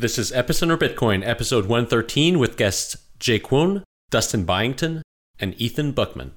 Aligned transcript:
This 0.00 0.16
is 0.16 0.32
Epicenter 0.32 0.78
Bitcoin, 0.78 1.22
episode 1.28 1.66
113, 1.66 2.38
with 2.38 2.56
guests 2.56 2.96
Jae 3.18 3.38
Kwon, 3.38 3.82
Dustin 4.08 4.46
Byington, 4.46 5.02
and 5.38 5.54
Ethan 5.60 5.92
Buchman. 5.92 6.30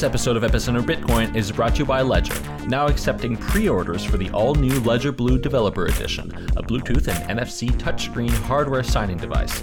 This 0.00 0.08
episode 0.08 0.38
of 0.38 0.50
Epicenter 0.50 0.80
Bitcoin 0.80 1.36
is 1.36 1.52
brought 1.52 1.74
to 1.74 1.80
you 1.80 1.84
by 1.84 2.00
Ledger, 2.00 2.40
now 2.66 2.86
accepting 2.86 3.36
pre 3.36 3.68
orders 3.68 4.02
for 4.02 4.16
the 4.16 4.30
all 4.30 4.54
new 4.54 4.80
Ledger 4.80 5.12
Blue 5.12 5.38
Developer 5.38 5.84
Edition, 5.88 6.30
a 6.56 6.62
Bluetooth 6.62 7.06
and 7.06 7.38
NFC 7.38 7.68
touchscreen 7.72 8.30
hardware 8.30 8.82
signing 8.82 9.18
device. 9.18 9.62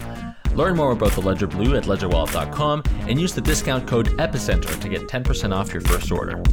Learn 0.53 0.77
more 0.77 0.91
about 0.91 1.13
the 1.13 1.21
Ledger 1.21 1.47
Blue 1.47 1.75
at 1.75 1.85
ledgerwallet.com 1.85 2.83
and 3.07 3.19
use 3.19 3.33
the 3.33 3.41
discount 3.41 3.87
code 3.87 4.09
EPICENTER 4.21 4.79
to 4.79 4.87
get 4.87 5.07
10% 5.07 5.55
off 5.55 5.73
your 5.73 5.81
first 5.81 6.11
order. 6.11 6.43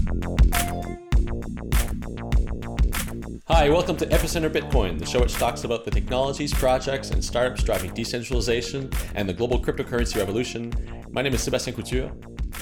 Hi, 3.49 3.69
welcome 3.69 3.99
to 3.99 4.07
Epicenter 4.07 4.49
Bitcoin, 4.49 4.99
the 4.99 5.05
show 5.05 5.21
which 5.21 5.35
talks 5.35 5.65
about 5.65 5.85
the 5.85 5.91
technologies, 5.91 6.55
projects, 6.55 7.11
and 7.11 7.23
startups 7.23 7.63
driving 7.63 7.93
decentralization 7.93 8.91
and 9.15 9.29
the 9.29 9.35
global 9.35 9.61
cryptocurrency 9.61 10.17
revolution. 10.17 10.73
My 11.11 11.21
name 11.21 11.35
is 11.35 11.43
Sebastien 11.43 11.77
Couture. 11.77 12.11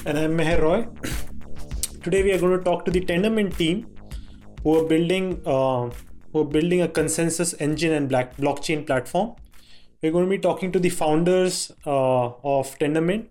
And 0.05 0.17
I'm 0.17 0.37
Meher 0.37 0.61
Roy. 0.61 0.87
Today 2.03 2.23
we 2.23 2.33
are 2.33 2.39
going 2.39 2.57
to 2.57 2.63
talk 2.63 2.83
to 2.85 2.91
the 2.91 2.99
Tendermint 2.99 3.55
team, 3.55 3.87
who 4.61 4.77
are 4.79 4.87
building 4.87 5.41
uh, 5.45 5.89
who 6.31 6.41
are 6.41 6.45
building 6.45 6.81
a 6.81 6.87
consensus 6.87 7.53
engine 7.59 7.93
and 7.93 8.09
black 8.09 8.35
blockchain 8.37 8.85
platform. 8.85 9.35
We're 10.01 10.11
going 10.11 10.25
to 10.25 10.29
be 10.29 10.39
talking 10.39 10.71
to 10.73 10.79
the 10.79 10.89
founders 10.89 11.71
uh, 11.85 12.25
of 12.55 12.77
Tendermint, 12.79 13.27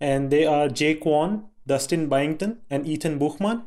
and 0.00 0.30
they 0.30 0.44
are 0.44 0.68
Jae 0.68 1.00
Kwon, 1.00 1.44
Dustin 1.66 2.08
Byington, 2.08 2.58
and 2.68 2.86
Ethan 2.86 3.18
Buchman. 3.18 3.62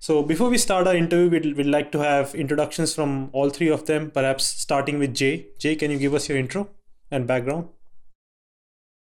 So 0.00 0.22
before 0.22 0.50
we 0.50 0.58
start 0.58 0.86
our 0.86 0.96
interview, 0.96 1.30
we'd, 1.30 1.56
we'd 1.56 1.66
like 1.66 1.92
to 1.92 1.98
have 1.98 2.34
introductions 2.34 2.94
from 2.94 3.30
all 3.32 3.50
three 3.50 3.68
of 3.68 3.86
them, 3.86 4.10
perhaps 4.10 4.44
starting 4.44 4.98
with 4.98 5.14
Jae. 5.14 5.46
Jae, 5.60 5.78
can 5.78 5.90
you 5.90 5.98
give 5.98 6.14
us 6.14 6.28
your 6.28 6.38
intro 6.38 6.68
and 7.10 7.26
background? 7.26 7.68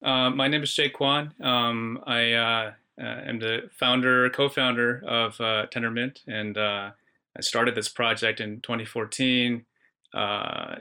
Uh, 0.04 0.30
my 0.30 0.50
name 0.50 0.64
is 0.64 0.72
Jae 0.72 0.92
Kwon. 0.92 1.40
Um, 1.44 2.04
I 2.06 2.34
uh, 2.34 2.72
uh, 3.02 3.04
am 3.04 3.40
the 3.40 3.70
founder, 3.72 4.30
co-founder 4.30 5.02
of 5.08 5.40
uh, 5.40 5.68
Tendermint, 5.74 6.20
and 6.28 6.58
uh, 6.58 6.92
I 7.38 7.42
started 7.42 7.76
this 7.76 7.88
project 7.88 8.42
in 8.42 8.60
2014 8.62 9.66
uh, 10.14 10.76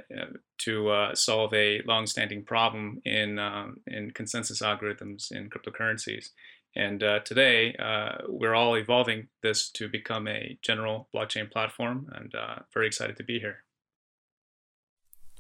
to 0.59 1.11
solve 1.15 1.55
a 1.55 1.83
long-standing 1.87 2.45
problem 2.45 3.01
in 3.05 3.39
um, 3.39 3.79
in 3.87 4.11
consensus 4.11 4.61
algorithms 4.61 5.31
in 5.31 5.49
cryptocurrencies. 5.49 6.31
And 6.75 7.01
today, 7.25 7.77
we're 8.29 8.55
all 8.55 8.77
evolving 8.77 9.29
this 9.43 9.71
to 9.71 9.89
become 9.89 10.27
a 10.27 10.59
general 10.63 11.09
blockchain 11.15 11.51
platform, 11.51 12.11
and 12.13 12.35
very 12.75 12.87
excited 12.89 13.17
to 13.19 13.25
be 13.25 13.39
here. 13.39 13.63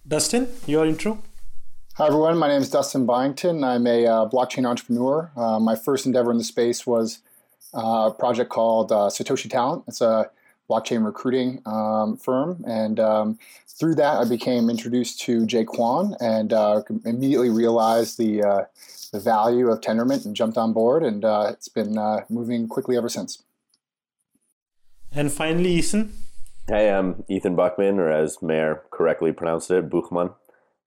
Dustin, 0.06 0.48
your 0.66 0.86
intro. 0.86 1.22
Hi, 1.96 2.06
everyone. 2.06 2.38
My 2.38 2.48
name 2.48 2.62
is 2.62 2.70
Dustin 2.70 3.04
Byington. 3.04 3.62
I'm 3.62 3.86
a 3.86 4.06
uh, 4.06 4.26
blockchain 4.26 4.66
entrepreneur. 4.66 5.30
Uh, 5.36 5.60
my 5.60 5.76
first 5.76 6.06
endeavor 6.06 6.30
in 6.30 6.38
the 6.38 6.42
space 6.42 6.86
was 6.86 7.18
uh, 7.74 8.08
a 8.10 8.14
project 8.18 8.48
called 8.48 8.90
uh, 8.90 9.10
Satoshi 9.10 9.50
Talent. 9.50 9.84
It's 9.86 10.00
a 10.00 10.30
blockchain 10.70 11.04
recruiting 11.04 11.60
um, 11.66 12.16
firm. 12.16 12.64
And 12.66 12.98
um, 12.98 13.38
through 13.68 13.96
that, 13.96 14.16
I 14.16 14.24
became 14.26 14.70
introduced 14.70 15.20
to 15.22 15.42
Jae 15.42 15.66
Kwon 15.66 16.16
and 16.18 16.54
uh, 16.54 16.80
immediately 17.04 17.50
realized 17.50 18.16
the, 18.16 18.42
uh, 18.42 18.64
the 19.12 19.20
value 19.20 19.68
of 19.68 19.82
Tendermint 19.82 20.24
and 20.24 20.34
jumped 20.34 20.56
on 20.56 20.72
board. 20.72 21.02
And 21.02 21.22
it's 21.22 21.68
been 21.68 21.98
moving 22.30 22.68
quickly 22.68 22.96
ever 22.96 23.10
since. 23.10 23.42
And 25.14 25.30
finally, 25.30 25.74
Ethan. 25.74 26.14
Hey, 26.68 26.90
I'm 26.90 27.22
Ethan 27.28 27.54
Buchman, 27.54 27.98
or 27.98 28.10
as 28.10 28.38
Meher 28.38 28.80
correctly 28.90 29.30
pronounced 29.32 29.70
it, 29.70 29.90
Buchman. 29.90 30.34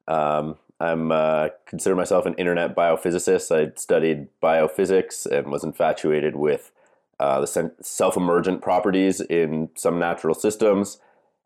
Um, 0.08 0.58
I'm 0.80 1.12
uh, 1.12 1.50
consider 1.66 1.96
myself 1.96 2.26
an 2.26 2.34
internet 2.36 2.76
biophysicist. 2.76 3.56
I 3.56 3.72
studied 3.76 4.28
biophysics 4.44 5.26
and 5.26 5.52
was 5.52 5.64
infatuated 5.64 6.36
with 6.36 6.72
uh, 7.20 7.40
the 7.42 7.72
self-emergent 7.82 8.62
properties 8.62 9.22
in 9.22 9.70
some 9.76 10.00
natural 10.00 10.36
systems. 10.36 11.00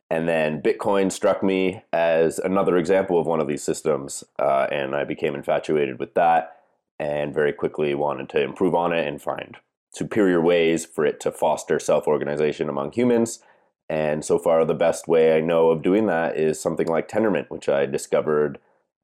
And 0.10 0.28
then 0.28 0.64
Bitcoin 0.64 1.12
struck 1.12 1.44
me 1.44 1.84
as 1.94 2.40
another 2.40 2.78
example 2.78 3.20
of 3.20 3.28
one 3.28 3.40
of 3.40 3.48
these 3.48 3.62
systems, 3.62 4.24
uh, 4.40 4.66
and 4.72 4.96
I 4.96 5.04
became 5.04 5.36
infatuated 5.36 6.00
with 6.00 6.16
that, 6.16 6.58
and 6.98 7.32
very 7.32 7.54
quickly 7.54 7.94
wanted 7.94 8.28
to 8.30 8.42
improve 8.42 8.74
on 8.74 8.92
it 8.92 9.08
and 9.08 9.22
find 9.22 9.58
superior 9.92 10.42
ways 10.42 10.86
for 10.86 11.06
it 11.06 11.20
to 11.20 11.32
foster 11.32 11.78
self-organization 11.78 12.70
among 12.70 12.94
humans. 12.94 13.44
And 13.88 14.26
so 14.26 14.40
far, 14.40 14.66
the 14.66 14.74
best 14.74 15.08
way 15.08 15.38
I 15.38 15.42
know 15.42 15.70
of 15.70 15.84
doing 15.84 16.08
that 16.08 16.38
is 16.38 16.60
something 16.60 16.88
like 16.88 17.08
Tendermint, 17.08 17.50
which 17.50 17.70
I 17.70 17.86
discovered 17.86 18.58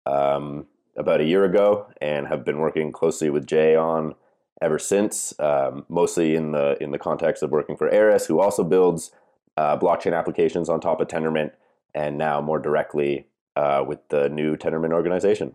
um, 0.06 0.66
about 0.98 1.22
a 1.22 1.24
year 1.24 1.44
ago 1.44 1.88
and 2.02 2.28
have 2.28 2.46
been 2.46 2.60
working 2.60 2.92
closely 2.92 3.30
with 3.30 3.46
Jae 3.46 3.82
on 3.82 4.16
ever 4.62 4.80
since, 4.80 5.38
um, 5.40 5.86
mostly 5.90 6.36
in 6.36 6.52
the 6.52 6.82
in 6.82 6.92
the 6.92 7.00
context 7.00 7.44
of 7.44 7.52
working 7.52 7.76
for 7.76 7.90
Eris, 7.90 8.26
who 8.26 8.40
also 8.40 8.64
builds 8.64 9.12
uh, 9.58 9.78
blockchain 9.78 10.18
applications 10.18 10.70
on 10.70 10.80
top 10.80 11.02
of 11.02 11.08
Tendermint, 11.08 11.52
and 11.94 12.18
now 12.18 12.42
more 12.42 12.60
directly 12.60 13.28
uh, 13.56 13.84
with 13.86 14.00
the 14.10 14.30
new 14.30 14.56
Tendermint 14.56 14.94
organization. 14.94 15.54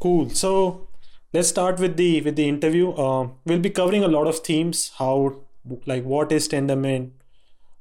Cool. 0.00 0.30
So 0.30 0.88
let's 1.32 1.48
start 1.48 1.78
with 1.78 1.96
the 1.96 2.20
with 2.22 2.36
the 2.36 2.48
interview. 2.48 2.92
Uh, 2.92 3.28
we'll 3.44 3.60
be 3.60 3.70
covering 3.70 4.04
a 4.04 4.08
lot 4.08 4.26
of 4.26 4.38
themes. 4.40 4.92
How 4.98 5.42
like 5.86 6.04
what 6.04 6.32
is 6.32 6.48
Tendermint? 6.48 7.10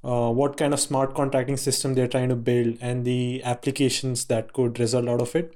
Uh, 0.04 0.30
what 0.30 0.58
kind 0.58 0.74
of 0.74 0.80
smart 0.82 1.16
contracting 1.16 1.56
system 1.56 1.94
they're 1.94 2.10
trying 2.10 2.28
to 2.28 2.36
build 2.36 2.78
and 2.82 3.06
the 3.06 3.42
applications 3.44 4.26
that 4.26 4.52
could 4.52 4.78
result 4.78 5.08
out 5.08 5.22
of 5.22 5.34
it. 5.34 5.56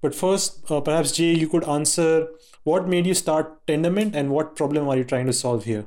But 0.00 0.14
first, 0.14 0.70
uh, 0.70 0.80
perhaps 0.80 1.12
Jae, 1.12 1.36
you 1.36 1.46
could 1.46 1.68
answer 1.68 2.28
what 2.64 2.88
made 2.88 3.06
you 3.06 3.12
start 3.12 3.66
Tendermint 3.66 4.14
and 4.14 4.30
what 4.30 4.56
problem 4.56 4.88
are 4.88 4.96
you 4.96 5.04
trying 5.04 5.26
to 5.26 5.32
solve 5.32 5.64
here? 5.64 5.84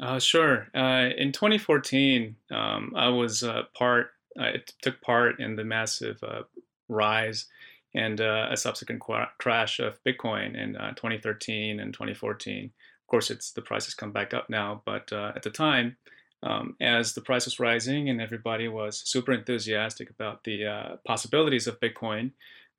Uh, 0.00 0.18
sure. 0.18 0.68
Uh, 0.74 1.08
in 1.16 1.32
2014, 1.32 2.36
um, 2.50 2.92
I 2.96 3.08
was 3.08 3.42
uh, 3.42 3.62
part. 3.74 4.10
I 4.38 4.56
took 4.82 5.00
part 5.00 5.40
in 5.40 5.56
the 5.56 5.64
massive 5.64 6.22
uh, 6.22 6.42
rise 6.88 7.46
and 7.94 8.20
a 8.20 8.56
subsequent 8.56 9.00
qu- 9.00 9.24
crash 9.38 9.80
of 9.80 9.98
Bitcoin 10.04 10.54
in 10.56 10.74
2013 10.74 11.80
and 11.80 11.92
2014. 11.92 12.66
Of 12.66 13.06
course, 13.08 13.30
it's 13.30 13.50
the 13.50 13.62
price 13.62 13.86
has 13.86 13.94
come 13.94 14.12
back 14.12 14.34
up 14.34 14.48
now, 14.48 14.82
but 14.84 15.12
at 15.12 15.42
the 15.42 15.50
time, 15.50 15.96
um, 16.42 16.76
as 16.80 17.14
the 17.14 17.20
price 17.20 17.44
was 17.44 17.58
rising 17.58 18.08
and 18.08 18.20
everybody 18.20 18.68
was 18.68 19.02
super 19.04 19.32
enthusiastic 19.32 20.10
about 20.10 20.44
the 20.44 20.66
uh, 20.66 20.96
possibilities 21.06 21.66
of 21.66 21.80
Bitcoin, 21.80 22.32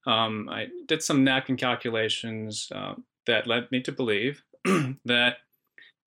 um, 0.08 0.48
I 0.50 0.68
did 0.88 1.04
some 1.04 1.24
napkin 1.24 1.58
calculations 1.58 2.70
uh, 2.74 2.96
that 3.28 3.48
led 3.48 3.70
me 3.72 3.82
to 3.82 3.92
believe 3.92 4.44
that 5.06 5.38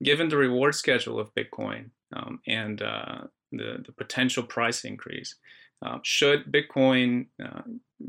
given 0.03 0.29
the 0.29 0.37
reward 0.37 0.75
schedule 0.75 1.19
of 1.19 1.35
Bitcoin 1.35 1.91
um, 2.15 2.41
and 2.47 2.83
uh, 2.83 3.23
the, 3.53 3.83
the 3.85 3.93
potential 3.93 4.43
price 4.43 4.85
increase, 4.85 5.37
uh, 5.85 5.99
should 6.03 6.51
Bitcoin 6.51 7.27
uh, 7.43 7.63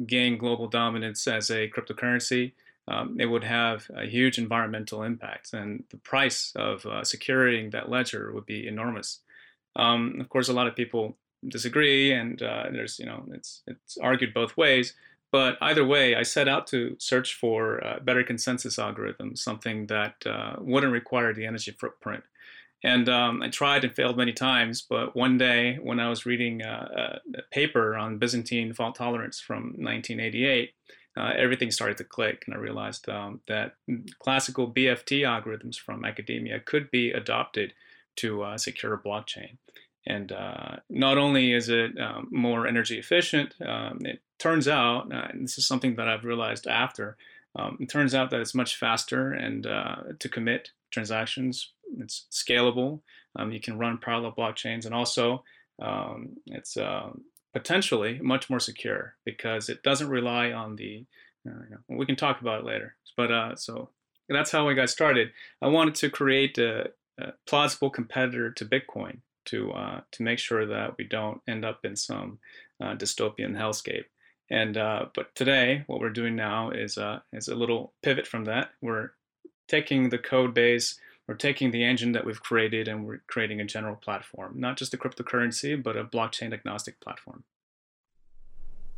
gain 0.05 0.37
global 0.37 0.67
dominance 0.67 1.27
as 1.27 1.49
a 1.49 1.69
cryptocurrency, 1.69 2.53
um, 2.87 3.17
it 3.19 3.25
would 3.25 3.43
have 3.43 3.89
a 3.95 4.05
huge 4.05 4.37
environmental 4.37 5.03
impact, 5.03 5.53
and 5.53 5.83
the 5.89 5.97
price 5.97 6.51
of 6.55 6.85
uh, 6.85 7.03
securing 7.03 7.69
that 7.69 7.89
ledger 7.89 8.31
would 8.33 8.45
be 8.45 8.67
enormous. 8.67 9.19
Um, 9.75 10.17
of 10.19 10.29
course, 10.29 10.49
a 10.49 10.53
lot 10.53 10.67
of 10.67 10.75
people 10.75 11.17
disagree, 11.47 12.11
and 12.11 12.41
uh, 12.41 12.65
there's 12.71 12.99
you 12.99 13.05
know 13.05 13.25
it's 13.31 13.63
it's 13.67 13.97
argued 13.97 14.33
both 14.33 14.55
ways. 14.57 14.93
But 15.31 15.57
either 15.61 15.83
way, 15.83 16.15
I 16.15 16.21
set 16.21 16.47
out 16.47 16.67
to 16.67 16.95
search 16.99 17.33
for 17.33 17.83
uh, 17.83 17.99
better 17.99 18.23
consensus 18.23 18.75
algorithms, 18.75 19.39
something 19.39 19.87
that 19.87 20.15
uh, 20.27 20.57
wouldn't 20.59 20.93
require 20.93 21.33
the 21.33 21.47
energy 21.47 21.71
footprint. 21.71 22.23
And 22.83 23.09
um, 23.09 23.41
I 23.41 23.49
tried 23.49 23.83
and 23.83 23.95
failed 23.95 24.17
many 24.17 24.33
times, 24.33 24.81
but 24.87 25.15
one 25.15 25.37
day 25.37 25.79
when 25.81 25.99
I 25.99 26.09
was 26.09 26.25
reading 26.25 26.61
uh, 26.61 27.17
a 27.35 27.41
paper 27.49 27.95
on 27.95 28.19
Byzantine 28.19 28.73
fault 28.73 28.95
tolerance 28.95 29.39
from 29.39 29.73
1988, 29.77 30.73
uh, 31.15 31.31
everything 31.37 31.71
started 31.71 31.97
to 31.97 32.03
click, 32.03 32.43
and 32.45 32.55
I 32.55 32.59
realized 32.59 33.07
um, 33.07 33.41
that 33.47 33.75
classical 34.19 34.71
BFT 34.71 35.21
algorithms 35.21 35.77
from 35.77 36.03
academia 36.05 36.59
could 36.59 36.91
be 36.91 37.11
adopted 37.11 37.73
to 38.17 38.43
uh, 38.43 38.57
secure 38.57 38.93
a 38.93 38.99
blockchain. 38.99 39.57
And 40.05 40.31
uh, 40.31 40.77
not 40.89 41.17
only 41.17 41.53
is 41.53 41.69
it 41.69 41.99
um, 41.99 42.27
more 42.31 42.67
energy 42.67 42.99
efficient, 42.99 43.55
um, 43.65 43.99
it 44.01 44.21
turns 44.37 44.67
out, 44.67 45.13
uh, 45.13 45.27
and 45.29 45.43
this 45.43 45.57
is 45.57 45.65
something 45.65 45.95
that 45.95 46.09
I've 46.09 46.25
realized 46.25 46.67
after, 46.67 47.17
um, 47.55 47.77
it 47.79 47.89
turns 47.89 48.13
out 48.13 48.29
that 48.31 48.41
it's 48.41 48.55
much 48.55 48.75
faster 48.77 49.31
and 49.31 49.65
uh, 49.65 49.95
to 50.19 50.29
commit 50.29 50.71
transactions. 50.91 51.71
It's 51.99 52.25
scalable. 52.31 53.01
Um, 53.35 53.51
you 53.51 53.59
can 53.59 53.77
run 53.77 53.99
parallel 53.99 54.33
blockchains, 54.33 54.85
and 54.85 54.93
also 54.93 55.43
um, 55.81 56.37
it's 56.47 56.75
uh, 56.77 57.09
potentially 57.53 58.19
much 58.21 58.49
more 58.49 58.59
secure 58.59 59.15
because 59.23 59.69
it 59.69 59.83
doesn't 59.83 60.09
rely 60.09 60.51
on 60.51 60.75
the. 60.75 61.05
Uh, 61.47 61.63
you 61.69 61.71
know, 61.71 61.97
we 61.97 62.05
can 62.05 62.15
talk 62.15 62.41
about 62.41 62.61
it 62.61 62.65
later, 62.65 62.95
but 63.17 63.31
uh, 63.31 63.55
so 63.55 63.89
that's 64.29 64.51
how 64.51 64.67
I 64.67 64.73
got 64.73 64.89
started. 64.89 65.31
I 65.61 65.67
wanted 65.67 65.95
to 65.95 66.09
create 66.09 66.57
a, 66.57 66.91
a 67.19 67.33
plausible 67.45 67.89
competitor 67.89 68.49
to 68.51 68.65
Bitcoin 68.65 69.19
to 69.45 69.71
uh, 69.71 70.01
to 70.11 70.23
make 70.23 70.39
sure 70.39 70.65
that 70.65 70.97
we 70.97 71.03
don't 71.03 71.41
end 71.47 71.65
up 71.65 71.85
in 71.85 71.95
some 71.95 72.39
uh, 72.81 72.95
dystopian 72.95 73.57
hellscape. 73.57 74.05
And 74.49 74.77
uh, 74.77 75.05
but 75.15 75.33
today, 75.35 75.83
what 75.87 75.99
we're 75.99 76.09
doing 76.09 76.35
now 76.35 76.69
is 76.69 76.97
uh, 76.97 77.19
is 77.31 77.47
a 77.47 77.55
little 77.55 77.93
pivot 78.01 78.27
from 78.27 78.45
that. 78.45 78.71
We're 78.81 79.11
taking 79.67 80.09
the 80.09 80.17
code 80.17 80.53
base, 80.53 80.99
we're 81.27 81.35
taking 81.35 81.71
the 81.71 81.83
engine 81.83 82.11
that 82.11 82.25
we've 82.25 82.43
created, 82.43 82.87
and 82.87 83.05
we're 83.05 83.21
creating 83.27 83.61
a 83.61 83.65
general 83.65 83.95
platform, 83.95 84.55
not 84.57 84.77
just 84.77 84.93
a 84.93 84.97
cryptocurrency, 84.97 85.81
but 85.81 85.97
a 85.97 86.03
blockchain 86.03 86.53
agnostic 86.53 86.99
platform 86.99 87.43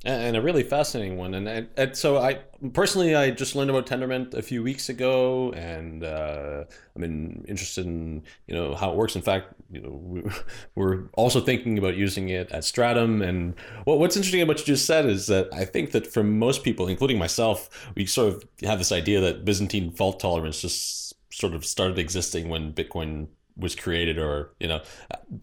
and 0.06 0.38
a 0.38 0.42
really 0.42 0.62
fascinating 0.62 1.18
one. 1.18 1.34
And, 1.34 1.48
and, 1.48 1.68
and, 1.76 1.98
so 1.98 2.18
I 2.18 2.40
personally, 2.74 3.16
I 3.16 3.32
just 3.32 3.56
learned 3.56 3.72
about 3.72 3.88
Tendermint 3.88 4.36
a 4.36 4.42
few 4.42 4.62
weeks 4.62 4.88
ago, 4.88 5.52
and 5.54 6.04
uh, 6.04 6.66
I'm 6.96 7.04
in, 7.04 7.44
interested 7.48 7.88
in 7.88 8.24
you 8.48 8.56
know 8.56 8.76
how 8.76 8.92
it 8.92 8.96
works. 8.96 9.16
In 9.16 9.24
fact, 9.24 9.54
you 9.72 9.82
know 9.82 10.32
we're 10.76 11.06
also 11.14 11.42
thinking 11.42 11.80
about 11.80 11.96
using 11.96 12.30
it 12.30 12.52
at 12.52 12.62
Stratumn. 12.62 13.28
And 13.28 13.56
what, 13.86 13.98
what's 13.98 14.16
interesting 14.16 14.42
about 14.42 14.58
what 14.58 14.60
you 14.60 14.66
just 14.66 14.86
said 14.86 15.08
is 15.08 15.26
that 15.28 15.52
I 15.52 15.66
think 15.66 15.92
that 15.92 16.06
for 16.06 16.24
most 16.24 16.64
people, 16.64 16.88
including 16.88 17.18
myself, 17.18 17.92
we 17.96 18.06
sort 18.06 18.34
of 18.34 18.46
have 18.62 18.78
this 18.78 18.92
idea 18.92 19.20
that 19.22 19.44
Byzantine 19.44 19.92
fault 19.92 20.20
tolerance 20.20 20.62
just 20.62 21.16
sort 21.34 21.54
of 21.54 21.66
started 21.66 21.98
existing 21.98 22.48
when 22.48 22.74
Bitcoin 22.74 23.28
was 23.58 23.76
created, 23.76 24.20
or 24.20 24.52
you 24.60 24.68
know, 24.68 24.82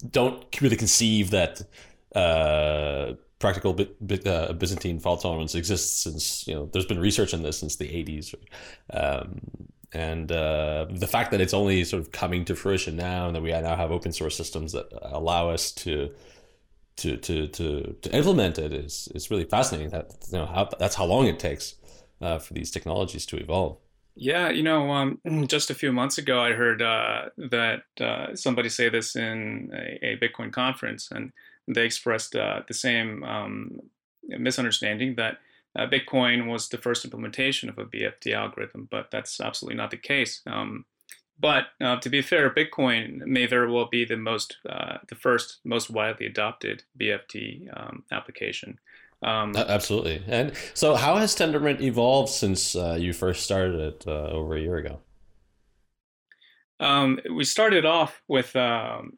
don't 0.09 0.45
really 0.61 0.77
conceive 0.77 1.31
that. 1.31 1.61
Uh, 2.15 3.15
practical 3.43 3.77
uh, 4.25 4.53
Byzantine 4.53 4.99
fault 4.99 5.21
tolerance 5.21 5.53
exists 5.53 6.01
since 6.01 6.47
you 6.47 6.55
know 6.55 6.69
there's 6.71 6.85
been 6.85 6.99
research 6.99 7.33
in 7.33 7.43
this 7.43 7.59
since 7.59 7.75
the 7.75 7.89
80s, 7.89 8.33
um, 8.93 9.41
and 9.91 10.31
uh, 10.31 10.85
the 10.89 11.07
fact 11.07 11.31
that 11.31 11.41
it's 11.41 11.53
only 11.53 11.83
sort 11.83 12.01
of 12.01 12.13
coming 12.13 12.45
to 12.45 12.55
fruition 12.55 12.95
now, 12.95 13.27
and 13.27 13.35
that 13.35 13.41
we 13.41 13.51
now 13.51 13.75
have 13.75 13.91
open 13.91 14.13
source 14.13 14.37
systems 14.37 14.71
that 14.71 14.87
allow 15.01 15.49
us 15.49 15.73
to 15.83 16.09
to 16.95 17.17
to 17.17 17.47
to, 17.47 17.97
to 18.01 18.15
implement 18.15 18.57
it 18.57 18.71
is 18.71 19.09
is 19.13 19.29
really 19.29 19.43
fascinating. 19.43 19.89
That 19.89 20.05
you 20.31 20.37
know 20.37 20.45
how 20.45 20.69
that's 20.79 20.95
how 20.95 21.03
long 21.03 21.27
it 21.27 21.37
takes 21.37 21.75
uh, 22.21 22.39
for 22.39 22.53
these 22.53 22.71
technologies 22.71 23.25
to 23.25 23.35
evolve. 23.35 23.77
Yeah, 24.15 24.51
you 24.51 24.63
know, 24.63 24.89
um, 24.89 25.19
just 25.47 25.69
a 25.69 25.75
few 25.75 25.91
months 25.91 26.17
ago, 26.17 26.39
I 26.39 26.53
heard 26.53 26.81
uh, 26.81 27.23
that 27.49 27.83
uh, 27.99 28.35
somebody 28.35 28.69
say 28.69 28.87
this 28.87 29.17
in 29.17 29.69
a, 29.73 30.11
a 30.11 30.17
Bitcoin 30.17 30.53
conference, 30.53 31.09
and 31.11 31.33
they 31.67 31.85
expressed 31.85 32.35
uh, 32.35 32.61
the 32.67 32.73
same 32.73 33.23
um, 33.23 33.79
misunderstanding 34.27 35.15
that 35.15 35.37
uh, 35.75 35.87
Bitcoin 35.87 36.47
was 36.47 36.69
the 36.69 36.77
first 36.77 37.03
implementation 37.03 37.69
of 37.69 37.77
a 37.77 37.85
BFT 37.85 38.33
algorithm, 38.33 38.87
but 38.91 39.09
that's 39.11 39.39
absolutely 39.39 39.77
not 39.77 39.91
the 39.91 39.97
case. 39.97 40.41
Um, 40.45 40.85
but 41.39 41.65
uh, 41.81 41.99
to 41.99 42.09
be 42.09 42.21
fair, 42.21 42.49
Bitcoin 42.49 43.25
may 43.25 43.47
very 43.47 43.71
well 43.71 43.87
be 43.89 44.05
the 44.05 44.17
most, 44.17 44.57
uh, 44.69 44.97
the 45.09 45.15
first, 45.15 45.59
most 45.65 45.89
widely 45.89 46.27
adopted 46.27 46.83
BFT 46.99 47.67
um, 47.75 48.03
application. 48.11 48.79
Um, 49.23 49.55
absolutely. 49.55 50.21
And 50.27 50.53
so, 50.73 50.95
how 50.95 51.15
has 51.15 51.35
Tendermint 51.35 51.81
evolved 51.81 52.29
since 52.29 52.75
uh, 52.75 52.97
you 52.99 53.13
first 53.13 53.43
started 53.43 53.79
it 53.79 54.03
uh, 54.05 54.27
over 54.27 54.55
a 54.55 54.59
year 54.59 54.77
ago? 54.77 54.99
Um, 56.79 57.19
we 57.33 57.45
started 57.45 57.85
off 57.85 58.21
with 58.27 58.53
um, 58.55 59.17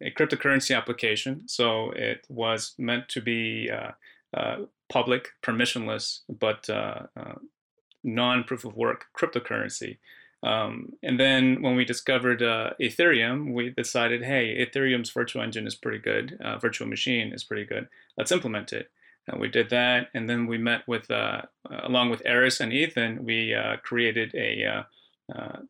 a 0.00 0.10
cryptocurrency 0.10 0.76
application. 0.76 1.42
So 1.46 1.90
it 1.92 2.26
was 2.28 2.74
meant 2.78 3.08
to 3.10 3.20
be 3.20 3.70
uh, 3.70 3.92
uh, 4.36 4.66
public, 4.88 5.30
permissionless, 5.42 6.20
but 6.28 6.68
uh, 6.68 7.06
uh 7.16 7.34
non 8.02 8.44
proof 8.44 8.64
of 8.64 8.76
work 8.76 9.06
cryptocurrency. 9.18 9.98
Um, 10.42 10.92
and 11.02 11.18
then 11.18 11.62
when 11.62 11.74
we 11.74 11.86
discovered 11.86 12.42
uh, 12.42 12.70
Ethereum, 12.78 13.54
we 13.54 13.70
decided, 13.70 14.22
hey, 14.22 14.54
Ethereum's 14.58 15.10
virtual 15.10 15.42
engine 15.42 15.66
is 15.66 15.74
pretty 15.74 15.98
good, 15.98 16.38
uh, 16.44 16.58
virtual 16.58 16.86
machine 16.86 17.32
is 17.32 17.44
pretty 17.44 17.64
good. 17.64 17.88
Let's 18.18 18.32
implement 18.32 18.70
it. 18.74 18.90
And 19.26 19.40
we 19.40 19.48
did 19.48 19.70
that, 19.70 20.08
and 20.12 20.28
then 20.28 20.46
we 20.46 20.58
met 20.58 20.86
with, 20.86 21.10
along 21.70 22.10
with 22.10 22.20
Eris 22.26 22.60
and 22.60 22.74
Ethan, 22.74 23.24
we 23.24 23.56
created 23.82 24.34
a 24.34 24.84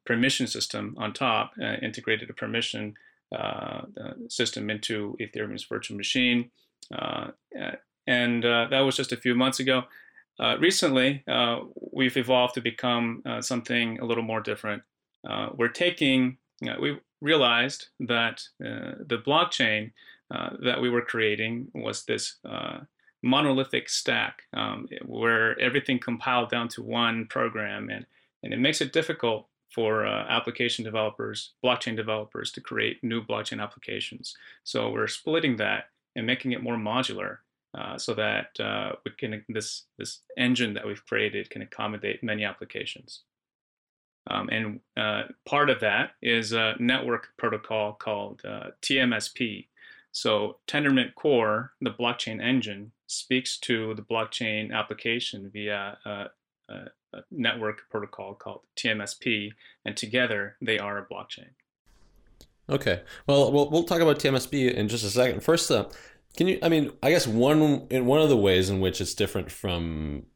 permission 0.05 0.49
system 0.49 0.97
on 0.99 1.13
top, 1.13 1.53
integrated 1.81 2.29
a 2.31 2.35
permission 2.35 2.95
uh, 2.95 2.99
Uh, 3.35 3.83
uh, 4.01 4.13
system 4.29 4.71
into 4.71 5.17
Ethereum's 5.21 5.65
virtual 5.65 5.97
machine. 5.97 6.51
Uh, 6.95 7.29
uh, 7.61 7.73
and 8.07 8.45
uh, 8.45 8.69
that 8.71 8.81
was 8.81 8.97
just 8.97 9.13
a 9.13 9.17
few 9.17 9.35
months 9.35 9.59
ago. 9.59 9.83
recently, 10.61 11.25
we've 11.93 12.17
evolved 12.17 12.55
to 12.55 12.61
become 12.61 13.23
something 13.41 13.99
a 13.99 14.05
little 14.05 14.23
more 14.23 14.41
different. 14.41 14.83
we're 15.57 15.69
taking, 15.87 16.39
we 16.81 17.01
realized 17.21 17.89
that 18.01 18.43
the 18.61 19.23
blockchain 19.27 19.93
that 20.31 20.81
we 20.81 20.91
were 20.91 21.03
creating 21.03 21.69
was 21.75 22.05
this 22.05 22.39
monolithic 23.23 23.89
stack 23.89 24.43
um, 24.53 24.87
where 25.07 25.59
everything 25.59 25.99
compiled 25.99 26.51
down 26.51 26.69
to 26.69 26.83
one 26.83 27.27
program 27.27 27.89
and, 27.89 28.07
and 28.43 28.53
it 28.53 28.61
makes 28.61 28.81
it 28.81 28.93
difficult 28.93 29.49
for 29.75 30.07
uh, 30.07 30.25
application 30.29 30.85
developers, 30.85 31.55
blockchain 31.65 31.97
developers 31.97 32.53
to 32.53 32.61
create 32.61 33.03
new 33.03 33.23
blockchain 33.25 33.61
applications. 33.61 34.35
So 34.63 34.91
we're 34.91 35.09
splitting 35.09 35.57
that 35.57 35.85
and 36.17 36.27
making 36.27 36.53
it 36.53 36.63
more 36.63 36.77
modular 36.77 37.39
uh, 37.77 37.99
so 37.99 38.15
that 38.15 38.49
uh, 38.61 38.93
we 39.05 39.11
can 39.19 39.45
this 39.49 39.87
this 39.99 40.21
engine 40.39 40.75
that 40.75 40.87
we've 40.87 41.05
created 41.07 41.51
can 41.51 41.63
accommodate 41.63 42.23
many 42.23 42.45
applications. 42.45 43.23
Um, 44.31 44.49
and 44.51 44.81
uh, 44.97 45.25
part 45.45 45.69
of 45.69 45.81
that 45.81 46.13
is 46.23 46.53
a 46.53 46.77
network 46.79 47.29
protocol 47.37 47.93
called 47.95 48.41
uh, 48.45 48.69
TMSP. 48.81 49.67
So 50.13 50.59
Tendermint 50.69 51.15
Core, 51.15 51.73
the 51.81 51.91
blockchain 51.91 52.41
engine, 52.43 52.93
speaks 53.07 53.59
to 53.61 53.95
the 53.95 54.03
blockchain 54.03 54.73
application 54.73 55.51
via 55.53 55.99
uh, 56.07 56.27
uh, 56.69 56.85
network 57.31 57.83
protocol 57.91 58.35
called 58.35 58.61
TMSP, 58.77 59.51
and 59.85 59.97
together 59.97 60.57
they 60.61 60.79
are 60.79 60.99
a 60.99 61.07
blockchain. 61.07 61.51
Okay. 62.69 63.03
Well, 63.27 63.53
we'll, 63.53 63.71
we'll 63.71 63.85
talk 63.85 64.01
about 64.01 64.19
TMSP 64.19 64.73
in 64.73 64.89
just 64.89 65.05
a 65.05 65.11
second. 65.11 65.43
First, 65.43 65.71
uh, 65.71 65.89
can 66.37 66.49
you? 66.49 66.59
I 66.63 66.69
mean, 66.69 66.93
I 67.03 67.11
guess 67.11 67.27
one 67.27 67.87
in 67.91 68.07
one 68.07 68.21
of 68.21 68.29
the 68.29 68.37
ways 68.37 68.71
in 68.71 68.81
which 68.81 69.01
it's 69.01 69.15
different 69.15 69.51
from 69.51 70.27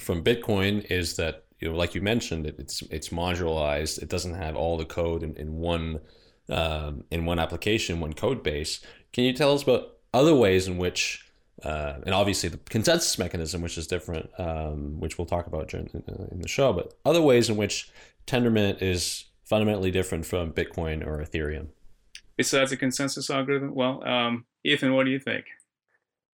from 0.00 0.22
Bitcoin 0.22 0.84
is 0.90 1.16
that 1.16 1.44
you 1.60 1.68
know, 1.70 1.76
like 1.76 1.94
you 1.94 2.00
mentioned, 2.00 2.46
it, 2.46 2.56
it's 2.58 2.82
it's 2.82 3.08
modularized. 3.08 4.00
It 4.00 4.08
doesn't 4.08 4.34
have 4.34 4.56
all 4.56 4.76
the 4.76 4.84
code 4.84 5.22
in, 5.22 5.34
in 5.36 5.56
one 5.56 6.00
um, 6.48 7.04
in 7.10 7.26
one 7.26 7.38
application, 7.38 8.00
one 8.00 8.14
code 8.14 8.42
base. 8.42 8.80
Can 9.12 9.24
you 9.24 9.32
tell 9.32 9.52
us 9.52 9.62
about 9.62 9.96
other 10.14 10.34
ways 10.34 10.66
in 10.66 10.78
which 10.78 11.27
uh, 11.64 11.94
and 12.04 12.14
obviously 12.14 12.48
the 12.48 12.58
consensus 12.58 13.18
mechanism, 13.18 13.62
which 13.62 13.78
is 13.78 13.86
different, 13.86 14.30
um, 14.38 15.00
which 15.00 15.18
we'll 15.18 15.26
talk 15.26 15.46
about 15.46 15.68
during, 15.68 15.88
in 16.30 16.40
the 16.40 16.48
show, 16.48 16.72
but 16.72 16.94
other 17.04 17.20
ways 17.20 17.50
in 17.50 17.56
which 17.56 17.90
Tendermint 18.26 18.82
is 18.82 19.24
fundamentally 19.44 19.90
different 19.90 20.26
from 20.26 20.52
Bitcoin 20.52 21.04
or 21.04 21.18
Ethereum. 21.18 21.68
Besides 22.36 22.70
the 22.70 22.76
consensus 22.76 23.30
algorithm, 23.30 23.74
well, 23.74 24.06
um, 24.06 24.44
Ethan, 24.64 24.94
what 24.94 25.04
do 25.04 25.10
you 25.10 25.18
think? 25.18 25.46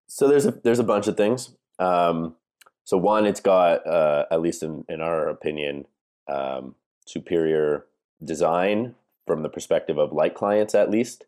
So 0.06 0.28
there's 0.28 0.44
a 0.44 0.50
there's 0.50 0.78
a 0.78 0.84
bunch 0.84 1.06
of 1.06 1.16
things. 1.16 1.56
Um, 1.78 2.36
so 2.84 2.98
one, 2.98 3.24
it's 3.24 3.40
got 3.40 3.86
uh, 3.86 4.26
at 4.30 4.42
least 4.42 4.62
in 4.62 4.84
in 4.88 5.00
our 5.00 5.28
opinion, 5.28 5.86
um, 6.28 6.74
superior 7.06 7.86
design 8.22 8.94
from 9.26 9.42
the 9.42 9.48
perspective 9.48 9.96
of 9.96 10.12
light 10.12 10.34
clients, 10.34 10.74
at 10.74 10.90
least. 10.90 11.24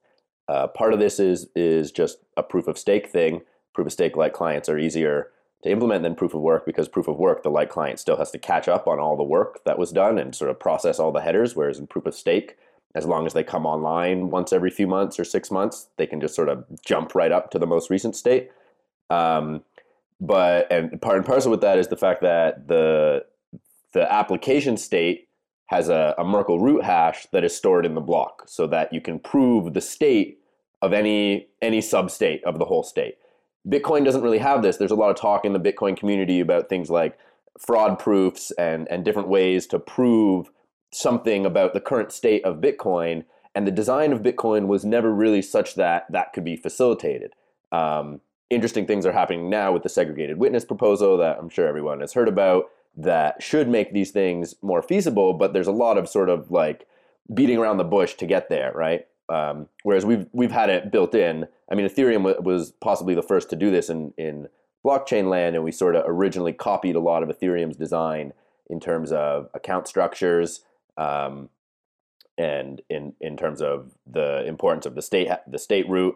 Uh, 0.49 0.67
part 0.67 0.93
of 0.93 0.99
this 0.99 1.19
is 1.19 1.49
is 1.57 1.91
just 1.91 2.19
a 2.37 2.43
proof 2.43 2.69
of 2.69 2.77
stake 2.77 3.09
thing 3.09 3.41
proof 3.77 3.87
of 3.87 3.93
stake 3.93 4.17
light 4.17 4.33
clients 4.33 4.69
are 4.69 4.79
easier 4.79 5.31
to 5.63 5.71
implement 5.71 6.03
than 6.03 6.15
proof 6.15 6.35
of 6.35 6.41
work 6.41 6.65
because 6.65 6.89
proof 6.89 7.07
of 7.07 7.19
work, 7.19 7.43
the 7.43 7.51
light 7.51 7.69
client 7.69 8.01
still 8.01 8.17
has 8.17 8.31
to 8.31 8.39
catch 8.39 8.67
up 8.69 8.89
on 8.89 8.99
all 8.99 9.17
the 9.17 9.23
work 9.23 9.63
that 9.65 9.79
was 9.79 9.93
done 9.93 10.19
and 10.19 10.35
sort 10.35 10.51
of 10.51 10.59
process 10.59 10.99
all 10.99 11.13
the 11.13 11.21
headers. 11.21 11.55
Whereas 11.55 11.79
in 11.79 11.87
proof 11.87 12.07
of 12.07 12.15
stake, 12.15 12.57
as 12.95 13.05
long 13.05 13.27
as 13.27 13.35
they 13.35 13.45
come 13.45 13.67
online 13.67 14.31
once 14.31 14.53
every 14.53 14.71
few 14.71 14.87
months 14.87 15.21
or 15.21 15.25
six 15.25 15.51
months, 15.51 15.89
they 15.99 16.07
can 16.07 16.21
just 16.21 16.35
sort 16.35 16.49
of 16.49 16.65
jump 16.85 17.15
right 17.15 17.31
up 17.31 17.51
to 17.51 17.59
the 17.59 17.67
most 17.67 17.91
recent 17.91 18.17
state. 18.17 18.51
Um, 19.11 19.63
but 20.19 20.73
and 20.73 21.01
part 21.03 21.19
and 21.19 21.27
parcel 21.27 21.51
with 21.51 21.61
that 21.61 21.79
is 21.79 21.89
the 21.89 21.97
fact 21.97 22.23
that 22.23 22.69
the 22.69 23.27
the 23.93 24.11
application 24.11 24.79
state 24.79 25.29
has 25.67 25.91
a, 25.91 26.15
a 26.17 26.25
Merkle 26.25 26.61
root 26.61 26.83
hash 26.83 27.27
that 27.33 27.45
is 27.45 27.55
stored 27.55 27.85
in 27.85 27.95
the 27.95 28.01
block 28.01 28.45
so 28.47 28.67
that 28.69 28.93
you 28.93 29.03
can 29.03 29.19
prove 29.19 29.75
the 29.75 29.81
state 29.83 30.39
of 30.81 30.95
any 30.95 31.49
any 31.61 31.81
substate 31.81 32.43
of 32.45 32.59
the 32.59 32.65
whole 32.65 32.83
state. 32.83 33.17
Bitcoin 33.69 34.05
doesn't 34.05 34.23
really 34.23 34.39
have 34.39 34.63
this. 34.63 34.77
There's 34.77 34.91
a 34.91 34.97
lot 34.97 35.11
of 35.11 35.17
talk 35.17 35.45
in 35.45 35.53
the 35.53 35.61
Bitcoin 35.61 35.97
community 35.97 36.41
about 36.41 36.69
things 36.69 36.91
like 36.91 37.19
fraud 37.59 37.99
proofs 37.99 38.51
and, 38.53 38.87
and 38.89 39.05
different 39.05 39.29
ways 39.29 39.67
to 39.69 39.79
prove 39.79 40.51
something 40.93 41.45
about 41.45 41.73
the 41.73 41.81
current 41.81 42.13
state 42.13 42.45
of 42.45 42.61
Bitcoin. 42.61 43.25
And 43.55 43.67
the 43.67 43.73
design 43.73 44.13
of 44.13 44.23
Bitcoin 44.23 44.67
was 44.67 44.85
never 44.85 45.13
really 45.13 45.43
such 45.43 45.75
that 45.75 46.11
that 46.11 46.33
could 46.33 46.45
be 46.45 46.57
facilitated. 46.57 47.33
Um, 47.73 48.21
interesting 48.51 48.87
things 48.87 49.05
are 49.05 49.13
happening 49.13 49.51
now 49.51 49.73
with 49.73 49.83
the 49.83 49.89
segregated 49.89 50.39
witness 50.39 50.65
proposal 50.65 51.17
that 51.17 51.39
I'm 51.39 51.49
sure 51.49 51.67
everyone 51.67 52.01
has 52.01 52.13
heard 52.13 52.29
about 52.29 52.67
that 52.97 53.43
should 53.43 53.69
make 53.69 53.93
these 53.93 54.11
things 54.11 54.55
more 54.63 54.83
feasible, 54.83 55.35
but 55.35 55.53
there's 55.53 55.67
a 55.67 55.73
lot 55.73 55.99
of 55.99 56.09
sort 56.09 56.29
of 56.29 56.51
like 56.51 56.87
beating 57.35 57.59
around 57.59 57.77
the 57.77 57.85
bush 57.85 58.15
to 58.15 58.27
get 58.27 58.49
there, 58.49 58.73
right? 58.75 59.07
Um, 59.29 59.69
whereas 59.83 60.07
we've 60.07 60.27
we've 60.33 60.53
had 60.53 60.71
it 60.71 60.93
built 60.93 61.15
in. 61.15 61.47
I 61.71 61.75
mean, 61.75 61.87
Ethereum 61.87 62.25
w- 62.25 62.41
was 62.41 62.73
possibly 62.81 63.15
the 63.15 63.23
first 63.23 63.51
to 63.51 63.57
do 63.57 63.71
this 63.71 63.89
in 63.91 64.13
in 64.17 64.49
blockchain 64.85 65.29
land, 65.29 65.57
and 65.57 65.65
we 65.65 65.73
sort 65.73 65.97
of 65.97 66.05
originally 66.07 66.53
copied 66.53 66.97
a 66.97 67.01
lot 67.01 67.23
of 67.23 67.29
Ethereum's 67.29 67.77
design 67.77 68.33
in 68.69 68.81
terms 68.81 69.13
of 69.13 69.49
account 69.55 69.89
structures 69.89 70.61
um, 70.97 71.49
and 72.39 72.83
in 72.89 73.15
in 73.21 73.37
terms 73.37 73.61
of 73.61 73.93
the 74.07 74.45
importance 74.47 74.87
of 74.87 74.95
the 74.95 75.03
state 75.03 75.29
the 75.47 75.59
state 75.59 75.89
root. 75.89 76.15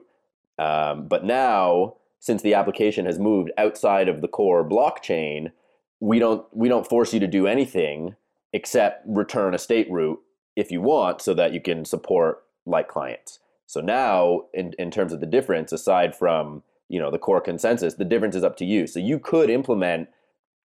Um, 0.59 1.09
but 1.09 1.25
now, 1.25 1.97
since 2.19 2.43
the 2.43 2.55
application 2.55 3.07
has 3.07 3.19
moved 3.19 3.51
outside 3.57 4.09
of 4.09 4.21
the 4.21 4.29
core 4.29 4.69
blockchain, 4.69 5.53
we 5.99 6.19
don't 6.19 6.45
we 6.53 6.69
don't 6.69 6.89
force 6.89 7.13
you 7.13 7.21
to 7.21 7.27
do 7.27 7.47
anything 7.47 8.15
except 8.53 9.05
return 9.07 9.55
a 9.55 9.59
state 9.59 9.91
root 9.91 10.19
if 10.57 10.71
you 10.71 10.81
want, 10.81 11.23
so 11.23 11.35
that 11.35 11.53
you 11.53 11.61
can 11.61 11.85
support 11.85 12.45
light 12.71 12.89
clients. 12.89 13.41
So 13.67 13.81
now, 13.81 14.47
in 14.53 14.73
in 14.79 14.91
terms 14.91 15.13
of 15.13 15.21
the 15.21 15.27
difference, 15.27 15.73
aside 15.73 16.17
from 16.17 16.63
you 16.89 16.99
know 16.99 17.11
the 17.11 17.19
core 17.19 17.41
consensus, 17.41 17.95
the 17.95 18.05
difference 18.05 18.35
is 18.35 18.45
up 18.45 18.57
to 18.57 18.65
you. 18.65 18.87
So 18.87 18.99
you 18.99 19.19
could 19.19 19.51
implement 19.51 20.09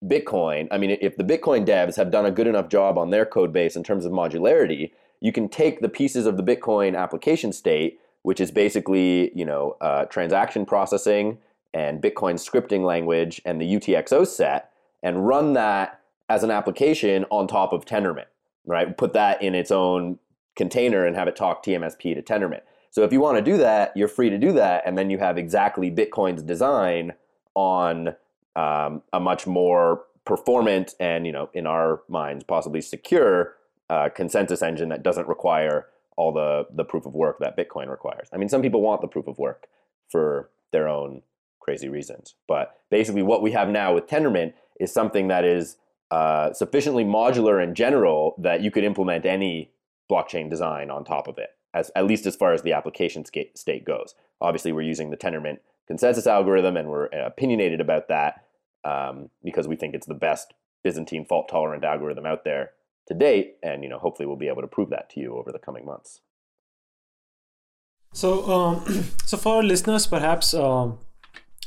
Bitcoin. 0.05 0.69
I 0.71 0.79
mean, 0.79 0.97
if 1.01 1.17
the 1.17 1.25
Bitcoin 1.25 1.67
devs 1.67 1.97
have 1.97 2.11
done 2.11 2.27
a 2.27 2.31
good 2.31 2.47
enough 2.47 2.69
job 2.69 2.99
on 2.99 3.11
their 3.11 3.27
code 3.27 3.53
base 3.53 3.77
in 3.77 3.85
terms 3.85 4.05
of 4.05 4.13
modularity, 4.13 4.93
you 5.21 5.33
can 5.33 5.49
take 5.49 5.81
the 5.81 5.89
pieces 5.89 6.27
of 6.27 6.37
the 6.37 6.43
Bitcoin 6.43 6.97
application 6.97 7.53
state, 7.53 8.01
which 8.23 8.41
is 8.41 8.51
basically 8.51 9.37
you 9.37 9.45
know 9.45 9.77
uh, 9.81 10.05
transaction 10.07 10.67
processing 10.67 11.39
and 11.75 12.03
Bitcoin 12.03 12.35
scripting 12.35 12.85
language 12.85 13.41
and 13.45 13.61
the 13.61 13.75
UTXO 13.75 14.27
set, 14.27 14.73
and 15.03 15.27
run 15.27 15.53
that 15.53 16.01
as 16.29 16.43
an 16.43 16.51
application 16.51 17.25
on 17.31 17.47
top 17.47 17.73
of 17.73 17.85
Tendermint, 17.85 18.27
right? 18.67 18.97
Put 18.97 19.13
that 19.13 19.43
in 19.43 19.55
its 19.55 19.71
own 19.71 20.19
container 20.59 21.07
and 21.07 21.17
have 21.17 21.29
it 21.29 21.37
talk 21.37 21.65
TMSP 21.65 22.15
to 22.15 22.21
Tendermint. 22.21 22.61
So 22.91 23.05
if 23.05 23.13
you 23.13 23.21
want 23.21 23.39
to 23.39 23.43
do 23.43 23.57
that, 23.59 23.97
you're 23.97 24.09
free 24.09 24.29
to 24.29 24.37
do 24.37 24.53
that, 24.53 24.83
and 24.85 24.99
then 24.99 25.09
you 25.09 25.19
have 25.19 25.39
exactly 25.39 25.91
Bitcoin's 25.91 26.43
design 26.43 27.15
on 27.55 28.15
um, 28.57 29.03
a 29.13 29.21
much 29.21 29.47
more 29.47 30.05
performant 30.25 30.95
and 31.01 31.27
you 31.27 31.33
know 31.33 31.49
in 31.55 31.67
our 31.67 32.03
minds 32.07 32.45
possibly 32.45 32.83
secure 32.83 33.55
uh, 33.89 34.11
consensus 34.11 34.61
engine 34.61 34.91
that 34.91 35.03
doesn't 35.03 35.27
require 35.27 35.87
all 36.17 36.33
the 36.33 36.67
the 36.75 36.85
proof 36.85 37.07
of 37.07 37.15
work 37.15 37.39
that 37.39 37.57
Bitcoin 37.57 37.89
requires. 37.89 38.29
I 38.33 38.37
mean, 38.37 38.49
some 38.49 38.61
people 38.61 38.83
want 38.83 39.01
the 39.01 39.09
proof 39.09 39.27
of 39.27 39.39
work 39.39 39.69
for 40.11 40.51
their 40.73 40.89
own 40.89 41.23
crazy 41.61 41.89
reasons, 41.89 42.35
but 42.47 42.81
basically 42.91 43.23
what 43.23 43.43
we 43.43 43.53
have 43.53 43.69
now 43.69 43.95
with 43.95 44.07
Tendermint 44.07 44.55
is 44.81 44.93
something 44.93 45.29
that 45.29 45.45
is 45.45 45.77
uh, 46.11 46.53
sufficiently 46.53 47.05
modular 47.05 47.63
in 47.63 47.75
general 47.75 48.35
that 48.39 48.63
you 48.63 48.71
could 48.71 48.85
implement 48.85 49.27
any 49.27 49.71
blockchain 50.11 50.51
design 50.51 50.91
on 50.91 51.05
top 51.05 51.29
of 51.29 51.39
it, 51.39 51.51
as 51.75 51.91
at 51.95 52.07
least 52.07 52.27
as 52.27 52.37
far 52.37 52.53
as 52.53 52.63
the 52.63 52.73
application 52.73 53.25
state 53.25 53.85
goes. 53.85 54.15
Obviously, 54.41 54.73
we're 54.73 54.83
using 54.83 55.11
the 55.11 55.17
Tendermint 55.17 55.59
consensus 55.87 56.27
algorithm, 56.27 56.77
and 56.77 56.89
we're 56.89 57.07
opinionated 57.07 57.81
about 57.81 58.09
that 58.09 58.45
um, 58.85 59.31
because 59.43 59.67
we 59.69 59.77
think 59.77 59.95
it's 59.95 60.07
the 60.07 60.15
best 60.15 60.55
Byzantine 60.85 61.25
fault 61.25 61.49
tolerant 61.49 61.85
algorithm 61.85 62.27
out 62.27 62.45
there 62.45 62.71
to 63.09 63.15
date, 63.15 63.57
and 63.63 63.83
you 63.83 63.89
know, 63.89 63.99
hopefully, 63.99 64.27
we'll 64.27 64.37
be 64.37 64.49
able 64.49 64.63
to 64.63 64.69
prove 64.69 64.91
that 64.91 65.11
to 65.11 65.21
you 65.21 65.37
over 65.37 65.51
the 65.51 65.59
coming 65.59 65.85
months. 65.85 66.21
So, 68.13 68.51
um, 68.51 69.05
so 69.25 69.37
for 69.37 69.57
our 69.57 69.63
listeners, 69.63 70.07
perhaps, 70.07 70.55
um, 70.55 70.99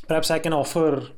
perhaps 0.08 0.32
I 0.32 0.40
can 0.40 0.54
offer 0.54 1.10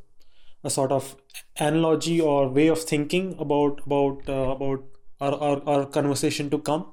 a 0.63 0.69
sort 0.69 0.91
of 0.91 1.15
analogy 1.59 2.19
or 2.21 2.47
way 2.47 2.67
of 2.67 2.81
thinking 2.81 3.35
about 3.37 3.81
about 3.85 4.29
uh, 4.29 4.55
about 4.55 4.83
our, 5.19 5.33
our, 5.33 5.61
our 5.67 5.85
conversation 5.85 6.49
to 6.49 6.59
come. 6.59 6.87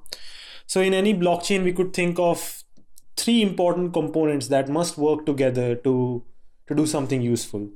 So 0.67 0.81
in 0.81 0.93
any 0.93 1.13
blockchain, 1.13 1.63
we 1.63 1.73
could 1.73 1.93
think 1.93 2.19
of 2.19 2.63
three 3.17 3.41
important 3.41 3.93
components 3.93 4.47
that 4.47 4.69
must 4.69 4.97
work 4.97 5.25
together 5.25 5.75
to 5.75 6.23
to 6.67 6.75
do 6.75 6.85
something 6.85 7.21
useful. 7.21 7.69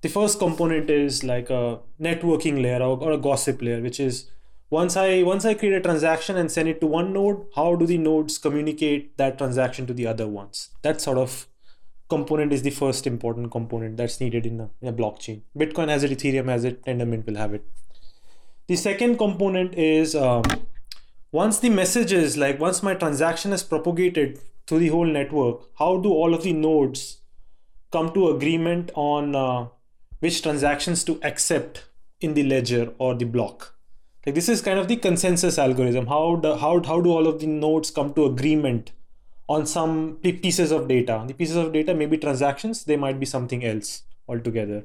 The 0.00 0.08
first 0.08 0.38
component 0.38 0.88
is 0.88 1.22
like 1.24 1.50
a 1.50 1.80
networking 2.00 2.62
layer 2.62 2.80
or, 2.80 2.98
or 2.98 3.12
a 3.12 3.18
gossip 3.18 3.60
layer, 3.60 3.82
which 3.82 4.00
is 4.00 4.30
once 4.70 4.96
I 4.96 5.22
once 5.22 5.44
I 5.44 5.54
create 5.54 5.74
a 5.74 5.80
transaction 5.80 6.36
and 6.36 6.50
send 6.50 6.68
it 6.68 6.80
to 6.80 6.86
one 6.86 7.12
node, 7.12 7.46
how 7.54 7.74
do 7.74 7.86
the 7.86 7.98
nodes 7.98 8.38
communicate 8.38 9.16
that 9.16 9.38
transaction 9.38 9.86
to 9.86 9.94
the 9.94 10.06
other 10.06 10.28
ones? 10.28 10.70
That 10.82 11.00
sort 11.00 11.18
of 11.18 11.46
component 12.08 12.52
is 12.52 12.62
the 12.62 12.70
first 12.70 13.06
important 13.06 13.50
component 13.50 13.96
that's 13.96 14.20
needed 14.20 14.46
in 14.46 14.60
a, 14.60 14.70
in 14.80 14.88
a 14.88 14.92
blockchain. 14.92 15.42
Bitcoin 15.56 15.88
has 15.88 16.04
it, 16.04 16.10
Ethereum 16.10 16.48
has 16.48 16.64
it, 16.64 16.84
Tendermint 16.84 17.26
will 17.26 17.36
have 17.36 17.52
it. 17.52 17.64
The 18.68 18.76
second 18.76 19.16
component 19.16 19.76
is 19.76 20.14
um, 20.14 20.42
once 21.32 21.58
the 21.58 21.70
messages, 21.70 22.36
like 22.36 22.60
once 22.60 22.82
my 22.82 22.92
transaction 22.92 23.54
is 23.54 23.62
propagated 23.62 24.40
through 24.66 24.80
the 24.80 24.88
whole 24.88 25.06
network, 25.06 25.62
how 25.78 25.96
do 25.96 26.10
all 26.10 26.34
of 26.34 26.42
the 26.42 26.52
nodes 26.52 27.20
come 27.90 28.12
to 28.12 28.28
agreement 28.28 28.90
on 28.94 29.34
uh, 29.34 29.68
which 30.20 30.42
transactions 30.42 31.02
to 31.04 31.18
accept 31.22 31.86
in 32.20 32.34
the 32.34 32.42
ledger 32.42 32.92
or 32.98 33.14
the 33.14 33.24
block? 33.24 33.74
Like 34.26 34.34
this 34.34 34.50
is 34.50 34.60
kind 34.60 34.78
of 34.78 34.86
the 34.86 34.96
consensus 34.96 35.56
algorithm. 35.56 36.06
How 36.06 36.36
do, 36.36 36.54
how, 36.56 36.82
how 36.82 37.00
do 37.00 37.10
all 37.10 37.26
of 37.26 37.40
the 37.40 37.46
nodes 37.46 37.90
come 37.90 38.12
to 38.12 38.26
agreement 38.26 38.92
on 39.48 39.64
some 39.64 40.16
pieces 40.16 40.72
of 40.72 40.88
data? 40.88 41.24
The 41.26 41.32
pieces 41.32 41.56
of 41.56 41.72
data 41.72 41.94
may 41.94 42.04
be 42.04 42.18
transactions, 42.18 42.84
they 42.84 42.98
might 42.98 43.18
be 43.18 43.24
something 43.24 43.64
else 43.64 44.02
altogether. 44.28 44.84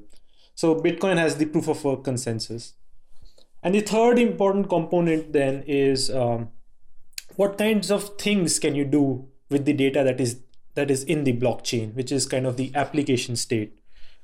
So 0.55 0.73
Bitcoin 0.75 1.17
has 1.17 1.35
the 1.35 1.47
proof 1.47 1.67
of 1.67 1.83
work 1.83 2.05
consensus. 2.05 2.75
And 3.63 3.73
the 3.73 3.79
third 3.79 4.19
important 4.19 4.69
component 4.69 5.31
then 5.31 5.63
is 5.65 6.11
um, 6.11 6.49
what 7.35 7.57
kinds 7.57 7.89
of 7.89 8.17
things 8.17 8.59
can 8.59 8.75
you 8.75 8.83
do 8.83 9.29
with 9.49 9.65
the 9.65 9.73
data 9.73 10.03
that 10.03 10.19
is 10.19 10.41
that 10.75 10.91
is 10.91 11.03
in 11.03 11.23
the 11.23 11.37
blockchain, 11.37 11.93
which 11.93 12.11
is 12.11 12.25
kind 12.25 12.45
of 12.45 12.57
the 12.57 12.71
application 12.75 13.35
state. 13.35 13.79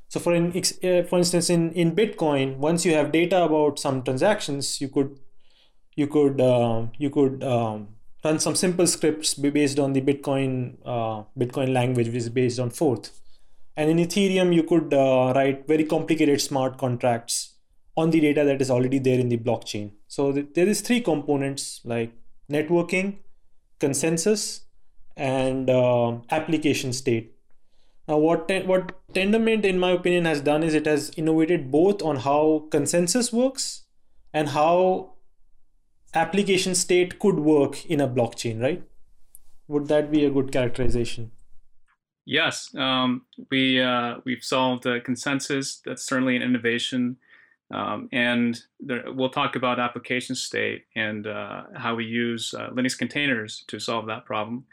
So 0.10 0.20
for 0.20 0.34
in, 0.34 0.48
uh, 0.58 1.04
for 1.04 1.20
instance, 1.20 1.50
in, 1.50 1.72
in 1.74 1.96
Bitcoin, 1.96 2.58
once 2.58 2.84
you 2.84 2.94
have 2.96 3.12
data 3.12 3.44
about 3.44 3.78
some 3.78 4.02
transactions, 4.02 4.82
you 4.82 4.90
could 4.90 5.20
you 5.96 6.08
could 6.08 6.42
uh, 6.42 6.88
you 6.98 7.10
could 7.10 7.44
um, 7.44 7.90
run 8.26 8.40
some 8.40 8.56
simple 8.56 8.88
scripts 8.88 9.36
based 9.36 9.80
on 9.80 9.94
the 9.94 10.02
Bitcoin 10.02 10.78
uh, 10.84 11.24
Bitcoin 11.38 11.72
language, 11.72 12.08
which 12.08 12.16
is 12.16 12.30
based 12.30 12.60
on 12.60 12.72
Forth. 12.72 13.12
And 13.78 13.90
in 13.90 13.98
Ethereum, 13.98 14.54
you 14.54 14.64
could 14.64 14.94
uh, 14.94 15.32
write 15.34 15.66
very 15.68 15.86
complicated 15.86 16.42
smart 16.42 16.78
contracts 16.78 17.59
on 17.96 18.12
the 18.12 18.20
data 18.20 18.44
that 18.46 18.62
is 18.62 18.72
already 18.72 19.00
there 19.00 19.20
in 19.20 19.30
the 19.30 19.38
blockchain. 19.38 19.92
So 20.08 20.32
th- 20.32 20.48
there 20.56 20.68
is 20.68 20.82
three 20.82 21.02
components 21.02 21.82
like 21.84 22.14
networking, 22.52 23.18
consensus, 23.80 24.62
and 25.18 25.70
uh, 25.70 26.18
application 26.30 26.94
state. 26.94 27.36
Now, 28.08 28.18
what 28.18 28.48
te- 28.48 28.64
what 28.64 28.96
Tendermint, 29.14 29.66
in 29.66 29.80
my 29.80 29.92
opinion, 29.92 30.26
has 30.26 30.42
done 30.42 30.64
is 30.64 30.74
it 30.74 30.86
has 30.86 31.12
innovated 31.18 31.72
both 31.72 32.02
on 32.02 32.18
how 32.18 32.68
consensus 32.72 33.32
works 33.32 33.84
and 34.34 34.50
how 34.50 35.14
application 36.14 36.74
state 36.74 37.20
could 37.20 37.40
work 37.40 37.86
in 37.86 38.02
a 38.02 38.08
blockchain. 38.08 38.62
Right? 38.62 38.84
Would 39.68 39.88
that 39.90 40.12
be 40.12 40.26
a 40.26 40.32
good 40.32 40.52
characterization? 40.52 41.32
Yes, 42.26 42.74
um, 42.76 43.24
we 43.52 43.82
uh, 43.82 44.16
we've 44.24 44.44
solved 44.44 44.84
the 44.84 45.00
consensus. 45.04 45.82
That's 45.86 46.06
certainly 46.06 46.36
an 46.36 46.42
innovation. 46.42 47.18
Um, 47.72 48.10
and 48.12 48.60
there, 48.80 49.04
we'll 49.08 49.30
talk 49.30 49.56
about 49.56 49.80
application 49.80 50.36
state 50.36 50.86
and 50.96 51.28
uh, 51.28 51.64
how 51.76 51.96
we 51.96 52.06
use 52.06 52.54
uh, 52.54 52.70
Linux 52.72 52.98
containers 52.98 53.64
to 53.68 53.80
solve 53.80 54.08
that 54.08 54.26
problem. 54.26 54.66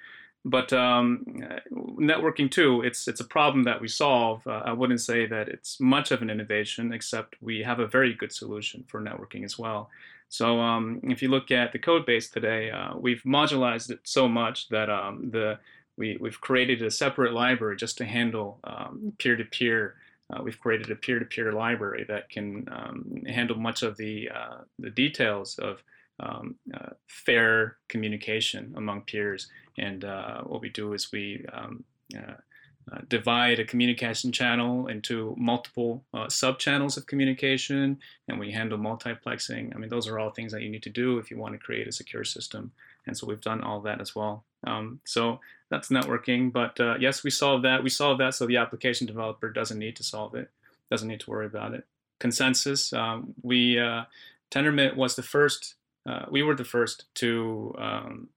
But 0.44 0.72
um, 0.72 1.24
networking 1.72 2.48
too, 2.48 2.82
it's 2.82 3.08
it's 3.08 3.20
a 3.20 3.24
problem 3.24 3.64
that 3.64 3.80
we 3.80 3.88
solve. 3.88 4.46
Uh, 4.46 4.62
I 4.64 4.72
wouldn't 4.72 5.00
say 5.00 5.26
that 5.26 5.48
it's 5.48 5.80
much 5.80 6.12
of 6.12 6.22
an 6.22 6.30
innovation, 6.30 6.92
except 6.92 7.34
we 7.40 7.64
have 7.64 7.80
a 7.80 7.86
very 7.88 8.14
good 8.14 8.32
solution 8.32 8.84
for 8.86 9.00
networking 9.00 9.44
as 9.44 9.58
well. 9.58 9.90
So 10.28 10.60
um, 10.60 11.00
if 11.02 11.20
you 11.20 11.28
look 11.28 11.50
at 11.50 11.72
the 11.72 11.80
code 11.80 12.06
base 12.06 12.30
today, 12.30 12.70
uh, 12.70 12.96
we've 12.96 13.22
modularized 13.24 13.90
it 13.90 14.00
so 14.04 14.28
much 14.28 14.68
that 14.68 14.88
um, 14.88 15.30
the 15.32 15.58
we, 15.96 16.16
we've 16.20 16.40
created 16.40 16.80
a 16.82 16.90
separate 16.90 17.32
library 17.32 17.76
just 17.76 17.98
to 17.98 18.04
handle 18.04 18.60
um, 18.64 19.12
peer-to-peer 19.18 19.94
uh, 20.30 20.42
we've 20.42 20.61
created 20.61 20.90
a 20.90 20.97
peer-to-peer 20.97 21.52
library 21.52 22.04
that 22.09 22.28
can 22.28 22.66
um, 22.71 23.23
handle 23.26 23.56
much 23.56 23.83
of 23.83 23.97
the 23.97 24.28
uh, 24.30 24.59
the 24.78 24.90
details 24.90 25.59
of 25.59 25.83
um, 26.21 26.56
uh, 26.75 26.90
fair 27.06 27.76
communication 27.88 28.73
among 28.76 29.02
peers. 29.02 29.49
And 29.78 30.04
uh, 30.04 30.42
what 30.42 30.61
we 30.61 30.71
do 30.71 30.95
is 30.95 31.12
we 31.12 31.45
um, 31.52 31.85
uh, 32.16 32.35
uh, 32.92 33.00
divide 33.09 33.59
a 33.59 33.64
communication 33.64 34.30
channel 34.30 34.87
into 34.87 35.35
multiple 35.37 36.04
uh, 36.14 36.28
sub 36.28 36.59
channels 36.59 36.97
of 36.97 37.06
communication, 37.06 37.99
and 38.28 38.38
we 38.38 38.52
handle 38.52 38.78
multiplexing. 38.78 39.75
I 39.75 39.78
mean, 39.78 39.88
those 39.90 40.06
are 40.06 40.18
all 40.18 40.30
things 40.30 40.52
that 40.52 40.62
you 40.62 40.71
need 40.71 40.85
to 40.85 40.90
do 40.90 41.18
if 41.18 41.30
you 41.30 41.37
want 41.37 41.54
to 41.54 41.59
create 41.59 41.88
a 41.88 41.92
secure 41.92 42.25
system. 42.25 42.73
And 43.06 43.16
so 43.16 43.26
we've 43.26 43.40
done 43.40 43.62
all 43.62 43.80
that 43.80 44.00
as 44.00 44.14
well. 44.14 44.45
Um, 44.66 45.00
so 45.04 45.40
that's 45.70 45.88
networking. 45.88 46.52
But 46.52 46.78
uh, 46.80 46.96
yes, 46.99 47.25
we 47.25 47.30
solve 47.30 47.62
that. 47.62 47.82
We 47.82 47.90
solve 47.90 48.18
that 48.18 48.35
so 48.35 48.46
the 48.46 48.56
application 48.56 49.06
developer 49.06 49.50
doesn't 49.50 49.78
need 49.78 49.96
to 49.96 50.04
solve 50.04 50.35
it, 50.35 50.50
doesn't 50.90 51.08
need 51.08 51.20
to 51.20 51.30
worry 51.30 51.46
about 51.46 51.75
it. 51.75 51.87
Consensus. 52.18 52.92
Um, 52.92 53.35
we 53.42 53.78
uh, 53.78 54.04
Tendermint 54.50 54.96
was 54.96 55.16
the 55.16 55.23
first. 55.23 55.75
Uh, 56.08 56.25
we 56.30 56.42
were 56.42 56.54
the 56.54 56.64
first 56.64 57.04
to 57.16 57.75
um, 57.78 58.28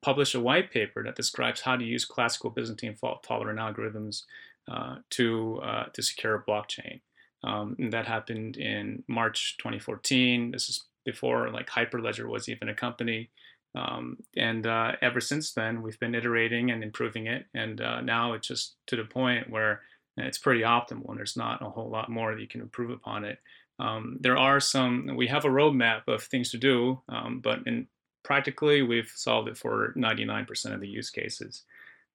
publish 0.00 0.34
a 0.34 0.40
white 0.40 0.70
paper 0.70 1.02
that 1.02 1.16
describes 1.16 1.60
how 1.60 1.76
to 1.76 1.84
use 1.84 2.04
classical 2.04 2.50
Byzantine 2.50 2.94
fault-tolerant 2.94 3.58
algorithms 3.58 4.22
uh, 4.70 4.96
to 5.10 5.60
uh, 5.62 5.84
to 5.92 6.02
secure 6.02 6.36
a 6.36 6.42
blockchain. 6.42 7.00
Um, 7.44 7.76
that 7.90 8.06
happened 8.06 8.56
in 8.56 9.04
March 9.06 9.56
2014. 9.58 10.50
This 10.52 10.68
is 10.68 10.84
before 11.04 11.50
like 11.50 11.68
Hyperledger 11.68 12.26
was 12.26 12.48
even 12.48 12.68
a 12.68 12.74
company. 12.74 13.30
Um, 13.76 14.16
and 14.36 14.66
uh, 14.66 14.92
ever 15.02 15.20
since 15.20 15.52
then, 15.52 15.82
we've 15.82 16.00
been 16.00 16.14
iterating 16.14 16.70
and 16.70 16.82
improving 16.82 17.26
it. 17.26 17.46
And 17.54 17.80
uh, 17.80 18.00
now 18.00 18.32
it's 18.32 18.48
just 18.48 18.76
to 18.86 18.96
the 18.96 19.04
point 19.04 19.50
where 19.50 19.82
it's 20.16 20.38
pretty 20.38 20.62
optimal 20.62 21.10
and 21.10 21.18
there's 21.18 21.36
not 21.36 21.60
a 21.62 21.68
whole 21.68 21.90
lot 21.90 22.08
more 22.08 22.34
that 22.34 22.40
you 22.40 22.48
can 22.48 22.62
improve 22.62 22.90
upon 22.90 23.24
it. 23.24 23.38
Um, 23.78 24.16
there 24.20 24.38
are 24.38 24.60
some, 24.60 25.10
we 25.14 25.26
have 25.26 25.44
a 25.44 25.50
roadmap 25.50 26.08
of 26.08 26.22
things 26.22 26.50
to 26.52 26.58
do, 26.58 27.02
um, 27.10 27.40
but 27.40 27.58
in 27.66 27.86
practically 28.22 28.82
we've 28.82 29.12
solved 29.14 29.48
it 29.48 29.58
for 29.58 29.92
99% 29.96 30.72
of 30.72 30.80
the 30.80 30.88
use 30.88 31.10
cases. 31.10 31.62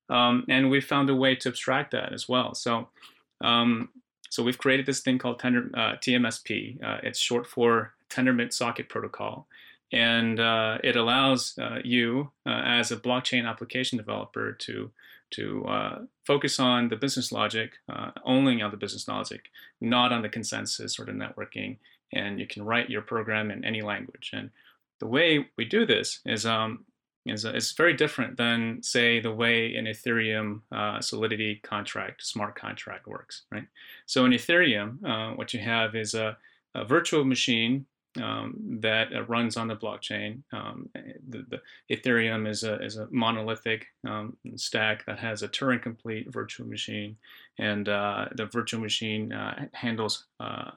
Um, 0.10 0.44
and 0.50 0.70
we've 0.70 0.84
found 0.84 1.10
a 1.10 1.16
way 1.16 1.36
to 1.36 1.50
abstract 1.50 1.92
that 1.92 2.12
as 2.12 2.28
well. 2.28 2.56
So, 2.56 2.90
um, 3.40 3.90
so 4.30 4.42
we've 4.42 4.58
created 4.58 4.88
this 4.88 5.02
thing 5.02 5.20
called 5.20 5.40
Tender, 5.40 5.70
uh, 5.76 5.94
TMSP. 5.98 6.84
Uh, 6.84 6.98
it's 7.04 7.20
short 7.20 7.46
for 7.46 7.94
Tendermint 8.10 8.52
Socket 8.52 8.90
Protocol 8.90 9.48
and 9.92 10.40
uh, 10.40 10.78
it 10.84 10.96
allows 10.96 11.58
uh, 11.60 11.80
you 11.84 12.32
uh, 12.46 12.62
as 12.66 12.92
a 12.92 12.98
blockchain 12.98 13.48
application 13.48 13.98
developer 13.98 14.54
to 14.54 14.92
to 15.32 15.64
uh, 15.66 16.00
focus 16.26 16.60
on 16.60 16.90
the 16.90 16.96
business 16.98 17.32
logic, 17.32 17.72
uh, 17.88 18.12
only 18.26 18.62
on 18.62 18.70
the 18.70 18.76
business 18.76 19.08
logic, 19.08 19.46
not 19.80 20.12
on 20.12 20.22
the 20.22 20.28
consensus 20.28 21.00
or 21.00 21.06
the 21.06 21.14
networking. 21.14 21.78
And 22.12 22.38
you 22.38 22.46
can 22.46 22.66
write 22.66 22.90
your 22.90 23.02
program 23.02 23.50
in 23.50 23.64
any 23.64 23.82
language. 23.82 24.32
And 24.34 24.50
the 25.00 25.08
way 25.08 25.48
we 25.56 25.64
do 25.64 25.86
this 25.86 26.20
is 26.26 26.46
um, 26.46 26.84
is, 27.26 27.46
is 27.46 27.72
very 27.72 27.94
different 27.94 28.36
than 28.36 28.84
say 28.84 29.22
the 29.22 29.32
way 29.32 29.74
an 29.76 29.86
Ethereum 29.86 30.62
uh, 30.70 31.00
Solidity 31.00 31.62
contract, 31.64 32.26
smart 32.26 32.56
contract 32.56 33.08
works, 33.08 33.44
right? 33.52 33.68
So 34.08 34.26
in 34.26 34.34
Ethereum, 34.34 35.38
what 35.38 35.54
you 35.54 35.62
have 35.62 35.96
is 35.96 36.14
a, 36.14 36.36
a 36.76 36.84
virtual 36.84 37.24
machine 37.24 37.86
um, 38.20 38.56
that 38.82 39.14
uh, 39.14 39.24
runs 39.24 39.58
on 39.58 39.68
the 39.68 39.76
blockchain. 39.76 40.42
Um, 40.52 40.90
the, 40.94 41.46
the, 41.50 41.62
Ethereum 41.96 42.48
is 42.48 42.64
a, 42.64 42.84
is 42.84 42.98
a 42.98 43.08
monolithic 43.12 43.88
um, 44.08 44.36
stack 44.56 45.06
that 45.06 45.20
has 45.20 45.44
a 45.44 45.48
Turing 45.48 45.82
complete 45.82 46.32
virtual 46.32 46.68
machine, 46.68 47.18
and 47.58 47.88
uh, 47.88 48.26
the 48.36 48.46
virtual 48.46 48.82
machine 48.82 49.32
uh, 49.32 49.68
handles 49.74 50.26
uh, 50.40 50.72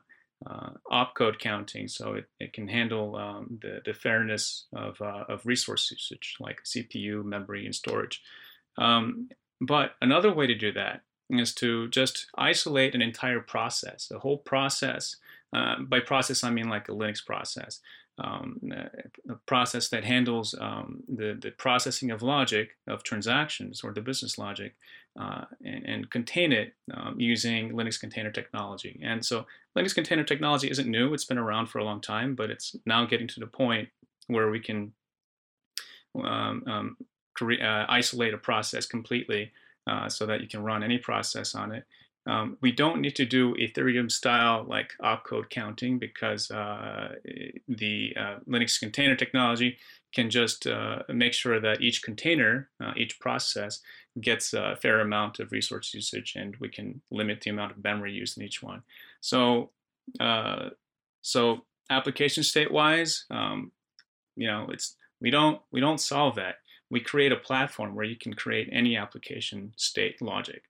uh, 0.47 0.71
opcode 0.91 1.39
counting, 1.39 1.89
so 1.89 2.15
it, 2.15 2.27
it 2.39 2.53
can 2.53 2.69
handle 2.69 3.17
um, 3.17 3.59
the, 3.63 3.81
the 3.85 3.95
fairness 3.95 4.67
of, 4.75 5.01
uh, 5.01 5.25
of 5.29 5.47
resource 5.47 5.91
usage 5.91 6.37
like 6.39 6.63
CPU, 6.65 7.25
memory, 7.25 7.65
and 7.65 7.75
storage. 7.75 8.23
Um, 8.77 9.29
but 9.61 9.93
another 10.03 10.33
way 10.33 10.47
to 10.47 10.55
do 10.55 10.73
that 10.73 11.03
is 11.31 11.55
to 11.55 11.89
just 11.89 12.27
isolate 12.37 12.95
an 12.95 13.03
entire 13.03 13.41
process, 13.41 14.09
the 14.09 14.19
whole 14.19 14.39
process 14.39 15.17
uh, 15.55 15.77
by 15.81 16.01
process, 16.01 16.43
I 16.43 16.51
mean 16.51 16.69
like 16.69 16.89
a 16.89 16.93
Linux 16.93 17.25
process, 17.25 17.81
um, 18.19 18.61
a 19.29 19.35
process 19.47 19.89
that 19.89 20.05
handles 20.05 20.55
um, 20.61 21.03
the, 21.09 21.39
the 21.41 21.51
processing 21.53 22.11
of 22.11 22.23
logic 22.23 22.77
of 22.87 23.03
transactions 23.03 23.83
or 23.83 23.93
the 23.93 24.01
business 24.01 24.39
logic 24.39 24.75
uh, 25.19 25.45
and, 25.65 25.85
and, 25.85 26.11
contain 26.11 26.53
it 26.53 26.75
um, 26.93 27.19
using 27.19 27.73
Linux 27.73 27.99
container 27.99 28.31
technology. 28.31 29.01
And 29.03 29.25
so 29.25 29.47
Linux 29.77 29.95
container 29.95 30.25
technology 30.25 30.71
isn't 30.71 30.89
new, 30.89 31.15
it's 31.15 31.25
been 31.25 31.39
around 31.39 31.67
for 31.67 31.79
a 31.79 31.85
long 31.85 32.01
time, 32.01 32.35
but 32.35 32.51
it's 32.51 32.77
now 32.85 33.05
getting 33.05 33.29
to 33.29 33.41
the 33.41 33.47
point 33.47 33.89
where 34.27 34.51
we 34.51 34.61
can 34.61 34.93
um, 36.17 36.65
um, 36.67 36.97
uh, 37.41 37.87
isolate 37.89 38.35
a 38.35 38.39
process 38.39 38.87
completely 38.87 39.53
uh, 39.87 40.09
so 40.09 40.27
that 40.27 40.41
you 40.41 40.49
can 40.49 40.63
run 40.63 40.83
any 40.83 40.99
process 40.99 41.55
on 41.55 41.73
it. 41.73 41.85
Um, 42.27 42.57
we 42.63 42.73
don't 42.73 43.01
need 43.01 43.17
to 43.17 43.27
do 43.27 43.55
Ethereum 43.55 44.11
style 44.11 44.65
like 44.67 44.93
opcode 45.03 45.51
counting 45.51 45.99
because 45.99 46.51
uh, 46.51 47.17
the 47.69 48.15
uh, 48.19 48.37
Linux 48.49 48.81
container 48.81 49.15
technology 49.15 49.77
can 50.15 50.31
just 50.31 50.67
uh, 50.67 51.01
make 51.09 51.35
sure 51.35 51.61
that 51.61 51.83
each 51.83 52.03
container, 52.03 52.71
uh, 52.83 52.93
each 52.97 53.21
process 53.21 53.81
gets 54.21 54.55
a 54.55 54.77
fair 54.81 55.01
amount 55.01 55.41
of 55.41 55.53
resource 55.53 55.93
usage 55.93 56.35
and 56.37 56.57
we 56.61 56.69
can 56.69 57.03
limit 57.11 57.41
the 57.41 57.51
amount 57.51 57.73
of 57.73 57.83
memory 57.83 58.13
used 58.13 58.39
in 58.39 58.45
each 58.45 58.63
one. 58.63 58.83
So, 59.21 59.71
uh, 60.21 60.71
so 61.21 61.65
application 61.91 62.43
state 62.43 62.73
wise, 62.73 63.25
um, 63.31 63.73
you 64.37 64.47
know, 64.47 64.69
it's 64.71 64.97
we 65.21 65.31
don't 65.31 65.61
we 65.73 65.81
don't 65.81 66.01
solve 66.01 66.37
that. 66.37 66.57
We 66.91 67.01
create 67.01 67.33
a 67.33 67.37
platform 67.37 67.95
where 67.95 68.05
you 68.05 68.17
can 68.17 68.35
create 68.35 68.69
any 68.73 68.97
application 68.97 69.73
state 69.77 70.23
logic. 70.23 70.63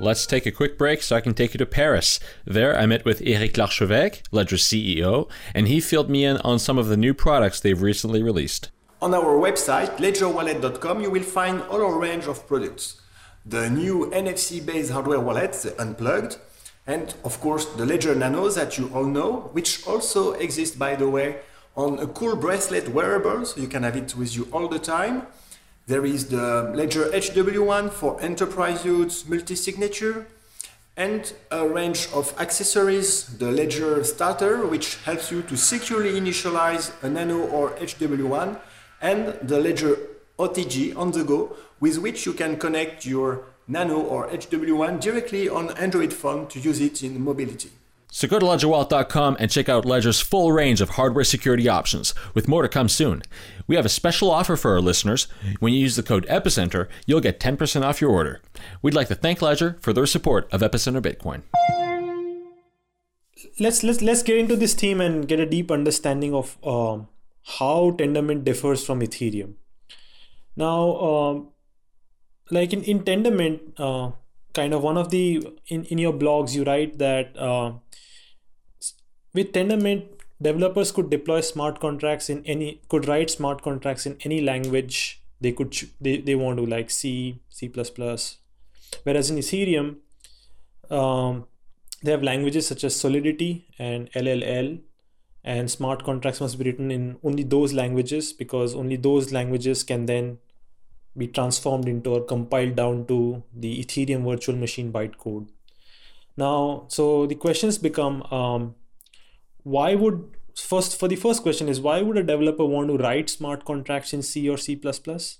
Let's 0.00 0.24
take 0.24 0.46
a 0.46 0.50
quick 0.50 0.78
break 0.78 1.02
so 1.02 1.14
I 1.14 1.20
can 1.20 1.34
take 1.34 1.52
you 1.52 1.58
to 1.58 1.66
Paris. 1.66 2.18
There, 2.46 2.74
I 2.74 2.86
met 2.86 3.04
with 3.04 3.20
Eric 3.22 3.52
Larchevêque, 3.52 4.22
Ledger's 4.30 4.64
CEO, 4.64 5.28
and 5.54 5.68
he 5.68 5.78
filled 5.78 6.08
me 6.08 6.24
in 6.24 6.38
on 6.38 6.58
some 6.58 6.78
of 6.78 6.88
the 6.88 6.96
new 6.96 7.12
products 7.12 7.60
they've 7.60 7.82
recently 7.82 8.22
released. 8.22 8.70
On 9.02 9.12
our 9.12 9.36
website, 9.36 9.98
ledgerwallet.com, 9.98 11.02
you 11.02 11.10
will 11.10 11.22
find 11.22 11.60
all 11.64 11.82
our 11.84 11.98
range 11.98 12.26
of 12.26 12.48
products. 12.48 13.02
The 13.44 13.68
new 13.68 14.10
NFC 14.10 14.64
based 14.64 14.90
hardware 14.90 15.20
wallet, 15.20 15.52
the 15.52 15.78
Unplugged, 15.78 16.38
and 16.86 17.12
of 17.22 17.38
course 17.38 17.66
the 17.66 17.84
Ledger 17.84 18.14
Nano 18.14 18.48
that 18.48 18.78
you 18.78 18.90
all 18.94 19.04
know, 19.04 19.50
which 19.52 19.86
also 19.86 20.32
exists, 20.32 20.76
by 20.76 20.96
the 20.96 21.10
way, 21.10 21.40
on 21.76 21.98
a 21.98 22.06
cool 22.06 22.36
bracelet 22.36 22.88
wearable, 22.88 23.44
so 23.44 23.60
you 23.60 23.68
can 23.68 23.82
have 23.82 23.96
it 23.96 24.16
with 24.16 24.34
you 24.34 24.48
all 24.50 24.66
the 24.66 24.78
time. 24.78 25.26
There 25.86 26.04
is 26.04 26.26
the 26.26 26.70
Ledger 26.74 27.06
HW1 27.06 27.90
for 27.90 28.20
enterprise 28.20 28.84
use 28.84 29.28
multi-signature 29.28 30.26
and 30.96 31.32
a 31.50 31.66
range 31.66 32.08
of 32.12 32.38
accessories, 32.38 33.24
the 33.38 33.50
Ledger 33.50 34.04
Starter, 34.04 34.66
which 34.66 34.96
helps 35.04 35.32
you 35.32 35.42
to 35.42 35.56
securely 35.56 36.12
initialize 36.20 36.92
a 37.02 37.08
Nano 37.08 37.40
or 37.48 37.70
HW1, 37.70 38.60
and 39.00 39.38
the 39.42 39.58
Ledger 39.58 39.96
OTG 40.38 40.96
on 40.96 41.10
the 41.12 41.24
go, 41.24 41.56
with 41.80 41.98
which 41.98 42.26
you 42.26 42.34
can 42.34 42.56
connect 42.58 43.06
your 43.06 43.44
Nano 43.66 44.00
or 44.00 44.28
HW1 44.28 45.00
directly 45.00 45.48
on 45.48 45.70
Android 45.78 46.12
phone 46.12 46.46
to 46.48 46.60
use 46.60 46.80
it 46.80 47.02
in 47.02 47.20
mobility. 47.20 47.70
So 48.10 48.26
go 48.26 48.38
to 48.38 48.46
ledgerwallet.com 48.46 49.36
and 49.38 49.50
check 49.50 49.68
out 49.68 49.84
Ledger's 49.84 50.20
full 50.20 50.52
range 50.52 50.80
of 50.80 50.90
hardware 50.90 51.24
security 51.24 51.68
options, 51.68 52.14
with 52.34 52.48
more 52.48 52.62
to 52.62 52.68
come 52.68 52.88
soon. 52.88 53.22
We 53.66 53.76
have 53.76 53.86
a 53.86 53.90
special 53.90 54.30
offer 54.30 54.56
for 54.56 54.72
our 54.72 54.80
listeners. 54.80 55.28
When 55.60 55.72
you 55.72 55.80
use 55.80 55.96
the 55.96 56.02
code 56.02 56.26
EPICENTER, 56.28 56.88
you'll 57.06 57.20
get 57.20 57.38
10% 57.40 57.82
off 57.82 58.00
your 58.00 58.10
order. 58.10 58.40
We'd 58.82 58.94
like 58.94 59.08
to 59.08 59.14
thank 59.14 59.40
Ledger 59.40 59.78
for 59.80 59.92
their 59.92 60.06
support 60.06 60.52
of 60.52 60.60
Epicenter 60.60 61.00
Bitcoin. 61.00 61.42
Let's 63.58 63.82
let's 63.82 64.02
let's 64.02 64.22
get 64.22 64.36
into 64.36 64.56
this 64.56 64.74
theme 64.74 65.00
and 65.00 65.26
get 65.26 65.40
a 65.40 65.46
deep 65.46 65.70
understanding 65.70 66.34
of 66.34 66.58
um, 66.64 67.08
how 67.58 67.92
Tendermint 67.92 68.44
differs 68.44 68.84
from 68.84 69.00
Ethereum. 69.00 69.54
Now, 70.56 70.96
um, 70.96 71.48
like 72.50 72.72
in 72.72 72.82
in 72.82 73.00
Tendermint, 73.00 73.60
uh, 73.78 74.12
kind 74.52 74.74
of 74.74 74.82
one 74.82 74.98
of 74.98 75.10
the 75.10 75.46
in 75.68 75.84
in 75.84 75.98
your 75.98 76.12
blogs 76.12 76.54
you 76.54 76.64
write 76.64 76.98
that 76.98 77.36
uh, 77.38 77.72
with 79.32 79.52
Tendermint 79.52 80.06
developers 80.42 80.92
could 80.92 81.10
deploy 81.10 81.40
smart 81.40 81.80
contracts 81.80 82.30
in 82.30 82.44
any 82.46 82.80
could 82.88 83.06
write 83.06 83.30
smart 83.30 83.62
contracts 83.62 84.06
in 84.06 84.16
any 84.24 84.40
language 84.40 85.22
they 85.40 85.52
could 85.52 85.74
they, 86.00 86.18
they 86.18 86.34
want 86.34 86.58
to 86.58 86.66
like 86.66 86.90
c 86.90 87.40
c++ 87.48 87.70
whereas 89.04 89.30
in 89.30 89.36
ethereum 89.36 89.96
um, 90.90 91.46
they 92.02 92.10
have 92.10 92.22
languages 92.22 92.66
such 92.66 92.84
as 92.84 92.96
solidity 92.96 93.66
and 93.78 94.10
lll 94.12 94.80
and 95.44 95.70
smart 95.70 96.04
contracts 96.04 96.40
must 96.40 96.58
be 96.58 96.64
written 96.64 96.90
in 96.90 97.18
only 97.22 97.42
those 97.42 97.72
languages 97.72 98.32
because 98.32 98.74
only 98.74 98.96
those 98.96 99.32
languages 99.32 99.82
can 99.82 100.06
then 100.06 100.38
be 101.16 101.26
transformed 101.26 101.88
into 101.88 102.10
or 102.10 102.24
compiled 102.24 102.76
down 102.76 103.06
to 103.06 103.42
the 103.54 103.82
ethereum 103.82 104.24
virtual 104.24 104.54
machine 104.54 104.92
bytecode. 104.92 105.48
Now 106.36 106.84
so 106.88 107.26
the 107.26 107.34
questions 107.34 107.78
become 107.78 108.22
um, 108.24 108.74
why 109.76 109.94
would 109.94 110.36
first 110.56 110.98
for 110.98 111.08
the 111.08 111.16
first 111.16 111.42
question 111.42 111.68
is 111.68 111.80
why 111.80 112.02
would 112.02 112.16
a 112.16 112.22
developer 112.22 112.64
want 112.64 112.88
to 112.88 112.96
write 112.98 113.30
smart 113.30 113.64
contracts 113.64 114.12
in 114.12 114.22
C 114.22 114.48
or 114.48 114.56
C++? 114.56 114.80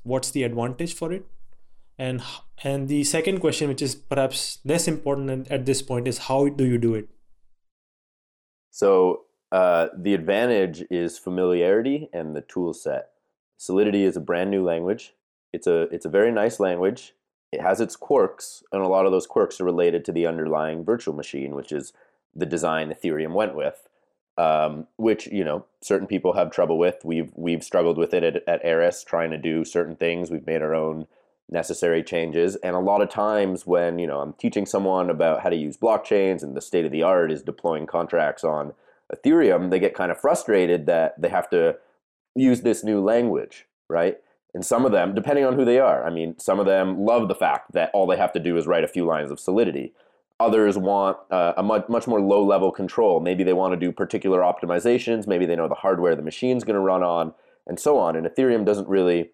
What's 0.02 0.30
the 0.30 0.44
advantage 0.44 0.94
for 0.94 1.12
it? 1.12 1.26
And 1.98 2.22
and 2.64 2.88
the 2.88 3.04
second 3.04 3.40
question, 3.40 3.68
which 3.68 3.82
is 3.82 3.94
perhaps 3.94 4.58
less 4.64 4.88
important 4.88 5.50
at 5.50 5.66
this 5.66 5.82
point, 5.82 6.08
is 6.08 6.18
how 6.28 6.48
do 6.48 6.64
you 6.64 6.78
do 6.78 6.94
it? 6.94 7.08
So 8.70 9.24
uh, 9.52 9.88
the 9.96 10.14
advantage 10.14 10.84
is 10.90 11.18
familiarity 11.18 12.08
and 12.12 12.34
the 12.36 12.42
tool 12.42 12.72
set. 12.72 13.10
Solidity 13.58 14.04
is 14.04 14.16
a 14.16 14.20
brand 14.20 14.50
new 14.50 14.62
language. 14.62 15.12
It's 15.52 15.66
a 15.66 15.82
it's 15.94 16.06
a 16.06 16.16
very 16.18 16.32
nice 16.32 16.60
language. 16.60 17.14
It 17.52 17.60
has 17.60 17.80
its 17.80 17.96
quirks, 17.96 18.62
and 18.72 18.80
a 18.80 18.88
lot 18.88 19.06
of 19.06 19.12
those 19.12 19.26
quirks 19.26 19.60
are 19.60 19.64
related 19.64 20.04
to 20.04 20.12
the 20.12 20.26
underlying 20.26 20.84
virtual 20.84 21.14
machine, 21.14 21.56
which 21.56 21.72
is 21.72 21.92
the 22.34 22.46
design 22.46 22.94
Ethereum 22.94 23.34
went 23.34 23.56
with. 23.56 23.88
Um, 24.40 24.86
which 24.96 25.26
you 25.26 25.44
know 25.44 25.66
certain 25.82 26.06
people 26.06 26.32
have 26.32 26.50
trouble 26.50 26.78
with. 26.78 26.96
We've 27.04 27.30
we've 27.34 27.62
struggled 27.62 27.98
with 27.98 28.14
it 28.14 28.24
at, 28.24 28.36
at 28.48 28.64
Eris, 28.64 29.04
trying 29.04 29.30
to 29.32 29.36
do 29.36 29.66
certain 29.66 29.96
things. 29.96 30.30
We've 30.30 30.46
made 30.46 30.62
our 30.62 30.74
own 30.74 31.06
necessary 31.50 32.02
changes, 32.02 32.56
and 32.56 32.74
a 32.74 32.78
lot 32.78 33.02
of 33.02 33.10
times 33.10 33.66
when 33.66 33.98
you 33.98 34.06
know 34.06 34.20
I'm 34.20 34.32
teaching 34.32 34.64
someone 34.64 35.10
about 35.10 35.42
how 35.42 35.50
to 35.50 35.56
use 35.56 35.76
blockchains 35.76 36.42
and 36.42 36.56
the 36.56 36.62
state 36.62 36.86
of 36.86 36.92
the 36.92 37.02
art 37.02 37.30
is 37.30 37.42
deploying 37.42 37.86
contracts 37.86 38.42
on 38.42 38.72
Ethereum, 39.14 39.68
they 39.68 39.78
get 39.78 39.94
kind 39.94 40.10
of 40.10 40.18
frustrated 40.18 40.86
that 40.86 41.20
they 41.20 41.28
have 41.28 41.50
to 41.50 41.76
use 42.34 42.62
this 42.62 42.82
new 42.82 43.00
language, 43.00 43.66
right? 43.88 44.18
And 44.54 44.64
some 44.64 44.86
of 44.86 44.92
them, 44.92 45.14
depending 45.14 45.44
on 45.44 45.54
who 45.54 45.66
they 45.66 45.78
are, 45.78 46.02
I 46.04 46.10
mean, 46.10 46.38
some 46.38 46.58
of 46.58 46.66
them 46.66 46.98
love 46.98 47.28
the 47.28 47.34
fact 47.34 47.72
that 47.72 47.90
all 47.92 48.06
they 48.06 48.16
have 48.16 48.32
to 48.32 48.40
do 48.40 48.56
is 48.56 48.66
write 48.66 48.84
a 48.84 48.88
few 48.88 49.04
lines 49.04 49.30
of 49.30 49.38
solidity. 49.38 49.92
Others 50.40 50.78
want 50.78 51.18
uh, 51.30 51.52
a 51.58 51.62
much, 51.62 51.86
much 51.90 52.06
more 52.06 52.20
low 52.20 52.42
level 52.42 52.72
control. 52.72 53.20
Maybe 53.20 53.44
they 53.44 53.52
want 53.52 53.74
to 53.74 53.78
do 53.78 53.92
particular 53.92 54.40
optimizations. 54.40 55.26
Maybe 55.26 55.44
they 55.44 55.54
know 55.54 55.68
the 55.68 55.74
hardware 55.74 56.16
the 56.16 56.22
machine's 56.22 56.64
going 56.64 56.74
to 56.74 56.80
run 56.80 57.02
on, 57.02 57.34
and 57.66 57.78
so 57.78 57.98
on. 57.98 58.16
And 58.16 58.26
Ethereum 58.26 58.64
doesn't 58.64 58.88
really 58.88 59.30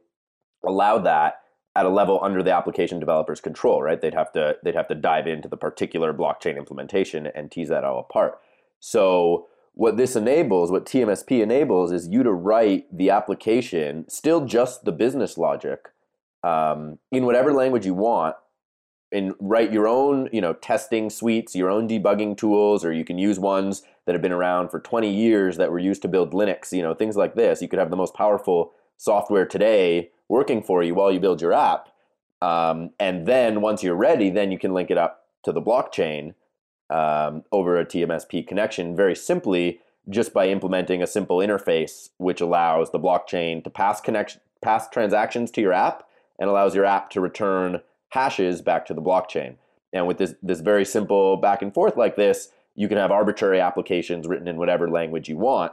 allow 0.66 0.98
that 0.98 1.36
at 1.76 1.86
a 1.86 1.90
level 1.90 2.18
under 2.22 2.42
the 2.42 2.52
application 2.52 2.98
developer's 2.98 3.40
control, 3.40 3.82
right? 3.82 4.00
They'd 4.00 4.14
have 4.14 4.32
to 4.32 4.56
they'd 4.64 4.74
have 4.74 4.88
to 4.88 4.96
dive 4.96 5.28
into 5.28 5.48
the 5.48 5.56
particular 5.56 6.12
blockchain 6.12 6.56
implementation 6.56 7.28
and 7.28 7.52
tease 7.52 7.68
that 7.68 7.84
all 7.84 8.00
apart. 8.00 8.38
So 8.80 9.46
what 9.74 9.96
this 9.98 10.16
enables, 10.16 10.72
what 10.72 10.86
TMSP 10.86 11.42
enables, 11.42 11.92
is 11.92 12.08
you 12.08 12.22
to 12.22 12.32
write 12.32 12.86
the 12.90 13.10
application, 13.10 14.08
still 14.08 14.44
just 14.44 14.84
the 14.84 14.92
business 14.92 15.36
logic, 15.36 15.80
um, 16.42 16.98
in 17.12 17.26
whatever 17.26 17.52
language 17.52 17.84
you 17.84 17.94
want, 17.94 18.36
and 19.12 19.34
write 19.40 19.72
your 19.72 19.86
own, 19.86 20.28
you 20.32 20.40
know, 20.40 20.52
testing 20.54 21.10
suites, 21.10 21.54
your 21.54 21.70
own 21.70 21.88
debugging 21.88 22.36
tools, 22.36 22.84
or 22.84 22.92
you 22.92 23.04
can 23.04 23.18
use 23.18 23.38
ones 23.38 23.82
that 24.04 24.14
have 24.14 24.22
been 24.22 24.32
around 24.32 24.68
for 24.68 24.80
20 24.80 25.12
years 25.12 25.56
that 25.56 25.70
were 25.70 25.78
used 25.78 26.02
to 26.02 26.08
build 26.08 26.32
Linux, 26.32 26.72
you 26.72 26.82
know, 26.82 26.94
things 26.94 27.16
like 27.16 27.34
this. 27.34 27.62
You 27.62 27.68
could 27.68 27.78
have 27.78 27.90
the 27.90 27.96
most 27.96 28.14
powerful 28.14 28.72
software 28.96 29.46
today 29.46 30.10
working 30.28 30.62
for 30.62 30.82
you 30.82 30.94
while 30.94 31.12
you 31.12 31.20
build 31.20 31.40
your 31.40 31.52
app, 31.52 31.88
um, 32.42 32.90
and 32.98 33.26
then 33.26 33.60
once 33.60 33.82
you're 33.82 33.94
ready, 33.94 34.30
then 34.30 34.50
you 34.50 34.58
can 34.58 34.74
link 34.74 34.90
it 34.90 34.98
up 34.98 35.26
to 35.44 35.52
the 35.52 35.62
blockchain 35.62 36.34
um, 36.90 37.44
over 37.52 37.78
a 37.78 37.86
TMSP 37.86 38.46
connection 38.46 38.94
very 38.94 39.14
simply 39.14 39.80
just 40.08 40.32
by 40.32 40.48
implementing 40.48 41.02
a 41.02 41.06
simple 41.06 41.38
interface 41.38 42.10
which 42.18 42.40
allows 42.40 42.90
the 42.90 43.00
blockchain 43.00 43.62
to 43.64 43.70
pass 43.70 44.00
connection 44.00 44.40
pass 44.62 44.88
transactions 44.88 45.50
to 45.50 45.60
your 45.60 45.72
app 45.72 46.04
and 46.38 46.48
allows 46.48 46.74
your 46.74 46.84
app 46.84 47.10
to 47.10 47.20
return 47.20 47.80
hashes 48.10 48.62
back 48.62 48.86
to 48.86 48.94
the 48.94 49.02
blockchain. 49.02 49.56
And 49.92 50.06
with 50.06 50.18
this 50.18 50.34
this 50.42 50.60
very 50.60 50.84
simple 50.84 51.36
back 51.36 51.62
and 51.62 51.72
forth 51.72 51.96
like 51.96 52.16
this, 52.16 52.50
you 52.74 52.88
can 52.88 52.98
have 52.98 53.10
arbitrary 53.10 53.60
applications 53.60 54.26
written 54.26 54.48
in 54.48 54.56
whatever 54.56 54.90
language 54.90 55.28
you 55.28 55.36
want, 55.36 55.72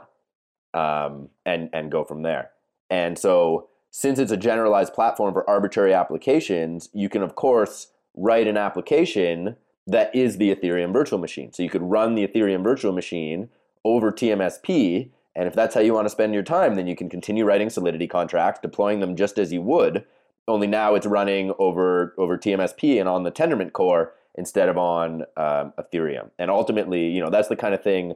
um, 0.72 1.28
and 1.44 1.68
and 1.72 1.90
go 1.90 2.04
from 2.04 2.22
there. 2.22 2.50
And 2.90 3.18
so, 3.18 3.68
since 3.90 4.18
it's 4.18 4.32
a 4.32 4.36
generalized 4.36 4.94
platform 4.94 5.34
for 5.34 5.48
arbitrary 5.48 5.92
applications, 5.92 6.88
you 6.92 7.08
can 7.08 7.22
of 7.22 7.34
course 7.34 7.88
write 8.16 8.46
an 8.46 8.56
application 8.56 9.56
that 9.86 10.14
is 10.14 10.38
the 10.38 10.54
Ethereum 10.54 10.92
virtual 10.92 11.18
machine. 11.18 11.52
So 11.52 11.62
you 11.62 11.68
could 11.68 11.82
run 11.82 12.14
the 12.14 12.26
Ethereum 12.26 12.62
virtual 12.62 12.92
machine 12.92 13.50
over 13.84 14.10
TMSP. 14.10 15.10
And 15.36 15.46
if 15.46 15.54
that's 15.54 15.74
how 15.74 15.80
you 15.80 15.92
want 15.92 16.06
to 16.06 16.10
spend 16.10 16.32
your 16.32 16.42
time, 16.42 16.76
then 16.76 16.86
you 16.86 16.96
can 16.96 17.08
continue 17.08 17.44
writing 17.44 17.68
Solidity 17.68 18.06
contracts, 18.06 18.60
deploying 18.60 19.00
them 19.00 19.16
just 19.16 19.38
as 19.38 19.52
you 19.52 19.60
would. 19.62 20.04
Only 20.46 20.66
now 20.66 20.94
it's 20.94 21.06
running 21.06 21.52
over 21.58 22.14
over 22.18 22.36
TMSP 22.36 23.00
and 23.00 23.08
on 23.08 23.22
the 23.22 23.32
Tendermint 23.32 23.72
core 23.72 24.12
instead 24.36 24.68
of 24.68 24.76
on 24.76 25.22
um, 25.36 25.72
Ethereum. 25.78 26.30
And 26.38 26.50
ultimately, 26.50 27.08
you 27.08 27.20
know, 27.20 27.30
that's 27.30 27.48
the 27.48 27.56
kind 27.56 27.74
of 27.74 27.82
thing 27.82 28.14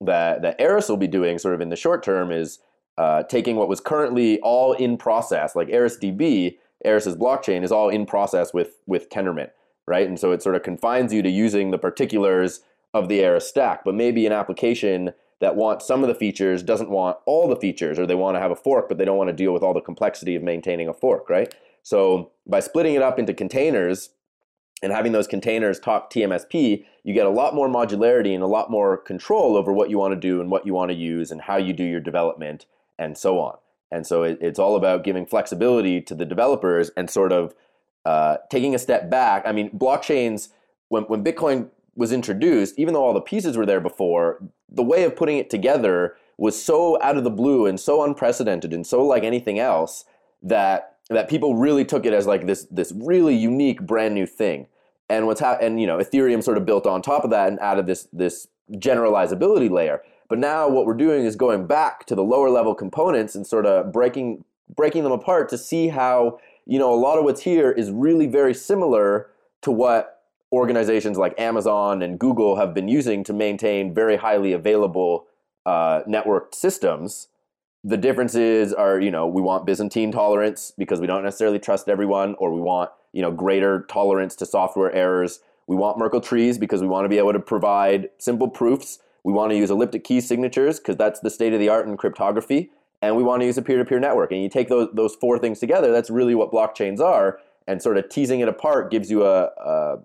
that 0.00 0.42
that 0.42 0.60
Eris 0.60 0.88
will 0.88 0.96
be 0.96 1.08
doing, 1.08 1.38
sort 1.38 1.54
of 1.54 1.60
in 1.60 1.68
the 1.68 1.76
short 1.76 2.02
term, 2.02 2.30
is 2.30 2.58
uh, 2.98 3.22
taking 3.24 3.56
what 3.56 3.68
was 3.68 3.80
currently 3.80 4.40
all 4.40 4.72
in 4.74 4.96
process, 4.96 5.56
like 5.56 5.68
ErisDB, 5.68 6.58
Eris's 6.84 7.16
blockchain 7.16 7.62
is 7.62 7.72
all 7.72 7.88
in 7.88 8.04
process 8.04 8.52
with 8.52 8.80
with 8.86 9.08
Tendermint 9.08 9.50
right? 9.90 10.06
And 10.06 10.18
so 10.18 10.30
it 10.30 10.40
sort 10.40 10.54
of 10.54 10.62
confines 10.62 11.12
you 11.12 11.20
to 11.20 11.28
using 11.28 11.72
the 11.72 11.78
particulars 11.78 12.60
of 12.94 13.08
the 13.08 13.20
Eris 13.20 13.48
stack. 13.48 13.84
But 13.84 13.96
maybe 13.96 14.24
an 14.24 14.32
application 14.32 15.12
that 15.40 15.56
wants 15.56 15.84
some 15.84 16.02
of 16.02 16.08
the 16.08 16.14
features 16.14 16.62
doesn't 16.62 16.90
want 16.90 17.16
all 17.26 17.48
the 17.48 17.56
features, 17.56 17.98
or 17.98 18.06
they 18.06 18.14
want 18.14 18.36
to 18.36 18.40
have 18.40 18.52
a 18.52 18.56
fork, 18.56 18.88
but 18.88 18.98
they 18.98 19.04
don't 19.04 19.16
want 19.16 19.28
to 19.28 19.34
deal 19.34 19.52
with 19.52 19.64
all 19.64 19.74
the 19.74 19.80
complexity 19.80 20.36
of 20.36 20.44
maintaining 20.44 20.86
a 20.86 20.92
fork, 20.92 21.28
right? 21.28 21.52
So 21.90 22.30
by 22.46 22.60
splitting 22.60 22.94
it 22.94 23.02
up 23.02 23.18
into 23.18 23.34
containers 23.34 24.10
and 24.80 24.92
having 24.92 25.10
those 25.10 25.26
containers 25.26 25.80
talk 25.80 26.08
TMSP, 26.08 26.84
you 27.02 27.12
get 27.12 27.26
a 27.26 27.30
lot 27.30 27.52
more 27.52 27.68
modularity 27.68 28.32
and 28.32 28.44
a 28.44 28.46
lot 28.46 28.70
more 28.70 28.96
control 28.96 29.56
over 29.56 29.72
what 29.72 29.90
you 29.90 29.98
want 29.98 30.12
to 30.12 30.20
do 30.20 30.40
and 30.40 30.52
what 30.52 30.64
you 30.64 30.72
want 30.72 30.92
to 30.92 30.96
use 30.96 31.32
and 31.32 31.40
how 31.40 31.56
you 31.56 31.72
do 31.72 31.82
your 31.82 31.98
development 31.98 32.64
and 32.96 33.18
so 33.18 33.40
on. 33.40 33.56
And 33.90 34.06
so 34.06 34.22
it, 34.22 34.38
it's 34.40 34.60
all 34.60 34.76
about 34.76 35.02
giving 35.02 35.26
flexibility 35.26 36.00
to 36.02 36.14
the 36.14 36.24
developers 36.24 36.92
and 36.96 37.10
sort 37.10 37.32
of 37.32 37.56
uh, 38.04 38.36
taking 38.52 38.72
a 38.72 38.78
step 38.78 39.10
back, 39.10 39.42
I 39.44 39.50
mean, 39.50 39.68
blockchains, 39.70 40.50
when, 40.90 41.02
when 41.04 41.24
Bitcoin 41.24 41.70
was 41.96 42.12
introduced, 42.12 42.78
even 42.78 42.94
though 42.94 43.04
all 43.04 43.14
the 43.14 43.20
pieces 43.20 43.56
were 43.56 43.66
there 43.66 43.80
before, 43.80 44.40
the 44.68 44.84
way 44.84 45.02
of 45.02 45.16
putting 45.16 45.38
it 45.38 45.50
together 45.50 46.14
was 46.38 46.62
so 46.62 47.02
out 47.02 47.16
of 47.16 47.24
the 47.24 47.30
blue 47.30 47.66
and 47.66 47.80
so 47.80 48.04
unprecedented 48.04 48.72
and 48.72 48.86
so 48.86 49.04
like 49.04 49.24
anything 49.24 49.58
else 49.58 50.04
that 50.40 50.89
that 51.10 51.28
people 51.28 51.56
really 51.56 51.84
took 51.84 52.06
it 52.06 52.12
as 52.12 52.26
like 52.26 52.46
this 52.46 52.66
this 52.70 52.92
really 52.94 53.36
unique 53.36 53.82
brand 53.82 54.14
new 54.14 54.26
thing. 54.26 54.66
And 55.08 55.26
what's 55.26 55.40
happened, 55.40 55.66
and 55.66 55.80
you 55.80 55.86
know, 55.86 55.98
Ethereum 55.98 56.42
sort 56.42 56.56
of 56.56 56.64
built 56.64 56.86
on 56.86 57.02
top 57.02 57.24
of 57.24 57.30
that 57.30 57.48
and 57.48 57.60
added 57.60 57.86
this 57.86 58.08
this 58.12 58.48
generalizability 58.72 59.70
layer. 59.70 60.02
But 60.28 60.38
now 60.38 60.68
what 60.68 60.86
we're 60.86 60.94
doing 60.94 61.24
is 61.24 61.34
going 61.34 61.66
back 61.66 62.06
to 62.06 62.14
the 62.14 62.22
lower 62.22 62.48
level 62.48 62.74
components 62.74 63.34
and 63.34 63.46
sort 63.46 63.66
of 63.66 63.92
breaking 63.92 64.44
breaking 64.74 65.02
them 65.02 65.12
apart 65.12 65.48
to 65.48 65.58
see 65.58 65.88
how 65.88 66.38
you 66.70 66.78
know, 66.78 66.94
a 66.94 66.96
lot 66.96 67.18
of 67.18 67.24
what's 67.24 67.42
here 67.42 67.72
is 67.72 67.90
really 67.90 68.28
very 68.28 68.54
similar 68.54 69.28
to 69.62 69.72
what 69.72 70.22
organizations 70.52 71.18
like 71.18 71.38
Amazon 71.38 72.00
and 72.00 72.16
Google 72.16 72.56
have 72.56 72.72
been 72.74 72.86
using 72.86 73.24
to 73.24 73.32
maintain 73.32 73.92
very 73.92 74.16
highly 74.16 74.52
available 74.52 75.26
uh, 75.66 76.02
networked 76.08 76.54
systems. 76.54 77.26
The 77.82 77.96
differences 77.96 78.72
are, 78.74 79.00
you 79.00 79.10
know, 79.10 79.26
we 79.26 79.40
want 79.40 79.64
Byzantine 79.64 80.12
tolerance 80.12 80.72
because 80.76 81.00
we 81.00 81.06
don't 81.06 81.22
necessarily 81.22 81.58
trust 81.58 81.88
everyone, 81.88 82.34
or 82.34 82.52
we 82.52 82.60
want, 82.60 82.90
you 83.12 83.22
know, 83.22 83.30
greater 83.30 83.86
tolerance 83.88 84.36
to 84.36 84.46
software 84.46 84.92
errors. 84.92 85.40
We 85.66 85.76
want 85.76 85.98
Merkle 85.98 86.20
trees 86.20 86.58
because 86.58 86.82
we 86.82 86.88
want 86.88 87.04
to 87.04 87.08
be 87.08 87.18
able 87.18 87.32
to 87.32 87.40
provide 87.40 88.10
simple 88.18 88.48
proofs. 88.48 88.98
We 89.24 89.32
want 89.32 89.50
to 89.52 89.56
use 89.56 89.70
elliptic 89.70 90.04
key 90.04 90.20
signatures 90.20 90.78
because 90.78 90.96
that's 90.96 91.20
the 91.20 91.30
state 91.30 91.52
of 91.54 91.60
the 91.60 91.68
art 91.68 91.86
in 91.86 91.96
cryptography 91.96 92.70
and 93.02 93.16
we 93.16 93.22
want 93.22 93.40
to 93.40 93.46
use 93.46 93.56
a 93.56 93.62
peer-to-peer 93.62 93.98
network. 93.98 94.32
And 94.32 94.42
you 94.42 94.48
take 94.48 94.68
those 94.68 94.88
those 94.92 95.14
four 95.14 95.38
things 95.38 95.58
together, 95.58 95.92
that's 95.92 96.10
really 96.10 96.34
what 96.34 96.52
blockchains 96.52 97.00
are. 97.00 97.38
And 97.66 97.80
sort 97.80 97.96
of 97.96 98.08
teasing 98.08 98.40
it 98.40 98.48
apart 98.48 98.90
gives 98.90 99.10
you 99.10 99.24
a, 99.24 99.44
a, 99.44 99.98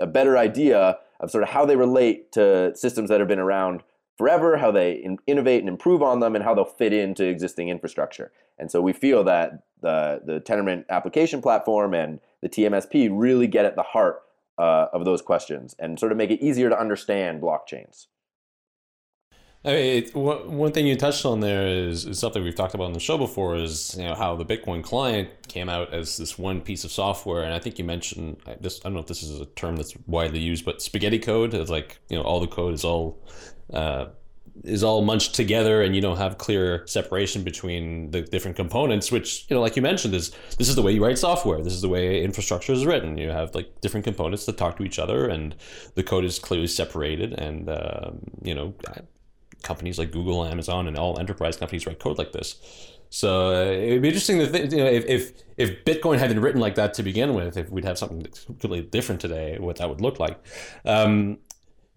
a 0.00 0.06
better 0.06 0.36
idea 0.36 0.98
of 1.20 1.30
sort 1.30 1.42
of 1.42 1.48
how 1.50 1.64
they 1.64 1.76
relate 1.76 2.32
to 2.32 2.76
systems 2.76 3.08
that 3.08 3.18
have 3.20 3.28
been 3.28 3.38
around 3.38 3.82
forever, 4.18 4.58
how 4.58 4.70
they 4.70 4.92
in, 4.92 5.18
innovate 5.26 5.60
and 5.60 5.68
improve 5.68 6.02
on 6.02 6.20
them, 6.20 6.34
and 6.34 6.44
how 6.44 6.54
they'll 6.54 6.64
fit 6.64 6.92
into 6.92 7.24
existing 7.24 7.68
infrastructure. 7.68 8.32
And 8.58 8.70
so 8.70 8.82
we 8.82 8.92
feel 8.92 9.24
that 9.24 9.62
the 9.80 10.20
the 10.26 10.40
Tendermint 10.40 10.84
application 10.90 11.40
platform 11.40 11.94
and 11.94 12.20
the 12.42 12.48
TMSP 12.48 13.08
really 13.10 13.46
get 13.46 13.64
at 13.64 13.76
the 13.76 13.82
heart 13.82 14.22
uh, 14.58 14.86
of 14.92 15.04
those 15.04 15.22
questions 15.22 15.74
and 15.78 15.98
sort 15.98 16.12
of 16.12 16.18
make 16.18 16.30
it 16.30 16.42
easier 16.42 16.68
to 16.68 16.78
understand 16.78 17.40
blockchains. 17.40 18.06
I 19.64 19.72
mean, 19.72 20.04
it, 20.04 20.14
one 20.14 20.70
thing 20.70 20.86
you 20.86 20.94
touched 20.94 21.26
on 21.26 21.40
there 21.40 21.66
is, 21.66 22.04
is, 22.04 22.18
something 22.20 22.44
we've 22.44 22.54
talked 22.54 22.74
about 22.74 22.84
on 22.84 22.92
the 22.92 23.00
show 23.00 23.18
before 23.18 23.56
is 23.56 23.96
you 23.98 24.04
know 24.04 24.14
how 24.14 24.36
the 24.36 24.44
Bitcoin 24.44 24.84
client 24.84 25.28
came 25.48 25.68
out 25.68 25.92
as 25.92 26.16
this 26.16 26.38
one 26.38 26.60
piece 26.60 26.84
of 26.84 26.92
software, 26.92 27.42
and 27.42 27.52
I 27.52 27.58
think 27.58 27.76
you 27.76 27.84
mentioned 27.84 28.36
this. 28.60 28.80
I 28.80 28.84
don't 28.84 28.94
know 28.94 29.00
if 29.00 29.06
this 29.06 29.22
is 29.24 29.40
a 29.40 29.46
term 29.46 29.74
that's 29.74 29.94
widely 30.06 30.38
used, 30.38 30.64
but 30.64 30.80
spaghetti 30.80 31.18
code 31.18 31.54
is 31.54 31.70
like 31.70 31.98
you 32.08 32.16
know 32.16 32.22
all 32.22 32.38
the 32.38 32.46
code 32.46 32.72
is 32.72 32.84
all 32.84 33.18
uh, 33.72 34.06
is 34.64 34.82
all 34.82 35.02
munched 35.02 35.34
together, 35.34 35.82
and 35.82 35.94
you 35.94 36.00
don't 36.00 36.16
have 36.16 36.38
clear 36.38 36.86
separation 36.86 37.42
between 37.42 38.10
the 38.10 38.22
different 38.22 38.56
components. 38.56 39.12
Which 39.12 39.46
you 39.48 39.54
know, 39.54 39.60
like 39.60 39.76
you 39.76 39.82
mentioned, 39.82 40.14
is 40.14 40.32
this 40.58 40.68
is 40.68 40.74
the 40.74 40.82
way 40.82 40.92
you 40.92 41.04
write 41.04 41.18
software. 41.18 41.62
This 41.62 41.72
is 41.72 41.82
the 41.82 41.88
way 41.88 42.22
infrastructure 42.22 42.72
is 42.72 42.86
written. 42.86 43.18
You 43.18 43.30
have 43.30 43.54
like 43.54 43.80
different 43.80 44.04
components 44.04 44.46
that 44.46 44.56
talk 44.56 44.76
to 44.78 44.84
each 44.84 44.98
other, 44.98 45.28
and 45.28 45.54
the 45.94 46.02
code 46.02 46.24
is 46.24 46.38
clearly 46.38 46.66
separated. 46.66 47.32
And 47.34 47.68
uh, 47.68 48.10
you 48.42 48.54
know, 48.54 48.74
companies 49.62 49.98
like 49.98 50.10
Google, 50.10 50.44
Amazon, 50.44 50.88
and 50.88 50.96
all 50.96 51.18
enterprise 51.18 51.56
companies 51.56 51.86
write 51.86 51.98
code 51.98 52.18
like 52.18 52.32
this. 52.32 52.56
So 53.10 53.54
uh, 53.54 53.70
it'd 53.70 54.02
be 54.02 54.08
interesting 54.08 54.38
to 54.38 54.46
think, 54.46 54.70
you 54.70 54.78
know, 54.78 54.86
if, 54.86 55.04
if 55.06 55.32
if 55.56 55.84
Bitcoin 55.84 56.18
had 56.18 56.28
been 56.28 56.40
written 56.40 56.60
like 56.60 56.74
that 56.74 56.94
to 56.94 57.02
begin 57.02 57.34
with, 57.34 57.56
if 57.56 57.70
we'd 57.70 57.84
have 57.84 57.98
something 57.98 58.26
completely 58.46 58.82
different 58.82 59.20
today, 59.20 59.56
what 59.58 59.76
that 59.76 59.88
would 59.88 60.00
look 60.00 60.20
like. 60.20 60.38
Um, 60.84 61.38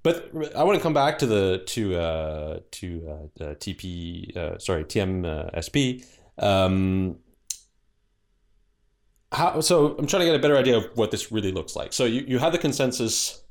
but 0.04 0.32
I 0.56 0.64
want 0.64 0.78
to 0.78 0.84
come 0.84 0.94
back 0.94 1.20
to 1.20 1.26
the 1.26 1.64
to 1.68 1.96
uh, 1.96 2.60
to 2.72 3.30
uh, 3.40 3.44
TP 3.56 4.36
uh, 4.36 4.58
sorry 4.58 4.84
TMSP. 4.84 6.06
Um, 6.38 7.18
how 9.32 9.62
so? 9.62 9.96
I'm 9.98 10.08
trying 10.08 10.22
to 10.22 10.26
get 10.26 10.36
a 10.36 10.40
better 10.40 10.58
idea 10.58 10.78
of 10.78 10.86
what 10.96 11.12
this 11.12 11.32
really 11.32 11.52
looks 11.52 11.76
like. 11.76 11.94
So 11.94 12.06
you, 12.06 12.24
you 12.28 12.40
have 12.40 12.52
the 12.52 12.58
consensus 12.58 13.44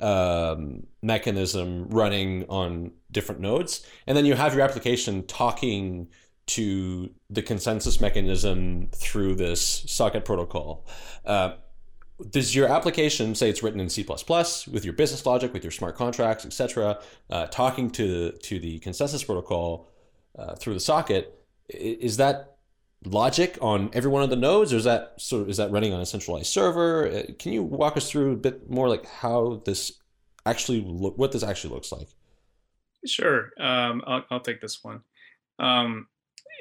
um, 0.00 0.86
mechanism 1.02 1.88
running 1.88 2.46
on 2.48 2.92
different 3.10 3.40
nodes, 3.40 3.86
and 4.06 4.16
then 4.16 4.26
you 4.26 4.34
have 4.34 4.54
your 4.54 4.62
application 4.62 5.26
talking 5.26 6.08
to 6.46 7.10
the 7.30 7.40
consensus 7.40 8.00
mechanism 8.00 8.88
through 8.92 9.34
this 9.34 9.84
socket 9.86 10.24
protocol. 10.24 10.86
Uh, 11.24 11.54
does 12.30 12.54
your 12.54 12.68
application 12.68 13.34
say 13.34 13.50
it's 13.50 13.62
written 13.62 13.80
in 13.80 13.88
C++ 13.88 14.06
with 14.70 14.84
your 14.84 14.94
business 14.94 15.26
logic, 15.26 15.52
with 15.52 15.64
your 15.64 15.72
smart 15.72 15.96
contracts, 15.96 16.46
etc., 16.46 17.00
uh, 17.30 17.46
talking 17.46 17.90
to 17.90 18.32
to 18.32 18.58
the 18.58 18.78
consensus 18.78 19.24
protocol 19.24 19.90
uh, 20.38 20.54
through 20.54 20.74
the 20.74 20.80
socket? 20.80 21.44
Is 21.68 22.16
that 22.18 22.56
logic 23.04 23.58
on 23.60 23.90
every 23.92 24.10
one 24.10 24.22
of 24.22 24.30
the 24.30 24.36
nodes, 24.36 24.72
or 24.72 24.76
is 24.76 24.84
that 24.84 25.14
sort 25.20 25.42
of 25.42 25.48
is 25.48 25.56
that 25.56 25.70
running 25.72 25.92
on 25.92 26.00
a 26.00 26.06
centralized 26.06 26.46
server? 26.46 27.08
Uh, 27.08 27.22
can 27.38 27.52
you 27.52 27.62
walk 27.62 27.96
us 27.96 28.10
through 28.10 28.32
a 28.32 28.36
bit 28.36 28.70
more 28.70 28.88
like 28.88 29.06
how 29.06 29.62
this 29.64 30.00
actually 30.46 30.82
look, 30.86 31.18
what 31.18 31.32
this 31.32 31.42
actually 31.42 31.74
looks 31.74 31.90
like? 31.90 32.08
Sure, 33.06 33.50
um, 33.58 34.02
I'll, 34.06 34.24
I'll 34.30 34.40
take 34.40 34.60
this 34.60 34.84
one. 34.84 35.00
Um, 35.58 36.06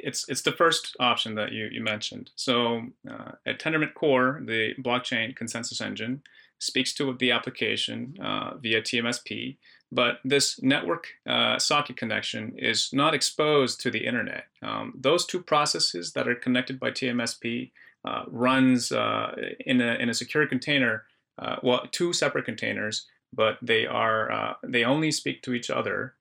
it's 0.02 0.28
it's 0.30 0.42
the 0.42 0.52
first 0.52 0.96
option 1.00 1.36
that 1.36 1.52
you, 1.52 1.70
you 1.72 1.82
mentioned. 1.82 2.32
So 2.36 2.88
uh, 3.10 3.34
at 3.46 3.60
Tendermint 3.60 3.94
Core, 3.94 4.42
the 4.46 4.74
blockchain 4.80 5.36
consensus 5.36 5.82
engine 5.82 6.24
speaks 6.60 6.94
to 6.94 7.14
the 7.20 7.32
application 7.32 8.16
uh, 8.22 8.56
via 8.56 8.82
TMSP, 8.82 9.58
but 9.92 10.20
this 10.24 10.62
network 10.62 11.08
uh, 11.28 11.60
socket 11.60 11.98
connection 11.98 12.54
is 12.58 12.90
not 12.94 13.14
exposed 13.14 13.82
to 13.82 13.92
the 13.92 14.06
internet. 14.06 14.46
Um, 14.62 14.94
those 14.96 15.26
two 15.26 15.42
processes 15.42 16.14
that 16.14 16.28
are 16.28 16.36
connected 16.36 16.80
by 16.80 16.92
TMSP 16.92 17.72
uh, 18.06 18.24
runs 18.28 18.92
uh, 18.92 19.34
in 19.66 19.82
a 19.82 19.96
in 19.96 20.10
a 20.10 20.14
secure 20.14 20.48
container. 20.48 21.06
Uh, 21.40 21.56
well, 21.64 21.82
two 21.92 22.14
separate 22.14 22.46
containers, 22.46 23.08
but 23.34 23.58
they 23.62 23.86
are 23.86 24.56
they 24.64 24.84
only 24.84 25.12
speak 25.12 25.42
to 25.44 25.54
each 25.54 25.70
other, 25.70 26.16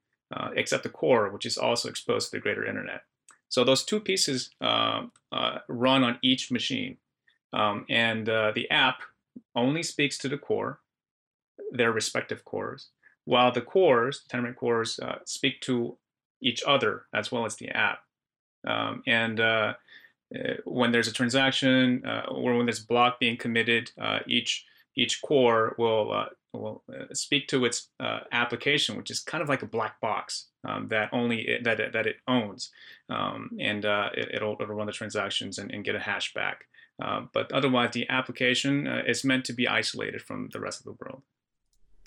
except 0.55 0.83
the 0.83 0.89
core, 0.89 1.29
which 1.29 1.45
is 1.45 1.59
also 1.59 1.89
exposed 1.89 2.31
to 2.31 2.37
the 2.37 2.41
greater 2.41 2.65
internet. 2.65 3.03
So 3.53 3.65
those 3.65 3.85
two 3.85 4.01
pieces 4.01 4.49
uh, 4.63 5.03
uh, 5.31 5.59
run 5.69 6.03
on 6.05 6.19
each 6.23 6.51
machine. 6.51 6.97
Um, 7.53 7.85
and 7.91 8.27
uh, 8.27 8.53
the 8.55 8.69
app 8.71 9.03
only 9.55 9.83
speaks 9.83 10.17
to 10.19 10.29
the 10.31 10.39
core, 10.39 10.81
their 11.71 11.93
respective 11.93 12.47
cores, 12.47 12.89
while 13.27 13.53
the 13.53 13.61
cores, 13.61 14.25
Tendermint 14.33 14.57
cores, 14.57 14.99
uh, 15.01 15.17
speak 15.27 15.61
to 15.61 15.99
each 16.41 16.63
other 16.67 17.05
as 17.13 17.31
well 17.31 17.45
as 17.45 17.57
the 17.57 17.69
app. 17.69 17.99
Um, 18.67 19.03
and 19.07 19.39
uh, 19.39 19.75
uh, 20.35 20.55
when 20.65 20.91
there's 20.91 21.09
a 21.09 21.13
transaction 21.13 22.03
or 22.31 22.57
when 22.57 22.65
there's 22.65 22.83
a 22.83 22.87
block 22.87 23.21
being 23.21 23.37
committed, 23.37 23.91
each 24.27 24.65
each 24.97 25.21
core 25.21 25.75
will 25.77 26.27
will 26.55 26.83
speak 27.13 27.49
to 27.49 27.67
its 27.67 27.91
application, 28.33 28.97
which 28.97 29.11
is 29.11 29.21
kind 29.21 29.43
of 29.43 29.51
like 29.51 29.63
a 29.63 29.67
black 29.67 30.01
box 30.01 30.52
um, 30.65 30.89
that 30.89 31.09
only 31.13 31.41
it, 31.43 31.65
that 31.65 31.81
it, 31.81 31.93
that 31.93 32.07
it 32.07 32.17
owns, 32.29 32.71
um, 33.09 33.51
and 33.61 33.85
uh, 33.85 34.11
it, 34.15 34.43
will 34.43 34.57
it'll 34.61 34.75
run 34.75 34.87
the 34.87 34.93
transactions 34.93 35.59
and, 35.59 35.71
and 35.71 35.85
get 35.85 35.95
a 35.95 36.01
hash 36.01 36.33
back. 36.35 36.65
Uh, 37.03 37.23
but 37.33 37.51
otherwise, 37.53 37.91
the 37.93 38.09
application 38.09 38.87
uh, 38.87 39.03
is 39.07 39.25
meant 39.25 39.45
to 39.47 39.53
be 39.53 39.67
isolated 39.67 40.23
from 40.23 40.49
the 40.53 40.61
rest 40.61 40.81
of 40.81 40.85
the 40.85 40.97
world. 41.01 41.23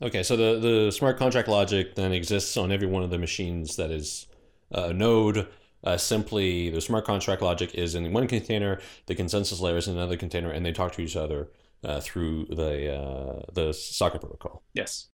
Okay, 0.02 0.24
so 0.24 0.36
the 0.36 0.60
the 0.60 0.92
smart 0.92 1.18
contract 1.18 1.48
logic 1.48 1.96
then 1.96 2.12
exists 2.12 2.58
on 2.58 2.72
every 2.72 2.88
one 2.88 3.04
of 3.04 3.10
the 3.10 3.18
machines 3.18 3.76
that 3.78 3.92
is 3.92 4.28
a 4.72 4.94
node. 4.94 5.48
Uh, 5.84 5.98
simply, 5.98 6.70
the 6.72 6.82
smart 6.82 7.06
contract 7.06 7.42
logic 7.42 7.76
is 7.76 7.94
in 7.94 8.12
one 8.12 8.28
container, 8.28 8.80
the 9.06 9.14
consensus 9.14 9.60
layer 9.60 9.78
is 9.78 9.88
in 9.88 9.96
another 9.96 10.18
container, 10.18 10.50
and 10.50 10.66
they 10.66 10.72
talk 10.72 10.92
to 10.94 11.02
each 11.02 11.16
other 11.16 11.50
uh, 11.84 12.00
through 12.02 12.46
the 12.46 12.94
uh, 12.94 13.42
the 13.54 13.72
socket 13.72 14.22
protocol. 14.22 14.64
Yes. 14.74 15.10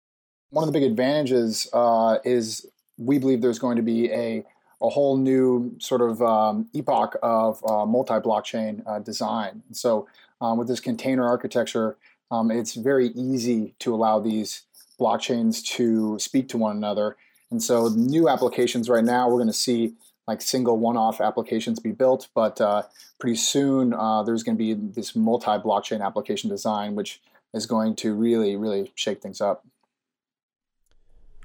One 0.50 0.66
of 0.66 0.72
the 0.72 0.78
big 0.78 0.88
advantages 0.88 1.68
uh, 1.72 2.18
is 2.24 2.66
we 3.00 3.18
believe 3.18 3.40
there's 3.40 3.58
going 3.58 3.76
to 3.76 3.82
be 3.82 4.10
a, 4.12 4.44
a 4.82 4.88
whole 4.88 5.16
new 5.16 5.74
sort 5.78 6.02
of 6.02 6.20
um, 6.20 6.68
epoch 6.74 7.16
of 7.22 7.64
uh, 7.64 7.86
multi-blockchain 7.86 8.82
uh, 8.86 8.98
design. 8.98 9.62
So 9.72 10.06
um, 10.40 10.58
with 10.58 10.68
this 10.68 10.80
container 10.80 11.26
architecture, 11.26 11.96
um, 12.30 12.50
it's 12.50 12.74
very 12.74 13.08
easy 13.08 13.74
to 13.80 13.94
allow 13.94 14.20
these 14.20 14.62
blockchains 14.98 15.64
to 15.76 16.18
speak 16.18 16.48
to 16.50 16.58
one 16.58 16.76
another. 16.76 17.16
And 17.50 17.62
so 17.62 17.88
new 17.88 18.28
applications 18.28 18.88
right 18.88 19.04
now, 19.04 19.28
we're 19.28 19.42
going 19.42 19.46
to 19.48 19.52
see 19.52 19.94
like 20.28 20.40
single 20.42 20.78
one-off 20.78 21.20
applications 21.20 21.80
be 21.80 21.92
built, 21.92 22.28
but 22.34 22.60
uh, 22.60 22.82
pretty 23.18 23.36
soon 23.36 23.92
uh, 23.92 24.22
there's 24.22 24.44
going 24.44 24.56
to 24.56 24.58
be 24.58 24.74
this 24.74 25.16
multi-blockchain 25.16 26.04
application 26.04 26.48
design, 26.48 26.94
which 26.94 27.20
is 27.52 27.66
going 27.66 27.96
to 27.96 28.14
really, 28.14 28.54
really 28.56 28.92
shake 28.94 29.20
things 29.20 29.40
up. 29.40 29.64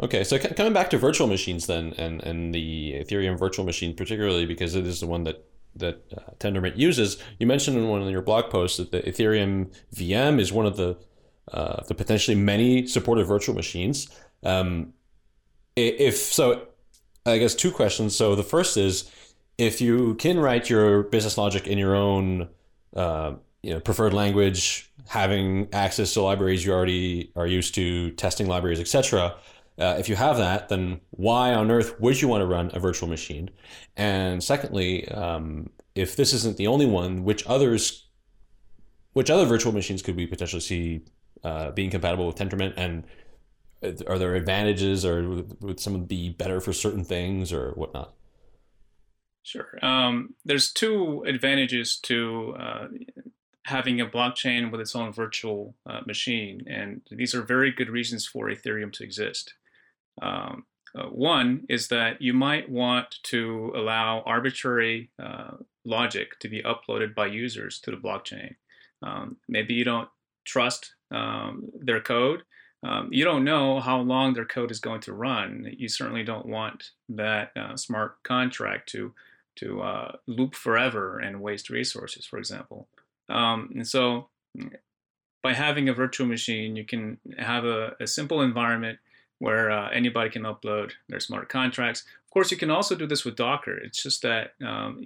Okay, 0.02 0.26
so 0.26 0.38
coming 0.38 0.74
back 0.74 0.90
to 0.90 0.98
virtual 0.98 1.28
machines 1.28 1.68
then, 1.68 1.94
and, 1.98 2.22
and 2.24 2.54
the 2.54 2.94
Ethereum 2.94 3.40
virtual 3.40 3.66
machine 3.66 3.96
particularly 3.96 4.46
because 4.46 4.76
it 4.76 4.86
is 4.86 5.00
the 5.00 5.08
one 5.08 5.24
that 5.24 5.46
that 5.78 6.04
uh, 6.16 6.32
Tendermint 6.40 6.78
uses. 6.78 7.18
You 7.38 7.48
mentioned 7.48 7.78
in 7.78 7.88
one 7.88 8.02
of 8.02 8.10
your 8.10 8.22
blog 8.22 8.50
posts 8.50 8.78
that 8.78 8.92
the 8.92 9.02
Ethereum 9.02 9.74
VM 9.94 10.40
is 10.40 10.52
one 10.52 10.66
of 10.66 10.78
the 10.78 10.98
uh, 11.52 11.84
the 11.88 11.96
potentially 11.96 12.36
many 12.36 12.88
supported 12.88 13.26
virtual 13.26 13.56
machines. 13.56 14.10
Um, 14.44 14.94
if 15.76 16.16
so, 16.16 16.68
I 17.26 17.38
guess 17.38 17.56
two 17.56 17.72
questions. 17.72 18.16
So 18.16 18.36
the 18.36 18.44
first 18.44 18.78
is 18.78 19.10
if 19.58 19.80
you 19.80 20.16
can 20.16 20.40
write 20.40 20.70
your 20.70 21.04
business 21.04 21.38
logic 21.38 21.68
in 21.68 21.78
your 21.78 21.96
own 21.96 22.50
uh, 22.96 23.34
you 23.64 23.74
know 23.74 23.80
preferred 23.80 24.14
language, 24.14 24.92
having 25.08 25.70
access 25.74 26.14
to 26.16 26.22
libraries 26.22 26.66
you 26.66 26.74
already 26.74 27.32
are 27.38 27.48
used 27.48 27.76
to, 27.76 28.12
testing 28.12 28.48
libraries, 28.48 28.82
etc 28.82 29.36
uh, 29.78 29.96
if 30.00 30.08
you 30.08 30.16
have 30.16 30.38
that, 30.38 30.70
then 30.70 31.02
why 31.12 31.54
on 31.54 31.70
earth 31.70 32.00
would 32.00 32.22
you 32.22 32.28
want 32.28 32.42
to 32.42 32.46
run 32.46 32.72
a 32.74 32.80
virtual 32.80 33.10
machine? 33.10 33.50
And 33.98 34.44
secondly, 34.44 35.08
um, 35.10 35.70
if 35.96 36.16
this 36.16 36.34
isn't 36.34 36.58
the 36.58 36.68
only 36.68 36.86
one, 36.86 37.24
which 37.24 37.46
others, 37.46 38.08
which 39.14 39.30
other 39.30 39.46
virtual 39.46 39.74
machines 39.74 40.02
could 40.02 40.16
we 40.16 40.28
potentially 40.28 40.62
see 40.62 41.02
uh, 41.44 41.72
being 41.72 41.90
compatible 41.90 42.26
with 42.26 42.36
Tendermint? 42.36 42.74
And 42.78 43.04
are 44.08 44.18
there 44.18 44.36
advantages, 44.36 45.06
or 45.06 45.44
would 45.60 45.80
some 45.80 46.06
be 46.06 46.30
better 46.30 46.62
for 46.62 46.74
certain 46.74 47.04
things, 47.04 47.52
or 47.52 47.72
whatnot? 47.72 48.14
Sure. 49.44 49.78
Um, 49.84 50.34
there's 50.44 50.72
two 50.72 51.24
advantages 51.28 51.98
to 52.04 52.56
uh, 52.58 52.88
having 53.64 54.02
a 54.02 54.08
blockchain 54.08 54.72
with 54.72 54.82
its 54.82 54.96
own 54.96 55.12
virtual 55.14 55.76
uh, 55.86 56.02
machine, 56.08 56.64
and 56.68 57.02
these 57.12 57.36
are 57.36 57.44
very 57.44 57.72
good 57.72 57.90
reasons 57.90 58.26
for 58.26 58.48
Ethereum 58.48 58.92
to 58.94 59.04
exist. 59.04 59.54
Um, 60.22 60.66
uh, 60.98 61.08
one 61.08 61.66
is 61.68 61.90
that 61.90 62.22
you 62.22 62.34
might 62.34 62.70
want 62.70 63.18
to 63.24 63.74
allow 63.76 64.22
arbitrary 64.26 65.10
uh, 65.22 65.52
logic 65.84 66.40
to 66.40 66.48
be 66.48 66.64
uploaded 66.64 67.14
by 67.14 67.26
users 67.26 67.80
to 67.82 67.92
the 67.92 67.98
blockchain. 67.98 68.56
Um, 69.04 69.38
maybe 69.48 69.74
you 69.74 69.84
don't 69.84 70.10
trust 70.46 70.94
um, 71.12 71.70
their 71.80 72.00
code. 72.00 72.44
Um, 72.84 73.10
you 73.12 73.26
don't 73.26 73.44
know 73.44 73.80
how 73.80 74.00
long 74.00 74.34
their 74.34 74.46
code 74.46 74.72
is 74.72 74.80
going 74.80 75.02
to 75.02 75.14
run. 75.14 75.74
You 75.78 75.90
certainly 75.90 76.24
don't 76.24 76.46
want 76.46 76.92
that 77.10 77.52
uh, 77.58 77.76
smart 77.76 78.24
contract 78.24 78.90
to 78.90 79.14
to 79.58 79.82
uh, 79.82 80.12
loop 80.28 80.54
forever 80.54 81.18
and 81.18 81.42
waste 81.42 81.70
resources, 81.70 82.26
for 82.26 82.38
example. 82.38 82.90
Um, 83.30 83.70
and 83.74 83.88
so, 83.88 84.28
by 85.42 85.54
having 85.54 85.88
a 85.88 85.94
virtual 85.94 86.28
machine, 86.28 86.76
you 86.76 86.84
can 86.86 87.20
have 87.38 87.64
a, 87.64 87.96
a 88.02 88.06
simple 88.06 88.42
environment 88.42 89.00
where 89.40 89.72
uh, 89.72 89.90
anybody 89.90 90.30
can 90.30 90.44
upload 90.44 90.92
their 91.10 91.20
smart 91.20 91.50
contracts. 91.50 92.04
Of 92.26 92.32
course, 92.32 92.52
you 92.52 92.58
can 92.58 92.72
also 92.72 92.96
do 92.96 93.08
this 93.08 93.26
with 93.26 93.36
Docker. 93.36 93.78
It's 93.78 94.02
just 94.02 94.22
that 94.22 94.54
um, 94.66 95.02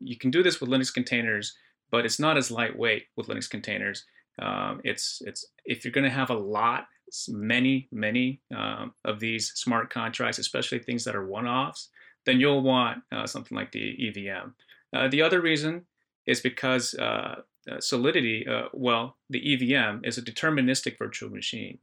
you 0.00 0.16
can 0.16 0.30
do 0.30 0.42
this 0.42 0.60
with 0.60 0.70
Linux 0.70 0.92
containers, 0.92 1.56
but 1.90 2.04
it's 2.04 2.18
not 2.18 2.36
as 2.36 2.50
lightweight 2.50 3.04
with 3.16 3.28
Linux 3.28 3.48
containers. 3.48 4.04
Um, 4.40 4.80
it's 4.84 5.22
it's 5.24 5.46
if 5.64 5.84
you're 5.84 5.92
going 5.92 6.04
to 6.04 6.10
have 6.10 6.30
a 6.30 6.34
lot, 6.34 6.86
many 7.28 7.88
many 7.92 8.40
um, 8.54 8.92
of 9.04 9.20
these 9.20 9.52
smart 9.54 9.90
contracts, 9.90 10.38
especially 10.38 10.78
things 10.78 11.04
that 11.04 11.16
are 11.16 11.26
one-offs, 11.26 11.88
then 12.26 12.40
you'll 12.40 12.62
want 12.62 13.02
uh, 13.12 13.26
something 13.26 13.56
like 13.56 13.72
the 13.72 14.08
EVM. 14.08 14.50
Uh, 14.94 15.08
the 15.08 15.22
other 15.22 15.40
reason 15.40 15.86
is 16.26 16.40
because 16.40 16.94
uh, 16.94 17.36
uh 17.70 17.80
Solidity, 17.80 18.46
uh, 18.46 18.68
well, 18.72 19.16
the 19.30 19.42
EVM 19.54 20.04
is 20.04 20.18
a 20.18 20.22
deterministic 20.22 20.98
virtual 20.98 21.30
machine. 21.30 21.78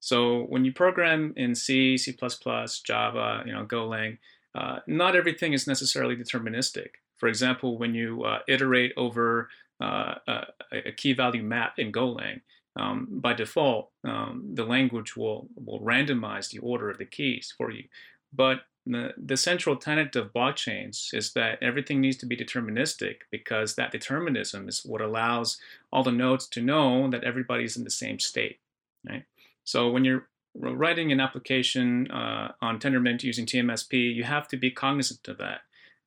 So 0.00 0.44
when 0.44 0.64
you 0.64 0.72
program 0.72 1.34
in 1.36 1.54
C, 1.54 1.96
C++, 1.98 2.16
Java, 2.84 3.42
you 3.46 3.52
know, 3.52 3.66
Golang, 3.66 4.18
uh, 4.54 4.80
not 4.86 5.14
everything 5.14 5.52
is 5.52 5.66
necessarily 5.66 6.16
deterministic. 6.16 6.88
For 7.18 7.28
example, 7.28 7.78
when 7.78 7.94
you 7.94 8.24
uh, 8.24 8.40
iterate 8.48 8.92
over 8.96 9.50
uh, 9.80 10.14
a, 10.26 10.46
a, 10.72 10.92
key 10.92 11.12
value 11.12 11.42
map 11.42 11.78
in 11.78 11.92
Golang, 11.92 12.40
um, 12.76 13.06
by 13.10 13.34
default, 13.34 13.90
um, 14.04 14.42
the 14.54 14.64
language 14.64 15.16
will, 15.16 15.48
will 15.54 15.80
randomize 15.80 16.50
the 16.50 16.58
order 16.58 16.90
of 16.90 16.98
the 16.98 17.04
keys 17.04 17.52
for 17.56 17.70
you. 17.70 17.84
But 18.32 18.60
the, 18.86 19.12
the 19.16 19.36
central 19.36 19.76
tenet 19.76 20.16
of 20.16 20.32
blockchains 20.32 21.12
is 21.12 21.32
that 21.34 21.62
everything 21.62 22.00
needs 22.00 22.16
to 22.18 22.26
be 22.26 22.36
deterministic 22.36 23.16
because 23.30 23.74
that 23.74 23.92
determinism 23.92 24.68
is 24.68 24.84
what 24.84 25.00
allows 25.00 25.58
all 25.92 26.02
the 26.02 26.12
nodes 26.12 26.48
to 26.48 26.62
know 26.62 27.08
that 27.10 27.24
everybody's 27.24 27.76
in 27.76 27.84
the 27.84 27.90
same 27.90 28.18
state. 28.18 28.58
Right? 29.08 29.24
So 29.64 29.90
when 29.90 30.04
you're 30.04 30.28
writing 30.54 31.12
an 31.12 31.20
application 31.20 32.10
uh, 32.10 32.52
on 32.60 32.78
Tendermint 32.78 33.22
using 33.22 33.46
TMSP, 33.46 34.14
you 34.14 34.24
have 34.24 34.48
to 34.48 34.56
be 34.56 34.70
cognizant 34.70 35.28
of 35.28 35.38
that. 35.38 35.60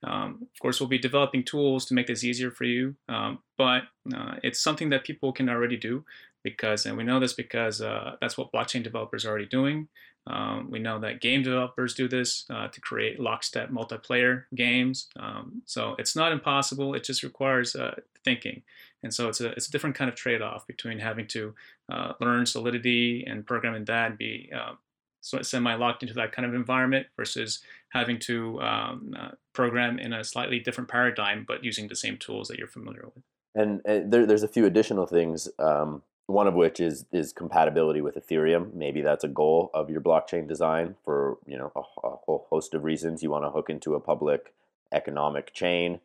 Um, 0.03 0.39
of 0.41 0.59
course, 0.61 0.79
we'll 0.79 0.89
be 0.89 0.97
developing 0.97 1.43
tools 1.43 1.85
to 1.85 1.93
make 1.93 2.07
this 2.07 2.23
easier 2.23 2.51
for 2.51 2.65
you, 2.65 2.95
um, 3.07 3.39
but 3.57 3.83
uh, 4.13 4.35
it's 4.43 4.61
something 4.61 4.89
that 4.89 5.05
people 5.05 5.31
can 5.31 5.47
already 5.47 5.77
do 5.77 6.03
because, 6.43 6.85
and 6.85 6.97
we 6.97 7.05
know 7.05 7.21
this 7.21 7.31
because 7.31 7.81
uh, 7.81 8.17
that's 8.19 8.37
what 8.37 8.51
blockchain 8.51 8.83
developers 8.83 9.25
are 9.25 9.29
already 9.29 9.45
doing. 9.45 9.87
Um, 10.27 10.69
we 10.69 10.79
know 10.79 10.99
that 10.99 11.21
game 11.21 11.43
developers 11.43 11.93
do 11.93 12.07
this 12.07 12.45
uh, 12.49 12.67
to 12.69 12.81
create 12.81 13.19
lockstep 13.19 13.69
multiplayer 13.69 14.43
games. 14.55 15.07
Um, 15.17 15.61
so 15.65 15.95
it's 15.99 16.15
not 16.15 16.31
impossible. 16.31 16.93
It 16.93 17.03
just 17.03 17.23
requires 17.23 17.75
uh, 17.75 17.95
thinking. 18.23 18.63
And 19.03 19.13
so 19.13 19.29
it's 19.29 19.41
a, 19.41 19.51
it's 19.51 19.67
a 19.67 19.71
different 19.71 19.95
kind 19.95 20.09
of 20.09 20.15
trade 20.15 20.41
off 20.41 20.65
between 20.65 20.99
having 20.99 21.27
to 21.27 21.53
uh, 21.91 22.13
learn 22.19 22.45
Solidity 22.45 23.23
and 23.27 23.45
programming 23.45 23.85
that 23.85 24.11
and 24.11 24.17
be 24.17 24.51
uh, 24.55 24.73
semi 25.21 25.75
locked 25.75 26.03
into 26.03 26.15
that 26.15 26.31
kind 26.31 26.45
of 26.45 26.53
environment 26.53 27.07
versus 27.17 27.59
having 27.89 28.19
to 28.19 28.61
um, 28.61 29.13
uh, 29.17 29.29
program 29.53 29.99
in 29.99 30.13
a 30.13 30.23
slightly 30.23 30.59
different 30.59 30.89
paradigm 30.89 31.45
but 31.47 31.63
using 31.63 31.87
the 31.87 31.95
same 31.95 32.17
tools 32.17 32.47
that 32.47 32.57
you're 32.57 32.67
familiar 32.67 33.05
with. 33.13 33.23
And, 33.55 33.81
and 33.85 34.11
there, 34.11 34.25
there's 34.25 34.43
a 34.43 34.47
few 34.47 34.65
additional 34.65 35.05
things 35.05 35.47
um, 35.59 36.01
one 36.27 36.47
of 36.47 36.53
which 36.53 36.79
is 36.79 37.05
is 37.11 37.33
compatibility 37.33 38.01
with 38.01 38.15
Ethereum. 38.15 38.73
Maybe 38.73 39.01
that's 39.01 39.23
a 39.23 39.27
goal 39.27 39.69
of 39.73 39.89
your 39.89 40.01
blockchain 40.01 40.47
design 40.47 40.95
for 41.03 41.37
you 41.45 41.57
know 41.57 41.71
a, 41.75 41.79
a 41.79 42.15
whole 42.25 42.47
host 42.49 42.73
of 42.73 42.83
reasons. 42.83 43.23
You 43.23 43.29
want 43.29 43.45
to 43.45 43.51
hook 43.51 43.69
into 43.69 43.95
a 43.95 43.99
public 43.99 44.53
economic 44.91 45.53
chain, 45.53 45.99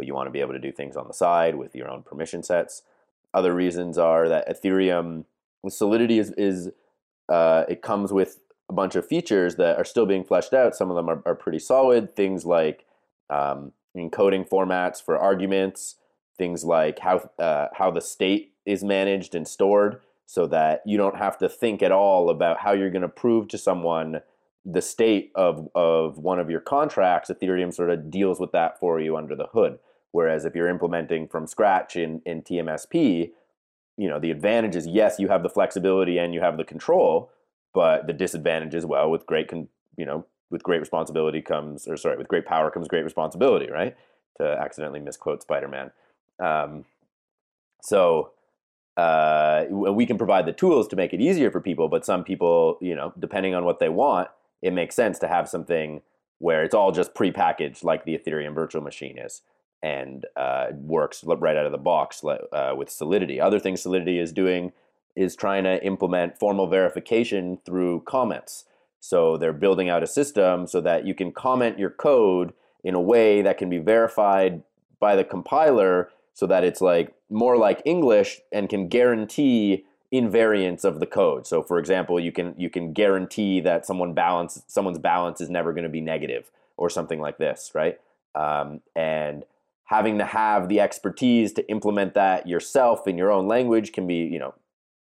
but 0.00 0.06
you 0.06 0.14
want 0.14 0.26
to 0.26 0.30
be 0.30 0.40
able 0.40 0.54
to 0.54 0.58
do 0.58 0.72
things 0.72 0.96
on 0.96 1.06
the 1.06 1.12
side 1.12 1.56
with 1.56 1.76
your 1.76 1.90
own 1.90 2.02
permission 2.02 2.42
sets. 2.42 2.80
Other 3.34 3.54
reasons 3.54 3.98
are 3.98 4.30
that 4.30 4.48
Ethereum 4.48 5.26
Solidity 5.68 6.18
is 6.18 6.32
is 6.38 6.70
uh, 7.28 7.64
it 7.68 7.82
comes 7.82 8.10
with 8.10 8.38
a 8.70 8.72
bunch 8.72 8.94
of 8.94 9.06
features 9.06 9.56
that 9.56 9.76
are 9.76 9.84
still 9.84 10.06
being 10.06 10.24
fleshed 10.24 10.54
out. 10.54 10.74
Some 10.74 10.88
of 10.90 10.96
them 10.96 11.10
are, 11.10 11.22
are 11.26 11.34
pretty 11.34 11.58
solid. 11.58 12.16
Things 12.16 12.46
like 12.46 12.86
um, 13.28 13.72
encoding 13.94 14.48
formats 14.48 15.04
for 15.04 15.18
arguments, 15.18 15.96
things 16.38 16.64
like 16.64 17.00
how 17.00 17.28
uh, 17.38 17.66
how 17.74 17.90
the 17.90 18.00
state 18.00 18.54
is 18.64 18.82
managed 18.82 19.34
and 19.34 19.46
stored 19.46 20.00
so 20.24 20.46
that 20.46 20.80
you 20.86 20.96
don't 20.96 21.18
have 21.18 21.36
to 21.36 21.48
think 21.50 21.82
at 21.82 21.92
all 21.92 22.30
about 22.30 22.60
how 22.60 22.72
you're 22.72 22.88
going 22.88 23.02
to 23.02 23.08
prove 23.08 23.48
to 23.48 23.58
someone 23.58 24.22
the 24.64 24.80
state 24.80 25.30
of, 25.34 25.68
of 25.74 26.16
one 26.16 26.38
of 26.38 26.48
your 26.48 26.60
contracts. 26.60 27.30
Ethereum 27.30 27.74
sort 27.74 27.90
of 27.90 28.10
deals 28.10 28.40
with 28.40 28.52
that 28.52 28.78
for 28.80 28.98
you 28.98 29.16
under 29.16 29.34
the 29.36 29.48
hood. 29.52 29.78
Whereas 30.12 30.44
if 30.44 30.54
you're 30.54 30.68
implementing 30.68 31.28
from 31.28 31.46
scratch 31.46 31.96
in, 31.96 32.20
in 32.26 32.42
TMSP, 32.42 33.30
you 33.96 34.08
know, 34.08 34.18
the 34.18 34.30
advantage 34.30 34.76
is 34.76 34.86
yes, 34.86 35.18
you 35.18 35.28
have 35.28 35.42
the 35.42 35.48
flexibility 35.48 36.18
and 36.18 36.34
you 36.34 36.40
have 36.40 36.56
the 36.56 36.64
control, 36.64 37.30
but 37.74 38.06
the 38.06 38.12
disadvantage 38.12 38.74
is 38.74 38.86
well, 38.86 39.10
with 39.10 39.26
great, 39.26 39.48
con- 39.48 39.68
you 39.96 40.04
know, 40.04 40.24
with 40.50 40.62
great 40.62 40.80
responsibility 40.80 41.40
comes, 41.40 41.86
or 41.86 41.96
sorry, 41.96 42.16
with 42.16 42.28
great 42.28 42.46
power 42.46 42.70
comes 42.70 42.88
great 42.88 43.04
responsibility, 43.04 43.70
right? 43.70 43.96
To 44.38 44.44
accidentally 44.44 45.00
misquote 45.00 45.42
Spider-Man. 45.42 45.92
Um, 46.40 46.84
so 47.82 48.32
uh, 48.96 49.64
we 49.70 50.06
can 50.06 50.18
provide 50.18 50.46
the 50.46 50.52
tools 50.52 50.88
to 50.88 50.96
make 50.96 51.12
it 51.12 51.20
easier 51.20 51.50
for 51.50 51.60
people, 51.60 51.88
but 51.88 52.04
some 52.04 52.24
people, 52.24 52.78
you 52.80 52.94
know, 52.94 53.12
depending 53.18 53.54
on 53.54 53.64
what 53.64 53.78
they 53.78 53.88
want, 53.88 54.28
it 54.62 54.72
makes 54.72 54.94
sense 54.94 55.18
to 55.20 55.28
have 55.28 55.48
something 55.48 56.02
where 56.38 56.64
it's 56.64 56.74
all 56.74 56.90
just 56.90 57.14
prepackaged, 57.14 57.84
like 57.84 58.04
the 58.04 58.18
Ethereum 58.18 58.54
virtual 58.54 58.82
machine 58.82 59.18
is, 59.18 59.42
and 59.82 60.26
uh, 60.36 60.66
works 60.72 61.24
right 61.24 61.56
out 61.56 61.66
of 61.66 61.72
the 61.72 61.78
box 61.78 62.22
uh, 62.24 62.74
with 62.76 62.90
Solidity. 62.90 63.40
Other 63.40 63.58
things 63.58 63.82
Solidity 63.82 64.18
is 64.18 64.32
doing 64.32 64.72
is 65.16 65.34
trying 65.34 65.64
to 65.64 65.82
implement 65.84 66.38
formal 66.38 66.66
verification 66.66 67.58
through 67.64 68.00
comments. 68.00 68.64
So 69.00 69.36
they're 69.36 69.52
building 69.52 69.88
out 69.88 70.02
a 70.02 70.06
system 70.06 70.66
so 70.66 70.80
that 70.82 71.06
you 71.06 71.14
can 71.14 71.32
comment 71.32 71.78
your 71.78 71.90
code 71.90 72.52
in 72.84 72.94
a 72.94 73.00
way 73.00 73.42
that 73.42 73.58
can 73.58 73.70
be 73.70 73.78
verified 73.78 74.62
by 74.98 75.16
the 75.16 75.24
compiler 75.24 76.10
so 76.34 76.46
that 76.46 76.64
it's 76.64 76.80
like 76.80 77.14
more 77.28 77.56
like 77.56 77.82
English 77.84 78.40
and 78.52 78.68
can 78.68 78.88
guarantee 78.88 79.84
invariants 80.12 80.84
of 80.84 81.00
the 81.00 81.06
code. 81.06 81.46
So 81.46 81.62
for 81.62 81.78
example, 81.78 82.18
you 82.20 82.32
can 82.32 82.54
you 82.58 82.68
can 82.68 82.92
guarantee 82.92 83.60
that 83.60 83.86
someone 83.86 84.12
balance 84.12 84.62
someone's 84.66 84.98
balance 84.98 85.40
is 85.40 85.48
never 85.48 85.72
going 85.72 85.84
to 85.84 85.90
be 85.90 86.00
negative 86.00 86.50
or 86.76 86.90
something 86.90 87.20
like 87.20 87.38
this, 87.38 87.72
right? 87.74 88.00
Um, 88.34 88.80
and 88.96 89.44
having 89.90 90.18
to 90.18 90.24
have 90.24 90.68
the 90.68 90.78
expertise 90.78 91.52
to 91.52 91.68
implement 91.68 92.14
that 92.14 92.46
yourself 92.46 93.08
in 93.08 93.18
your 93.18 93.32
own 93.32 93.48
language 93.48 93.90
can 93.92 94.06
be, 94.06 94.22
you 94.22 94.38
know, 94.38 94.54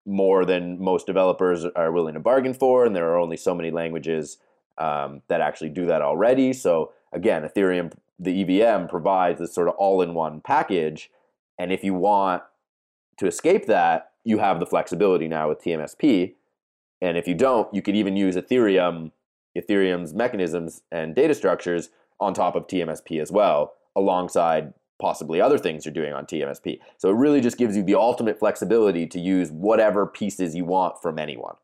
more 0.04 0.44
than 0.44 0.78
most 0.78 1.06
developers 1.06 1.64
are 1.64 1.90
willing 1.90 2.12
to 2.12 2.20
bargain 2.20 2.52
for, 2.52 2.84
and 2.84 2.94
there 2.94 3.08
are 3.08 3.18
only 3.18 3.36
so 3.38 3.54
many 3.54 3.70
languages 3.70 4.36
um, 4.76 5.22
that 5.28 5.40
actually 5.40 5.70
do 5.70 5.86
that 5.86 6.02
already. 6.02 6.52
So 6.52 6.92
again, 7.12 7.48
Ethereum, 7.48 7.94
the 8.18 8.42
EVM 8.42 8.86
provides 8.86 9.40
this 9.40 9.54
sort 9.54 9.68
of 9.68 9.74
all-in-one 9.76 10.42
package 10.42 11.10
and 11.58 11.72
if 11.72 11.84
you 11.84 11.94
want 11.94 12.42
to 13.18 13.26
escape 13.26 13.66
that, 13.66 14.10
you 14.24 14.38
have 14.38 14.58
the 14.58 14.66
flexibility 14.66 15.28
now 15.28 15.48
with 15.48 15.62
TMSP. 15.62 16.34
And 17.00 17.16
if 17.16 17.28
you 17.28 17.34
don't, 17.34 17.72
you 17.72 17.82
could 17.82 17.94
even 17.94 18.16
use 18.16 18.36
Ethereum, 18.36 19.12
Ethereum's 19.56 20.12
mechanisms 20.12 20.82
and 20.90 21.14
data 21.14 21.34
structures 21.34 21.90
on 22.18 22.34
top 22.34 22.56
of 22.56 22.66
TMSP 22.66 23.20
as 23.20 23.30
well, 23.30 23.74
alongside 23.96 24.72
possibly 25.00 25.40
other 25.40 25.58
things 25.58 25.84
you're 25.84 25.94
doing 25.94 26.12
on 26.12 26.24
TMSP. 26.24 26.78
So 26.98 27.10
it 27.10 27.14
really 27.14 27.40
just 27.40 27.58
gives 27.58 27.76
you 27.76 27.82
the 27.82 27.94
ultimate 27.94 28.38
flexibility 28.38 29.06
to 29.08 29.20
use 29.20 29.50
whatever 29.50 30.06
pieces 30.06 30.54
you 30.54 30.64
want 30.64 31.02
from 31.02 31.18
anyone. 31.18 31.56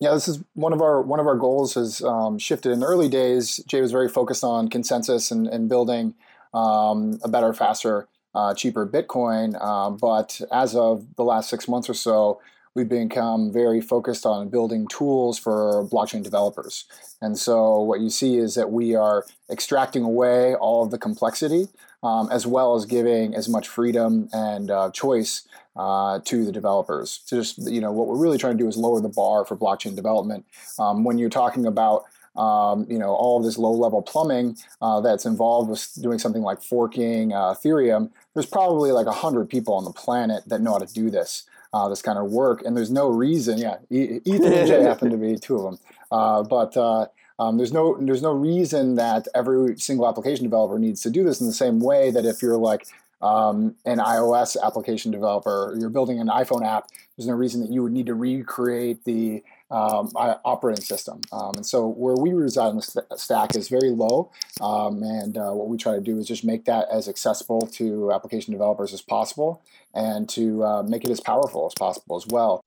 Yeah, 0.00 0.12
this 0.14 0.28
is 0.28 0.42
one 0.54 0.72
of 0.72 0.80
our 0.80 1.02
one 1.02 1.18
of 1.18 1.26
our 1.26 1.36
goals 1.36 1.74
has 1.74 2.02
um, 2.02 2.38
shifted. 2.38 2.70
In 2.70 2.80
the 2.80 2.86
early 2.86 3.08
days, 3.08 3.60
Jae 3.68 3.80
was 3.80 3.90
very 3.90 4.08
focused 4.08 4.44
on 4.44 4.68
consensus 4.68 5.32
and, 5.32 5.48
and 5.48 5.68
building 5.68 6.14
um, 6.54 7.18
a 7.24 7.28
better, 7.28 7.52
faster 7.52 8.06
uh, 8.34 8.54
cheaper 8.54 8.86
Bitcoin. 8.86 9.60
Um, 9.60 9.96
but 9.96 10.40
as 10.52 10.76
of 10.76 11.04
the 11.16 11.24
last 11.24 11.50
six 11.50 11.66
months 11.66 11.90
or 11.90 11.94
so, 11.94 12.40
we've 12.74 12.88
become 12.88 13.52
very 13.52 13.80
focused 13.80 14.26
on 14.26 14.48
building 14.48 14.86
tools 14.88 15.38
for 15.38 15.86
blockchain 15.90 16.22
developers. 16.22 16.84
And 17.20 17.38
so 17.38 17.80
what 17.80 18.00
you 18.00 18.10
see 18.10 18.36
is 18.36 18.54
that 18.54 18.70
we 18.70 18.94
are 18.94 19.24
extracting 19.50 20.02
away 20.02 20.54
all 20.54 20.84
of 20.84 20.90
the 20.90 20.98
complexity 20.98 21.68
um, 22.02 22.28
as 22.30 22.46
well 22.46 22.76
as 22.76 22.84
giving 22.84 23.34
as 23.34 23.48
much 23.48 23.68
freedom 23.68 24.28
and 24.32 24.70
uh, 24.70 24.90
choice 24.92 25.46
uh, 25.76 26.20
to 26.24 26.44
the 26.44 26.52
developers. 26.52 27.18
To 27.28 27.36
just, 27.36 27.58
you 27.70 27.80
know, 27.80 27.92
what 27.92 28.06
we're 28.06 28.16
really 28.16 28.38
trying 28.38 28.56
to 28.56 28.62
do 28.62 28.68
is 28.68 28.76
lower 28.76 29.00
the 29.00 29.08
bar 29.08 29.44
for 29.44 29.56
blockchain 29.56 29.96
development. 29.96 30.44
Um, 30.78 31.04
when 31.04 31.18
you're 31.18 31.30
talking 31.30 31.66
about 31.66 32.04
um, 32.36 32.86
you 32.88 32.98
know, 32.98 33.10
all 33.10 33.38
of 33.38 33.44
this 33.44 33.58
low-level 33.58 34.02
plumbing 34.02 34.56
uh, 34.80 35.00
that's 35.00 35.26
involved 35.26 35.68
with 35.68 35.90
doing 36.00 36.20
something 36.20 36.42
like 36.42 36.62
forking 36.62 37.32
uh, 37.32 37.54
Ethereum, 37.54 38.10
there's 38.34 38.46
probably 38.46 38.92
like 38.92 39.06
100 39.06 39.48
people 39.50 39.74
on 39.74 39.84
the 39.84 39.90
planet 39.90 40.44
that 40.46 40.60
know 40.60 40.72
how 40.72 40.78
to 40.78 40.94
do 40.94 41.10
this, 41.10 41.48
uh, 41.72 41.88
this 41.88 42.02
kind 42.02 42.18
of 42.18 42.30
work. 42.30 42.62
And 42.64 42.76
there's 42.76 42.90
no 42.90 43.08
reason, 43.08 43.58
yeah, 43.58 43.76
Ethan 43.90 44.52
and 44.52 44.68
Jae 44.68 44.82
happen 44.88 45.10
to 45.10 45.16
be 45.16 45.36
two 45.36 45.56
of 45.56 45.62
them. 45.62 45.78
Uh, 46.10 46.42
but 46.42 46.76
uh, 46.76 47.06
um, 47.38 47.56
there's 47.56 47.72
no 47.72 47.96
there's 48.00 48.22
no 48.22 48.32
reason 48.32 48.96
that 48.96 49.28
every 49.34 49.78
single 49.78 50.08
application 50.08 50.44
developer 50.44 50.78
needs 50.78 51.02
to 51.02 51.10
do 51.10 51.22
this 51.22 51.40
in 51.40 51.46
the 51.46 51.52
same 51.52 51.80
way 51.80 52.10
that 52.10 52.24
if 52.24 52.42
you're 52.42 52.56
like 52.56 52.86
um, 53.20 53.74
an 53.84 53.98
iOS 53.98 54.56
application 54.62 55.10
developer, 55.10 55.74
you're 55.78 55.90
building 55.90 56.20
an 56.20 56.28
iPhone 56.28 56.66
app, 56.66 56.88
there's 57.16 57.26
no 57.26 57.34
reason 57.34 57.60
that 57.60 57.70
you 57.70 57.82
would 57.82 57.92
need 57.92 58.06
to 58.06 58.14
recreate 58.14 59.04
the 59.04 59.42
um, 59.70 60.10
operating 60.16 60.82
system. 60.82 61.20
Um, 61.32 61.56
and 61.56 61.66
so 61.66 61.86
where 61.86 62.14
we 62.14 62.32
reside 62.32 62.70
in 62.70 62.76
the 62.76 62.82
st- 62.82 63.06
stack 63.16 63.54
is 63.54 63.68
very 63.68 63.90
low. 63.90 64.30
Um, 64.60 65.02
and 65.02 65.36
uh, 65.36 65.50
what 65.50 65.68
we 65.68 65.76
try 65.76 65.94
to 65.94 66.00
do 66.00 66.18
is 66.18 66.26
just 66.26 66.44
make 66.44 66.64
that 66.64 66.88
as 66.90 67.08
accessible 67.08 67.62
to 67.72 68.12
application 68.12 68.52
developers 68.52 68.92
as 68.94 69.02
possible 69.02 69.62
and 69.94 70.28
to 70.30 70.64
uh, 70.64 70.82
make 70.82 71.04
it 71.04 71.10
as 71.10 71.20
powerful 71.20 71.66
as 71.66 71.74
possible 71.74 72.16
as 72.16 72.26
well. 72.26 72.64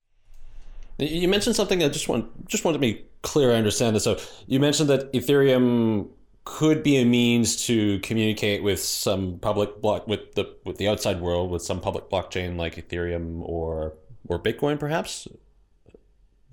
You 0.98 1.26
mentioned 1.26 1.56
something 1.56 1.82
I 1.82 1.88
just 1.88 2.08
want 2.08 2.46
just 2.48 2.64
wanted 2.64 2.76
to 2.76 2.80
be 2.80 3.04
clear 3.22 3.52
I 3.52 3.56
understand 3.56 3.96
this. 3.96 4.04
So 4.04 4.18
you 4.46 4.60
mentioned 4.60 4.88
that 4.90 5.12
Ethereum 5.12 6.08
could 6.44 6.82
be 6.82 6.96
a 6.96 7.04
means 7.04 7.66
to 7.66 7.98
communicate 8.00 8.62
with 8.62 8.80
some 8.80 9.38
public 9.38 9.80
block 9.80 10.06
with 10.06 10.34
the 10.34 10.54
with 10.64 10.76
the 10.76 10.88
outside 10.88 11.20
world 11.20 11.50
with 11.50 11.62
some 11.62 11.80
public 11.80 12.10
blockchain 12.10 12.56
like 12.56 12.76
Ethereum 12.76 13.40
or 13.42 13.94
or 14.28 14.38
Bitcoin 14.38 14.78
perhaps 14.78 15.26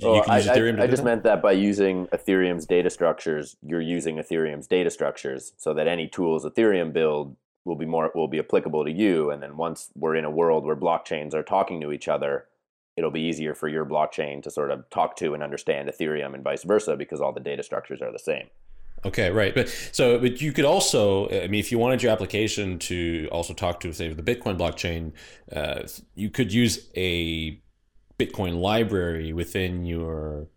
well, 0.01 0.15
you 0.15 0.23
can 0.23 0.37
use 0.37 0.47
I, 0.47 0.57
Ethereum. 0.57 0.79
I, 0.79 0.83
I 0.83 0.87
just 0.87 1.03
meant 1.03 1.23
that 1.23 1.41
by 1.41 1.51
using 1.51 2.07
Ethereum's 2.07 2.65
data 2.65 2.89
structures, 2.89 3.57
you're 3.61 3.81
using 3.81 4.17
Ethereum's 4.17 4.67
data 4.67 4.89
structures, 4.89 5.53
so 5.57 5.73
that 5.73 5.87
any 5.87 6.07
tools 6.07 6.45
Ethereum 6.45 6.93
build 6.93 7.35
will 7.65 7.75
be 7.75 7.85
more 7.85 8.11
will 8.15 8.27
be 8.27 8.39
applicable 8.39 8.85
to 8.85 8.91
you. 8.91 9.31
And 9.31 9.41
then 9.43 9.57
once 9.57 9.89
we're 9.95 10.15
in 10.15 10.25
a 10.25 10.31
world 10.31 10.65
where 10.65 10.75
blockchains 10.75 11.33
are 11.33 11.43
talking 11.43 11.81
to 11.81 11.91
each 11.91 12.07
other, 12.07 12.45
it'll 12.95 13.11
be 13.11 13.21
easier 13.21 13.53
for 13.53 13.67
your 13.67 13.85
blockchain 13.85 14.41
to 14.43 14.51
sort 14.51 14.71
of 14.71 14.89
talk 14.89 15.15
to 15.17 15.33
and 15.33 15.43
understand 15.43 15.89
Ethereum 15.89 16.33
and 16.33 16.43
vice 16.43 16.63
versa 16.63 16.95
because 16.95 17.21
all 17.21 17.31
the 17.31 17.39
data 17.39 17.63
structures 17.63 18.01
are 18.01 18.11
the 18.11 18.19
same. 18.19 18.47
Okay, 19.05 19.29
right. 19.31 19.55
But 19.55 19.69
so, 19.91 20.19
but 20.19 20.41
you 20.41 20.51
could 20.51 20.65
also, 20.65 21.29
I 21.29 21.47
mean, 21.47 21.59
if 21.59 21.71
you 21.71 21.77
wanted 21.77 22.03
your 22.03 22.11
application 22.11 22.79
to 22.79 23.29
also 23.31 23.53
talk 23.53 23.79
to, 23.81 23.93
say, 23.93 24.11
the 24.11 24.23
Bitcoin 24.23 24.57
blockchain, 24.57 25.13
uh, 25.55 25.87
you 26.15 26.29
could 26.29 26.51
use 26.51 26.89
a 26.97 27.61
Bitcoin 28.19 28.59
library 28.59 29.33
within 29.33 29.85
your 29.85 30.47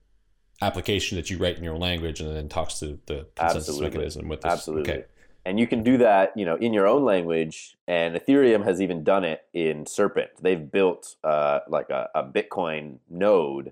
application 0.61 1.17
that 1.17 1.31
you 1.31 1.39
write 1.39 1.57
in 1.57 1.65
your 1.65 1.77
language 1.77 2.21
and 2.21 2.35
then 2.35 2.49
talks 2.49 2.79
to 2.81 2.99
the 3.07 3.27
consensus 3.37 3.69
Absolutely. 3.69 3.89
mechanism 3.89 4.29
with 4.29 4.41
this. 4.41 4.53
Absolutely. 4.53 4.93
Okay. 4.93 5.05
And 5.45 5.59
you 5.59 5.67
can 5.67 5.83
do 5.83 5.99
that, 5.99 6.33
you 6.37 6.45
know, 6.45 6.55
in 6.57 6.73
your 6.73 6.87
own 6.87 7.05
language. 7.05 7.77
And 7.89 8.15
Ethereum 8.15 8.65
has 8.65 8.81
even 8.81 9.03
done 9.03 9.25
it 9.25 9.45
in 9.53 9.87
Serpent. 9.87 10.31
They've 10.41 10.71
built 10.71 11.17
uh, 11.25 11.61
like 11.69 11.91
a, 11.91 12.09
a 12.15 12.23
Bitcoin 12.23 12.99
node. 13.11 13.69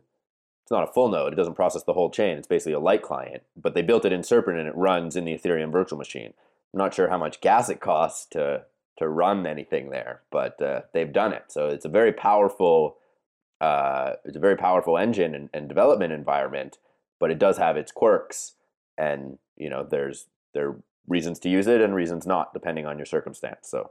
It's 0.62 0.70
not 0.70 0.88
a 0.88 0.93
full 0.93 1.09
node. 1.09 1.32
It 1.32 1.36
doesn't 1.36 1.55
process 1.55 1.84
the 1.84 1.93
whole 1.93 2.11
chain. 2.11 2.38
It's 2.38 2.49
basically 2.49 2.72
a 2.72 2.80
light 2.80 3.03
client. 3.03 3.45
But 3.57 3.74
they 3.74 3.82
built 3.82 4.05
it 4.05 4.12
in 4.12 4.24
Serpent 4.24 4.59
and 4.59 4.68
it 4.68 4.74
runs 4.74 5.14
in 5.14 5.24
the 5.24 5.36
Ethereum 5.36 5.70
virtual 5.70 5.99
machine. 5.99 6.32
I'm 6.72 6.78
not 6.78 6.95
sure 6.95 7.09
how 7.09 7.18
much 7.18 7.41
gas 7.41 7.68
it 7.68 7.80
costs 7.80 8.26
to 8.30 8.64
to 8.99 9.09
run 9.09 9.47
anything 9.47 9.88
there, 9.88 10.20
but 10.30 10.61
uh, 10.61 10.82
they've 10.93 11.12
done 11.12 11.32
it. 11.32 11.45
So 11.49 11.68
it's 11.68 11.86
a 11.86 11.88
very 11.88 12.12
powerful 12.12 12.99
uh, 13.61 14.15
it's 14.25 14.37
a 14.37 14.41
very 14.41 14.57
powerful 14.57 14.97
engine 14.97 15.35
and, 15.35 15.51
and, 15.53 15.69
development 15.69 16.13
environment, 16.13 16.79
but 17.19 17.31
it 17.31 17.39
does 17.39 17.59
have 17.59 17.77
its 17.77 17.93
quirks, 17.93 18.55
and 18.97 19.39
you 19.57 19.69
know 19.69 19.87
there's 19.89 20.27
there 20.55 20.69
are 20.69 20.83
reasons 21.07 21.39
to 21.41 21.49
use 21.49 21.67
it 21.67 21.81
and 21.81 21.95
reasons 21.95 22.27
not, 22.27 22.55
depending 22.55 22.87
on 22.87 22.99
your 22.99 23.07
circumstance. 23.07 23.69
So, 23.69 23.91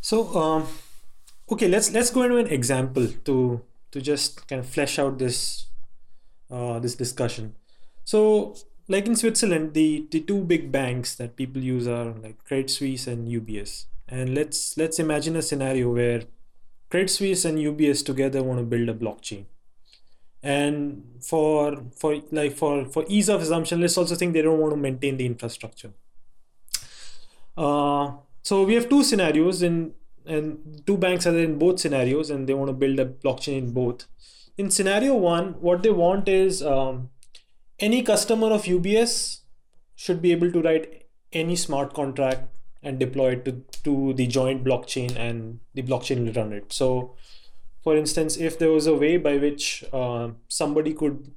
so 0.00 0.36
um, 0.38 0.68
okay, 1.50 1.66
let's 1.66 1.92
let's 1.92 2.10
go 2.10 2.22
into 2.22 2.36
an 2.36 2.46
example 2.46 3.08
to 3.24 3.62
to 3.90 4.00
just 4.00 4.46
kind 4.46 4.60
of 4.60 4.68
flesh 4.68 4.98
out 4.98 5.18
this 5.18 5.66
uh, 6.50 6.78
this 6.78 6.94
discussion. 6.94 7.56
So, 8.04 8.54
like 8.86 9.06
in 9.06 9.16
Switzerland, 9.16 9.74
the 9.74 10.06
the 10.10 10.20
two 10.20 10.44
big 10.44 10.70
banks 10.70 11.16
that 11.16 11.36
people 11.36 11.62
use 11.62 11.88
are 11.88 12.12
like 12.12 12.44
Credit 12.44 12.70
Suisse 12.70 13.06
and 13.06 13.28
UBS. 13.28 13.86
And 14.08 14.34
let's 14.34 14.76
let's 14.78 14.98
imagine 14.98 15.36
a 15.36 15.42
scenario 15.42 15.92
where 15.92 16.22
Credit 16.90 17.10
Suisse 17.10 17.44
and 17.44 17.58
UBS 17.58 18.04
together 18.04 18.42
want 18.42 18.58
to 18.60 18.64
build 18.64 18.88
a 18.88 18.94
blockchain. 18.94 19.44
And 20.42 21.04
for 21.20 21.84
for 21.96 22.22
like 22.30 22.52
for 22.52 22.86
for 22.86 23.04
ease 23.08 23.28
of 23.28 23.42
assumption, 23.42 23.80
let's 23.80 23.98
also 23.98 24.14
think 24.14 24.32
they 24.32 24.42
don't 24.42 24.58
want 24.58 24.72
to 24.72 24.76
maintain 24.76 25.16
the 25.16 25.26
infrastructure. 25.26 25.92
Uh, 27.56 28.12
so 28.42 28.62
we 28.62 28.74
have 28.74 28.88
two 28.88 29.02
scenarios 29.02 29.62
in 29.62 29.94
and 30.24 30.82
two 30.86 30.96
banks 30.96 31.26
are 31.26 31.36
in 31.36 31.58
both 31.58 31.80
scenarios 31.80 32.30
and 32.30 32.48
they 32.48 32.54
want 32.54 32.68
to 32.68 32.72
build 32.72 33.00
a 33.00 33.06
blockchain 33.06 33.58
in 33.58 33.72
both. 33.72 34.06
In 34.56 34.70
scenario 34.70 35.14
one, 35.14 35.54
what 35.60 35.82
they 35.82 35.90
want 35.90 36.28
is 36.28 36.62
um, 36.62 37.10
any 37.78 38.02
customer 38.02 38.48
of 38.48 38.64
UBS 38.64 39.40
should 39.96 40.20
be 40.22 40.32
able 40.32 40.52
to 40.52 40.62
write 40.62 41.06
any 41.32 41.56
smart 41.56 41.94
contract 41.94 42.48
and 42.82 42.98
deploy 42.98 43.32
it 43.32 43.44
to, 43.44 43.64
to 43.84 44.12
the 44.14 44.26
joint 44.26 44.64
blockchain 44.64 45.16
and 45.16 45.60
the 45.74 45.82
blockchain 45.82 46.24
will 46.24 46.32
run 46.32 46.52
it. 46.52 46.72
So 46.72 47.14
for 47.82 47.96
instance, 47.96 48.36
if 48.36 48.58
there 48.58 48.70
was 48.70 48.86
a 48.86 48.94
way 48.94 49.16
by 49.16 49.36
which 49.38 49.84
uh, 49.92 50.30
somebody 50.48 50.94
could 50.94 51.32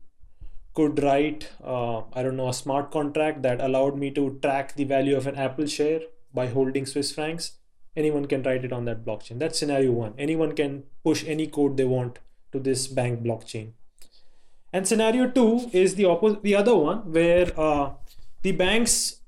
could 0.74 1.04
write 1.04 1.50
uh, 1.64 2.00
I 2.14 2.24
don't 2.24 2.38
know 2.38 2.48
a 2.48 2.54
smart 2.54 2.92
contract 2.92 3.42
that 3.42 3.60
allowed 3.60 3.98
me 3.98 4.12
to 4.12 4.39
track 4.42 4.76
the 4.76 4.86
value 4.86 5.18
of 5.18 5.28
an 5.28 5.36
Apple 5.36 5.66
share 5.66 6.02
by 6.34 6.48
holding 6.48 6.86
Swiss 6.86 7.12
francs, 7.12 7.58
anyone 7.96 8.26
can 8.26 8.44
write 8.44 8.64
it 8.64 8.72
on 8.72 8.86
that 8.86 9.06
blockchain. 9.06 9.39
That's 9.39 9.60
scenario 9.60 9.92
one. 9.92 10.14
Anyone 10.18 10.54
can 10.54 10.84
push 11.04 11.24
any 11.28 11.48
code 11.48 11.78
they 11.78 11.84
want 11.84 12.20
to 12.52 12.60
this 12.60 12.88
bank 12.88 13.22
blockchain. 13.22 13.72
And 14.74 14.88
scenario 14.88 15.30
two 15.30 15.70
is 15.74 15.96
the 15.96 16.06
opposite, 16.06 16.44
the 16.44 16.56
other 16.56 16.76
one 16.76 17.12
where 17.12 17.52
uh, 17.60 17.92
the 18.42 18.54
banks 18.54 19.20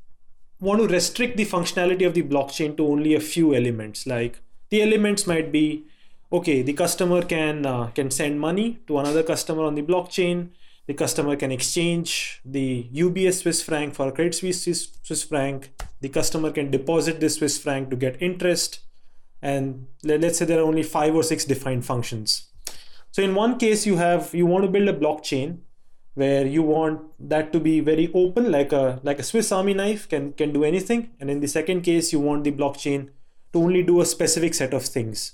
want 0.63 0.81
to 0.81 0.87
restrict 0.87 1.37
the 1.37 1.45
functionality 1.45 2.07
of 2.07 2.13
the 2.13 2.23
blockchain 2.23 2.75
to 2.77 2.87
only 2.87 3.13
a 3.13 3.19
few 3.19 3.53
elements. 3.53 4.07
Like 4.07 4.39
the 4.69 4.81
elements 4.81 5.27
might 5.27 5.51
be 5.51 5.83
okay 6.31 6.61
the 6.61 6.73
customer 6.73 7.21
can 7.21 7.65
uh, 7.65 7.87
can 7.87 8.09
send 8.09 8.39
money 8.39 8.79
to 8.87 8.97
another 8.97 9.23
customer 9.23 9.63
on 9.63 9.75
the 9.75 9.83
blockchain. 9.83 10.49
The 10.87 10.93
customer 10.93 11.35
can 11.37 11.51
exchange 11.51 12.41
the 12.43 12.89
UBS 12.93 13.41
Swiss 13.41 13.61
franc 13.63 13.93
for 13.95 14.07
a 14.07 14.11
Credit 14.11 14.35
Suisse 14.35 14.89
Swiss 15.03 15.23
franc. 15.23 15.71
The 16.01 16.09
customer 16.09 16.51
can 16.51 16.71
deposit 16.71 17.19
this 17.19 17.35
Swiss 17.35 17.57
franc 17.57 17.89
to 17.89 17.95
get 17.95 18.21
interest. 18.21 18.79
And 19.41 19.87
let's 20.03 20.39
say 20.39 20.45
there 20.45 20.59
are 20.59 20.69
only 20.71 20.83
five 20.83 21.15
or 21.15 21.23
six 21.23 21.45
defined 21.45 21.85
functions. 21.85 22.47
So 23.11 23.21
in 23.21 23.35
one 23.35 23.57
case 23.59 23.85
you 23.85 23.97
have 23.97 24.33
you 24.33 24.45
want 24.45 24.65
to 24.65 24.71
build 24.71 24.89
a 24.89 24.99
blockchain 25.05 25.59
where 26.15 26.45
you 26.45 26.61
want 26.61 27.01
that 27.19 27.51
to 27.51 27.59
be 27.59 27.79
very 27.79 28.11
open 28.13 28.51
like 28.51 28.71
a 28.71 28.99
like 29.03 29.19
a 29.19 29.23
swiss 29.23 29.51
army 29.51 29.73
knife 29.73 30.07
can 30.07 30.33
can 30.33 30.53
do 30.53 30.63
anything. 30.63 31.11
And 31.19 31.29
in 31.29 31.39
the 31.39 31.47
second 31.47 31.81
case 31.81 32.13
you 32.13 32.19
want 32.19 32.43
the 32.43 32.51
blockchain 32.51 33.09
to 33.53 33.59
only 33.59 33.83
do 33.83 34.01
a 34.01 34.05
specific 34.05 34.53
set 34.53 34.73
of 34.73 34.83
things. 34.83 35.33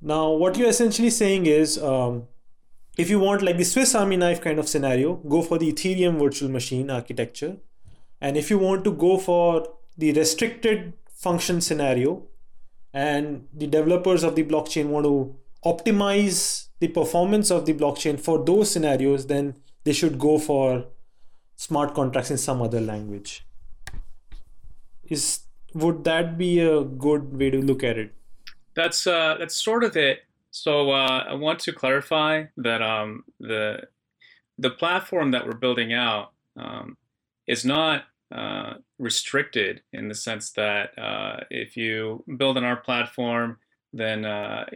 Now 0.00 0.30
what 0.30 0.56
you're 0.56 0.68
essentially 0.68 1.10
saying 1.10 1.46
is 1.46 1.78
um, 1.78 2.24
if 2.98 3.10
you 3.10 3.18
want 3.18 3.42
like 3.42 3.56
the 3.56 3.64
swiss 3.64 3.94
army 3.94 4.16
knife 4.16 4.40
kind 4.40 4.58
of 4.58 4.68
scenario 4.68 5.14
go 5.14 5.42
for 5.42 5.58
the 5.58 5.72
ethereum 5.72 6.18
virtual 6.18 6.50
machine 6.50 6.90
architecture. 6.90 7.56
And 8.20 8.36
if 8.36 8.50
you 8.50 8.58
want 8.58 8.84
to 8.84 8.92
go 8.92 9.18
for 9.18 9.68
the 9.98 10.12
restricted 10.12 10.94
function 11.10 11.60
scenario 11.60 12.22
and 12.92 13.46
the 13.52 13.66
developers 13.66 14.22
of 14.22 14.36
the 14.36 14.44
blockchain 14.44 14.86
want 14.86 15.04
to 15.04 15.36
optimize 15.64 16.65
the 16.78 16.88
performance 16.88 17.50
of 17.50 17.66
the 17.66 17.74
blockchain 17.74 18.18
for 18.20 18.44
those 18.44 18.70
scenarios, 18.70 19.26
then 19.26 19.56
they 19.84 19.92
should 19.92 20.18
go 20.18 20.38
for 20.38 20.86
smart 21.56 21.94
contracts 21.94 22.30
in 22.30 22.38
some 22.38 22.60
other 22.60 22.80
language. 22.80 23.44
Is 25.04 25.40
would 25.74 26.04
that 26.04 26.38
be 26.38 26.60
a 26.60 26.82
good 26.82 27.36
way 27.36 27.50
to 27.50 27.60
look 27.60 27.84
at 27.84 27.98
it? 27.98 28.14
That's 28.74 29.06
uh, 29.06 29.36
that's 29.38 29.54
sort 29.54 29.84
of 29.84 29.96
it. 29.96 30.20
So 30.50 30.90
uh, 30.90 31.24
I 31.28 31.34
want 31.34 31.60
to 31.60 31.72
clarify 31.72 32.44
that 32.56 32.82
um, 32.82 33.24
the 33.40 33.82
the 34.58 34.70
platform 34.70 35.30
that 35.32 35.46
we're 35.46 35.54
building 35.54 35.92
out 35.92 36.32
um, 36.56 36.96
is 37.46 37.64
not 37.64 38.04
uh, 38.32 38.74
restricted 38.98 39.82
in 39.92 40.08
the 40.08 40.14
sense 40.14 40.50
that 40.52 40.98
uh, 40.98 41.44
if 41.50 41.76
you 41.76 42.24
build 42.36 42.56
on 42.56 42.64
our 42.64 42.76
platform, 42.76 43.58
then 43.92 44.24
uh, 44.24 44.66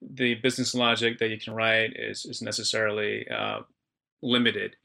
the 0.00 0.34
business 0.36 0.74
logic 0.74 1.18
that 1.18 1.28
you 1.28 1.38
can 1.38 1.54
write 1.54 1.92
is, 1.96 2.24
is 2.24 2.42
necessarily 2.42 3.28
uh, 3.28 3.60
limited. 4.22 4.76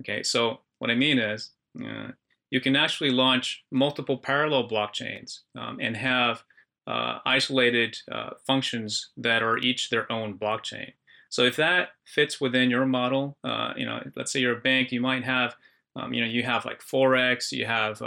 Okay, 0.00 0.22
so 0.22 0.60
what 0.78 0.90
I 0.90 0.94
mean 0.94 1.18
is 1.18 1.52
uh, 1.82 2.08
you 2.50 2.60
can 2.60 2.76
actually 2.76 3.10
launch 3.10 3.64
multiple 3.70 4.18
parallel 4.18 4.68
blockchains 4.68 5.40
um, 5.56 5.78
and 5.80 5.96
have 5.96 6.42
uh, 6.86 7.18
isolated 7.24 7.96
uh, 8.10 8.30
functions 8.46 9.10
that 9.16 9.42
are 9.42 9.58
each 9.58 9.90
their 9.90 10.10
own 10.10 10.38
blockchain. 10.38 10.92
So 11.30 11.42
if 11.42 11.56
that 11.56 11.90
fits 12.04 12.40
within 12.40 12.70
your 12.70 12.86
model, 12.86 13.36
uh, 13.42 13.72
you 13.76 13.86
know, 13.86 14.02
let's 14.14 14.32
say 14.32 14.40
you're 14.40 14.58
a 14.58 14.60
bank, 14.60 14.92
you 14.92 15.00
might 15.00 15.24
have 15.24 15.54
um, 15.96 16.12
you 16.12 16.20
know, 16.20 16.26
you 16.26 16.42
have 16.42 16.64
like 16.64 16.80
forex, 16.80 17.52
you 17.52 17.66
have 17.66 17.98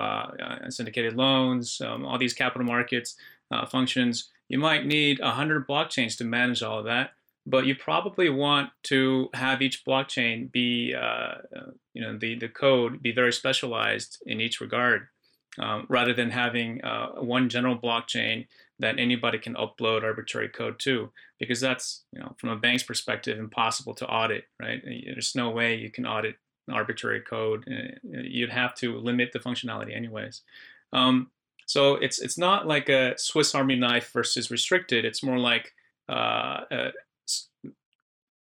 syndicated 0.68 1.16
loans, 1.16 1.80
um, 1.80 2.06
all 2.06 2.18
these 2.18 2.34
capital 2.34 2.68
markets 2.68 3.16
functions 3.70 4.30
you 4.50 4.58
might 4.58 4.86
need 4.86 5.20
100 5.20 5.68
blockchains 5.68 6.18
to 6.18 6.24
manage 6.24 6.64
all 6.64 6.80
of 6.80 6.86
that, 6.86 7.12
but 7.46 7.66
you 7.66 7.76
probably 7.76 8.30
want 8.30 8.70
to 8.84 9.30
have 9.34 9.62
each 9.62 9.86
blockchain 9.86 10.52
be, 10.52 10.94
uh, 10.94 11.00
uh, 11.56 11.72
you 11.94 12.02
know, 12.02 12.18
the, 12.18 12.36
the 12.36 12.50
code 12.50 13.02
be 13.02 13.12
very 13.12 13.34
specialized 13.34 14.18
in 14.26 14.42
each 14.42 14.60
regard, 14.60 15.08
um, 15.60 15.86
rather 15.90 16.14
than 16.14 16.32
having 16.32 16.84
uh, 16.84 17.08
one 17.14 17.50
general 17.50 17.78
blockchain 17.78 18.48
that 18.80 19.00
anybody 19.00 19.40
can 19.40 19.56
upload 19.56 20.04
arbitrary 20.04 20.50
code 20.50 20.78
to, 20.80 21.10
because 21.40 21.60
that's, 21.60 22.04
you 22.12 22.20
know, 22.20 22.36
from 22.38 22.50
a 22.50 22.56
bank's 22.56 22.84
perspective, 22.84 23.40
impossible 23.40 23.96
to 23.96 24.08
audit, 24.08 24.46
right? 24.62 24.82
There's 24.84 25.34
no 25.34 25.50
way 25.50 25.76
you 25.76 25.90
can 25.90 26.06
audit 26.06 26.36
arbitrary 26.72 27.22
code. 27.22 27.66
Uh, 27.68 27.96
you'd 28.04 28.52
have 28.52 28.76
to 28.76 28.98
limit 28.98 29.32
the 29.34 29.40
functionality 29.40 29.96
anyways. 29.96 30.42
Um, 30.94 31.32
so 31.68 31.96
it's 31.96 32.20
it's 32.20 32.38
not 32.38 32.66
like 32.66 32.88
a 32.88 33.14
Swiss 33.18 33.54
Army 33.54 33.76
knife 33.76 34.12
versus 34.14 34.50
restricted. 34.50 35.04
It's 35.04 35.22
more 35.22 35.38
like 35.38 35.74
uh, 36.10 36.62
a 36.72 36.92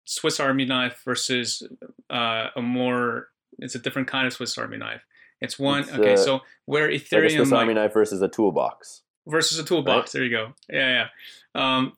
Swiss 0.05 0.39
Army 0.39 0.65
knife 0.65 1.03
versus 1.05 1.63
uh, 2.09 2.47
a 2.55 2.63
more. 2.63 3.29
It's 3.59 3.75
a 3.75 3.81
different 3.81 4.07
kind 4.07 4.29
of 4.29 4.33
Swiss 4.33 4.57
Army 4.57 4.77
knife. 4.77 5.05
It's 5.41 5.59
one. 5.59 5.81
It's, 5.81 5.93
okay, 5.93 6.15
uh, 6.15 6.17
so 6.17 6.41
where 6.67 6.89
Ethereum 6.89 7.23
like 7.23 7.33
a 7.33 7.37
Swiss 7.37 7.53
Army 7.53 7.75
knife 7.75 7.93
versus 7.93 8.23
a 8.23 8.29
toolbox 8.29 9.03
versus 9.27 9.59
a 9.59 9.65
toolbox. 9.65 10.15
Right? 10.15 10.21
There 10.21 10.25
you 10.25 10.31
go. 10.31 10.53
Yeah, 10.71 11.09
yeah. 11.57 11.77
Um, 11.77 11.95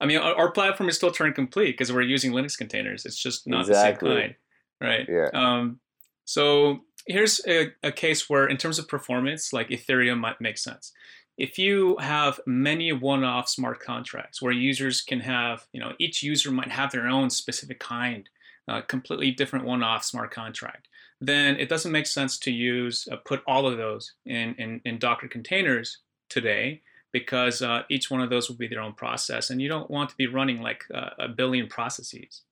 I 0.00 0.06
mean, 0.06 0.18
our, 0.18 0.34
our 0.36 0.52
platform 0.52 0.88
is 0.88 0.96
still 0.96 1.10
Turing 1.10 1.34
complete 1.34 1.72
because 1.72 1.92
we're 1.92 2.02
using 2.02 2.30
Linux 2.30 2.56
containers. 2.56 3.04
It's 3.04 3.20
just 3.20 3.48
not 3.48 3.66
Exactly. 3.66 4.08
the 4.08 4.14
same 4.14 4.22
kind, 4.22 4.34
right? 4.80 5.06
Yeah. 5.08 5.28
Um, 5.34 5.80
so 6.24 6.82
here's 7.06 7.40
a, 7.46 7.72
a 7.82 7.92
case 7.92 8.28
where, 8.28 8.46
in 8.46 8.56
terms 8.56 8.78
of 8.78 8.88
performance, 8.88 9.52
like 9.52 9.68
Ethereum 9.68 10.18
might 10.18 10.40
make 10.40 10.58
sense. 10.58 10.92
If 11.38 11.58
you 11.58 11.96
have 11.98 12.40
many 12.46 12.92
one-off 12.92 13.48
smart 13.48 13.80
contracts 13.80 14.42
where 14.42 14.52
users 14.52 15.00
can 15.00 15.20
have, 15.20 15.66
you 15.72 15.80
know, 15.80 15.92
each 15.98 16.22
user 16.22 16.50
might 16.50 16.70
have 16.70 16.92
their 16.92 17.06
own 17.06 17.30
specific 17.30 17.80
kind, 17.80 18.28
uh, 18.68 18.82
completely 18.82 19.30
different 19.30 19.64
one-off 19.64 20.04
smart 20.04 20.30
contract, 20.30 20.88
then 21.20 21.56
it 21.56 21.68
doesn't 21.68 21.92
make 21.92 22.06
sense 22.06 22.38
to 22.38 22.50
use 22.50 23.08
uh, 23.10 23.16
put 23.24 23.42
all 23.46 23.66
of 23.66 23.76
those 23.76 24.14
in, 24.26 24.54
in 24.58 24.80
in 24.84 24.98
Docker 24.98 25.28
containers 25.28 25.98
today 26.28 26.82
because 27.12 27.62
uh, 27.62 27.82
each 27.90 28.10
one 28.10 28.20
of 28.20 28.30
those 28.30 28.48
will 28.48 28.56
be 28.56 28.68
their 28.68 28.80
own 28.80 28.94
process, 28.94 29.50
and 29.50 29.60
you 29.60 29.68
don't 29.68 29.90
want 29.90 30.10
to 30.10 30.16
be 30.16 30.26
running 30.26 30.62
like 30.62 30.84
uh, 30.94 31.10
a 31.18 31.28
billion 31.28 31.66
processes? 31.66 32.42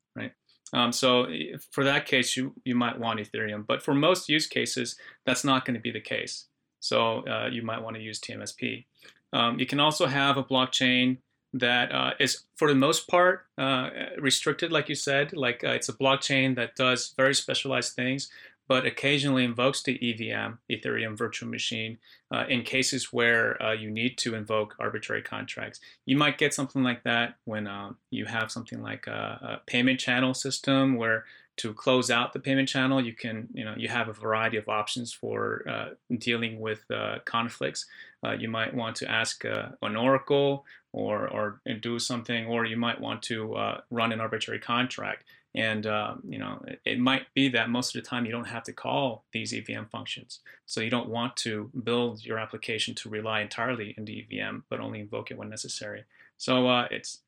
Um, 0.73 0.93
so 0.93 1.27
for 1.71 1.85
that 1.85 2.07
case, 2.07 2.37
you 2.37 2.55
you 2.65 2.75
might 2.75 2.99
want 2.99 3.21
Ethereum, 3.21 3.67
but 3.67 3.83
for 3.83 3.95
most 3.95 4.29
use 4.29 4.47
cases, 4.47 4.97
that's 5.25 5.45
not 5.45 5.65
going 5.65 5.75
to 5.75 5.81
be 5.81 5.91
the 5.91 6.01
case. 6.01 6.47
So 6.81 7.27
uh, 7.27 7.49
you 7.51 7.63
might 7.63 7.83
want 7.83 7.97
to 7.97 8.03
use 8.03 8.21
TMSP. 8.21 8.85
Um, 9.33 9.59
you 9.59 9.67
can 9.67 9.81
also 9.81 10.07
have 10.07 10.37
a 10.37 10.45
blockchain 10.45 11.19
that 11.55 11.93
uh, 11.93 12.13
is, 12.21 12.45
for 12.57 12.69
the 12.69 12.75
most 12.75 13.09
part, 13.09 13.47
uh, 13.57 13.91
restricted, 14.19 14.71
like 14.71 14.89
you 14.89 14.95
said. 14.95 15.33
Like 15.33 15.65
uh, 15.65 15.71
it's 15.71 15.89
a 15.89 15.95
blockchain 15.95 16.57
that 16.57 16.77
does 16.77 17.15
very 17.17 17.35
specialized 17.35 17.95
things, 17.95 18.31
but 18.69 18.85
occasionally 18.85 19.45
invokes 19.45 19.83
the 19.83 19.95
EVM, 19.95 20.53
Ethereum 20.71 21.17
Virtual 21.17 21.49
Machine, 21.49 21.99
uh, 22.31 22.45
in 22.49 22.63
cases 22.63 23.13
where 23.13 23.61
uh, 23.63 23.73
you 23.73 23.91
need 23.91 24.19
to 24.19 24.35
invoke 24.35 24.77
arbitrary 24.79 25.23
contracts. 25.23 25.81
You 26.05 26.19
might 26.19 26.37
get 26.37 26.53
something 26.53 26.83
like 26.83 27.03
that 27.05 27.37
when 27.47 27.67
um, 27.67 27.97
you 28.11 28.27
have 28.27 28.53
something 28.53 28.83
like 28.83 29.07
a, 29.07 29.61
a 29.61 29.67
payment 29.67 29.99
channel 29.99 30.35
system 30.35 30.97
where 30.97 31.25
to 31.57 31.75
close 31.75 32.11
out 32.11 32.33
the 32.33 32.39
payment 32.39 32.69
channel, 32.69 33.01
you 33.01 33.13
can, 33.13 33.49
you 33.53 33.65
know, 33.65 33.75
you 33.77 33.89
have 33.89 34.09
a 34.09 34.13
variety 34.13 34.57
of 34.59 34.69
options 34.69 35.13
for 35.13 35.65
uh, 35.69 35.89
dealing 36.19 36.61
with 36.61 36.89
uh, 36.91 37.17
conflicts. 37.25 37.87
Uh, 38.25 38.33
you 38.33 38.49
might 38.49 38.73
want 38.75 38.95
to 38.97 39.11
ask 39.11 39.45
uh, 39.45 39.71
an 39.83 39.97
oracle 39.97 40.65
or, 40.93 41.29
or 41.29 41.61
do 41.81 41.99
something, 41.99 42.47
or 42.47 42.65
you 42.65 42.77
might 42.77 43.01
want 43.01 43.23
to 43.23 43.55
run 43.91 44.13
an 44.13 44.21
arbitrary 44.21 44.61
contract. 44.61 45.25
And 45.55 45.87
um, 45.87 46.23
you 46.29 46.39
know, 46.39 46.63
it, 46.67 46.81
it 46.85 46.99
might 47.01 47.23
be 47.35 47.49
that 47.51 47.71
most 47.71 47.95
of 47.97 48.03
the 48.03 48.09
time 48.09 48.27
you 48.27 48.33
don't 48.33 48.49
have 48.49 48.63
to 48.65 48.73
call 48.73 49.25
these 49.33 49.53
EVM 49.53 49.85
functions. 49.91 50.41
So 50.67 50.81
you 50.81 50.91
don't 50.91 51.09
want 51.09 51.37
to 51.39 51.71
build 51.85 52.25
your 52.25 52.39
application 52.39 52.95
to 52.97 53.09
rely 53.09 53.41
entirely 53.41 53.95
in 53.97 54.05
the 54.05 54.27
EVM, 54.31 54.59
but 54.69 54.81
only 54.81 55.01
invoke 55.01 55.31
it 55.31 55.39
when 55.39 55.49
necessary. 55.49 56.05
So 56.37 56.69
uh, 56.69 56.87
it's 56.91 57.21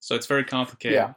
so 0.00 0.14
it's 0.14 0.26
very 0.26 0.44
complicated. 0.44 0.96
Yeah. 0.96 1.14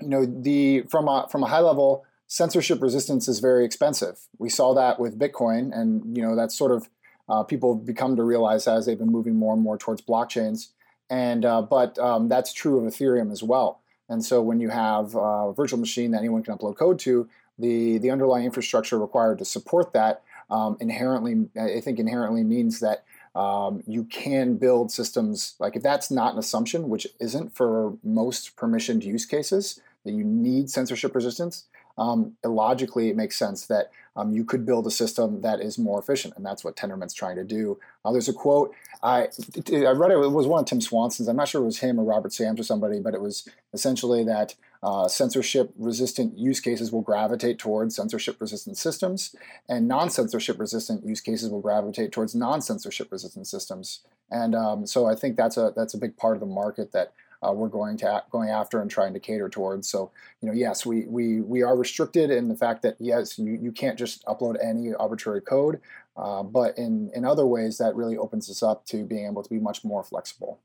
you 0.00 0.08
know 0.08 0.24
the 0.24 0.82
from 0.88 1.08
a 1.08 1.26
from 1.30 1.42
a 1.42 1.46
high 1.46 1.60
level 1.60 2.04
censorship 2.26 2.80
resistance 2.80 3.28
is 3.28 3.40
very 3.40 3.64
expensive 3.64 4.20
we 4.38 4.48
saw 4.48 4.72
that 4.72 4.98
with 5.00 5.18
bitcoin 5.18 5.76
and 5.76 6.16
you 6.16 6.22
know 6.22 6.36
that's 6.36 6.56
sort 6.56 6.70
of 6.72 6.88
uh, 7.28 7.42
people 7.42 7.76
have 7.76 7.84
become 7.84 8.16
to 8.16 8.22
realize 8.24 8.66
as 8.66 8.86
they've 8.86 8.98
been 8.98 9.10
moving 9.10 9.36
more 9.36 9.52
and 9.52 9.62
more 9.62 9.76
towards 9.76 10.00
blockchains 10.00 10.68
and 11.10 11.44
uh, 11.44 11.60
but 11.60 11.98
um, 11.98 12.28
that's 12.28 12.52
true 12.52 12.78
of 12.78 12.92
ethereum 12.92 13.32
as 13.32 13.42
well 13.42 13.80
and 14.10 14.22
so 14.24 14.42
when 14.42 14.60
you 14.60 14.68
have 14.68 15.14
a 15.14 15.52
virtual 15.54 15.78
machine 15.78 16.10
that 16.10 16.18
anyone 16.18 16.42
can 16.42 16.56
upload 16.56 16.76
code 16.76 16.98
to 16.98 17.28
the 17.58 17.96
the 17.98 18.10
underlying 18.10 18.44
infrastructure 18.44 18.98
required 18.98 19.38
to 19.38 19.44
support 19.44 19.92
that 19.94 20.22
um, 20.50 20.76
inherently 20.80 21.48
i 21.58 21.80
think 21.80 21.98
inherently 21.98 22.44
means 22.44 22.80
that 22.80 23.04
um, 23.34 23.82
you 23.86 24.04
can 24.04 24.56
build 24.56 24.90
systems 24.90 25.54
like 25.58 25.76
if 25.76 25.82
that's 25.82 26.10
not 26.10 26.34
an 26.34 26.38
assumption 26.38 26.88
which 26.88 27.06
isn't 27.20 27.54
for 27.54 27.96
most 28.04 28.56
permissioned 28.56 29.02
use 29.02 29.24
cases 29.24 29.80
that 30.04 30.12
you 30.12 30.24
need 30.24 30.68
censorship 30.68 31.14
resistance 31.14 31.64
um, 31.96 32.32
illogically 32.44 33.08
it 33.08 33.16
makes 33.16 33.36
sense 33.38 33.66
that 33.66 33.90
um, 34.20 34.32
you 34.32 34.44
could 34.44 34.66
build 34.66 34.86
a 34.86 34.90
system 34.90 35.40
that 35.40 35.60
is 35.60 35.78
more 35.78 35.98
efficient 35.98 36.34
and 36.36 36.44
that's 36.44 36.64
what 36.64 36.76
tendermint's 36.76 37.14
trying 37.14 37.36
to 37.36 37.44
do. 37.44 37.78
Uh, 38.04 38.12
there's 38.12 38.28
a 38.28 38.32
quote 38.32 38.74
I, 39.02 39.28
I 39.72 39.92
read 39.92 40.10
it 40.10 40.18
it 40.18 40.32
was 40.32 40.46
one 40.46 40.60
of 40.60 40.66
tim 40.66 40.80
swanson's 40.80 41.28
i'm 41.28 41.36
not 41.36 41.48
sure 41.48 41.62
it 41.62 41.64
was 41.64 41.78
him 41.78 41.98
or 41.98 42.04
robert 42.04 42.32
sams 42.32 42.60
or 42.60 42.62
somebody 42.62 43.00
but 43.00 43.14
it 43.14 43.20
was 43.20 43.48
essentially 43.72 44.24
that 44.24 44.54
uh, 44.82 45.08
censorship 45.08 45.72
resistant 45.78 46.38
use 46.38 46.60
cases 46.60 46.90
will 46.90 47.02
gravitate 47.02 47.58
towards 47.58 47.96
censorship 47.96 48.36
resistant 48.40 48.78
systems 48.78 49.34
and 49.68 49.86
non-censorship 49.86 50.58
resistant 50.58 51.04
use 51.04 51.20
cases 51.20 51.50
will 51.50 51.60
gravitate 51.60 52.12
towards 52.12 52.34
non-censorship 52.34 53.12
resistant 53.12 53.46
systems. 53.46 54.00
And 54.30 54.54
um, 54.54 54.86
so 54.86 55.06
i 55.06 55.14
think 55.14 55.36
that's 55.36 55.56
a 55.56 55.72
that's 55.76 55.94
a 55.94 55.98
big 55.98 56.16
part 56.16 56.36
of 56.36 56.40
the 56.40 56.46
market 56.46 56.92
that 56.92 57.12
uh, 57.46 57.52
we're 57.52 57.68
going 57.68 57.96
to 57.98 58.22
going 58.30 58.50
after 58.50 58.80
and 58.80 58.90
trying 58.90 59.14
to 59.14 59.20
cater 59.20 59.48
towards. 59.48 59.88
So, 59.88 60.10
you 60.40 60.48
know, 60.48 60.54
yes, 60.54 60.84
we 60.84 61.06
we 61.06 61.40
we 61.40 61.62
are 61.62 61.76
restricted 61.76 62.30
in 62.30 62.48
the 62.48 62.54
fact 62.54 62.82
that 62.82 62.96
yes, 62.98 63.38
you, 63.38 63.58
you 63.60 63.72
can't 63.72 63.98
just 63.98 64.24
upload 64.26 64.56
any 64.62 64.94
arbitrary 64.94 65.40
code, 65.40 65.80
uh, 66.16 66.42
but 66.42 66.76
in 66.76 67.10
in 67.14 67.24
other 67.24 67.46
ways 67.46 67.78
that 67.78 67.94
really 67.96 68.16
opens 68.16 68.50
us 68.50 68.62
up 68.62 68.84
to 68.86 69.04
being 69.04 69.26
able 69.26 69.42
to 69.42 69.50
be 69.50 69.58
much 69.58 69.84
more 69.84 70.02
flexible. 70.02 70.60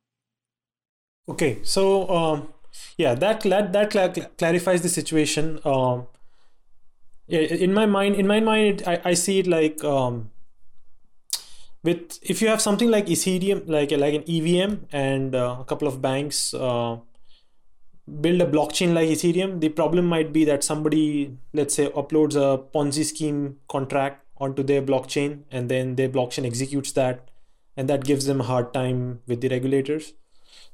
Okay, 1.27 1.59
so 1.63 2.07
um, 2.09 2.53
yeah, 2.97 3.15
that 3.15 3.41
that 3.41 3.73
that 3.73 3.89
cla- 3.91 4.29
clarifies 4.37 4.81
the 4.81 4.89
situation. 4.89 5.59
Um, 5.63 6.07
in 7.27 7.73
my 7.73 7.87
mind, 7.87 8.15
in 8.15 8.27
my 8.27 8.39
mind, 8.39 8.83
I 8.85 9.01
I 9.03 9.13
see 9.13 9.39
it 9.39 9.47
like 9.47 9.83
um, 9.83 10.29
with 11.85 12.19
if 12.21 12.41
you 12.41 12.47
have 12.47 12.61
something 12.61 12.89
like 12.89 13.05
Ethereum, 13.05 13.63
like 13.67 13.91
like 13.91 14.15
an 14.15 14.23
EVM, 14.27 14.85
and 14.91 15.35
uh, 15.35 15.57
a 15.59 15.65
couple 15.65 15.87
of 15.87 16.01
banks 16.01 16.53
uh, 16.53 16.97
build 18.21 18.41
a 18.41 18.45
blockchain 18.45 18.93
like 18.93 19.09
Ethereum, 19.09 19.59
the 19.61 19.69
problem 19.69 20.05
might 20.05 20.33
be 20.33 20.45
that 20.45 20.63
somebody, 20.63 21.37
let's 21.53 21.75
say, 21.75 21.89
uploads 21.89 22.35
a 22.35 22.57
Ponzi 22.75 23.05
scheme 23.05 23.57
contract 23.69 24.25
onto 24.37 24.63
their 24.63 24.81
blockchain, 24.81 25.43
and 25.51 25.69
then 25.69 25.95
their 25.95 26.09
blockchain 26.09 26.45
executes 26.45 26.91
that, 26.93 27.29
and 27.77 27.87
that 27.87 28.03
gives 28.03 28.25
them 28.25 28.41
a 28.41 28.43
hard 28.43 28.73
time 28.73 29.21
with 29.27 29.41
the 29.41 29.49
regulators. 29.49 30.13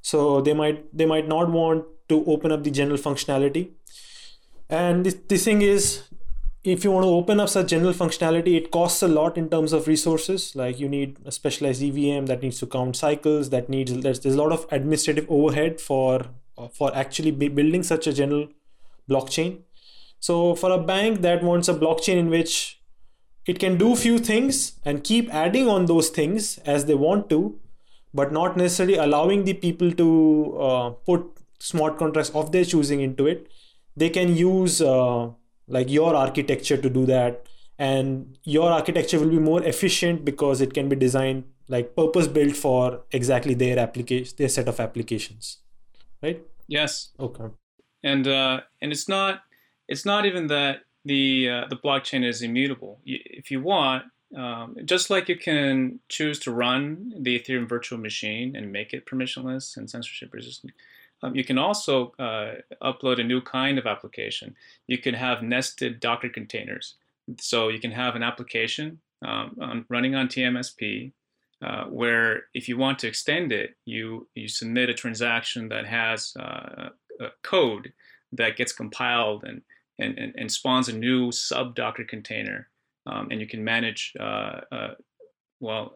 So 0.02 0.42
they 0.42 0.54
might 0.54 0.98
they 0.98 1.06
might 1.06 1.28
not 1.28 1.52
want 1.52 1.86
to 2.10 2.24
open 2.26 2.52
up 2.52 2.64
the 2.64 2.72
general 2.72 2.98
functionality. 2.98 3.72
And 4.70 5.06
the, 5.06 5.18
the 5.28 5.38
thing 5.38 5.62
is, 5.62 6.04
if 6.64 6.84
you 6.84 6.92
want 6.92 7.06
to 7.06 7.10
open 7.10 7.40
up 7.40 7.50
such 7.50 7.70
general 7.70 7.94
functionality, 7.94 8.56
it 8.56 8.70
costs 8.70 9.02
a 9.02 9.08
lot 9.08 9.38
in 9.38 9.50
terms 9.50 9.74
of 9.74 9.88
resources. 9.88 10.56
Like 10.56 10.80
you 10.80 10.88
need 10.88 11.18
a 11.26 11.32
specialized 11.32 11.82
EVM 11.82 12.28
that 12.28 12.44
needs 12.44 12.60
to 12.60 12.68
count 12.68 12.96
cycles. 12.96 13.50
That 13.50 13.68
needs 13.68 13.92
there's, 13.94 14.20
there's 14.20 14.36
a 14.36 14.38
lot 14.38 14.52
of 14.52 14.68
administrative 14.72 15.26
overhead 15.30 15.82
for 15.82 16.26
for 16.74 16.96
actually 16.96 17.32
building 17.32 17.82
such 17.82 18.06
a 18.06 18.14
general 18.14 18.48
blockchain. 19.10 19.62
So 20.20 20.54
for 20.54 20.70
a 20.72 20.78
bank 20.78 21.22
that 21.22 21.44
wants 21.44 21.68
a 21.68 21.74
blockchain 21.74 22.18
in 22.18 22.30
which 22.30 22.80
it 23.48 23.58
can 23.58 23.78
do 23.78 23.96
few 23.96 24.20
things 24.20 24.74
and 24.86 25.04
keep 25.04 25.34
adding 25.34 25.68
on 25.68 25.88
those 25.88 26.10
things 26.10 26.60
as 26.60 26.86
they 26.86 26.94
want 26.94 27.28
to, 27.32 27.60
but 28.14 28.32
not 28.32 28.56
necessarily 28.56 28.98
allowing 28.98 29.46
the 29.46 29.56
people 29.56 29.92
to 29.94 30.58
uh, 30.60 30.90
put 30.92 31.26
smart 31.58 31.98
contracts 31.98 32.30
of 32.36 32.52
their 32.52 32.64
choosing 32.64 33.02
into 33.02 33.26
it, 33.26 33.48
they 33.96 34.10
can 34.10 34.36
use. 34.36 34.80
Uh, 34.80 35.32
like 35.72 35.90
your 35.90 36.16
architecture 36.16 36.78
to 36.78 36.90
do 36.90 37.06
that. 37.08 37.46
And 37.80 38.38
your 38.44 38.70
architecture 38.72 39.20
will 39.20 39.30
be 39.30 39.40
more 39.40 39.64
efficient 39.64 40.24
because 40.24 40.62
it 40.62 40.76
can 40.76 40.88
be 40.88 40.96
designed 40.96 41.46
like 41.68 41.96
purpose 41.96 42.28
built 42.28 42.56
for 42.56 43.02
exactly 43.12 43.56
their 43.56 43.80
application 43.80 44.36
their 44.38 44.50
set 44.50 44.68
of 44.68 44.80
applications 44.80 45.62
right? 46.22 46.42
Yes, 46.68 47.10
okay. 47.20 47.46
And 48.04 48.28
uh, 48.28 48.62
and 48.82 48.92
it's 48.92 49.08
not 49.08 49.42
it's 49.88 50.06
not 50.06 50.26
even 50.26 50.48
that 50.48 50.80
the 51.06 51.50
uh, 51.50 51.68
the 51.70 51.76
blockchain 51.76 52.26
is 52.26 52.42
immutable. 52.42 53.00
If 53.06 53.52
you 53.52 53.62
want, 53.62 54.06
um, 54.36 54.76
just 54.86 55.10
like 55.10 55.30
you 55.30 55.38
can 55.38 56.00
choose 56.10 56.40
to 56.40 56.52
run 56.52 57.14
the 57.20 57.40
Ethereum 57.40 57.68
virtual 57.68 58.00
machine 58.00 58.56
and 58.56 58.72
make 58.72 58.94
it 58.94 59.06
permissionless 59.06 59.78
and 59.78 59.90
censorship 59.90 60.34
resistant, 60.34 60.74
um, 61.24 61.36
you 61.36 61.44
can 61.44 61.58
also 61.58 62.14
uh, 62.20 62.56
upload 62.82 63.20
a 63.20 63.24
new 63.24 63.42
kind 63.42 63.78
of 63.78 63.86
application. 63.86 64.56
You 64.88 64.98
can 64.98 65.14
have 65.14 65.44
nested 65.44 66.00
Docker 66.00 66.30
containers. 66.30 66.96
So 67.40 67.70
you 67.70 67.80
can 67.80 67.92
have 67.92 68.16
an 68.16 68.24
application 68.24 69.00
um, 69.26 69.56
on, 69.62 69.86
running 69.90 70.16
on 70.16 70.28
TMSP 70.28 71.12
uh, 71.62 71.86
where 71.86 72.44
if 72.54 72.68
you 72.68 72.78
want 72.78 72.98
to 73.00 73.08
extend 73.08 73.52
it, 73.52 73.76
you, 73.86 74.28
you 74.34 74.48
submit 74.48 74.90
a 74.90 74.94
transaction 74.94 75.70
that 75.70 75.86
has 75.86 76.34
uh, 76.40 76.90
code 77.44 77.94
that 78.32 78.58
gets 78.58 78.72
compiled 78.72 79.44
and, 79.44 79.62
and, 80.00 80.18
and, 80.18 80.34
and 80.38 80.52
spawns 80.52 80.90
a 80.90 80.94
new 80.94 81.32
sub 81.32 81.76
Docker 81.76 82.04
container. 82.04 82.68
Um, 83.06 83.28
and 83.30 83.40
you 83.40 83.48
can 83.48 83.64
manage, 83.64 84.14
uh, 84.20 84.62
uh, 84.72 84.94
well, 85.60 85.94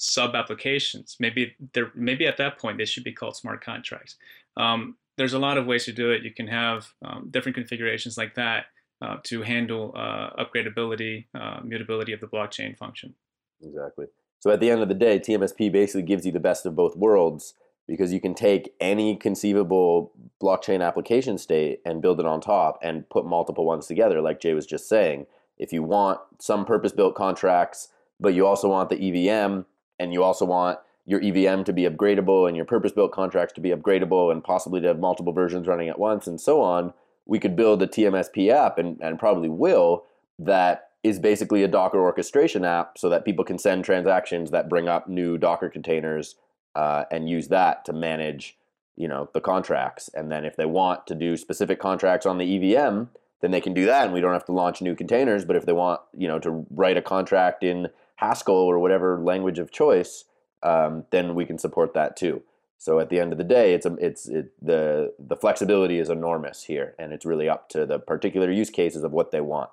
sub 0.00 0.34
applications. 0.34 1.16
Maybe 1.20 1.54
they're 1.74 1.92
maybe 1.94 2.26
at 2.26 2.38
that 2.38 2.58
point 2.58 2.78
they 2.78 2.86
should 2.86 3.04
be 3.04 3.12
called 3.12 3.36
smart 3.36 3.62
contracts. 3.62 4.16
Um, 4.60 4.96
there's 5.16 5.32
a 5.32 5.38
lot 5.38 5.58
of 5.58 5.66
ways 5.66 5.84
to 5.84 5.92
do 5.92 6.10
it. 6.10 6.22
You 6.22 6.32
can 6.32 6.46
have 6.48 6.88
um, 7.04 7.28
different 7.30 7.56
configurations 7.56 8.16
like 8.16 8.34
that 8.34 8.66
uh, 9.02 9.16
to 9.24 9.42
handle 9.42 9.92
uh, 9.96 10.30
upgradability, 10.42 11.26
uh, 11.34 11.60
mutability 11.64 12.12
of 12.12 12.20
the 12.20 12.26
blockchain 12.26 12.76
function. 12.76 13.14
Exactly. 13.62 14.06
So 14.40 14.50
at 14.50 14.60
the 14.60 14.70
end 14.70 14.82
of 14.82 14.88
the 14.88 14.94
day, 14.94 15.18
TMSP 15.18 15.70
basically 15.70 16.02
gives 16.02 16.24
you 16.24 16.32
the 16.32 16.40
best 16.40 16.64
of 16.64 16.74
both 16.74 16.96
worlds 16.96 17.54
because 17.86 18.12
you 18.12 18.20
can 18.20 18.34
take 18.34 18.72
any 18.80 19.16
conceivable 19.16 20.12
blockchain 20.42 20.86
application 20.86 21.36
state 21.36 21.80
and 21.84 22.00
build 22.00 22.20
it 22.20 22.26
on 22.26 22.40
top 22.40 22.78
and 22.82 23.08
put 23.10 23.26
multiple 23.26 23.66
ones 23.66 23.86
together, 23.86 24.20
like 24.20 24.40
Jae 24.40 24.54
was 24.54 24.66
just 24.66 24.88
saying. 24.88 25.26
If 25.58 25.72
you 25.72 25.82
want 25.82 26.20
some 26.38 26.64
purpose 26.64 26.92
built 26.92 27.14
contracts, 27.14 27.88
but 28.18 28.32
you 28.32 28.46
also 28.46 28.68
want 28.68 28.90
the 28.90 28.96
EVM 28.96 29.62
and 29.98 30.12
you 30.12 30.22
also 30.22 30.44
want 30.44 30.78
your 31.10 31.20
EVM 31.20 31.64
to 31.64 31.72
be 31.72 31.82
upgradable 31.82 32.46
and 32.46 32.56
your 32.56 32.64
purpose 32.64 32.92
built 32.92 33.10
contracts 33.10 33.52
to 33.52 33.60
be 33.60 33.70
upgradable 33.70 34.30
and 34.30 34.44
possibly 34.44 34.80
to 34.80 34.86
have 34.86 35.00
multiple 35.00 35.32
versions 35.32 35.66
running 35.66 35.88
at 35.88 35.98
once 35.98 36.28
and 36.28 36.40
so 36.40 36.62
on, 36.62 36.92
we 37.26 37.40
could 37.40 37.56
build 37.56 37.82
a 37.82 37.86
TMSP 37.88 38.48
app 38.48 38.78
and, 38.78 38.96
and 39.00 39.18
probably 39.18 39.48
will 39.48 40.04
that 40.38 40.90
is 41.02 41.18
basically 41.18 41.64
a 41.64 41.68
Docker 41.68 42.00
orchestration 42.00 42.64
app 42.64 42.96
so 42.96 43.08
that 43.08 43.24
people 43.24 43.44
can 43.44 43.58
send 43.58 43.84
transactions 43.84 44.52
that 44.52 44.68
bring 44.68 44.86
up 44.86 45.08
new 45.08 45.36
Docker 45.36 45.68
containers 45.68 46.36
uh, 46.76 47.02
and 47.10 47.28
use 47.28 47.48
that 47.48 47.84
to 47.86 47.92
manage 47.92 48.56
you 48.96 49.08
know 49.08 49.28
the 49.34 49.40
contracts. 49.40 50.10
And 50.14 50.30
then 50.30 50.44
if 50.44 50.54
they 50.54 50.66
want 50.66 51.08
to 51.08 51.16
do 51.16 51.36
specific 51.36 51.80
contracts 51.80 52.24
on 52.24 52.38
the 52.38 52.56
EVM 52.56 53.04
then 53.40 53.50
they 53.50 53.60
can 53.60 53.74
do 53.74 53.86
that 53.86 54.04
and 54.04 54.12
we 54.12 54.20
don't 54.20 54.34
have 54.34 54.44
to 54.44 54.52
launch 54.52 54.80
new 54.80 54.94
containers. 54.94 55.44
But 55.44 55.56
if 55.56 55.66
they 55.66 55.72
want 55.72 56.02
you 56.16 56.28
know 56.28 56.38
to 56.38 56.64
write 56.70 56.96
a 56.96 57.02
contract 57.02 57.64
in 57.64 57.88
Haskell 58.14 58.54
or 58.54 58.78
whatever 58.78 59.18
language 59.18 59.58
of 59.58 59.72
choice 59.72 60.24
um, 60.62 61.04
then 61.10 61.34
we 61.34 61.46
can 61.46 61.58
support 61.58 61.94
that 61.94 62.16
too. 62.16 62.42
So 62.78 62.98
at 62.98 63.10
the 63.10 63.20
end 63.20 63.32
of 63.32 63.38
the 63.38 63.44
day 63.44 63.74
it's 63.74 63.86
a, 63.86 63.94
it's 63.94 64.26
it, 64.26 64.52
the 64.62 65.12
the 65.18 65.36
flexibility 65.36 65.98
is 65.98 66.08
enormous 66.08 66.64
here 66.64 66.94
and 66.98 67.12
it's 67.12 67.26
really 67.26 67.48
up 67.48 67.68
to 67.70 67.84
the 67.84 67.98
particular 67.98 68.50
use 68.50 68.70
cases 68.70 69.02
of 69.04 69.12
what 69.12 69.30
they 69.30 69.40
want. 69.40 69.70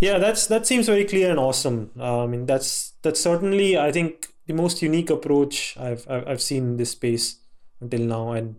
Yeah 0.00 0.18
that's 0.18 0.46
that 0.48 0.66
seems 0.66 0.86
very 0.86 1.04
clear 1.04 1.30
and 1.30 1.38
awesome. 1.38 1.90
Uh, 1.98 2.24
i 2.24 2.26
mean 2.26 2.44
that's 2.44 2.92
that's 3.02 3.20
certainly 3.20 3.78
i 3.78 3.90
think 3.92 4.28
the 4.46 4.54
most 4.54 4.82
unique 4.82 5.10
approach 5.10 5.76
I've 5.78 6.06
I've 6.10 6.42
seen 6.42 6.70
in 6.70 6.76
this 6.76 6.90
space 6.90 7.36
until 7.80 8.00
now, 8.00 8.32
and 8.32 8.56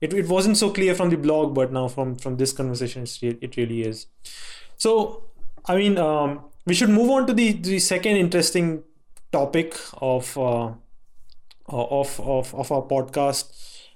it, 0.00 0.12
it 0.12 0.28
wasn't 0.28 0.56
so 0.56 0.70
clear 0.70 0.94
from 0.94 1.10
the 1.10 1.16
blog, 1.16 1.54
but 1.54 1.72
now 1.72 1.88
from 1.88 2.16
from 2.16 2.36
this 2.36 2.52
conversation, 2.52 3.06
it 3.22 3.56
really 3.56 3.82
is. 3.82 4.06
So, 4.76 5.24
I 5.66 5.76
mean, 5.76 5.98
um, 5.98 6.44
we 6.66 6.74
should 6.74 6.90
move 6.90 7.10
on 7.10 7.26
to 7.26 7.32
the 7.32 7.52
the 7.52 7.78
second 7.78 8.16
interesting 8.16 8.84
topic 9.34 9.76
of 10.00 10.36
uh, 10.38 10.72
of 11.68 12.20
of 12.36 12.54
of 12.54 12.72
our 12.72 12.82
podcast, 12.82 13.50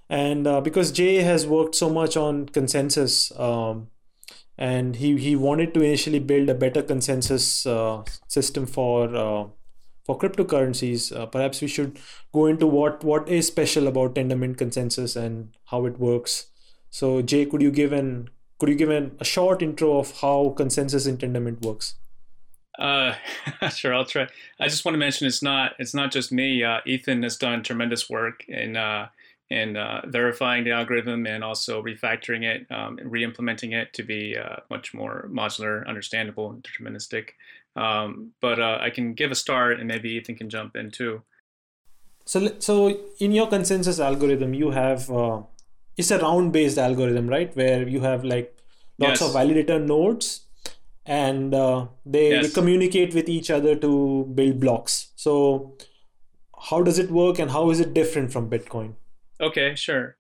and 0.09 0.47
uh, 0.47 0.61
because 0.61 0.93
Jae 0.93 1.23
has 1.23 1.47
worked 1.47 1.75
so 1.85 1.91
much 2.01 2.17
on 2.17 2.49
consensus. 2.61 3.33
Um, 3.39 3.89
and 4.61 4.97
he, 4.97 5.17
he 5.17 5.37
wanted 5.37 5.73
to 5.75 5.83
initially 5.83 6.19
build 6.19 6.49
a 6.49 6.55
better 6.63 6.83
consensus 6.83 7.65
uh, 7.65 8.03
system 8.27 8.67
for 8.67 9.15
uh, 9.15 9.45
for 10.09 10.19
cryptocurrencies, 10.19 11.15
uh, 11.15 11.27
perhaps 11.27 11.61
we 11.61 11.69
should 11.69 11.99
go 12.33 12.47
into 12.47 12.67
what 12.67 13.05
what 13.05 13.29
is 13.29 13.47
special 13.47 13.87
about 13.87 14.15
Tendermint 14.15 14.57
consensus 14.57 15.17
and 15.17 15.51
how 15.67 15.85
it 15.85 15.99
works. 15.99 16.47
So, 16.89 17.23
Jae, 17.23 17.49
could 17.51 17.61
you 17.61 17.71
give 17.71 17.93
an 17.93 18.31
could 18.59 18.71
you 18.71 18.75
give 18.75 18.89
an, 18.89 19.11
a 19.21 19.25
short 19.25 19.61
intro 19.61 19.99
of 19.99 20.13
how 20.23 20.55
consensus 20.57 21.05
in 21.07 21.19
Tendermint 21.19 21.61
works? 21.61 21.97
Uh, 22.79 23.15
sure, 23.75 23.95
I'll 23.95 24.05
try. 24.05 24.29
I 24.61 24.69
just 24.69 24.85
want 24.85 24.95
to 24.95 24.99
mention 24.99 25.27
it's 25.27 25.43
not 25.43 25.73
it's 25.79 25.95
not 25.95 26.13
just 26.13 26.33
me. 26.33 26.63
Uh, 26.63 26.79
Ethan 26.87 27.23
has 27.23 27.37
done 27.37 27.63
tremendous 27.63 28.09
work 28.09 28.45
in 28.49 28.77
uh, 28.77 29.09
in 29.51 29.77
uh, 29.77 30.03
verifying 30.07 30.65
the 30.65 30.73
algorithm 30.73 31.27
and 31.27 31.43
also 31.43 31.83
refactoring 31.83 32.45
it, 32.45 32.67
um, 32.71 32.99
re-implementing 33.03 33.73
it 33.73 33.93
to 33.95 34.03
be 34.03 34.37
uh, 34.37 34.57
much 34.69 34.93
more 34.93 35.29
modular, 35.33 35.87
understandable, 35.87 36.51
and 36.51 36.63
deterministic. 36.63 37.31
Um, 37.75 38.33
but 38.41 38.61
uh, 38.61 38.79
I 38.81 38.91
can 38.91 39.15
give 39.15 39.31
a 39.31 39.35
start, 39.35 39.79
and 39.79 39.89
maybe 39.89 40.11
Ethan 40.11 40.37
can 40.37 40.51
jump 40.51 40.77
in 40.77 40.91
too. 40.91 41.23
So, 42.27 42.53
so 42.59 43.01
in 43.21 43.33
your 43.33 43.47
consensus 43.47 43.99
algorithm, 43.99 44.53
you 44.53 44.71
have 44.71 45.11
uh, 45.11 45.41
it's 45.97 46.11
a 46.11 46.19
round-based 46.19 46.77
algorithm, 46.77 47.27
right? 47.27 47.55
Where 47.57 47.89
you 47.89 48.01
have 48.01 48.25
like 48.25 48.55
lots 48.99 49.21
yes. 49.21 49.31
of 49.31 49.35
validator 49.35 49.83
nodes, 49.83 50.43
and 51.09 51.55
uh, 51.55 51.87
they, 52.05 52.29
yes. 52.29 52.47
they 52.47 52.53
communicate 52.53 53.15
with 53.15 53.29
each 53.29 53.51
other 53.51 53.75
to 53.75 54.31
build 54.35 54.61
blocks. 54.61 55.09
So, 55.17 55.77
how 56.69 56.83
does 56.83 56.99
it 56.99 57.11
work, 57.11 57.39
and 57.39 57.51
how 57.51 57.71
is 57.71 57.81
it 57.81 57.95
different 57.95 58.31
from 58.31 58.51
Bitcoin? 58.51 58.95
Okay, 59.41 59.75
sure. 59.75 60.17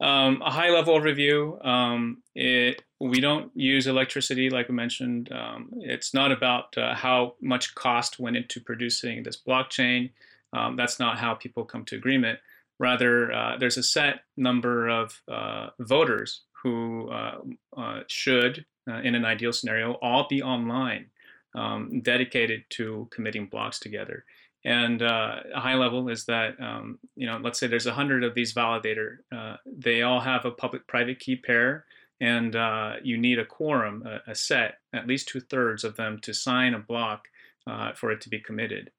Um, 0.00 0.42
a 0.42 0.50
high 0.50 0.70
level 0.70 0.98
overview. 0.98 1.64
Um, 1.64 2.22
it, 2.34 2.82
we 3.00 3.20
don't 3.20 3.52
use 3.54 3.86
electricity, 3.86 4.50
like 4.50 4.68
I 4.68 4.72
mentioned. 4.72 5.30
Um, 5.30 5.70
it's 5.76 6.12
not 6.12 6.32
about 6.32 6.76
uh, 6.76 6.94
how 6.96 7.36
much 7.40 7.74
cost 7.76 8.18
went 8.18 8.36
into 8.36 8.60
producing 8.60 9.22
this 9.22 9.40
blockchain. 9.40 10.10
Um, 10.52 10.74
that's 10.74 10.98
not 10.98 11.18
how 11.18 11.34
people 11.34 11.64
come 11.64 11.84
to 11.84 11.96
agreement. 11.96 12.40
Rather, 12.80 13.32
uh, 13.32 13.58
there's 13.58 13.76
a 13.76 13.82
set 13.82 14.22
number 14.36 14.88
of 14.88 15.22
uh, 15.30 15.68
voters 15.78 16.42
who 16.62 17.08
uh, 17.10 17.38
uh, 17.76 18.00
should, 18.08 18.64
uh, 18.88 19.00
in 19.02 19.14
an 19.14 19.24
ideal 19.24 19.52
scenario, 19.52 19.92
all 19.94 20.26
be 20.28 20.42
online, 20.42 21.06
um, 21.54 22.00
dedicated 22.00 22.64
to 22.70 23.08
committing 23.10 23.46
blocks 23.46 23.78
together. 23.78 24.24
And 24.64 25.02
uh, 25.02 25.40
a 25.54 25.60
high 25.60 25.74
level 25.74 26.08
is 26.08 26.24
that, 26.26 26.60
um, 26.60 26.98
you 27.16 27.26
know, 27.26 27.38
let's 27.42 27.58
say 27.58 27.66
there's 27.66 27.86
a 27.86 27.92
hundred 27.92 28.22
of 28.22 28.34
these 28.34 28.54
validator. 28.54 29.18
Uh, 29.34 29.56
they 29.66 30.02
all 30.02 30.20
have 30.20 30.44
a 30.44 30.52
public-private 30.52 31.18
key 31.18 31.36
pair, 31.36 31.84
and 32.20 32.54
uh, 32.54 32.94
you 33.02 33.18
need 33.18 33.40
a 33.40 33.44
quorum, 33.44 34.06
a, 34.06 34.30
a, 34.30 34.34
set, 34.34 34.78
at 34.92 35.08
least 35.08 35.26
two 35.26 35.40
thirds 35.40 35.82
of 35.82 35.96
them 35.96 36.20
to 36.20 36.32
sign 36.32 36.74
a 36.74 36.78
block 36.78 37.26
uh, 37.66 37.92
for 37.92 38.12
it 38.12 38.20
to 38.20 38.28
be 38.28 38.38
committed. 38.38 38.92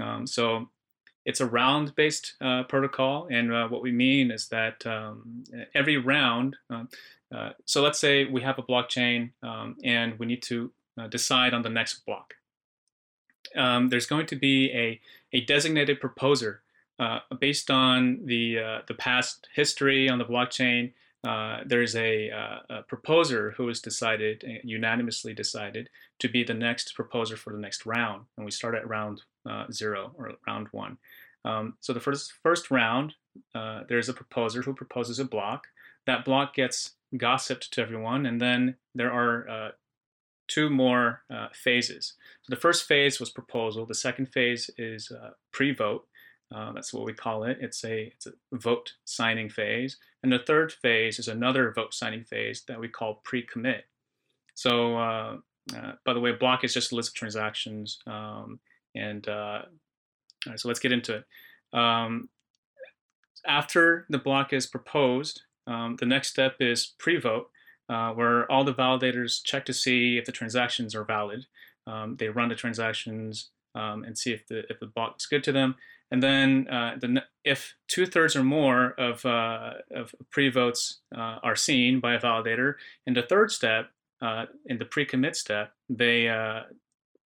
Um, 0.00 0.28
so 0.28 0.68
it's 1.24 1.40
a 1.40 1.46
round-based 1.46 2.34
uh, 2.40 2.62
protocol, 2.64 3.26
and 3.30 3.52
uh, 3.52 3.66
what 3.66 3.82
we 3.82 3.90
mean 3.90 4.30
is 4.30 4.46
that 4.48 4.86
um, 4.86 5.44
every 5.74 5.96
round. 5.96 6.56
So 7.64 7.82
let's 7.82 7.98
say 7.98 8.24
we 8.24 8.42
have 8.42 8.58
a 8.58 8.62
blockchain, 8.62 9.30
um, 9.42 9.76
and 9.84 10.18
we 10.18 10.26
need 10.26 10.42
to 10.42 10.72
decide 11.10 11.54
on 11.54 11.62
the 11.62 11.70
next 11.70 12.04
block 12.04 12.34
um, 13.56 13.88
there's 13.88 14.06
going 14.06 14.26
to 14.26 14.36
be 14.36 14.70
a, 14.72 15.00
a 15.32 15.44
designated 15.44 16.00
proposer 16.00 16.62
uh, 16.98 17.20
based 17.40 17.70
on 17.70 18.20
the, 18.24 18.58
uh, 18.58 18.78
the 18.86 18.94
past 18.94 19.48
history 19.54 20.08
on 20.08 20.18
the 20.18 20.24
blockchain. 20.24 20.92
Uh, 21.26 21.60
there's 21.66 21.96
a, 21.96 22.30
uh, 22.30 22.58
a, 22.70 22.82
proposer 22.82 23.52
who 23.56 23.68
is 23.68 23.80
decided, 23.80 24.42
uh, 24.46 24.58
unanimously 24.64 25.34
decided, 25.34 25.88
to 26.18 26.28
be 26.28 26.42
the 26.42 26.54
next 26.54 26.94
proposer 26.94 27.36
for 27.36 27.52
the 27.52 27.58
next 27.58 27.84
round. 27.84 28.24
And 28.36 28.44
we 28.44 28.50
start 28.50 28.74
at 28.74 28.88
round 28.88 29.22
uh, 29.48 29.66
zero 29.70 30.12
or 30.16 30.32
round 30.46 30.68
one. 30.72 30.96
Um, 31.44 31.74
so 31.80 31.92
the 31.92 32.00
first, 32.00 32.32
first 32.42 32.70
round, 32.70 33.14
there's 33.54 34.08
a 34.08 34.14
proposer 34.14 34.62
who 34.62 34.74
proposes 34.74 35.18
a 35.18 35.24
block. 35.24 35.66
That 36.06 36.24
block 36.24 36.54
gets 36.54 36.92
gossiped 37.16 37.72
to 37.72 37.82
everyone, 37.82 38.26
and 38.26 38.40
then 38.40 38.76
there 38.94 39.12
are 39.12 39.72
two 40.50 40.68
more 40.68 41.22
uh, 41.32 41.46
phases. 41.54 42.14
So 42.42 42.50
the 42.50 42.60
first 42.60 42.86
phase 42.86 43.20
was 43.20 43.30
proposal. 43.30 43.86
The 43.86 43.94
second 43.94 44.26
phase 44.26 44.68
is 44.76 45.10
uh, 45.10 45.30
pre-vote. 45.52 46.06
Uh, 46.52 46.72
that's 46.72 46.92
what 46.92 47.04
we 47.04 47.12
call 47.12 47.44
it. 47.44 47.58
It's 47.60 47.84
a, 47.84 48.08
it's 48.08 48.26
a 48.26 48.32
vote 48.52 48.94
signing 49.04 49.48
phase. 49.48 49.96
And 50.24 50.32
the 50.32 50.40
third 50.40 50.72
phase 50.72 51.20
is 51.20 51.28
another 51.28 51.72
vote 51.72 51.94
signing 51.94 52.24
phase 52.24 52.64
that 52.66 52.80
we 52.80 52.88
call 52.88 53.20
pre-commit. 53.24 53.84
So, 54.54 54.96
uh, 54.96 55.36
uh, 55.76 55.92
by 56.04 56.14
the 56.14 56.20
way, 56.20 56.32
block 56.32 56.64
is 56.64 56.74
just 56.74 56.90
a 56.90 56.96
list 56.96 57.10
of 57.10 57.14
transactions. 57.14 58.00
Um, 58.08 58.58
and 58.96 59.28
uh, 59.28 59.62
so 60.56 60.66
let's 60.66 60.80
get 60.80 60.90
into 60.90 61.18
it. 61.18 61.78
Um, 61.78 62.28
after 63.46 64.06
the 64.10 64.18
block 64.18 64.52
is 64.52 64.66
proposed, 64.66 65.42
um, 65.66 65.96
the 65.96 66.06
next 66.06 66.28
step 66.28 66.56
is 66.60 66.94
pre-vote 66.98 67.50
uh, 67.90 68.12
where 68.12 68.50
all 68.50 68.64
the 68.64 68.72
validators 68.72 69.42
check 69.42 69.64
to 69.66 69.74
see 69.74 70.16
if 70.16 70.24
the 70.24 70.32
transactions 70.32 70.94
are 70.94 71.04
valid. 71.04 71.46
Um, 71.86 72.16
they 72.18 72.28
run 72.28 72.48
the 72.48 72.54
transactions 72.54 73.50
um, 73.74 74.04
and 74.04 74.16
see 74.16 74.32
if 74.32 74.46
the 74.46 74.62
if 74.70 74.78
the 74.78 74.86
block 74.86 75.16
is 75.18 75.26
good 75.26 75.42
to 75.44 75.52
them. 75.52 75.74
And 76.12 76.22
then 76.22 76.66
uh, 76.68 76.96
the, 77.00 77.22
if 77.44 77.74
two 77.86 78.04
thirds 78.04 78.34
or 78.34 78.42
more 78.42 78.94
of, 78.98 79.24
uh, 79.24 79.74
of 79.94 80.12
pre-votes 80.30 80.98
uh, 81.14 81.38
are 81.42 81.54
seen 81.54 82.00
by 82.00 82.14
a 82.14 82.20
validator, 82.20 82.74
in 83.06 83.14
the 83.14 83.22
third 83.22 83.52
step, 83.52 83.90
uh, 84.20 84.46
in 84.66 84.78
the 84.78 84.84
pre-commit 84.84 85.36
step, 85.36 85.72
they 85.88 86.28
uh, 86.28 86.62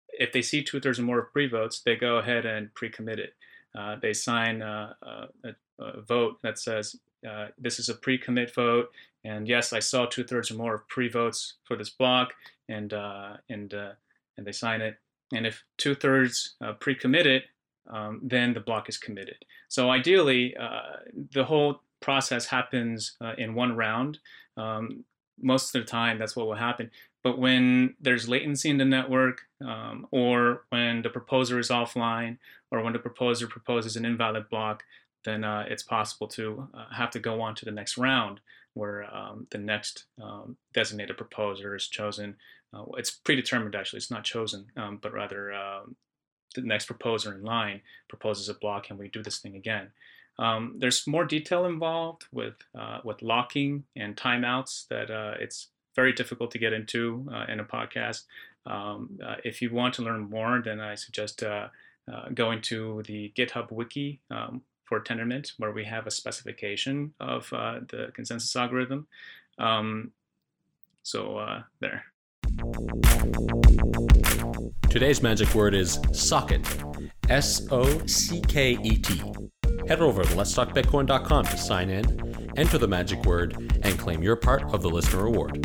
if 0.08 0.32
they 0.34 0.42
see 0.42 0.64
two 0.64 0.80
thirds 0.80 1.00
or 1.00 1.04
more 1.04 1.20
of 1.20 1.32
pre-votes, 1.32 1.82
they 1.86 1.96
go 1.96 2.18
ahead 2.18 2.46
and 2.46 2.74
pre-commit 2.74 3.20
it. 3.20 3.34
they 4.02 4.14
sign 4.14 4.62
a, 4.62 4.96
a 5.80 6.02
vote 6.02 6.40
that 6.44 6.60
says 6.60 6.98
uh, 7.28 7.48
this 7.58 7.80
is 7.80 7.90
a 7.90 7.94
pre-commit 7.94 8.54
vote, 8.54 8.92
and 9.24 9.48
yes, 9.48 9.74
I 9.74 9.80
saw 9.80 10.06
two 10.06 10.24
thirds 10.24 10.52
or 10.52 10.56
more 10.56 10.76
of 10.76 10.88
pre-votes 10.88 11.56
for 11.66 11.76
this 11.76 11.90
block, 11.90 12.34
and 12.70 12.94
uh, 12.94 13.38
and 13.50 13.74
uh, 13.74 13.92
and 14.38 14.46
they 14.46 14.52
sign 14.52 14.82
it. 14.82 14.98
And 15.34 15.46
if 15.46 15.64
two 15.78 15.96
thirds 15.96 16.56
uh, 16.62 16.74
pre-commit 16.74 17.26
it, 17.26 17.44
um, 17.90 18.20
then 18.24 18.54
the 18.54 18.60
block 18.60 18.90
is 18.90 18.98
committed. 18.98 19.38
So 19.70 19.90
ideally, 19.90 20.56
uh, 20.58 20.98
the 21.34 21.46
whole 21.46 21.82
process 22.02 22.48
happens 22.48 23.16
in 23.38 23.54
one 23.54 23.76
round. 23.76 24.20
Um, 24.58 25.06
most 25.42 25.74
of 25.74 25.82
the 25.82 25.90
time, 25.90 26.20
that's 26.20 26.36
what 26.36 26.48
will 26.48 26.56
happen. 26.56 26.92
But 27.24 27.38
when 27.38 27.96
there's 28.00 28.28
latency 28.28 28.70
in 28.70 28.78
the 28.78 28.86
network, 28.86 29.42
um, 29.64 30.08
or 30.12 30.64
when 30.70 31.04
the 31.04 31.10
proposer 31.10 31.60
is 31.60 31.70
offline, 31.70 32.38
or 32.72 32.82
when 32.82 32.94
the 32.94 33.00
proposer 33.00 33.48
proposes 33.48 33.96
an 33.96 34.06
invalid 34.06 34.50
block, 34.50 34.84
then 35.24 35.44
uh, 35.44 35.66
it's 35.68 35.84
possible 35.84 36.28
to 36.30 36.68
uh, 36.74 36.86
have 36.96 37.12
to 37.12 37.20
go 37.20 37.42
on 37.42 37.56
to 37.56 37.66
the 37.66 37.72
next 37.72 37.98
round 37.98 38.40
where 38.74 39.04
um, 39.14 39.48
the 39.52 39.58
next 39.58 40.06
um, 40.22 40.58
designated 40.74 41.18
proposer 41.18 41.76
is 41.76 41.88
chosen. 41.88 42.36
Uh, 42.74 42.86
it's 42.98 43.12
predetermined, 43.12 43.76
actually. 43.76 43.98
It's 43.98 44.12
not 44.12 44.24
chosen, 44.24 44.68
um, 44.78 45.00
but 45.02 45.14
rather 45.14 45.54
um, 45.54 45.96
the 46.56 46.62
next 46.62 46.86
proposer 46.86 47.34
in 47.34 47.44
line 47.44 47.82
proposes 48.08 48.50
a 48.50 48.54
block 48.54 48.90
and 48.90 48.98
we 48.98 49.10
do 49.10 49.22
this 49.22 49.40
thing 49.40 49.56
again. 49.56 49.90
Um, 50.40 50.76
there's 50.78 51.06
more 51.06 51.26
detail 51.26 51.66
involved 51.66 52.26
with, 52.32 52.56
uh, 52.78 53.00
with 53.04 53.22
locking 53.22 53.84
and 53.96 54.16
timeouts 54.16 54.88
that 54.88 55.12
uh, 55.12 55.34
it's 55.40 55.68
very 55.96 56.14
difficult 56.14 56.52
to 56.52 56.58
get 56.58 56.72
into 56.72 57.28
uh, 57.32 57.46
in 57.50 57.60
a 57.60 57.66
podcast. 57.66 58.24
Um, 58.66 59.20
if 59.44 59.62
you 59.62 59.74
want 59.74 59.96
to 59.96 60.04
learn 60.04 60.30
more, 60.30 60.62
then 60.64 60.80
I 60.80 60.96
suggest 60.96 61.44
uh, 61.44 61.68
going 62.34 62.62
to 62.62 63.04
the 63.06 63.34
GitHub 63.36 63.72
wiki 63.72 64.22
um, 64.30 64.62
for 64.92 65.00
Tendermint, 65.00 65.54
where 65.58 65.72
we 65.72 65.86
have 65.86 66.06
a 66.06 66.12
specification 66.12 67.14
of 67.22 67.50
the 67.50 68.12
consensus 68.14 68.54
algorithm. 68.58 69.08
Um, 69.58 70.12
so 71.02 71.62
there. 71.80 72.04
Today's 74.90 75.24
magic 75.24 75.56
word 75.56 75.74
is 75.74 75.98
socket. 76.12 76.68
S 77.30 77.66
O 77.72 78.06
C 78.06 78.42
K 78.42 78.78
E 78.84 78.98
T. 78.98 79.22
Head 79.88 80.02
over 80.02 80.24
to 80.24 80.36
letstalkbitcoin.com 80.36 81.46
to 81.46 81.58
sign 81.58 81.90
in, 81.90 82.52
enter 82.58 82.78
the 82.78 82.88
magic 82.90 83.24
word, 83.24 83.72
and 83.84 83.98
claim 83.98 84.22
your 84.22 84.36
part 84.36 84.74
of 84.74 84.82
the 84.82 84.90
listener 84.90 85.24
reward. 85.24 85.58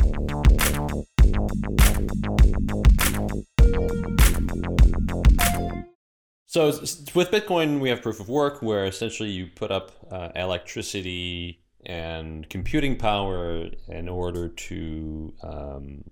So 6.46 6.66
with 6.68 7.30
Bitcoin, 7.32 7.80
we 7.80 7.88
have 7.88 8.02
proof 8.02 8.20
of 8.20 8.28
work, 8.28 8.62
where 8.62 8.84
essentially 8.86 9.30
you 9.30 9.48
put 9.48 9.72
up 9.72 9.92
uh, 10.10 10.28
electricity 10.36 11.60
and 11.84 12.48
computing 12.48 12.96
power 12.96 13.68
in 13.88 14.08
order 14.08 14.48
to 14.48 15.34
um, 15.42 16.04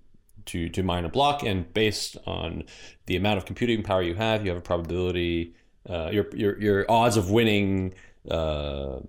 to 0.47 0.67
to 0.69 0.83
mine 0.83 1.05
a 1.05 1.09
block, 1.09 1.43
and 1.43 1.73
based 1.73 2.17
on 2.27 2.63
the 3.05 3.15
amount 3.15 3.37
of 3.37 3.45
computing 3.45 3.81
power 3.81 4.01
you 4.01 4.15
have, 4.15 4.43
you 4.43 4.49
have 4.49 4.57
a 4.57 4.61
probability. 4.61 5.55
Uh, 5.89 6.09
your 6.11 6.27
your 6.35 6.59
your 6.61 6.91
odds 6.91 7.15
of 7.15 7.31
winning 7.31 7.93
uh, 8.29 8.99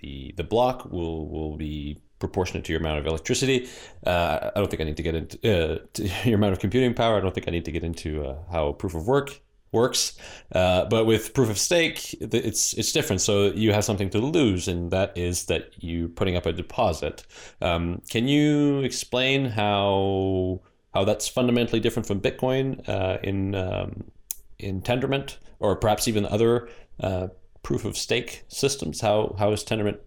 the 0.00 0.34
the 0.36 0.44
block 0.44 0.90
will 0.92 1.28
will 1.28 1.56
be 1.56 1.98
proportionate 2.18 2.64
to 2.64 2.72
your 2.72 2.80
amount 2.80 2.98
of 2.98 3.06
electricity. 3.06 3.68
Uh, 4.06 4.50
I 4.54 4.58
don't 4.58 4.70
think 4.70 4.82
I 4.82 4.84
need 4.84 4.98
to 4.98 5.02
get 5.02 5.14
into 5.14 5.38
uh, 5.48 5.78
your 6.24 6.34
amount 6.36 6.52
of 6.52 6.58
computing 6.58 6.92
power. 6.92 7.16
I 7.16 7.20
don't 7.20 7.34
think 7.34 7.48
I 7.48 7.52
need 7.52 7.64
to 7.64 7.72
get 7.72 7.84
into 7.84 8.24
uh, 8.26 8.36
how 8.50 8.72
proof 8.72 8.94
of 8.94 9.06
work 9.06 9.40
works. 9.74 10.16
Uh, 10.52 10.86
but 10.86 11.04
with 11.04 11.34
proof 11.34 11.50
of 11.50 11.58
stake, 11.58 12.16
it's 12.20 12.72
it's 12.74 12.92
different. 12.92 13.20
So 13.20 13.52
you 13.52 13.72
have 13.72 13.84
something 13.84 14.08
to 14.10 14.18
lose, 14.18 14.68
and 14.68 14.90
that 14.90 15.12
is 15.18 15.46
that 15.46 15.70
you're 15.78 16.08
putting 16.08 16.36
up 16.36 16.46
a 16.46 16.52
deposit. 16.52 17.24
Um, 17.60 18.00
can 18.08 18.28
you 18.28 18.80
explain 18.80 19.44
how 19.44 20.62
how 20.94 21.04
that's 21.04 21.28
fundamentally 21.28 21.80
different 21.80 22.06
from 22.06 22.20
Bitcoin 22.20 22.88
uh, 22.88 23.18
in 23.22 23.54
um, 23.54 24.04
in 24.58 24.80
Tendermint, 24.80 25.36
or 25.58 25.76
perhaps 25.76 26.08
even 26.08 26.24
other 26.24 26.68
uh, 27.00 27.28
proof 27.62 27.84
of 27.84 27.98
stake 27.98 28.44
systems? 28.48 29.00
How 29.00 29.34
how 29.38 29.52
is 29.52 29.64
Tendermint 29.64 29.98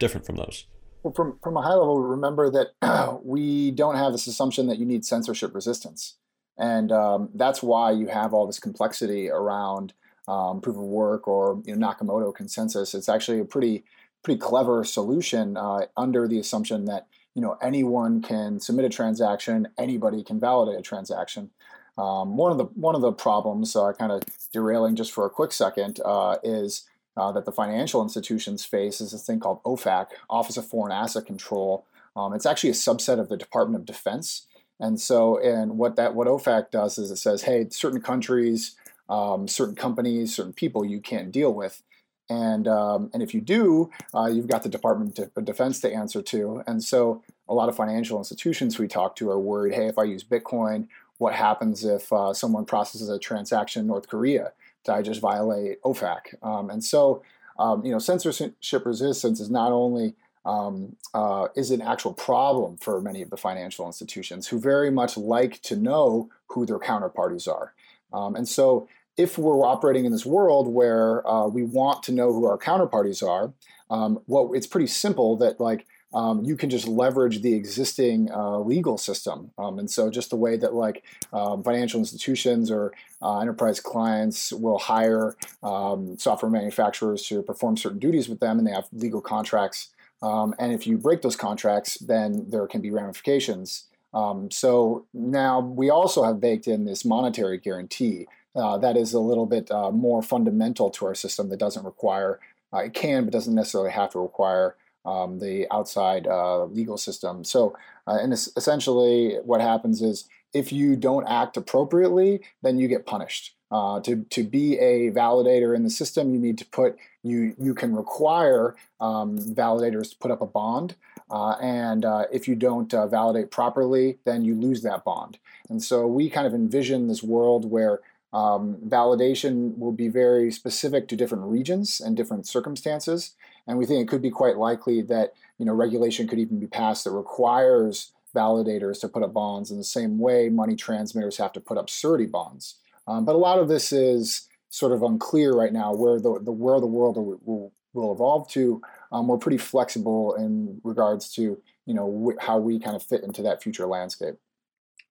different 0.00 0.26
from 0.26 0.36
those? 0.36 0.66
Well, 1.02 1.14
from 1.14 1.38
from 1.42 1.56
a 1.56 1.62
high 1.62 1.74
level, 1.74 2.02
remember 2.02 2.50
that 2.50 3.20
we 3.24 3.70
don't 3.70 3.96
have 3.96 4.12
this 4.12 4.26
assumption 4.26 4.66
that 4.66 4.78
you 4.78 4.86
need 4.86 5.04
censorship 5.04 5.54
resistance, 5.54 6.16
and 6.60 6.92
um, 6.92 7.30
that's 7.34 7.62
why 7.62 7.90
you 7.90 8.06
have 8.08 8.34
all 8.34 8.46
this 8.46 8.60
complexity 8.60 9.30
around 9.30 9.94
um, 10.28 10.60
proof 10.60 10.76
of 10.76 10.82
work 10.82 11.26
or 11.26 11.60
you 11.64 11.74
know, 11.74 11.88
Nakamoto 11.88 12.32
consensus. 12.34 12.94
It's 12.94 13.08
actually 13.08 13.40
a 13.40 13.44
pretty 13.44 13.82
pretty 14.22 14.38
clever 14.38 14.84
solution 14.84 15.56
uh, 15.56 15.86
under 15.96 16.28
the 16.28 16.38
assumption 16.38 16.84
that 16.84 17.06
you 17.34 17.40
know 17.40 17.56
anyone 17.62 18.20
can 18.20 18.60
submit 18.60 18.84
a 18.84 18.90
transaction, 18.90 19.68
anybody 19.78 20.22
can 20.22 20.38
validate 20.38 20.78
a 20.78 20.82
transaction. 20.82 21.50
Um, 21.96 22.36
one 22.36 22.52
of 22.52 22.58
the 22.58 22.64
one 22.64 22.94
of 22.94 23.00
the 23.00 23.12
problems, 23.12 23.74
uh, 23.74 23.92
kind 23.94 24.12
of 24.12 24.22
derailing 24.52 24.96
just 24.96 25.12
for 25.12 25.24
a 25.24 25.30
quick 25.30 25.52
second, 25.52 25.98
uh, 26.04 26.36
is 26.44 26.84
uh, 27.16 27.32
that 27.32 27.46
the 27.46 27.52
financial 27.52 28.02
institutions 28.02 28.64
face 28.64 29.00
is 29.00 29.12
this 29.12 29.24
thing 29.24 29.40
called 29.40 29.62
OFAC, 29.64 30.08
Office 30.28 30.56
of 30.58 30.66
Foreign 30.66 30.92
Asset 30.92 31.26
Control. 31.26 31.86
Um, 32.16 32.34
it's 32.34 32.46
actually 32.46 32.70
a 32.70 32.74
subset 32.74 33.18
of 33.18 33.28
the 33.28 33.36
Department 33.36 33.82
of 33.82 33.86
Defense, 33.86 34.46
and 34.80 35.00
so 35.00 35.38
and 35.38 35.78
what 35.78 35.96
that 35.96 36.14
what 36.14 36.26
OFAC 36.26 36.70
does 36.70 36.98
is 36.98 37.10
it 37.10 37.16
says, 37.16 37.42
hey, 37.42 37.68
certain 37.70 38.00
countries, 38.00 38.76
um, 39.08 39.46
certain 39.46 39.74
companies, 39.74 40.34
certain 40.34 40.52
people 40.52 40.84
you 40.84 41.00
can't 41.00 41.30
deal 41.30 41.52
with. 41.52 41.82
And, 42.30 42.68
um, 42.68 43.10
and 43.12 43.24
if 43.24 43.34
you 43.34 43.40
do, 43.40 43.90
uh, 44.14 44.26
you've 44.26 44.46
got 44.46 44.62
the 44.62 44.68
Department 44.68 45.18
of 45.18 45.44
Defense 45.44 45.80
to 45.80 45.92
answer 45.92 46.22
to. 46.22 46.62
And 46.66 46.82
so 46.82 47.22
a 47.48 47.54
lot 47.54 47.68
of 47.68 47.76
financial 47.76 48.18
institutions 48.18 48.78
we 48.78 48.86
talk 48.86 49.16
to 49.16 49.30
are 49.30 49.38
worried 49.38 49.74
hey, 49.74 49.86
if 49.86 49.98
I 49.98 50.04
use 50.04 50.22
Bitcoin, 50.22 50.86
what 51.18 51.34
happens 51.34 51.84
if 51.84 52.10
uh, 52.12 52.32
someone 52.32 52.64
processes 52.64 53.08
a 53.08 53.18
transaction 53.18 53.80
in 53.80 53.88
North 53.88 54.08
Korea? 54.08 54.52
Do 54.84 54.92
I 54.92 55.02
just 55.02 55.20
violate 55.20 55.82
OFAC? 55.82 56.42
Um, 56.42 56.70
and 56.70 56.82
so, 56.82 57.22
um, 57.58 57.84
you 57.84 57.90
know, 57.90 57.98
censorship 57.98 58.86
resistance 58.86 59.40
is 59.40 59.50
not 59.50 59.72
only 59.72 60.14
um, 60.44 60.96
uh, 61.14 61.48
is 61.54 61.70
an 61.70 61.82
actual 61.82 62.14
problem 62.14 62.76
for 62.78 63.00
many 63.00 63.22
of 63.22 63.30
the 63.30 63.36
financial 63.36 63.86
institutions 63.86 64.48
who 64.48 64.58
very 64.58 64.90
much 64.90 65.16
like 65.16 65.60
to 65.62 65.76
know 65.76 66.30
who 66.48 66.66
their 66.66 66.78
counterparties 66.78 67.46
are. 67.46 67.74
Um, 68.12 68.34
and 68.34 68.48
so 68.48 68.88
if 69.16 69.36
we're 69.36 69.64
operating 69.64 70.04
in 70.04 70.12
this 70.12 70.26
world 70.26 70.66
where 70.68 71.26
uh, 71.28 71.46
we 71.46 71.62
want 71.62 72.02
to 72.04 72.12
know 72.12 72.32
who 72.32 72.46
our 72.46 72.58
counterparties 72.58 73.26
are, 73.26 73.52
um, 73.90 74.20
well, 74.26 74.52
it's 74.54 74.66
pretty 74.66 74.86
simple 74.86 75.36
that 75.36 75.60
like 75.60 75.86
um, 76.12 76.44
you 76.44 76.56
can 76.56 76.70
just 76.70 76.88
leverage 76.88 77.40
the 77.42 77.54
existing 77.54 78.30
uh, 78.32 78.58
legal 78.58 78.98
system. 78.98 79.52
Um, 79.58 79.78
and 79.78 79.88
so, 79.88 80.10
just 80.10 80.30
the 80.30 80.36
way 80.36 80.56
that 80.56 80.74
like 80.74 81.04
um, 81.32 81.62
financial 81.62 82.00
institutions 82.00 82.70
or 82.70 82.92
uh, 83.22 83.38
enterprise 83.38 83.78
clients 83.78 84.52
will 84.52 84.78
hire 84.78 85.36
um, 85.62 86.18
software 86.18 86.50
manufacturers 86.50 87.22
to 87.28 87.42
perform 87.42 87.76
certain 87.76 88.00
duties 88.00 88.28
with 88.28 88.40
them, 88.40 88.58
and 88.58 88.66
they 88.66 88.72
have 88.72 88.88
legal 88.92 89.20
contracts. 89.20 89.90
Um, 90.22 90.54
and 90.58 90.72
if 90.72 90.86
you 90.86 90.98
break 90.98 91.22
those 91.22 91.36
contracts, 91.36 91.94
then 91.98 92.46
there 92.48 92.66
can 92.66 92.80
be 92.80 92.90
ramifications. 92.90 93.86
Um, 94.12 94.50
so 94.50 95.06
now 95.14 95.60
we 95.60 95.88
also 95.88 96.24
have 96.24 96.40
baked 96.40 96.66
in 96.66 96.84
this 96.84 97.04
monetary 97.04 97.58
guarantee 97.58 98.26
uh, 98.54 98.78
that 98.78 98.96
is 98.96 99.12
a 99.12 99.20
little 99.20 99.46
bit 99.46 99.70
uh, 99.70 99.90
more 99.90 100.22
fundamental 100.22 100.90
to 100.90 101.06
our 101.06 101.14
system 101.14 101.48
that 101.48 101.58
doesn't 101.58 101.84
require, 101.84 102.40
uh, 102.72 102.78
it 102.78 102.94
can, 102.94 103.24
but 103.24 103.32
doesn't 103.32 103.54
necessarily 103.54 103.90
have 103.90 104.10
to 104.10 104.18
require 104.18 104.76
um, 105.04 105.38
the 105.38 105.66
outside 105.70 106.26
uh, 106.26 106.64
legal 106.64 106.96
system. 106.96 107.44
So, 107.44 107.76
uh, 108.06 108.18
and 108.20 108.32
essentially, 108.32 109.36
what 109.44 109.60
happens 109.60 110.02
is 110.02 110.28
if 110.52 110.72
you 110.72 110.96
don't 110.96 111.26
act 111.26 111.56
appropriately, 111.56 112.40
then 112.62 112.78
you 112.78 112.88
get 112.88 113.06
punished. 113.06 113.54
Uh, 113.72 114.00
to, 114.00 114.24
to 114.30 114.42
be 114.42 114.76
a 114.78 115.12
validator 115.12 115.76
in 115.76 115.84
the 115.84 115.90
system, 115.90 116.34
you 116.34 116.40
need 116.40 116.58
to 116.58 116.66
put 116.66 116.96
you 117.22 117.54
you 117.56 117.72
can 117.72 117.94
require 117.94 118.74
um, 119.00 119.38
validators 119.38 120.10
to 120.10 120.16
put 120.18 120.32
up 120.32 120.40
a 120.40 120.46
bond, 120.46 120.96
uh, 121.30 121.52
and 121.60 122.04
uh, 122.04 122.24
if 122.32 122.48
you 122.48 122.56
don't 122.56 122.92
uh, 122.92 123.06
validate 123.06 123.50
properly, 123.50 124.18
then 124.24 124.44
you 124.44 124.54
lose 124.56 124.82
that 124.82 125.04
bond. 125.04 125.38
And 125.68 125.80
so 125.82 126.06
we 126.06 126.28
kind 126.28 126.48
of 126.48 126.54
envision 126.54 127.06
this 127.06 127.22
world 127.22 127.70
where 127.70 128.00
um, 128.32 128.76
validation 128.88 129.78
will 129.78 129.92
be 129.92 130.08
very 130.08 130.50
specific 130.50 131.06
to 131.08 131.16
different 131.16 131.44
regions 131.44 132.00
and 132.00 132.16
different 132.16 132.48
circumstances, 132.48 133.36
and 133.68 133.78
we 133.78 133.86
think 133.86 134.02
it 134.02 134.10
could 134.10 134.22
be 134.22 134.30
quite 134.30 134.56
likely 134.56 135.00
that 135.02 135.34
you 135.58 135.64
know 135.64 135.74
regulation 135.74 136.26
could 136.26 136.40
even 136.40 136.58
be 136.58 136.66
passed 136.66 137.04
that 137.04 137.12
requires 137.12 138.10
validators 138.34 139.00
to 139.00 139.08
put 139.08 139.22
up 139.22 139.32
bonds 139.32 139.70
in 139.70 139.78
the 139.78 139.84
same 139.84 140.18
way 140.18 140.48
money 140.48 140.76
transmitters 140.76 141.36
have 141.36 141.52
to 141.52 141.60
put 141.60 141.78
up 141.78 141.88
surety 141.88 142.26
bonds. 142.26 142.76
Um, 143.10 143.24
but 143.24 143.34
a 143.34 143.38
lot 143.38 143.58
of 143.58 143.68
this 143.68 143.92
is 143.92 144.48
sort 144.68 144.92
of 144.92 145.02
unclear 145.02 145.52
right 145.52 145.72
now 145.72 145.92
where 145.92 146.20
the, 146.20 146.38
the 146.40 146.52
where 146.52 146.78
the 146.78 146.86
world 146.86 147.16
will, 147.16 147.72
will, 147.92 148.12
evolve 148.12 148.48
to. 148.50 148.80
Um, 149.10 149.26
we're 149.26 149.38
pretty 149.38 149.58
flexible 149.58 150.36
in 150.36 150.80
regards 150.84 151.32
to 151.34 151.60
you 151.86 151.94
know 151.94 152.08
wh- 152.38 152.44
how 152.44 152.58
we 152.58 152.78
kind 152.78 152.94
of 152.94 153.02
fit 153.02 153.24
into 153.24 153.42
that 153.42 153.62
future 153.62 153.86
landscape. 153.86 154.36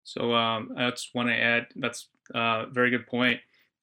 So 0.06 0.34
um, 0.34 0.72
I 0.78 0.90
just 0.92 1.14
want 1.14 1.28
to 1.28 1.36
add 1.36 1.68
that's 1.76 2.08
a 2.34 2.68
very 2.72 2.90
good 2.90 3.06
point. 3.06 3.42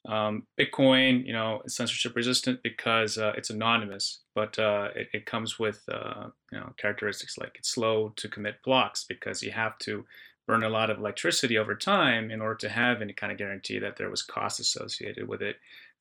Um, 0.09 0.47
Bitcoin, 0.59 1.27
you 1.27 1.33
know, 1.33 1.63
is 1.65 1.75
censorship 1.75 2.15
resistant 2.15 2.63
because 2.63 3.19
uh, 3.19 3.33
it's 3.37 3.51
anonymous, 3.51 4.21
but 4.35 4.59
uh, 4.59 4.89
it, 4.95 5.09
it, 5.13 5.27
comes 5.27 5.59
with 5.59 5.83
uh, 5.93 6.29
you 6.53 6.59
know 6.59 6.73
characteristics 6.79 7.37
like 7.37 7.57
it's 7.57 7.71
slow 7.71 8.15
to 8.17 8.29
commit 8.29 8.63
blocks 8.65 9.05
because 9.05 9.43
you 9.43 9.51
have 9.51 9.77
to 9.79 10.07
burn 10.47 10.63
a 10.63 10.69
lot 10.69 10.91
of 10.91 10.99
electricity 10.99 11.59
over 11.59 11.75
time 11.75 12.31
in 12.31 12.41
order 12.41 12.55
to 12.55 12.69
have 12.69 13.03
any 13.03 13.13
kind 13.13 13.33
of 13.33 13.39
guarantee 13.39 13.79
that 13.79 13.97
there 13.97 14.11
was 14.11 14.23
cost 14.23 14.61
associated 14.61 15.29
with 15.29 15.43
it. 15.43 15.57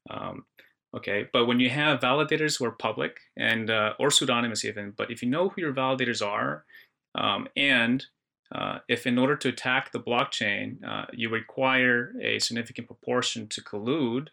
Um, 0.09 0.45
okay, 0.95 1.27
but 1.33 1.45
when 1.45 1.59
you 1.59 1.69
have 1.69 1.99
validators 1.99 2.57
who 2.57 2.65
are 2.65 2.71
public 2.71 3.19
and 3.35 3.69
uh, 3.69 3.93
or 3.99 4.11
pseudonymous 4.11 4.63
even, 4.63 4.93
but 4.95 5.11
if 5.11 5.23
you 5.23 5.29
know 5.29 5.49
who 5.49 5.61
your 5.61 5.73
validators 5.73 6.25
are 6.25 6.65
um, 7.15 7.47
and 7.55 8.05
uh, 8.51 8.79
if 8.87 9.07
in 9.07 9.17
order 9.17 9.35
to 9.35 9.49
attack 9.49 9.91
the 9.91 9.99
blockchain, 9.99 10.77
uh, 10.87 11.05
you 11.11 11.29
require 11.29 12.13
a 12.21 12.39
significant 12.39 12.87
proportion 12.87 13.47
to 13.47 13.61
collude, 13.61 14.27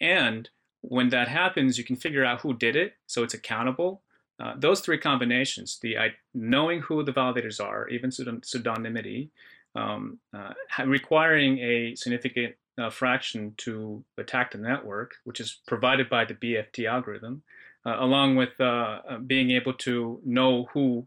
and 0.00 0.50
when 0.82 1.08
that 1.08 1.28
happens, 1.28 1.78
you 1.78 1.84
can 1.84 1.96
figure 1.96 2.24
out 2.24 2.42
who 2.42 2.52
did 2.52 2.76
it, 2.76 2.94
so 3.06 3.22
it's 3.22 3.32
accountable. 3.32 4.02
Uh, 4.38 4.52
those 4.58 4.80
three 4.80 4.98
combinations, 4.98 5.78
the 5.80 5.96
knowing 6.34 6.80
who 6.80 7.02
the 7.02 7.12
validators 7.12 7.64
are, 7.64 7.88
even 7.88 8.10
pseudonymity, 8.10 9.30
um, 9.74 10.18
uh, 10.32 10.52
requiring 10.86 11.58
a 11.58 11.94
significant 11.96 12.54
uh, 12.78 12.90
fraction 12.90 13.54
to 13.56 14.04
attack 14.18 14.52
the 14.52 14.58
network, 14.58 15.14
which 15.24 15.40
is 15.40 15.60
provided 15.66 16.08
by 16.08 16.24
the 16.24 16.34
BFT 16.34 16.88
algorithm, 16.88 17.42
uh, 17.86 17.96
along 18.00 18.36
with 18.36 18.58
uh, 18.60 19.00
uh, 19.08 19.18
being 19.18 19.50
able 19.50 19.74
to 19.74 20.20
know 20.24 20.64
who 20.72 21.06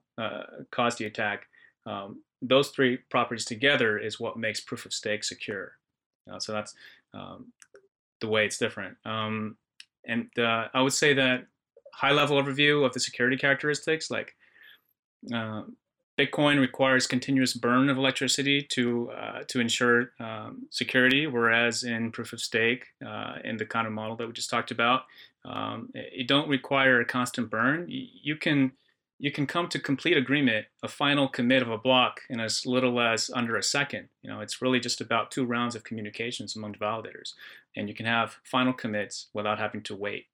caused 0.71 0.97
the 0.97 1.05
attack. 1.05 1.45
Um, 1.85 2.23
those 2.41 2.69
three 2.69 2.97
properties 3.09 3.45
together 3.45 3.97
is 3.97 4.19
what 4.19 4.37
makes 4.37 4.59
proof 4.59 4.85
of 4.85 4.93
stake 4.93 5.23
secure. 5.23 5.73
so 6.39 6.51
that's 6.51 6.73
um, 7.13 7.51
the 8.21 8.27
way 8.27 8.45
it's 8.45 8.57
different. 8.57 8.97
Um, 9.05 9.57
and 10.05 10.29
I 10.37 10.81
would 10.81 10.93
say 10.93 11.13
that 11.13 11.45
high 11.93 12.11
level 12.11 12.41
overview 12.41 12.85
of 12.85 12.93
the 12.93 12.99
security 12.99 13.37
characteristics, 13.37 14.11
like 14.11 14.35
uh, 15.33 15.63
Bitcoin 16.17 16.59
requires 16.59 17.05
continuous 17.05 17.53
burn 17.53 17.89
of 17.89 17.97
electricity 17.97 18.61
to 18.63 19.11
uh, 19.11 19.43
to 19.47 19.59
ensure 19.59 20.11
um, 20.19 20.65
security, 20.71 21.27
whereas 21.27 21.83
in 21.83 22.11
proof 22.11 22.33
of 22.33 22.41
stake, 22.41 22.87
uh, 23.05 23.35
in 23.43 23.57
the 23.57 23.65
kind 23.65 23.85
of 23.85 23.93
model 23.93 24.15
that 24.15 24.25
we 24.25 24.33
just 24.33 24.49
talked 24.49 24.71
about, 24.71 25.03
um, 25.45 25.89
you 26.11 26.25
don't 26.25 26.49
require 26.49 26.99
a 26.99 27.05
constant 27.05 27.51
burn. 27.51 27.85
You 27.87 28.35
can 28.35 28.71
you 29.19 29.31
can 29.31 29.45
come 29.45 29.67
to 29.69 29.79
complete 29.79 30.17
agreement, 30.17 30.67
a 30.83 30.87
final 30.87 31.27
commit 31.27 31.61
of 31.61 31.69
a 31.69 31.77
block 31.77 32.21
in 32.29 32.39
as 32.39 32.65
little 32.65 32.99
as 32.99 33.29
under 33.33 33.55
a 33.55 33.63
second. 33.63 34.09
You 34.21 34.29
know, 34.29 34.41
it's 34.41 34.61
really 34.61 34.79
just 34.79 35.01
about 35.01 35.31
two 35.31 35.45
rounds 35.45 35.75
of 35.75 35.83
communications 35.83 36.55
among 36.55 36.73
validators, 36.75 37.33
and 37.75 37.87
you 37.87 37.93
can 37.93 38.07
have 38.07 38.37
final 38.43 38.73
commits 38.73 39.27
without 39.33 39.59
having 39.59 39.83
to 39.83 39.95
wait. 39.95 40.25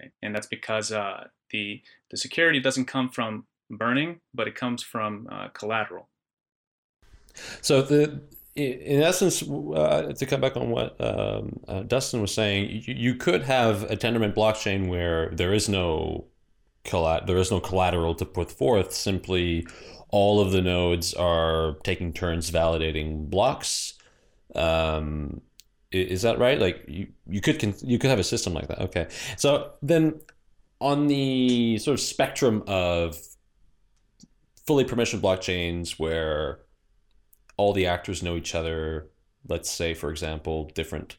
Right? 0.00 0.12
And 0.20 0.34
that's 0.34 0.46
because 0.48 0.90
uh, 0.90 1.28
the 1.50 1.82
the 2.10 2.16
security 2.16 2.58
doesn't 2.58 2.86
come 2.86 3.08
from 3.08 3.46
burning, 3.70 4.20
but 4.34 4.48
it 4.48 4.54
comes 4.54 4.82
from 4.82 5.28
uh, 5.30 5.48
collateral. 5.48 6.08
So 7.60 7.82
the 7.82 8.20
in 8.58 9.02
essence, 9.02 9.42
uh, 9.42 10.12
to 10.16 10.26
come 10.26 10.40
back 10.40 10.56
on 10.56 10.70
what 10.70 11.00
um, 11.00 11.60
uh, 11.68 11.82
Dustin 11.82 12.20
was 12.20 12.34
saying, 12.34 12.82
you, 12.86 12.94
you, 12.94 13.14
could 13.14 13.42
have 13.42 13.84
a 13.84 13.96
Tendermint 13.96 14.34
blockchain 14.34 14.88
where 14.88 15.30
there 15.30 15.52
is 15.52 15.68
no 15.68 16.26
collat- 16.84 17.26
there 17.26 17.36
is 17.36 17.50
no 17.52 17.60
collateral 17.60 18.14
to 18.16 18.24
put 18.24 18.50
forth. 18.50 18.92
Simply, 18.92 19.66
all 20.08 20.40
of 20.40 20.50
the 20.50 20.60
nodes 20.60 21.14
are 21.14 21.76
taking 21.84 22.12
turns 22.12 22.50
validating 22.50 23.30
blocks. 23.30 23.94
Um, 24.56 25.40
is 25.92 26.22
that 26.22 26.38
right? 26.38 26.58
Like 26.58 26.84
you, 26.88 27.08
you 27.28 27.40
could 27.40 27.60
con- 27.60 27.74
you 27.82 27.98
could 27.98 28.10
have 28.10 28.18
a 28.18 28.24
system 28.24 28.54
like 28.54 28.68
that. 28.68 28.80
Okay, 28.80 29.06
so 29.36 29.72
then 29.82 30.20
on 30.80 31.06
the 31.06 31.78
sort 31.78 31.94
of 31.94 32.00
spectrum 32.00 32.62
of 32.66 33.18
fully 34.68 34.84
permissioned 34.84 35.22
blockchains 35.22 35.98
where 35.98 36.60
all 37.56 37.72
the 37.72 37.86
actors 37.86 38.22
know 38.22 38.36
each 38.36 38.54
other. 38.54 39.08
Let's 39.48 39.70
say, 39.70 39.94
for 39.94 40.10
example, 40.10 40.70
different 40.74 41.16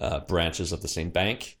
uh, 0.00 0.20
branches 0.20 0.72
of 0.72 0.82
the 0.82 0.88
same 0.88 1.10
bank, 1.10 1.58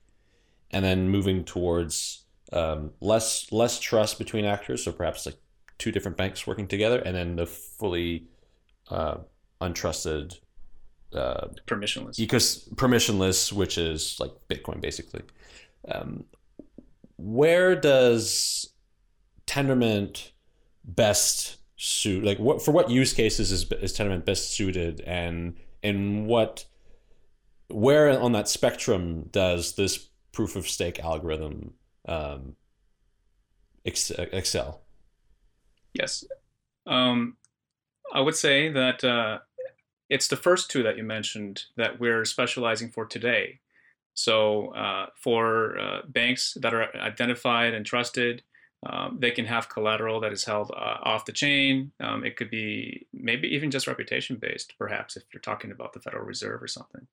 and 0.72 0.84
then 0.84 1.08
moving 1.08 1.44
towards 1.44 2.24
um, 2.52 2.90
less 3.00 3.52
less 3.52 3.78
trust 3.78 4.18
between 4.18 4.44
actors. 4.44 4.82
So 4.82 4.90
perhaps 4.90 5.26
like 5.26 5.36
two 5.78 5.92
different 5.92 6.16
banks 6.16 6.44
working 6.44 6.66
together, 6.66 6.98
and 6.98 7.14
then 7.14 7.36
the 7.36 7.46
fully 7.46 8.26
uh, 8.90 9.18
untrusted 9.60 10.40
uh, 11.14 11.46
permissionless 11.68 12.16
ecos 12.18 12.68
permissionless, 12.74 13.52
which 13.52 13.78
is 13.78 14.18
like 14.18 14.32
Bitcoin 14.48 14.80
basically. 14.80 15.22
Um, 15.86 16.24
where 17.16 17.76
does 17.76 18.72
Tendermint 19.46 20.32
best 20.88 21.58
suit 21.76 22.24
like 22.24 22.40
what 22.40 22.60
for 22.60 22.72
what 22.72 22.90
use 22.90 23.12
cases 23.12 23.52
is, 23.52 23.70
is 23.70 23.96
Tendermint 23.96 24.24
best 24.24 24.50
suited? 24.50 25.00
And 25.02 25.56
and 25.82 26.26
what 26.26 26.64
where 27.68 28.18
on 28.18 28.32
that 28.32 28.48
spectrum 28.48 29.28
does 29.30 29.74
this 29.76 30.08
proof 30.32 30.56
of 30.56 30.68
stake 30.68 30.98
algorithm 31.00 31.74
um, 32.06 32.56
excel? 33.84 34.82
Yes. 35.92 36.24
Um, 36.86 37.36
i 38.14 38.20
would 38.20 38.34
say 38.34 38.70
that 38.70 39.04
uh, 39.04 39.38
it's 40.08 40.28
the 40.28 40.36
first 40.36 40.70
two 40.70 40.82
that 40.82 40.96
you 40.96 41.02
mentioned 41.02 41.64
that 41.76 42.00
we're 42.00 42.24
specializing 42.24 42.90
for 42.90 43.04
today. 43.04 43.60
So 44.14 44.74
uh, 44.74 45.06
for 45.16 45.78
uh, 45.78 46.00
banks 46.08 46.56
that 46.60 46.74
are 46.74 46.94
identified 46.96 47.74
and 47.74 47.84
trusted 47.84 48.42
um, 48.86 49.18
they 49.20 49.30
can 49.30 49.44
have 49.46 49.68
collateral 49.68 50.20
that 50.20 50.32
is 50.32 50.44
held 50.44 50.70
uh, 50.70 50.98
off 51.02 51.24
the 51.24 51.32
chain. 51.32 51.90
Um, 52.00 52.24
it 52.24 52.36
could 52.36 52.50
be 52.50 53.06
maybe 53.12 53.48
even 53.48 53.70
just 53.70 53.88
reputation 53.88 54.36
based, 54.36 54.74
perhaps, 54.78 55.16
if 55.16 55.24
you're 55.32 55.40
talking 55.40 55.72
about 55.72 55.92
the 55.92 56.00
Federal 56.00 56.24
Reserve 56.24 56.62
or 56.62 56.68
something. 56.68 57.06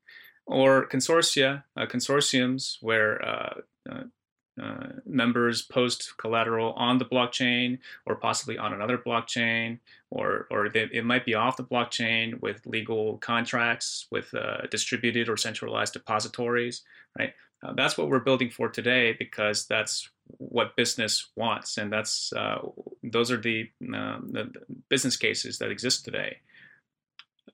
Or 0.46 0.88
consortia, 0.88 1.64
uh, 1.76 1.88
consortiums 1.88 2.78
where 2.82 3.24
uh, 3.26 3.54
uh, 3.90 4.04
uh, 4.62 4.88
members 5.08 5.64
post 5.64 6.14
collateral 6.18 6.74
on 6.74 7.00
the 7.00 7.06
blockchain 7.06 7.80
or 8.06 8.16
possibly 8.16 8.60
on 8.60 8.72
another 8.72 9.00
blockchain, 9.00 9.80
or, 10.12 10.48
or 10.52 10.70
they, 10.70 10.88
it 10.94 11.04
might 11.04 11.26
be 11.26 11.34
off 11.34 11.58
the 11.58 11.64
blockchain 11.64 12.40
with 12.42 12.62
legal 12.68 13.18
contracts 13.18 14.06
with 14.12 14.32
uh, 14.36 14.62
distributed 14.70 15.30
or 15.30 15.36
centralized 15.36 15.94
depositories, 15.94 16.84
right? 17.18 17.34
that's 17.76 17.98
what 17.98 18.10
we're 18.10 18.20
building 18.20 18.52
for 18.52 18.70
today 18.70 19.16
because 19.18 19.66
that's 19.66 20.08
what 20.38 20.76
business 20.76 21.30
wants, 21.36 21.78
and 21.78 21.92
that's 21.92 22.34
uh, 22.34 22.60
those 23.04 23.32
are 23.32 23.38
the, 23.38 23.70
uh, 23.82 24.20
the, 24.22 24.52
business 24.90 25.18
cases 25.18 25.60
that 25.60 25.72
exist 25.72 26.06
today. 26.06 26.38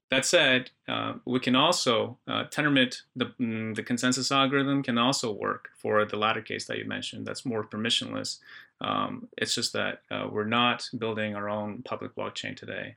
That 0.10 0.26
said, 0.26 0.72
uh, 0.88 1.14
we 1.26 1.40
can 1.40 1.56
also 1.56 2.18
uh, 2.28 2.44
Tendermint 2.46 3.02
the 3.16 3.28
mm, 3.40 3.76
the 3.76 3.84
consensus 3.84 4.32
algorithm 4.32 4.84
can 4.84 4.98
also 4.98 5.32
work 5.32 5.70
for 5.76 6.04
the 6.06 6.18
latter 6.18 6.42
case 6.42 6.66
that 6.66 6.78
you 6.78 6.86
mentioned. 6.86 7.26
That's 7.26 7.46
more 7.46 7.64
permissionless. 7.64 8.40
Um, 8.82 9.30
it's 9.38 9.56
just 9.56 9.74
that 9.74 10.02
uh, 10.10 10.28
we're 10.30 10.44
not 10.44 10.90
building 10.98 11.36
our 11.36 11.48
own 11.48 11.84
public 11.84 12.16
blockchain 12.16 12.58
today. 12.58 12.96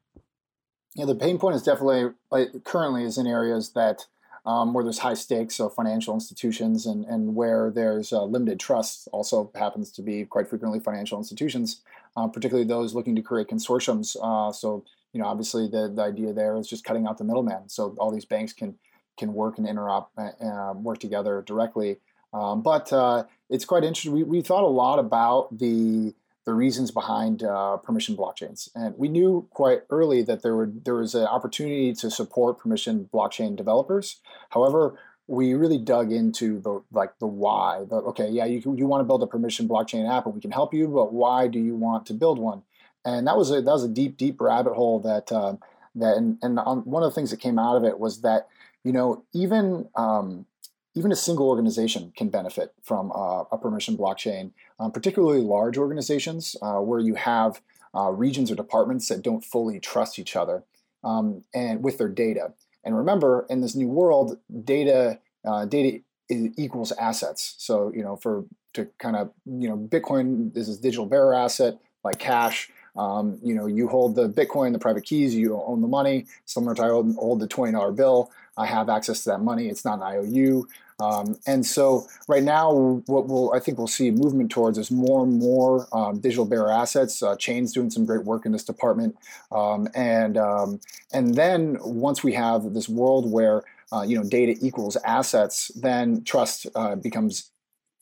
Yeah, 0.95 1.07
the 1.07 1.15
pain 1.15 1.39
point 1.39 1.57
is 1.57 1.63
definitely 1.63 2.11
like, 2.31 2.65
currently 2.65 3.05
is 3.05 3.19
in 3.19 3.27
areas 3.27 3.73
that 3.73 4.07
um, 4.47 4.75
where 4.75 4.85
there's 4.85 4.99
high 4.99 5.15
stakes, 5.15 5.57
so 5.57 5.69
financial 5.69 6.15
institutions, 6.15 6.87
and, 6.87 7.05
and 7.07 7.35
where 7.35 7.71
there's 7.71 8.13
uh, 8.13 8.25
limited 8.25 8.61
trust, 8.61 9.09
also 9.13 9.51
happens 9.55 9.91
to 9.93 10.03
be 10.03 10.25
quite 10.25 10.49
frequently 10.49 10.81
financial 10.81 11.19
institutions, 11.19 11.83
uh, 12.17 12.29
particularly 12.29 12.67
those 12.67 12.95
looking 12.95 13.17
to 13.17 13.23
create 13.23 13.49
consortiums. 13.49 14.17
Uh, 14.23 14.53
so, 14.53 14.85
you 15.13 15.21
know, 15.21 15.27
obviously 15.27 15.69
the, 15.69 15.93
the 15.95 16.03
idea 16.03 16.33
there 16.33 16.57
is 16.57 16.69
just 16.69 16.85
cutting 16.85 17.07
out 17.07 17.19
the 17.19 17.25
middleman, 17.25 17.69
so 17.69 17.95
all 17.99 18.11
these 18.11 18.27
banks 18.27 18.53
can 18.53 18.75
can 19.17 19.33
work 19.33 19.59
and 19.59 19.67
interop, 19.67 20.07
uh, 20.19 20.31
uh, 20.45 20.73
work 20.73 20.99
together 20.99 21.43
directly. 21.47 21.99
Um, 22.33 22.63
but 22.63 22.93
uh, 22.93 23.25
it's 23.49 23.65
quite 23.65 23.85
interesting. 23.85 24.13
We, 24.13 24.25
we 24.25 24.43
thought 24.43 24.65
a 24.65 24.67
lot 24.67 24.99
about 24.99 25.57
the 25.57 26.15
the 26.45 26.55
reasons 26.55 26.91
behind 26.91 27.43
uh, 27.43 27.77
permission 27.79 28.17
blockchains. 28.17 28.69
And 28.75 28.97
we 28.99 29.09
knew 29.09 29.49
quite 29.51 29.83
early 29.91 30.23
that 30.23 30.43
there 30.43 30.57
would 30.57 30.85
there 30.85 30.95
was 30.95 31.15
an 31.15 31.27
opportunity 31.27 31.93
to 31.95 32.11
support 32.11 32.59
permission 32.59 33.09
blockchain 33.13 33.57
developers. 33.57 34.21
However, 34.51 34.99
we 35.27 35.55
really 35.55 35.79
dug 35.79 36.13
into 36.13 36.61
the 36.61 36.83
like 36.93 37.19
the 37.19 37.27
why. 37.27 37.85
The, 37.89 37.97
okay, 37.97 38.29
yeah, 38.29 38.45
you 38.45 38.61
you 38.77 38.87
want 38.87 39.01
to 39.01 39.05
build 39.05 39.23
a 39.23 39.27
permission 39.27 39.67
blockchain 39.69 40.11
app, 40.11 40.27
and 40.27 40.35
we 40.35 40.41
can 40.41 40.51
help 40.51 40.75
you, 40.75 40.89
but 40.89 41.13
why 41.13 41.49
do 41.49 41.59
you 41.59 41.75
want 41.75 42.07
to 42.07 42.15
build 42.15 42.39
one? 42.39 42.63
And 43.05 43.27
that 43.27 43.37
was 43.37 43.51
a 43.51 43.63
that 43.63 43.73
was 43.73 43.85
a 43.85 43.89
deep 43.89 44.17
deep 44.17 44.41
rabbit 44.41 44.75
hole 44.75 45.01
that 45.01 45.33
uh, 45.33 45.57
that 45.95 46.17
and, 46.17 46.39
and 46.43 46.59
on, 46.59 46.81
one 46.81 47.03
of 47.03 47.11
the 47.11 47.15
things 47.15 47.31
that 47.31 47.41
came 47.41 47.59
out 47.59 47.77
of 47.77 47.85
it 47.85 47.99
was 47.99 48.21
that 48.21 48.49
you 48.83 48.93
know 48.93 49.25
even 49.33 49.89
um, 49.97 50.47
even 50.95 51.11
a 51.11 51.17
single 51.17 51.49
organization 51.49 52.13
can 52.17 52.29
benefit 52.29 52.73
from 52.83 53.11
uh, 53.13 53.45
a 53.51 53.59
permission 53.59 53.97
blockchain, 53.97 54.53
um, 54.79 54.93
particularly 54.93 55.41
large 55.41 55.77
organizations 55.77 56.57
uh, 56.63 56.77
where 56.77 57.01
you 57.01 57.15
have 57.15 57.61
uh, 57.95 58.11
regions 58.11 58.51
or 58.51 58.55
departments 58.55 59.09
that 59.09 59.23
don't 59.23 59.45
fully 59.45 59.81
trust 59.81 60.19
each 60.19 60.37
other 60.37 60.63
um, 61.03 61.43
and 61.53 61.83
with 61.83 61.99
their 61.99 62.09
data. 62.09 62.53
And 62.85 62.97
remember, 62.97 63.47
in 63.49 63.61
this 63.61 63.75
new 63.75 63.89
world, 63.89 64.39
data 64.65 65.19
uh, 65.45 65.65
data 65.67 66.01
equals 66.31 66.93
assets. 66.93 67.55
So 67.59 67.93
you 67.95 68.03
know, 68.03 68.17
for 68.17 68.45
to 68.75 68.89
kind 68.99 69.17
of 69.17 69.31
you 69.47 69.69
know, 69.69 69.77
Bitcoin 69.77 70.57
is 70.57 70.69
this 70.69 70.79
digital 70.79 71.07
bearer 71.07 71.35
asset 71.35 71.79
like 72.03 72.19
cash. 72.19 72.71
Um, 72.97 73.39
you 73.43 73.55
know, 73.55 73.67
you 73.67 73.89
hold 73.89 74.15
the 74.15 74.29
Bitcoin, 74.29 74.73
the 74.73 74.79
private 74.79 75.05
keys, 75.05 75.35
you 75.35 75.61
own 75.61 75.81
the 75.81 75.89
money. 75.89 76.27
Similar 76.45 76.75
to 76.77 76.83
I 76.83 76.89
hold 76.89 77.41
the 77.41 77.47
twenty 77.47 77.73
dollar 77.73 77.93
bill. 77.93 78.31
I 78.57 78.67
have 78.67 78.89
access 78.89 79.25
to 79.25 79.31
that 79.31 79.41
money. 79.41 79.69
It's 79.69 79.85
not 79.85 79.99
an 79.99 80.03
IOU. 80.05 80.69
Um, 81.01 81.37
and 81.47 81.67
so 81.67 82.07
right 82.29 82.43
now, 82.43 83.03
what 83.07 83.27
we'll 83.27 83.53
I 83.53 83.59
think 83.59 83.79
we'll 83.79 83.87
see 83.89 84.11
movement 84.11 84.51
towards 84.51 84.79
is 84.79 84.91
more 84.91 85.25
and 85.25 85.39
more 85.39 85.89
um, 85.93 86.21
digital 86.21 86.45
bearer 86.45 86.71
assets. 86.71 87.23
Uh, 87.23 87.37
Chain's 87.37 87.73
doing 87.73 87.91
some 87.91 88.05
great 88.05 88.25
work 88.25 88.47
in 88.47 88.53
this 88.53 88.65
department, 88.65 89.17
um, 89.51 89.89
and 89.95 90.37
um, 90.39 90.81
and 91.13 91.35
then 91.35 91.79
once 91.81 92.23
we 92.23 92.33
have 92.35 92.75
this 92.75 92.89
world 92.89 93.31
where 93.31 93.63
uh, 93.93 94.03
you 94.03 94.17
know 94.17 94.29
data 94.29 94.55
equals 94.61 94.97
assets, 95.05 95.69
then 95.75 96.23
trust 96.23 96.69
uh, 96.77 96.95
becomes 96.95 97.51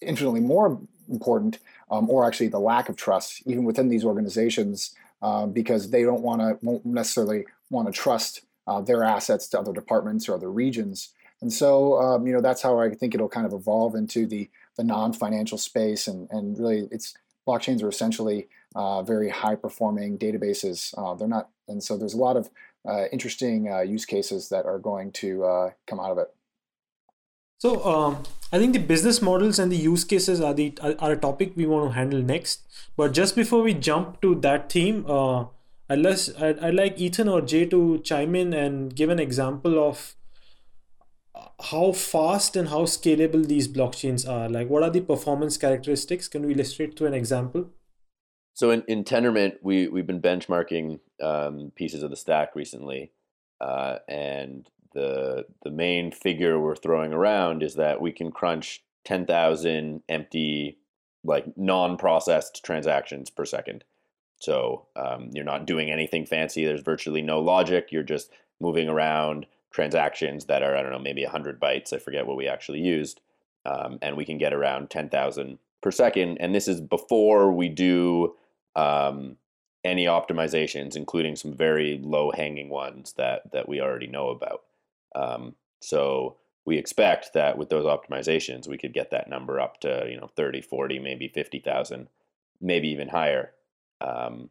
infinitely 0.03 0.41
more 0.41 0.79
important, 1.09 1.59
um, 1.93 2.09
or 2.11 2.25
actually 2.27 2.49
the 2.49 2.59
lack 2.59 2.89
of 2.89 2.97
trust, 2.97 3.43
even 3.47 3.65
within 3.65 3.89
these 3.89 4.05
organizations, 4.05 4.95
uh, 5.21 5.47
because 5.47 5.91
they 5.91 6.03
don't 6.03 6.23
want 6.23 6.41
to, 6.41 6.59
won't 6.67 6.85
necessarily 6.85 7.45
want 7.71 7.87
to 7.87 7.93
trust 7.93 8.41
uh, 8.67 8.81
their 8.81 9.05
assets 9.05 9.47
to 9.49 9.61
other 9.61 9.73
departments 9.73 10.29
or 10.29 10.35
other 10.35 10.51
regions. 10.51 11.11
And 11.43 11.53
so, 11.53 12.01
um, 12.01 12.27
you 12.27 12.33
know, 12.33 12.41
that's 12.41 12.63
how 12.63 12.79
I 12.81 12.95
think 12.95 13.15
it'll 13.15 13.29
kind 13.29 13.47
of 13.47 13.53
evolve 13.53 13.95
into 13.95 14.27
the 14.27 14.49
the 14.79 14.85
non-financial 14.85 15.59
space, 15.59 16.07
and 16.07 16.29
and 16.31 16.59
really, 16.59 16.89
it's 16.91 17.15
blockchains 17.47 17.83
are 17.83 17.89
essentially 17.89 18.49
uh, 18.75 19.03
very 19.03 19.29
high 19.29 19.57
performing 19.57 20.17
databases. 20.17 20.95
Uh, 20.97 21.15
they're 21.15 21.29
not, 21.29 21.51
and 21.69 21.83
so 21.83 21.99
there's 21.99 22.15
a 22.15 22.25
lot 22.29 22.37
of 22.37 22.49
uh, 22.89 23.05
interesting 23.13 23.71
uh, 23.71 23.81
use 23.81 24.07
cases 24.07 24.49
that 24.49 24.65
are 24.65 24.79
going 24.79 25.13
to 25.13 25.45
uh, 25.45 25.71
come 25.87 26.01
out 26.01 26.13
of 26.13 26.19
it. 26.19 26.29
So 27.63 27.85
um, 27.85 28.25
I 28.53 28.59
think 28.59 28.73
the 28.73 28.81
business 28.81 29.23
models 29.23 29.61
and 29.61 29.71
the 29.71 29.77
use 29.77 30.03
cases 30.03 30.41
are 30.41 30.53
the 30.53 30.77
are 30.99 31.13
a 31.13 31.17
topic 31.17 31.53
we 31.55 31.65
want 31.65 31.91
to 31.91 31.95
handle 31.97 32.21
next. 32.21 32.63
But 32.97 33.13
just 33.13 33.37
before 33.37 33.63
we 33.63 33.73
jump 33.73 34.21
to 34.23 34.35
that 34.47 34.73
theme, 34.73 35.05
uh, 35.09 35.45
unless 35.89 36.35
I'd, 36.43 36.59
I'd 36.59 36.75
like 36.75 36.99
Ethan 36.99 37.29
or 37.29 37.41
Jae 37.41 37.71
to 37.71 38.01
chime 38.01 38.35
in 38.35 38.53
and 38.53 38.97
give 38.97 39.11
an 39.11 39.21
example 39.21 39.79
of 39.79 40.17
how 41.71 41.93
fast 41.93 42.57
and 42.57 42.69
how 42.69 42.83
scalable 42.97 43.47
these 43.47 43.69
blockchains 43.69 44.29
are. 44.29 44.49
Like, 44.49 44.69
what 44.69 44.83
are 44.83 44.91
the 44.91 45.01
performance 45.01 45.57
characteristics? 45.57 46.27
Can 46.27 46.45
we 46.45 46.55
illustrate 46.55 46.99
through 46.99 47.07
an 47.07 47.15
example? 47.15 47.71
So 48.55 48.71
in, 48.71 48.83
in 48.89 49.05
Tendermint, 49.05 49.59
we 49.63 49.87
we've 49.87 50.09
been 50.13 50.21
benchmarking 50.21 50.99
um, 51.23 51.71
pieces 51.77 52.03
of 52.03 52.11
the 52.11 52.17
stack 52.17 52.57
recently, 52.57 53.13
uh, 53.61 53.99
and 54.09 54.69
the 54.95 55.47
the 55.63 55.71
main 55.71 56.13
figure 56.13 56.59
we're 56.59 56.77
throwing 56.77 57.13
around 57.13 57.63
is 57.63 57.75
that 57.75 58.01
we 58.01 58.13
can 58.13 58.31
crunch 58.31 58.83
ten 59.05 59.27
thousand 59.27 60.03
empty, 60.09 60.79
like 61.25 61.57
non-processed 61.57 62.65
transactions 62.65 63.31
per 63.31 63.45
second. 63.45 63.85
So 64.39 64.87
um, 64.97 65.31
you're 65.33 65.45
not 65.45 65.67
doing 65.67 65.91
anything 65.91 66.27
fancy. 66.27 66.65
There's 66.65 66.83
virtually 66.83 67.23
no 67.23 67.41
logic. 67.41 67.89
You're 67.91 68.03
just 68.03 68.31
moving 68.61 68.89
around 68.89 69.47
transactions 69.71 70.47
that 70.47 70.63
are 70.63 70.77
I 70.77 70.83
don't 70.83 70.93
know 70.93 70.99
maybe 70.99 71.25
hundred 71.25 71.61
bytes. 71.61 71.93
I 71.93 71.99
forget 71.99 72.27
what 72.27 72.37
we 72.37 72.49
actually 72.49 72.81
used, 72.81 73.21
um, 73.65 73.99
and 74.03 74.17
we 74.17 74.25
can 74.25 74.39
get 74.39 74.53
around 74.53 74.91
ten 74.91 75.09
thousand 75.09 75.59
per 75.81 75.91
second. 75.91 76.39
And 76.39 76.55
this 76.55 76.69
is 76.69 76.81
before 76.81 77.53
we 77.53 77.69
do 77.69 78.35
um, 78.77 79.37
any 79.85 80.07
optimizations, 80.07 80.97
including 80.97 81.37
some 81.37 81.53
very 81.53 82.01
low 82.03 82.31
hanging 82.31 82.69
ones 82.69 83.15
that 83.15 83.53
that 83.53 83.69
we 83.69 83.81
already 83.81 84.07
know 84.07 84.29
about. 84.29 84.63
Um, 85.15 85.55
so 85.81 86.37
we 86.65 86.79
expect 86.79 87.33
that 87.35 87.59
with 87.59 87.69
those 87.69 87.85
optimizations, 87.85 88.69
we 88.69 88.79
could 88.79 88.93
get 88.93 89.11
that 89.11 89.29
number 89.29 89.61
up 89.61 89.81
to 89.81 90.07
you 90.09 90.17
know 90.17 90.29
30, 90.37 90.61
40, 90.61 90.99
maybe 90.99 91.29
50,000, 91.29 92.09
maybe 92.61 92.89
even 92.89 93.09
higher, 93.09 93.53
um, 94.01 94.51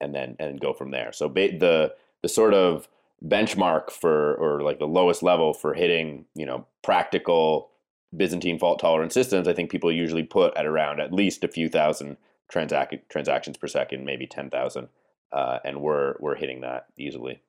and 0.00 0.14
then 0.14 0.36
and 0.38 0.60
go 0.60 0.72
from 0.72 0.90
there. 0.90 1.12
So 1.12 1.28
ba- 1.28 1.58
the 1.58 1.94
the 2.22 2.28
sort 2.28 2.54
of 2.54 2.88
benchmark 3.24 3.90
for 3.90 4.34
or 4.34 4.62
like 4.62 4.78
the 4.78 4.86
lowest 4.86 5.22
level 5.22 5.54
for 5.54 5.74
hitting 5.74 6.26
you 6.34 6.46
know 6.46 6.66
practical 6.82 7.70
Byzantine 8.16 8.58
fault 8.58 8.78
tolerant 8.78 9.12
systems, 9.12 9.48
I 9.48 9.52
think 9.52 9.70
people 9.70 9.90
usually 9.90 10.22
put 10.22 10.56
at 10.56 10.66
around 10.66 11.00
at 11.00 11.12
least 11.12 11.44
a 11.44 11.48
few 11.48 11.68
thousand 11.68 12.16
transac- 12.52 13.08
transactions 13.08 13.56
per 13.56 13.66
second, 13.66 14.04
maybe 14.04 14.26
10,000. 14.26 14.88
Uh, 15.32 15.58
and 15.64 15.80
we're, 15.80 16.14
we're 16.20 16.36
hitting 16.36 16.60
that 16.60 16.86
easily. 16.96 17.40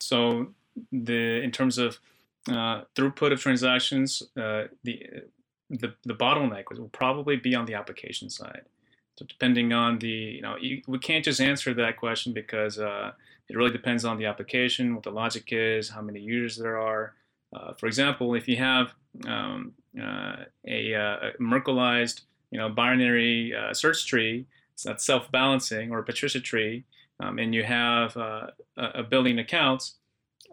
So 0.00 0.48
the, 0.92 1.42
in 1.42 1.50
terms 1.50 1.78
of 1.78 1.98
uh, 2.48 2.82
throughput 2.94 3.32
of 3.32 3.40
transactions, 3.40 4.22
uh, 4.36 4.64
the, 4.84 5.06
the, 5.68 5.94
the 6.04 6.14
bottleneck 6.14 6.64
will 6.70 6.88
probably 6.88 7.36
be 7.36 7.54
on 7.54 7.66
the 7.66 7.74
application 7.74 8.30
side. 8.30 8.62
So 9.16 9.26
depending 9.26 9.72
on 9.72 9.98
the, 9.98 10.08
you 10.08 10.42
know, 10.42 10.56
you, 10.56 10.82
we 10.86 10.98
can't 10.98 11.24
just 11.24 11.40
answer 11.40 11.74
that 11.74 11.96
question 11.96 12.32
because 12.32 12.78
uh, 12.78 13.12
it 13.48 13.56
really 13.56 13.72
depends 13.72 14.04
on 14.04 14.16
the 14.16 14.26
application, 14.26 14.94
what 14.94 15.04
the 15.04 15.10
logic 15.10 15.52
is, 15.52 15.90
how 15.90 16.00
many 16.00 16.20
users 16.20 16.56
there 16.56 16.78
are. 16.78 17.14
Uh, 17.52 17.74
for 17.74 17.86
example, 17.86 18.34
if 18.34 18.48
you 18.48 18.56
have 18.56 18.94
um, 19.26 19.72
uh, 20.00 20.36
a, 20.66 20.92
a 20.92 21.32
Merkleized 21.40 22.22
you 22.50 22.58
know, 22.58 22.68
binary 22.68 23.54
uh, 23.54 23.74
search 23.74 24.06
tree, 24.06 24.46
not 24.84 25.00
self-balancing, 25.00 25.90
or 25.90 25.98
a 25.98 26.02
Patricia 26.02 26.40
tree, 26.40 26.84
um, 27.20 27.38
and 27.38 27.54
you 27.54 27.62
have 27.62 28.16
uh, 28.16 28.46
a 28.76 29.02
billion 29.02 29.38
accounts, 29.38 29.96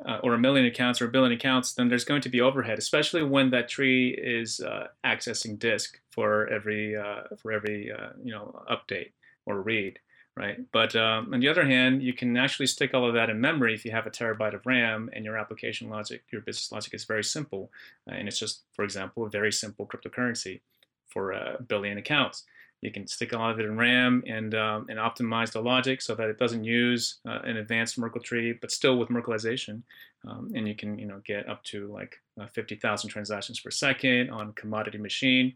uh, 0.06 0.20
or 0.24 0.34
a 0.34 0.40
million 0.40 0.66
accounts, 0.66 1.02
or 1.02 1.06
a 1.06 1.12
billion 1.12 1.32
accounts, 1.32 1.74
then 1.74 1.90
there's 1.90 2.06
going 2.06 2.22
to 2.22 2.30
be 2.30 2.42
overhead, 2.42 2.78
especially 2.78 3.24
when 3.24 3.50
that 3.50 3.70
tree 3.70 4.10
is 4.10 4.60
uh, 4.60 4.88
accessing 5.06 5.58
disk 5.58 6.00
for 6.12 6.48
every 6.48 6.96
uh, 6.96 7.24
for 7.38 7.52
every 7.52 7.92
uh, 7.92 8.10
you 8.24 8.32
know 8.32 8.64
update 8.70 9.12
or 9.46 9.62
read, 9.62 10.00
right? 10.36 10.60
But 10.72 10.96
um, 10.96 11.34
on 11.34 11.40
the 11.40 11.48
other 11.48 11.66
hand, 11.66 12.04
you 12.04 12.14
can 12.14 12.38
actually 12.38 12.68
stick 12.68 12.94
all 12.94 13.08
of 13.08 13.14
that 13.16 13.30
in 13.30 13.42
memory 13.42 13.74
if 13.74 13.86
you 13.86 13.92
have 13.92 14.06
a 14.06 14.12
terabyte 14.12 14.54
of 14.54 14.66
RAM 14.66 15.10
and 15.14 15.26
your 15.26 15.38
application 15.38 15.90
logic, 15.90 16.24
your 16.32 16.42
business 16.42 16.72
logic 16.72 16.94
is 16.94 17.06
very 17.06 17.24
simple, 17.24 17.72
and 18.08 18.28
it's 18.28 18.40
just, 18.40 18.64
for 18.74 18.84
example, 18.84 19.26
a 19.26 19.30
very 19.30 19.52
simple 19.52 19.88
cryptocurrency 19.88 20.62
for 21.08 21.32
a 21.32 21.58
billion 21.68 21.98
accounts. 21.98 22.44
You 22.82 22.92
can 22.92 23.08
stick 23.08 23.34
a 23.34 23.38
lot 23.38 23.52
of 23.52 23.60
it 23.60 23.66
in 23.66 23.76
RAM 23.76 24.24
and 24.28 24.54
um, 24.54 24.86
and 24.90 25.00
optimize 25.00 25.52
the 25.52 25.62
logic 25.62 26.02
so 26.02 26.14
that 26.16 26.30
it 26.30 26.38
doesn't 26.38 26.64
use 26.64 27.20
uh, 27.28 27.40
an 27.44 27.58
advanced 27.58 27.98
Merkle 27.98 28.22
tree, 28.22 28.54
but 28.54 28.72
still 28.72 28.98
with 28.98 29.10
Merkleization. 29.10 29.82
Um, 30.28 30.52
and 30.56 30.68
you 30.68 30.76
can 30.76 30.98
you 31.00 31.08
know 31.08 31.22
get 31.26 31.50
up 31.50 31.64
to 31.66 31.92
like 31.92 32.18
uh, 32.40 32.48
50,000 32.48 33.10
transactions 33.10 33.60
per 33.60 33.72
second 33.72 34.30
on 34.30 34.54
commodity 34.54 35.00
machine. 35.00 35.56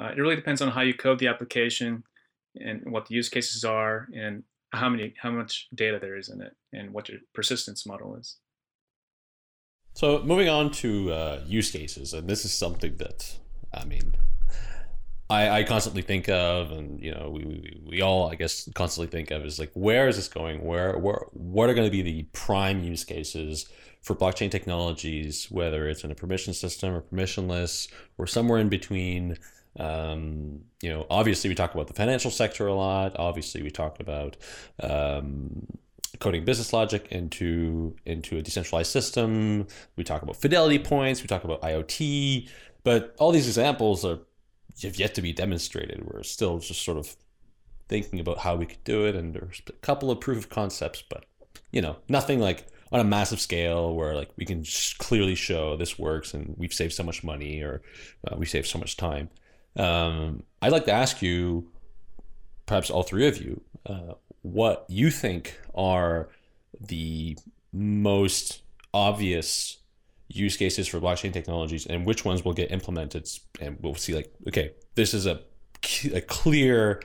Uh, 0.00 0.06
it 0.06 0.18
really 0.18 0.36
depends 0.36 0.62
on 0.62 0.70
how 0.70 0.80
you 0.80 0.94
code 0.94 1.18
the 1.18 1.26
application 1.26 2.04
and 2.58 2.82
what 2.90 3.06
the 3.06 3.14
use 3.14 3.28
cases 3.28 3.64
are 3.64 4.08
and 4.14 4.42
how 4.72 4.88
many 4.88 5.14
how 5.20 5.30
much 5.30 5.68
data 5.74 5.98
there 6.00 6.16
is 6.16 6.30
in 6.30 6.40
it 6.40 6.56
and 6.72 6.92
what 6.92 7.08
your 7.08 7.18
persistence 7.34 7.84
model 7.86 8.16
is. 8.16 8.36
So 9.94 10.22
moving 10.22 10.48
on 10.48 10.70
to 10.72 11.12
uh, 11.12 11.40
use 11.46 11.70
cases, 11.70 12.14
and 12.14 12.26
this 12.26 12.46
is 12.46 12.54
something 12.54 12.96
that 12.96 13.38
I 13.74 13.84
mean 13.84 14.14
I, 15.30 15.60
I 15.60 15.64
constantly 15.64 16.02
think 16.02 16.28
of, 16.28 16.72
and 16.72 17.00
you 17.00 17.12
know, 17.12 17.30
we, 17.30 17.44
we, 17.44 17.80
we 17.86 18.02
all, 18.02 18.30
I 18.30 18.34
guess, 18.34 18.68
constantly 18.74 19.10
think 19.10 19.30
of 19.30 19.44
is 19.44 19.58
like, 19.58 19.70
where 19.74 20.08
is 20.08 20.16
this 20.16 20.28
going? 20.28 20.62
Where, 20.62 20.98
where, 20.98 21.24
what 21.32 21.70
are 21.70 21.74
going 21.74 21.86
to 21.86 21.90
be 21.90 22.02
the 22.02 22.24
prime 22.32 22.84
use 22.84 23.04
cases 23.04 23.66
for 24.02 24.14
blockchain 24.14 24.50
technologies, 24.50 25.46
whether 25.50 25.88
it's 25.88 26.04
in 26.04 26.10
a 26.10 26.14
permission 26.14 26.52
system 26.52 26.92
or 26.92 27.02
permissionless, 27.02 27.90
or 28.18 28.26
somewhere 28.26 28.58
in 28.58 28.68
between? 28.68 29.38
Um, 29.78 30.60
you 30.82 30.90
know, 30.90 31.06
obviously, 31.08 31.48
we 31.48 31.54
talk 31.54 31.74
about 31.74 31.86
the 31.86 31.94
financial 31.94 32.30
sector 32.30 32.66
a 32.66 32.74
lot. 32.74 33.16
Obviously, 33.18 33.62
we 33.62 33.70
talk 33.70 34.00
about 34.00 34.36
um, 34.82 35.66
coding 36.18 36.44
business 36.44 36.72
logic 36.72 37.08
into 37.10 37.96
into 38.04 38.36
a 38.36 38.42
decentralized 38.42 38.90
system. 38.90 39.66
We 39.96 40.04
talk 40.04 40.22
about 40.22 40.36
fidelity 40.36 40.78
points. 40.78 41.22
We 41.22 41.26
talk 41.26 41.44
about 41.44 41.62
IoT. 41.62 42.50
But 42.84 43.14
all 43.18 43.30
these 43.30 43.46
examples 43.46 44.04
are 44.04 44.18
have 44.82 44.98
yet 44.98 45.14
to 45.14 45.22
be 45.22 45.32
demonstrated. 45.32 46.04
We're 46.04 46.22
still 46.22 46.58
just 46.58 46.82
sort 46.82 46.98
of 46.98 47.16
thinking 47.88 48.20
about 48.20 48.38
how 48.38 48.56
we 48.56 48.66
could 48.66 48.84
do 48.84 49.06
it, 49.06 49.14
and 49.14 49.34
there's 49.34 49.62
a 49.68 49.72
couple 49.72 50.10
of 50.10 50.20
proof 50.20 50.38
of 50.38 50.48
concepts, 50.48 51.02
but 51.08 51.24
you 51.70 51.82
know, 51.82 51.96
nothing 52.08 52.40
like 52.40 52.66
on 52.92 53.00
a 53.00 53.04
massive 53.04 53.40
scale 53.40 53.94
where 53.94 54.14
like 54.14 54.30
we 54.36 54.44
can 54.44 54.64
clearly 54.98 55.34
show 55.34 55.76
this 55.76 55.98
works 55.98 56.34
and 56.34 56.54
we've 56.58 56.74
saved 56.74 56.92
so 56.92 57.02
much 57.02 57.24
money 57.24 57.62
or 57.62 57.80
uh, 58.28 58.36
we 58.36 58.44
saved 58.44 58.66
so 58.66 58.78
much 58.78 58.96
time. 58.96 59.30
Um, 59.76 60.42
I'd 60.60 60.72
like 60.72 60.84
to 60.84 60.92
ask 60.92 61.22
you, 61.22 61.70
perhaps 62.66 62.90
all 62.90 63.02
three 63.02 63.26
of 63.26 63.40
you, 63.40 63.62
uh, 63.86 64.14
what 64.42 64.84
you 64.88 65.10
think 65.10 65.58
are 65.74 66.28
the 66.78 67.38
most 67.72 68.60
obvious 68.92 69.78
use 70.34 70.56
cases 70.56 70.88
for 70.88 71.00
blockchain 71.00 71.32
technologies 71.32 71.86
and 71.86 72.06
which 72.06 72.24
ones 72.24 72.44
will 72.44 72.52
get 72.52 72.70
implemented. 72.70 73.28
And 73.60 73.78
we'll 73.80 73.94
see 73.94 74.14
like 74.14 74.32
okay 74.48 74.72
this 74.94 75.14
is 75.14 75.26
a, 75.26 75.40
a 76.12 76.20
clear 76.20 77.02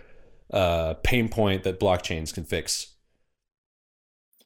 uh, 0.52 0.96
pain 1.04 1.30
point 1.30 1.64
that 1.64 1.80
blockchains 1.80 2.34
can 2.34 2.44
fix. 2.44 2.96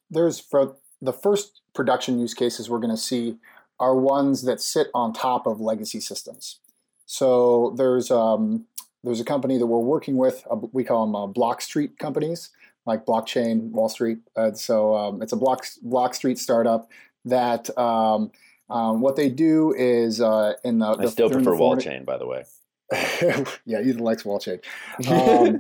There's 0.10 0.40
for 0.40 0.78
the 1.02 1.14
first 1.14 1.62
production 1.74 2.20
use 2.20 2.34
cases 2.34 2.70
we're 2.70 2.80
going 2.80 2.96
to 2.96 2.98
see 2.98 3.38
are 3.80 3.96
ones 3.96 4.44
that 4.44 4.62
sit 4.62 4.88
on 4.94 5.14
top 5.14 5.48
of 5.48 5.60
legacy 5.60 6.00
systems. 6.00 6.60
So 7.06 7.74
there's 7.78 8.12
um, 8.12 8.66
there's 9.04 9.20
a 9.20 9.26
company 9.26 9.58
that 9.58 9.66
we're 9.66 9.80
working 9.80 10.18
with 10.18 10.46
uh, 10.50 10.56
we 10.72 10.84
call 10.84 11.06
them 11.06 11.16
uh, 11.16 11.28
block 11.28 11.62
street 11.62 11.98
companies 11.98 12.50
like 12.86 13.06
blockchain 13.06 13.72
wall 13.72 13.90
street. 13.90 14.20
Uh, 14.36 14.54
so 14.54 14.96
um, 14.96 15.22
it's 15.22 15.34
a 15.34 15.38
block 15.38 15.66
block 15.82 16.14
street 16.14 16.40
startup 16.40 16.90
that 17.26 17.76
um, 17.78 18.32
um, 18.72 19.02
what 19.02 19.16
they 19.16 19.30
do 19.30 19.74
is 19.78 20.22
uh, 20.22 20.54
in 20.64 20.80
the. 20.80 20.86
I 20.88 21.06
still 21.08 21.30
prefer 21.30 21.56
wall 21.56 21.78
chain, 21.78 22.06
by 22.06 22.18
the 22.18 22.26
way. 22.26 22.46
yeah, 23.66 23.82
Ethan 23.82 24.00
likes 24.00 24.26
wall 24.26 24.40
chain. 24.40 24.60
Um, 25.08 25.60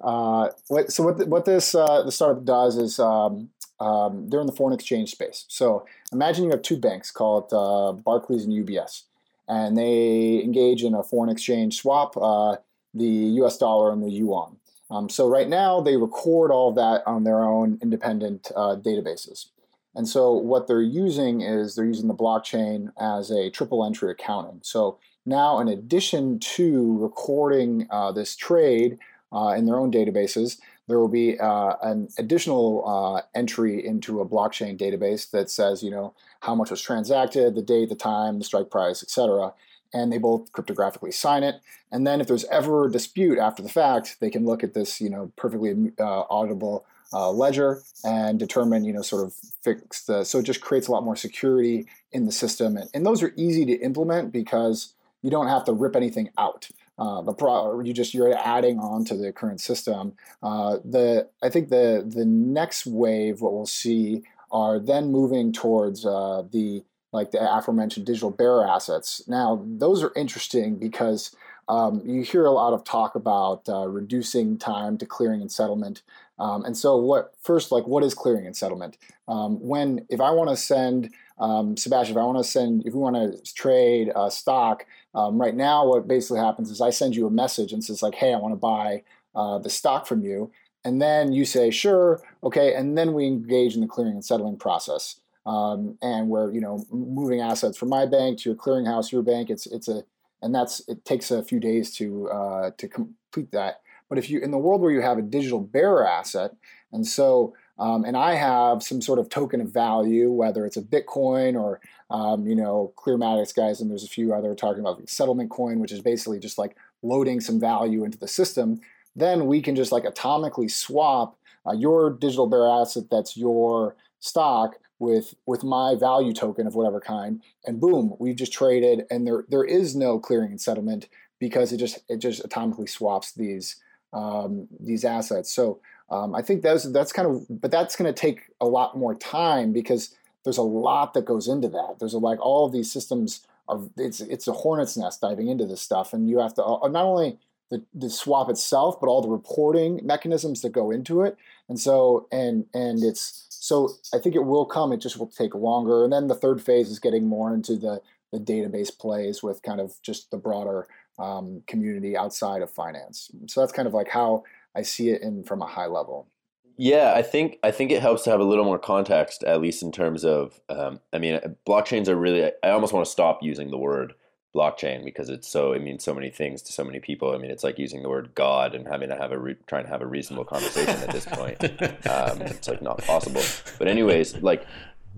uh, 0.00 0.50
what, 0.68 0.92
so 0.92 1.02
what 1.02 1.26
what 1.28 1.44
this 1.44 1.74
uh, 1.74 2.02
the 2.02 2.12
startup 2.12 2.44
does 2.44 2.76
is 2.76 2.98
um, 2.98 3.50
um, 3.80 4.28
they're 4.28 4.40
in 4.40 4.46
the 4.46 4.52
foreign 4.52 4.74
exchange 4.74 5.10
space. 5.10 5.46
So 5.48 5.86
imagine 6.12 6.44
you 6.44 6.50
have 6.50 6.62
two 6.62 6.76
banks 6.76 7.10
called 7.10 7.52
uh, 7.52 7.92
Barclays 7.92 8.44
and 8.44 8.52
UBS, 8.52 9.04
and 9.48 9.76
they 9.76 10.42
engage 10.42 10.82
in 10.82 10.94
a 10.94 11.02
foreign 11.02 11.30
exchange 11.30 11.78
swap, 11.78 12.16
uh, 12.16 12.56
the 12.92 13.06
US 13.42 13.56
dollar 13.58 13.92
and 13.92 14.02
the 14.02 14.10
yuan. 14.10 14.56
Um, 14.90 15.08
so 15.08 15.28
right 15.28 15.48
now 15.48 15.80
they 15.80 15.96
record 15.96 16.50
all 16.50 16.72
that 16.72 17.02
on 17.06 17.24
their 17.24 17.42
own 17.42 17.78
independent 17.82 18.50
uh, 18.54 18.76
databases. 18.76 19.46
And 19.94 20.08
so 20.08 20.32
what 20.32 20.66
they're 20.66 20.82
using 20.82 21.40
is 21.40 21.74
they're 21.74 21.84
using 21.84 22.08
the 22.08 22.14
blockchain 22.14 22.92
as 22.98 23.30
a 23.30 23.50
triple 23.50 23.84
entry 23.84 24.10
accounting. 24.10 24.60
So 24.62 24.98
now, 25.26 25.58
in 25.60 25.68
addition 25.68 26.38
to 26.40 26.98
recording 26.98 27.86
uh, 27.90 28.12
this 28.12 28.36
trade 28.36 28.98
uh, 29.32 29.54
in 29.56 29.66
their 29.66 29.76
own 29.76 29.90
databases, 29.90 30.58
there 30.86 30.98
will 30.98 31.08
be 31.08 31.38
uh, 31.38 31.74
an 31.82 32.08
additional 32.18 32.84
uh, 32.86 33.22
entry 33.34 33.84
into 33.84 34.20
a 34.20 34.28
blockchain 34.28 34.78
database 34.78 35.30
that 35.30 35.48
says, 35.48 35.82
you 35.82 35.90
know, 35.90 36.12
how 36.40 36.54
much 36.54 36.70
was 36.70 36.82
transacted, 36.82 37.54
the 37.54 37.62
date, 37.62 37.88
the 37.88 37.94
time, 37.94 38.38
the 38.38 38.44
strike 38.44 38.70
price, 38.70 39.02
etc. 39.02 39.54
And 39.94 40.12
they 40.12 40.18
both 40.18 40.52
cryptographically 40.52 41.14
sign 41.14 41.42
it. 41.42 41.60
And 41.90 42.06
then, 42.06 42.20
if 42.20 42.26
there's 42.26 42.44
ever 42.46 42.86
a 42.86 42.92
dispute 42.92 43.38
after 43.38 43.62
the 43.62 43.68
fact, 43.70 44.18
they 44.20 44.28
can 44.28 44.44
look 44.44 44.62
at 44.62 44.74
this, 44.74 45.00
you 45.00 45.08
know, 45.08 45.32
perfectly 45.36 45.70
uh, 45.98 46.24
auditable 46.24 46.82
uh, 47.14 47.30
ledger 47.30 47.82
and 48.04 48.38
determine, 48.38 48.84
you 48.84 48.92
know, 48.92 49.02
sort 49.02 49.24
of 49.24 49.32
fix 49.62 50.04
the. 50.04 50.24
So 50.24 50.40
it 50.40 50.42
just 50.42 50.60
creates 50.60 50.88
a 50.88 50.92
lot 50.92 51.04
more 51.04 51.16
security 51.16 51.86
in 52.12 52.26
the 52.26 52.32
system, 52.32 52.76
and, 52.76 52.90
and 52.92 53.06
those 53.06 53.22
are 53.22 53.32
easy 53.36 53.64
to 53.66 53.80
implement 53.80 54.32
because 54.32 54.94
you 55.22 55.30
don't 55.30 55.48
have 55.48 55.64
to 55.64 55.72
rip 55.72 55.96
anything 55.96 56.28
out. 56.36 56.68
Uh, 56.98 57.22
the 57.22 57.32
pro, 57.32 57.80
you 57.80 57.92
just 57.92 58.14
you're 58.14 58.36
adding 58.36 58.78
on 58.78 59.04
to 59.04 59.16
the 59.16 59.32
current 59.32 59.60
system. 59.60 60.12
Uh, 60.42 60.78
the 60.84 61.28
I 61.42 61.48
think 61.48 61.68
the 61.68 62.04
the 62.06 62.24
next 62.24 62.86
wave, 62.86 63.40
what 63.40 63.52
we'll 63.52 63.66
see, 63.66 64.22
are 64.50 64.78
then 64.78 65.10
moving 65.10 65.52
towards 65.52 66.04
uh, 66.04 66.42
the 66.52 66.84
like 67.12 67.30
the 67.30 67.38
aforementioned 67.40 68.06
digital 68.06 68.30
bearer 68.30 68.66
assets. 68.66 69.22
Now 69.26 69.64
those 69.64 70.02
are 70.02 70.12
interesting 70.14 70.76
because 70.76 71.34
um, 71.68 72.02
you 72.04 72.22
hear 72.22 72.44
a 72.44 72.50
lot 72.50 72.74
of 72.74 72.84
talk 72.84 73.14
about 73.14 73.68
uh, 73.68 73.88
reducing 73.88 74.58
time 74.58 74.98
to 74.98 75.06
clearing 75.06 75.40
and 75.40 75.50
settlement. 75.50 76.02
Um, 76.38 76.64
and 76.64 76.76
so, 76.76 76.96
what 76.96 77.34
first, 77.42 77.70
like, 77.70 77.86
what 77.86 78.02
is 78.02 78.14
clearing 78.14 78.46
and 78.46 78.56
settlement? 78.56 78.98
Um, 79.28 79.60
when 79.60 80.06
if 80.08 80.20
I 80.20 80.30
want 80.30 80.50
to 80.50 80.56
send 80.56 81.10
um, 81.38 81.76
Sebastian, 81.76 82.16
if 82.16 82.20
I 82.20 82.24
want 82.24 82.38
to 82.38 82.44
send, 82.44 82.86
if 82.86 82.94
we 82.94 83.00
want 83.00 83.16
to 83.16 83.54
trade 83.54 84.10
uh, 84.14 84.30
stock, 84.30 84.84
um, 85.14 85.40
right 85.40 85.54
now, 85.54 85.86
what 85.86 86.08
basically 86.08 86.40
happens 86.40 86.70
is 86.70 86.80
I 86.80 86.90
send 86.90 87.14
you 87.14 87.26
a 87.26 87.30
message 87.30 87.72
and 87.72 87.84
says 87.84 88.02
like, 88.02 88.14
"Hey, 88.14 88.34
I 88.34 88.38
want 88.38 88.52
to 88.52 88.56
buy 88.56 89.02
uh, 89.34 89.58
the 89.58 89.70
stock 89.70 90.06
from 90.06 90.22
you," 90.22 90.50
and 90.84 91.00
then 91.00 91.32
you 91.32 91.44
say, 91.44 91.70
"Sure, 91.70 92.20
okay," 92.42 92.74
and 92.74 92.98
then 92.98 93.14
we 93.14 93.26
engage 93.26 93.74
in 93.74 93.80
the 93.80 93.86
clearing 93.86 94.14
and 94.14 94.24
settling 94.24 94.56
process. 94.56 95.20
Um, 95.46 95.98
and 96.02 96.28
we're 96.28 96.50
you 96.52 96.60
know 96.60 96.84
moving 96.90 97.40
assets 97.40 97.76
from 97.76 97.90
my 97.90 98.06
bank 98.06 98.40
to 98.40 98.50
your 98.50 98.56
clearinghouse, 98.56 99.12
your 99.12 99.22
bank. 99.22 99.50
It's 99.50 99.66
it's 99.66 99.88
a 99.88 100.04
and 100.44 100.54
that's 100.54 100.86
it 100.88 101.04
takes 101.04 101.30
a 101.30 101.42
few 101.42 101.58
days 101.58 101.92
to 101.96 102.28
uh, 102.28 102.70
to 102.76 102.86
complete 102.88 103.50
that. 103.52 103.80
But 104.14 104.22
if 104.22 104.30
you 104.30 104.38
in 104.38 104.52
the 104.52 104.58
world 104.58 104.80
where 104.80 104.92
you 104.92 105.00
have 105.00 105.18
a 105.18 105.22
digital 105.22 105.58
bearer 105.58 106.06
asset, 106.06 106.52
and 106.92 107.04
so 107.04 107.52
um, 107.80 108.04
and 108.04 108.16
I 108.16 108.36
have 108.36 108.80
some 108.80 109.02
sort 109.02 109.18
of 109.18 109.28
token 109.28 109.60
of 109.60 109.72
value, 109.72 110.30
whether 110.30 110.64
it's 110.64 110.76
a 110.76 110.82
Bitcoin 110.82 111.60
or 111.60 111.80
um, 112.10 112.46
you 112.46 112.54
know 112.54 112.92
Clearmatics 112.96 113.52
guys, 113.52 113.80
and 113.80 113.90
there's 113.90 114.04
a 114.04 114.08
few 114.08 114.32
other 114.32 114.54
talking 114.54 114.78
about 114.78 115.00
like 115.00 115.08
settlement 115.08 115.50
coin, 115.50 115.80
which 115.80 115.90
is 115.90 116.00
basically 116.00 116.38
just 116.38 116.58
like 116.58 116.76
loading 117.02 117.40
some 117.40 117.58
value 117.58 118.04
into 118.04 118.16
the 118.16 118.28
system. 118.28 118.80
Then 119.16 119.46
we 119.46 119.60
can 119.60 119.74
just 119.74 119.90
like 119.90 120.04
atomically 120.04 120.70
swap 120.70 121.36
uh, 121.66 121.72
your 121.72 122.12
digital 122.12 122.46
bearer 122.46 122.70
asset 122.70 123.10
that's 123.10 123.36
your 123.36 123.96
stock 124.20 124.76
with 125.00 125.34
with 125.44 125.64
my 125.64 125.96
value 125.96 126.32
token 126.32 126.68
of 126.68 126.76
whatever 126.76 127.00
kind, 127.00 127.42
and 127.66 127.80
boom, 127.80 128.14
we've 128.20 128.36
just 128.36 128.52
traded, 128.52 129.06
and 129.10 129.26
there 129.26 129.44
there 129.48 129.64
is 129.64 129.96
no 129.96 130.20
clearing 130.20 130.52
and 130.52 130.60
settlement 130.60 131.08
because 131.40 131.72
it 131.72 131.78
just 131.78 131.98
it 132.08 132.18
just 132.18 132.48
atomically 132.48 132.88
swaps 132.88 133.32
these 133.32 133.80
um, 134.14 134.68
these 134.80 135.04
assets. 135.04 135.52
So 135.52 135.80
um, 136.10 136.34
I 136.34 136.42
think 136.42 136.62
that's 136.62 136.84
that's 136.84 137.12
kind 137.12 137.28
of, 137.28 137.46
but 137.60 137.70
that's 137.70 137.96
going 137.96 138.12
to 138.12 138.18
take 138.18 138.42
a 138.60 138.66
lot 138.66 138.96
more 138.96 139.14
time 139.14 139.72
because 139.72 140.14
there's 140.44 140.58
a 140.58 140.62
lot 140.62 141.14
that 141.14 141.24
goes 141.24 141.48
into 141.48 141.68
that. 141.68 141.96
There's 141.98 142.14
a, 142.14 142.18
like 142.18 142.40
all 142.40 142.64
of 142.64 142.72
these 142.72 142.90
systems 142.90 143.46
are 143.68 143.80
it's 143.96 144.20
it's 144.20 144.46
a 144.46 144.52
hornet's 144.52 144.96
nest 144.96 145.20
diving 145.20 145.48
into 145.48 145.66
this 145.66 145.80
stuff, 145.80 146.12
and 146.12 146.28
you 146.28 146.38
have 146.38 146.54
to 146.54 146.64
uh, 146.64 146.88
not 146.88 147.04
only 147.04 147.38
the, 147.70 147.82
the 147.94 148.10
swap 148.10 148.50
itself, 148.50 149.00
but 149.00 149.08
all 149.08 149.22
the 149.22 149.28
reporting 149.28 150.00
mechanisms 150.04 150.60
that 150.62 150.70
go 150.70 150.90
into 150.90 151.22
it. 151.22 151.36
And 151.68 151.80
so 151.80 152.28
and 152.30 152.66
and 152.74 153.02
it's 153.02 153.46
so 153.48 153.90
I 154.12 154.18
think 154.18 154.34
it 154.34 154.44
will 154.44 154.66
come. 154.66 154.92
It 154.92 154.98
just 154.98 155.18
will 155.18 155.26
take 155.26 155.54
longer. 155.54 156.04
And 156.04 156.12
then 156.12 156.28
the 156.28 156.34
third 156.34 156.62
phase 156.62 156.90
is 156.90 156.98
getting 156.98 157.26
more 157.26 157.52
into 157.52 157.76
the 157.76 158.00
the 158.32 158.38
database 158.38 158.96
plays 158.96 159.42
with 159.42 159.62
kind 159.62 159.80
of 159.80 159.94
just 160.02 160.30
the 160.30 160.36
broader 160.36 160.86
um, 161.18 161.62
community 161.66 162.16
outside 162.16 162.62
of 162.62 162.70
finance. 162.70 163.30
So 163.46 163.60
that's 163.60 163.72
kind 163.72 163.88
of 163.88 163.94
like 163.94 164.08
how 164.08 164.44
I 164.74 164.82
see 164.82 165.10
it 165.10 165.22
in 165.22 165.44
from 165.44 165.62
a 165.62 165.66
high 165.66 165.86
level. 165.86 166.28
Yeah, 166.76 167.12
I 167.14 167.22
think 167.22 167.58
I 167.62 167.70
think 167.70 167.92
it 167.92 168.02
helps 168.02 168.24
to 168.24 168.30
have 168.30 168.40
a 168.40 168.44
little 168.44 168.64
more 168.64 168.78
context, 168.78 169.44
at 169.44 169.60
least 169.60 169.82
in 169.82 169.92
terms 169.92 170.24
of. 170.24 170.60
Um, 170.68 171.00
I 171.12 171.18
mean, 171.18 171.38
blockchains 171.66 172.08
are 172.08 172.16
really. 172.16 172.50
I 172.62 172.70
almost 172.70 172.92
want 172.92 173.06
to 173.06 173.10
stop 173.10 173.42
using 173.42 173.70
the 173.70 173.78
word 173.78 174.14
blockchain 174.54 175.04
because 175.04 175.28
it's 175.28 175.46
so. 175.46 175.72
It 175.72 175.82
means 175.82 176.02
so 176.02 176.14
many 176.14 176.30
things 176.30 176.62
to 176.62 176.72
so 176.72 176.82
many 176.82 176.98
people. 176.98 177.32
I 177.32 177.38
mean, 177.38 177.52
it's 177.52 177.62
like 177.62 177.78
using 177.78 178.02
the 178.02 178.08
word 178.08 178.34
God 178.34 178.74
and 178.74 178.88
having 178.88 179.08
to 179.10 179.16
have 179.16 179.30
a 179.30 179.38
re, 179.38 179.54
trying 179.68 179.84
to 179.84 179.90
have 179.90 180.02
a 180.02 180.06
reasonable 180.06 180.44
conversation 180.44 180.96
at 180.96 181.12
this 181.12 181.26
point. 181.26 181.62
Um, 181.62 182.42
it's 182.42 182.66
like 182.66 182.82
not 182.82 182.98
possible. 182.98 183.42
But 183.78 183.86
anyways, 183.86 184.42
like 184.42 184.66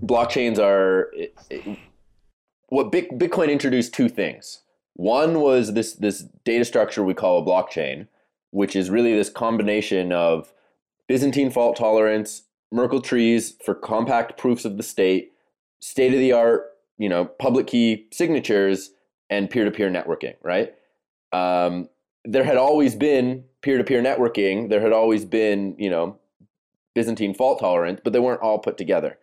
blockchains 0.04 0.58
are. 0.58 1.10
It, 1.14 1.34
it, 1.48 1.78
what 2.68 2.92
Bitcoin 2.92 3.50
introduced 3.50 3.94
two 3.94 4.08
things. 4.10 4.60
One 4.96 5.40
was 5.40 5.74
this 5.74 5.92
this 5.92 6.24
data 6.44 6.64
structure 6.64 7.02
we 7.02 7.12
call 7.12 7.38
a 7.38 7.44
blockchain, 7.44 8.08
which 8.50 8.74
is 8.74 8.88
really 8.88 9.14
this 9.14 9.28
combination 9.28 10.10
of 10.10 10.52
Byzantine 11.06 11.50
fault 11.50 11.76
tolerance, 11.76 12.44
Merkle 12.72 13.02
trees 13.02 13.54
for 13.62 13.74
compact 13.74 14.38
proofs 14.38 14.64
of 14.64 14.78
the 14.78 14.82
state, 14.82 15.32
state 15.80 16.14
of 16.14 16.18
the 16.18 16.32
art, 16.32 16.64
you 16.96 17.10
know, 17.10 17.26
public 17.26 17.66
key 17.66 18.06
signatures, 18.10 18.90
and 19.28 19.50
peer 19.50 19.66
to 19.66 19.70
peer 19.70 19.90
networking, 19.90 20.34
right? 20.42 20.74
Um, 21.30 21.90
there 22.24 22.44
had 22.44 22.56
always 22.56 22.94
been 22.94 23.44
peer 23.60 23.76
to 23.76 23.84
peer 23.84 24.02
networking. 24.02 24.70
There 24.70 24.80
had 24.80 24.92
always 24.92 25.26
been, 25.26 25.76
you 25.78 25.90
know, 25.90 26.18
Byzantine 26.94 27.34
fault 27.34 27.60
tolerance, 27.60 28.00
but 28.02 28.14
they 28.14 28.18
weren't 28.18 28.40
all 28.40 28.58
put 28.58 28.78
together. 28.78 29.18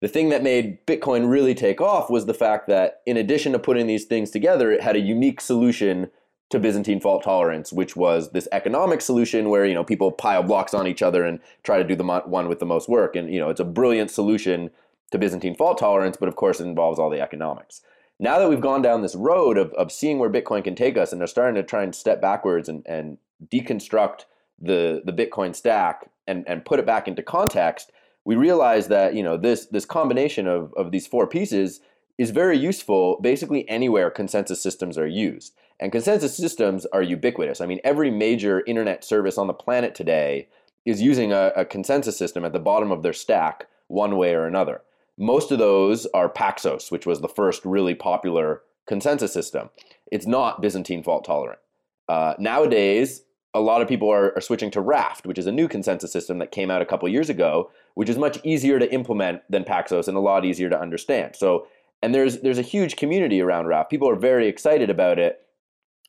The 0.00 0.08
thing 0.08 0.28
that 0.28 0.42
made 0.42 0.86
Bitcoin 0.86 1.28
really 1.28 1.54
take 1.54 1.80
off 1.80 2.08
was 2.08 2.26
the 2.26 2.34
fact 2.34 2.68
that, 2.68 3.00
in 3.04 3.16
addition 3.16 3.52
to 3.52 3.58
putting 3.58 3.86
these 3.86 4.04
things 4.04 4.30
together, 4.30 4.70
it 4.70 4.82
had 4.82 4.94
a 4.94 5.00
unique 5.00 5.40
solution 5.40 6.10
to 6.50 6.58
Byzantine 6.58 7.00
fault 7.00 7.24
tolerance, 7.24 7.72
which 7.72 7.94
was 7.96 8.30
this 8.30 8.48
economic 8.52 9.00
solution 9.00 9.50
where 9.50 9.66
you 9.66 9.74
know 9.74 9.84
people 9.84 10.10
pile 10.12 10.42
blocks 10.42 10.72
on 10.72 10.86
each 10.86 11.02
other 11.02 11.24
and 11.24 11.40
try 11.62 11.78
to 11.78 11.84
do 11.84 11.94
the 11.94 12.04
one 12.04 12.48
with 12.48 12.58
the 12.58 12.66
most 12.66 12.88
work, 12.88 13.16
and 13.16 13.32
you 13.32 13.38
know 13.38 13.50
it's 13.50 13.60
a 13.60 13.64
brilliant 13.64 14.10
solution 14.10 14.70
to 15.10 15.18
Byzantine 15.18 15.54
fault 15.54 15.78
tolerance, 15.78 16.16
but 16.16 16.28
of 16.28 16.36
course 16.36 16.60
it 16.60 16.66
involves 16.66 16.98
all 16.98 17.10
the 17.10 17.20
economics. 17.20 17.82
Now 18.20 18.38
that 18.38 18.48
we've 18.48 18.60
gone 18.60 18.82
down 18.82 19.02
this 19.02 19.14
road 19.14 19.58
of, 19.58 19.72
of 19.74 19.92
seeing 19.92 20.18
where 20.18 20.30
Bitcoin 20.30 20.64
can 20.64 20.74
take 20.74 20.96
us, 20.96 21.12
and 21.12 21.20
they're 21.20 21.28
starting 21.28 21.54
to 21.54 21.62
try 21.62 21.82
and 21.82 21.94
step 21.94 22.20
backwards 22.20 22.68
and, 22.68 22.84
and 22.86 23.18
deconstruct 23.46 24.24
the 24.60 25.02
the 25.04 25.12
Bitcoin 25.12 25.54
stack 25.54 26.08
and, 26.26 26.44
and 26.48 26.64
put 26.64 26.78
it 26.78 26.86
back 26.86 27.08
into 27.08 27.22
context, 27.22 27.92
we 28.28 28.36
realize 28.36 28.88
that 28.88 29.14
you 29.14 29.22
know 29.22 29.38
this 29.38 29.64
this 29.68 29.86
combination 29.86 30.46
of, 30.46 30.74
of 30.76 30.90
these 30.90 31.06
four 31.06 31.26
pieces 31.26 31.80
is 32.18 32.30
very 32.30 32.58
useful 32.58 33.18
basically 33.22 33.66
anywhere 33.70 34.10
consensus 34.10 34.60
systems 34.62 34.98
are 34.98 35.06
used. 35.06 35.54
And 35.80 35.90
consensus 35.90 36.36
systems 36.36 36.84
are 36.92 37.00
ubiquitous. 37.00 37.62
I 37.62 37.66
mean, 37.66 37.80
every 37.84 38.10
major 38.10 38.62
internet 38.66 39.02
service 39.02 39.38
on 39.38 39.46
the 39.46 39.54
planet 39.54 39.94
today 39.94 40.48
is 40.84 41.00
using 41.00 41.32
a, 41.32 41.52
a, 41.56 41.64
consensus 41.64 42.18
system 42.18 42.44
at 42.44 42.52
the 42.52 42.58
bottom 42.58 42.90
of 42.90 43.02
their 43.02 43.14
stack, 43.14 43.66
one 43.86 44.18
way 44.18 44.34
or 44.34 44.44
another. 44.44 44.82
Most 45.16 45.50
of 45.50 45.58
those 45.58 46.04
are 46.12 46.28
Paxos, 46.28 46.90
which 46.90 47.06
was 47.06 47.20
the 47.20 47.28
first 47.28 47.64
really 47.64 47.94
popular 47.94 48.62
consensus 48.86 49.32
system. 49.32 49.70
It's 50.12 50.26
not 50.26 50.60
Byzantine 50.60 51.02
fault 51.02 51.24
tolerant. 51.24 51.60
Uh, 52.08 52.34
nowadays, 52.38 53.22
a 53.54 53.60
lot 53.60 53.80
of 53.80 53.88
people 53.88 54.10
are, 54.10 54.32
are, 54.36 54.40
switching 54.40 54.70
to 54.72 54.80
Raft, 54.80 55.26
which 55.26 55.38
is 55.38 55.46
a 55.46 55.52
new 55.52 55.68
consensus 55.68 56.12
system 56.12 56.38
that 56.38 56.52
came 56.52 56.70
out 56.70 56.82
a 56.82 56.86
couple 56.86 57.08
years 57.08 57.30
ago, 57.30 57.70
which 57.98 58.08
is 58.08 58.16
much 58.16 58.38
easier 58.44 58.78
to 58.78 58.88
implement 58.94 59.42
than 59.50 59.64
Paxos 59.64 60.06
and 60.06 60.16
a 60.16 60.20
lot 60.20 60.44
easier 60.44 60.70
to 60.70 60.80
understand. 60.80 61.34
So, 61.34 61.66
and 62.00 62.14
there's 62.14 62.42
there's 62.42 62.56
a 62.56 62.62
huge 62.62 62.94
community 62.94 63.40
around 63.40 63.66
Raft. 63.66 63.90
People 63.90 64.08
are 64.08 64.14
very 64.14 64.46
excited 64.46 64.88
about 64.88 65.18
it 65.18 65.40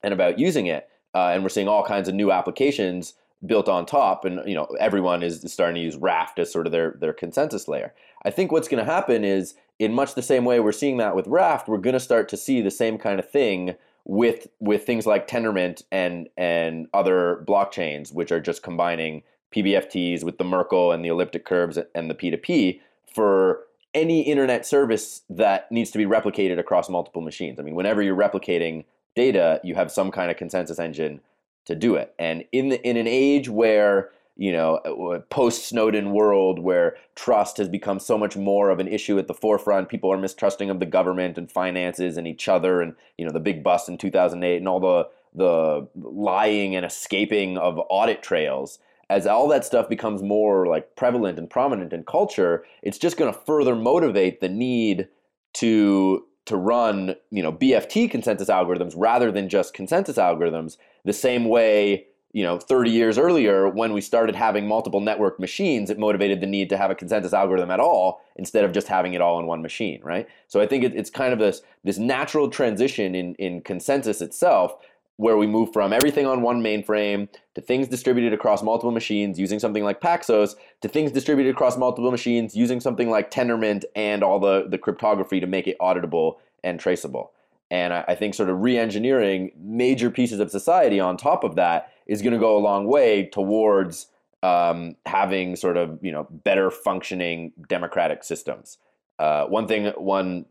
and 0.04 0.14
about 0.14 0.38
using 0.38 0.68
it. 0.68 0.88
Uh, 1.16 1.30
and 1.30 1.42
we're 1.42 1.50
seeing 1.50 1.68
all 1.68 1.84
kinds 1.84 2.08
of 2.08 2.14
new 2.14 2.32
applications 2.32 3.16
built 3.44 3.68
on 3.68 3.88
top 3.88 4.24
and 4.24 4.40
you 4.48 4.54
know 4.54 4.68
everyone 4.80 5.24
is 5.24 5.42
starting 5.52 5.78
to 5.78 5.82
use 5.82 5.96
raft 5.96 6.38
as 6.38 6.52
sort 6.52 6.68
of 6.68 6.74
their 6.74 6.98
their 7.00 7.14
consensus 7.14 7.70
layer 7.70 7.94
i 8.26 8.30
think 8.30 8.52
what's 8.52 8.68
going 8.68 8.86
to 8.86 8.92
happen 8.92 9.24
is 9.24 9.56
in 9.80 9.94
much 9.94 10.14
the 10.14 10.22
same 10.22 10.44
way 10.44 10.60
we're 10.60 10.74
seeing 10.74 10.98
that 10.98 11.16
with 11.16 11.26
raft 11.26 11.70
we're 11.70 11.78
going 11.78 11.94
to 11.94 12.02
start 12.02 12.28
to 12.28 12.36
see 12.36 12.60
the 12.60 12.70
same 12.70 12.98
kind 12.98 13.18
of 13.18 13.32
thing 13.32 13.76
with 14.04 14.48
with 14.60 14.86
things 14.86 15.06
like 15.06 15.26
tendermint 15.26 15.84
and 15.90 16.28
and 16.36 16.90
other 16.94 17.46
blockchains 17.48 18.14
which 18.14 18.30
are 18.30 18.42
just 18.42 18.62
combining 18.62 19.24
pbfts 19.54 20.24
with 20.24 20.38
the 20.38 20.44
merkle 20.44 20.92
and 20.92 21.04
the 21.04 21.10
elliptic 21.10 21.46
curves 21.46 21.78
and 21.96 22.10
the 22.10 22.16
p2p 22.16 22.80
for 23.14 23.62
any 23.94 24.22
internet 24.22 24.66
service 24.66 25.22
that 25.30 25.72
needs 25.72 25.90
to 25.92 25.98
be 25.98 26.06
replicated 26.06 26.60
across 26.60 26.90
multiple 26.90 27.22
machines. 27.22 27.60
I 27.60 27.64
mean, 27.64 27.74
whenever 27.74 28.04
you're 28.04 28.16
replicating 28.16 28.86
data, 29.16 29.60
you 29.64 29.74
have 29.76 29.92
some 29.92 30.12
kind 30.12 30.30
of 30.30 30.38
consensus 30.38 30.78
engine 30.78 31.22
to 31.66 31.76
do 31.76 31.96
it. 31.96 32.14
And 32.20 32.46
in 32.52 32.70
the, 32.70 32.88
in 32.88 32.98
an 32.98 33.08
age 33.08 33.50
where 33.50 34.12
you 34.40 34.54
know, 34.54 34.76
uh, 34.76 35.20
post 35.30 35.68
Snowden 35.68 36.12
world 36.14 36.60
where 36.60 36.96
trust 37.14 37.58
has 37.58 37.68
become 37.68 38.00
so 38.00 38.18
much 38.18 38.38
more 38.38 38.70
of 38.70 38.80
an 38.80 38.88
issue 38.88 39.20
at 39.20 39.28
the 39.28 39.34
forefront. 39.34 39.90
People 39.90 40.14
are 40.14 40.18
mistrusting 40.18 40.70
of 40.70 40.80
the 40.80 40.86
government 40.86 41.38
and 41.38 41.52
finances 41.52 42.16
and 42.16 42.26
each 42.26 42.48
other, 42.48 42.82
and 42.82 42.96
you 43.18 43.26
know, 43.26 43.34
the 43.34 43.42
big 43.42 43.66
bust 43.66 43.90
in 43.90 43.98
2008 43.98 44.56
and 44.56 44.68
all 44.68 44.80
the 44.80 45.10
the 45.36 45.88
lying 45.94 46.74
and 46.74 46.86
escaping 46.86 47.58
of 47.58 47.82
audit 47.90 48.24
trails. 48.24 48.80
As 49.10 49.26
all 49.26 49.48
that 49.48 49.66
stuff 49.66 49.90
becomes 49.90 50.22
more 50.22 50.68
like 50.68 50.96
prevalent 50.96 51.40
and 51.40 51.50
prominent 51.50 51.94
in 51.94 52.04
culture, 52.04 52.64
it's 52.84 52.98
just 52.98 53.18
going 53.18 53.34
to 53.34 53.40
further 53.40 53.76
motivate 53.76 54.42
the 54.42 54.50
need 54.50 55.08
to 55.54 56.26
to 56.46 56.56
run 56.56 57.16
you 57.32 57.44
know 57.44 57.52
BFT 57.52 58.10
consensus 58.10 58.50
algorithms 58.50 58.94
rather 58.96 59.32
than 59.32 59.50
just 59.50 59.74
consensus 59.74 60.18
algorithms. 60.18 60.78
The 61.06 61.14
same 61.14 61.46
way 61.46 62.08
you 62.32 62.44
know 62.44 62.60
30 62.60 62.92
years 62.92 63.18
earlier 63.18 63.68
when 63.68 63.94
we 63.94 64.02
started 64.02 64.36
having 64.36 64.68
multiple 64.68 65.00
network 65.00 65.40
machines 65.40 65.90
it 65.90 65.98
motivated 65.98 66.42
the 66.42 66.48
need 66.48 66.70
to 66.70 66.78
have 66.78 66.92
a 66.92 66.96
consensus 66.96 67.34
algorithm 67.34 67.72
at 67.72 67.80
all 67.80 68.22
instead 68.36 68.64
of 68.64 68.72
just 68.72 68.88
having 68.88 69.14
it 69.14 69.22
all 69.22 69.40
in 69.40 69.48
one 69.48 69.62
machine 69.62 70.00
right 70.04 70.28
so 70.48 70.62
i 70.62 70.68
think 70.68 70.84
it, 70.84 70.96
it's 70.96 71.10
kind 71.10 71.34
of 71.34 71.40
this 71.40 71.62
this 71.84 71.98
natural 71.98 72.50
transition 72.50 73.16
in 73.16 73.34
in 73.36 73.62
consensus 73.62 74.22
itself 74.22 74.76
where 75.20 75.36
we 75.36 75.46
move 75.46 75.74
from 75.74 75.92
everything 75.92 76.26
on 76.26 76.42
one 76.42 76.64
mainframe 76.64 77.28
to 77.54 77.60
things 77.60 77.90
distributed 77.90 78.32
across 78.32 78.64
multiple 78.64 78.90
machines 78.90 79.38
using 79.38 79.60
something 79.60 79.84
like 79.84 80.00
Paxos 80.00 80.56
to 80.80 80.88
things 80.88 81.12
distributed 81.12 81.54
across 81.54 81.78
multiple 81.78 82.10
machines 82.10 82.56
using 82.56 82.80
something 82.80 83.10
like 83.10 83.30
Tendermint 83.30 83.84
and 83.98 84.24
all 84.24 84.40
the, 84.40 84.66
the 84.70 84.78
cryptography 84.78 85.42
to 85.42 85.46
make 85.46 85.68
it 85.68 85.78
auditable 85.80 86.38
and 86.64 86.80
traceable. 86.80 87.34
And 87.70 87.94
I, 87.94 88.06
I 88.08 88.16
think 88.16 88.34
sort 88.34 88.50
of 88.50 88.62
re-engineering 88.62 89.52
major 89.58 90.10
pieces 90.10 90.40
of 90.40 90.52
society 90.52 91.02
on 91.02 91.18
top 91.18 91.44
of 91.44 91.58
that 91.58 91.92
is 92.08 92.22
going 92.22 92.32
to 92.32 92.40
go 92.40 92.56
a 92.56 92.60
long 92.60 92.88
way 92.88 93.26
towards 93.26 94.08
um, 94.42 94.96
having 95.06 95.58
sort 95.58 95.76
of 95.76 96.00
you 96.02 96.14
know 96.14 96.28
better 96.32 96.72
functioning 96.72 97.52
democratic 97.68 98.24
systems. 98.24 98.78
Uh, 99.20 99.48
one 99.48 99.68
thing, 99.68 99.88
one 99.98 100.46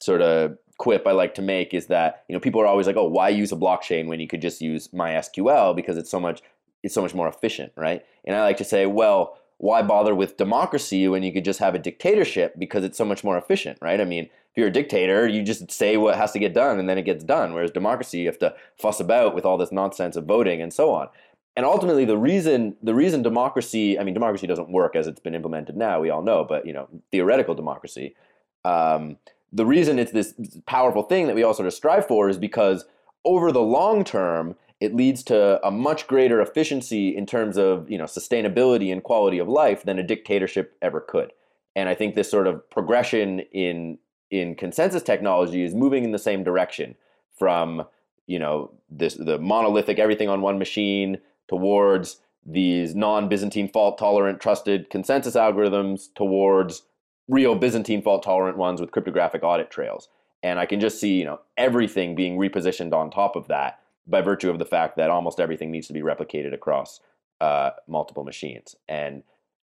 sort 0.00 0.20
of 0.20 0.58
quip 0.80 1.06
I 1.06 1.12
like 1.12 1.34
to 1.34 1.42
make 1.42 1.74
is 1.74 1.88
that 1.88 2.24
you 2.26 2.32
know 2.34 2.40
people 2.40 2.58
are 2.62 2.66
always 2.66 2.86
like, 2.86 2.96
oh, 2.96 3.04
why 3.06 3.28
use 3.28 3.52
a 3.52 3.56
blockchain 3.56 4.06
when 4.06 4.18
you 4.18 4.26
could 4.26 4.40
just 4.40 4.62
use 4.62 4.88
MySQL 4.88 5.76
because 5.76 5.98
it's 5.98 6.10
so 6.10 6.18
much 6.18 6.40
it's 6.82 6.94
so 6.94 7.02
much 7.02 7.14
more 7.14 7.28
efficient, 7.28 7.70
right? 7.76 8.02
And 8.24 8.34
I 8.34 8.40
like 8.40 8.56
to 8.56 8.64
say, 8.64 8.86
well, 8.86 9.38
why 9.58 9.82
bother 9.82 10.14
with 10.14 10.38
democracy 10.38 11.06
when 11.06 11.22
you 11.22 11.34
could 11.34 11.44
just 11.44 11.58
have 11.58 11.74
a 11.74 11.78
dictatorship 11.78 12.54
because 12.58 12.82
it's 12.82 12.96
so 12.96 13.04
much 13.04 13.22
more 13.22 13.36
efficient, 13.36 13.76
right? 13.82 14.00
I 14.00 14.06
mean, 14.06 14.24
if 14.24 14.56
you're 14.56 14.68
a 14.68 14.72
dictator, 14.72 15.28
you 15.28 15.42
just 15.42 15.70
say 15.70 15.98
what 15.98 16.16
has 16.16 16.32
to 16.32 16.38
get 16.38 16.54
done 16.54 16.78
and 16.78 16.88
then 16.88 16.96
it 16.96 17.02
gets 17.02 17.22
done. 17.22 17.52
Whereas 17.52 17.70
democracy, 17.70 18.20
you 18.20 18.26
have 18.28 18.38
to 18.38 18.54
fuss 18.78 19.00
about 19.00 19.34
with 19.34 19.44
all 19.44 19.58
this 19.58 19.70
nonsense 19.70 20.16
of 20.16 20.24
voting 20.24 20.62
and 20.62 20.72
so 20.72 20.94
on. 20.94 21.10
And 21.56 21.66
ultimately, 21.66 22.06
the 22.06 22.16
reason 22.16 22.76
the 22.82 22.94
reason 22.94 23.22
democracy, 23.22 23.98
I 23.98 24.04
mean, 24.04 24.14
democracy 24.14 24.46
doesn't 24.46 24.70
work 24.70 24.96
as 24.96 25.06
it's 25.06 25.20
been 25.20 25.34
implemented 25.34 25.76
now. 25.76 26.00
We 26.00 26.08
all 26.08 26.22
know, 26.22 26.42
but 26.42 26.64
you 26.64 26.72
know, 26.72 26.88
theoretical 27.12 27.54
democracy. 27.54 28.16
Um, 28.64 29.18
the 29.52 29.66
reason 29.66 29.98
it's 29.98 30.12
this 30.12 30.34
powerful 30.66 31.02
thing 31.02 31.26
that 31.26 31.34
we 31.34 31.42
all 31.42 31.54
sort 31.54 31.66
of 31.66 31.74
strive 31.74 32.06
for 32.06 32.28
is 32.28 32.38
because 32.38 32.84
over 33.24 33.52
the 33.52 33.60
long 33.60 34.04
term, 34.04 34.56
it 34.80 34.94
leads 34.94 35.22
to 35.24 35.64
a 35.66 35.70
much 35.70 36.06
greater 36.06 36.40
efficiency 36.40 37.14
in 37.14 37.26
terms 37.26 37.56
of 37.56 37.90
you 37.90 37.98
know 37.98 38.04
sustainability 38.04 38.92
and 38.92 39.02
quality 39.02 39.38
of 39.38 39.48
life 39.48 39.82
than 39.82 39.98
a 39.98 40.02
dictatorship 40.02 40.76
ever 40.80 41.00
could. 41.00 41.32
And 41.76 41.88
I 41.88 41.94
think 41.94 42.14
this 42.14 42.30
sort 42.30 42.46
of 42.46 42.68
progression 42.70 43.40
in 43.52 43.98
in 44.30 44.54
consensus 44.54 45.02
technology 45.02 45.64
is 45.64 45.74
moving 45.74 46.04
in 46.04 46.12
the 46.12 46.18
same 46.18 46.44
direction 46.44 46.94
from 47.38 47.84
you 48.26 48.38
know 48.38 48.70
this 48.88 49.14
the 49.14 49.38
monolithic 49.38 49.98
everything 49.98 50.28
on 50.28 50.40
one 50.40 50.58
machine 50.58 51.18
towards 51.48 52.18
these 52.46 52.94
non-Byzantine 52.94 53.68
fault 53.68 53.98
tolerant 53.98 54.40
trusted 54.40 54.88
consensus 54.88 55.34
algorithms 55.34 56.08
towards 56.14 56.82
real 57.30 57.54
Byzantine 57.54 58.02
fault 58.02 58.22
tolerant 58.22 58.58
ones 58.58 58.80
with 58.80 58.90
cryptographic 58.90 59.42
audit 59.42 59.70
trails. 59.70 60.08
And 60.42 60.58
I 60.58 60.66
can 60.66 60.80
just 60.80 61.00
see, 61.00 61.18
you 61.18 61.24
know, 61.24 61.40
everything 61.56 62.14
being 62.14 62.36
repositioned 62.36 62.92
on 62.92 63.10
top 63.10 63.36
of 63.36 63.46
that 63.48 63.80
by 64.06 64.20
virtue 64.20 64.50
of 64.50 64.58
the 64.58 64.64
fact 64.64 64.96
that 64.96 65.10
almost 65.10 65.38
everything 65.38 65.70
needs 65.70 65.86
to 65.86 65.92
be 65.92 66.00
replicated 66.00 66.52
across 66.52 67.00
uh, 67.40 67.70
multiple 67.86 68.24
machines. 68.24 68.74
And 68.88 69.22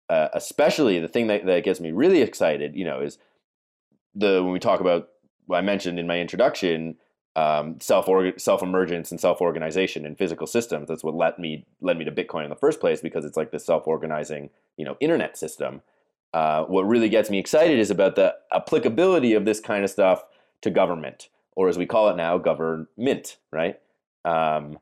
uh, 0.09 0.28
especially 0.32 0.99
the 0.99 1.09
thing 1.09 1.27
that, 1.27 1.45
that 1.47 1.65
gets 1.65 1.81
me 1.81 1.93
really 1.93 2.23
excited, 2.23 2.74
you 2.74 2.85
know, 2.85 3.01
is 3.01 3.19
the 4.15 4.43
when 4.43 4.53
we 4.53 4.59
talk 4.59 4.81
about 4.81 5.09
I 5.53 5.61
mentioned 5.61 5.99
in 5.99 6.07
my 6.07 6.20
introduction, 6.20 6.97
um, 7.37 7.81
self 7.81 8.09
self 8.39 8.62
emergence 8.62 9.11
and 9.11 9.20
self 9.20 9.41
organization 9.41 10.05
in 10.05 10.16
physical 10.16 10.47
systems. 10.47 10.89
That's 10.89 11.05
what 11.05 11.15
led 11.15 11.39
me 11.39 11.65
led 11.81 11.99
me 11.99 12.05
to 12.05 12.12
Bitcoin 12.12 12.45
in 12.45 12.51
the 12.51 12.57
first 12.57 12.81
place 12.81 13.01
because 13.01 13.24
it's 13.24 13.37
like 13.37 13.51
this 13.51 13.65
self 13.65 13.87
organizing, 13.87 14.51
you 14.77 14.85
know, 14.85 14.97
internet 15.01 15.37
system. 15.37 15.82
Uh, 16.32 16.65
what 16.65 16.82
really 16.82 17.09
gets 17.09 17.31
me 17.31 17.39
excited 17.39 17.78
is 17.78 17.90
about 17.90 18.16
the 18.16 18.35
applicability 18.52 19.35
of 19.35 19.44
this 19.44 19.61
kind 19.61 19.85
of 19.85 19.90
stuff 19.90 20.24
to 20.62 20.70
government, 20.70 21.28
or 21.57 21.69
as 21.69 21.77
we 21.77 21.86
call 21.86 22.09
it 22.09 22.16
now, 22.16 22.39
Govmint, 22.39 23.36
right? 23.52 23.78
um, 24.24 24.78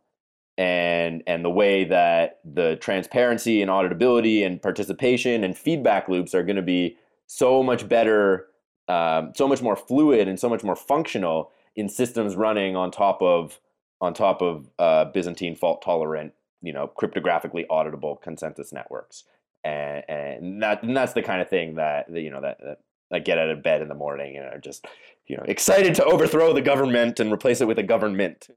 and 0.57 1.23
and 1.27 1.45
the 1.45 1.51
way 1.51 1.85
that 1.85 2.41
the 2.45 2.77
transparency 2.77 3.63
and 3.63 3.71
auditability 3.71 4.45
and 4.45 4.61
participation 4.61 5.45
and 5.45 5.57
feedback 5.57 6.09
loops 6.09 6.35
are 6.35 6.43
going 6.43 6.57
to 6.57 6.63
be 6.63 6.97
so 7.27 7.63
much 7.63 7.89
better, 7.89 8.47
um, 8.89 9.33
so 9.37 9.47
much 9.47 9.63
more 9.63 9.77
fluid 9.77 10.27
and 10.27 10.41
so 10.41 10.49
much 10.49 10.65
more 10.65 10.77
functional 10.77 11.53
in 11.77 11.89
systems 11.89 12.35
running 12.35 12.75
on 12.75 12.91
top 12.91 13.23
of 13.23 13.61
on 14.01 14.15
top 14.15 14.43
of 14.43 14.69
uh, 14.79 15.05
Byzantine 15.07 15.55
fault 15.55 15.83
tolerant, 15.83 16.33
you 16.63 16.73
know, 16.73 16.91
cryptographically 17.01 17.67
auditable 17.69 18.21
consensus 18.21 18.73
networks. 18.73 19.25
And, 19.65 20.05
and 20.09 20.63
that 20.63 20.83
and 20.83 20.97
that's 20.97 21.13
the 21.13 21.23
kind 21.23 21.43
of 21.43 21.49
thing 21.49 21.75
that, 21.75 22.11
that 22.13 22.21
you 22.21 22.31
know 22.31 22.41
that, 22.41 22.59
that 22.61 22.81
I 23.13 23.19
get 23.19 23.39
out 23.39 23.51
of 23.51 23.63
bed 23.63 23.83
in 23.83 23.89
the 23.89 23.95
morning 23.95 24.37
and 24.37 24.47
are 24.47 24.59
just 24.59 24.87
you 25.27 25.37
know 25.37 25.45
excited 25.47 25.95
to 25.97 26.05
overthrow 26.05 26.53
the 26.53 26.63
government 26.63 27.21
and 27.21 27.33
replace 27.33 27.61
it 27.61 27.67
with 27.67 27.79
a 27.79 27.85
Govmint. 27.85 28.51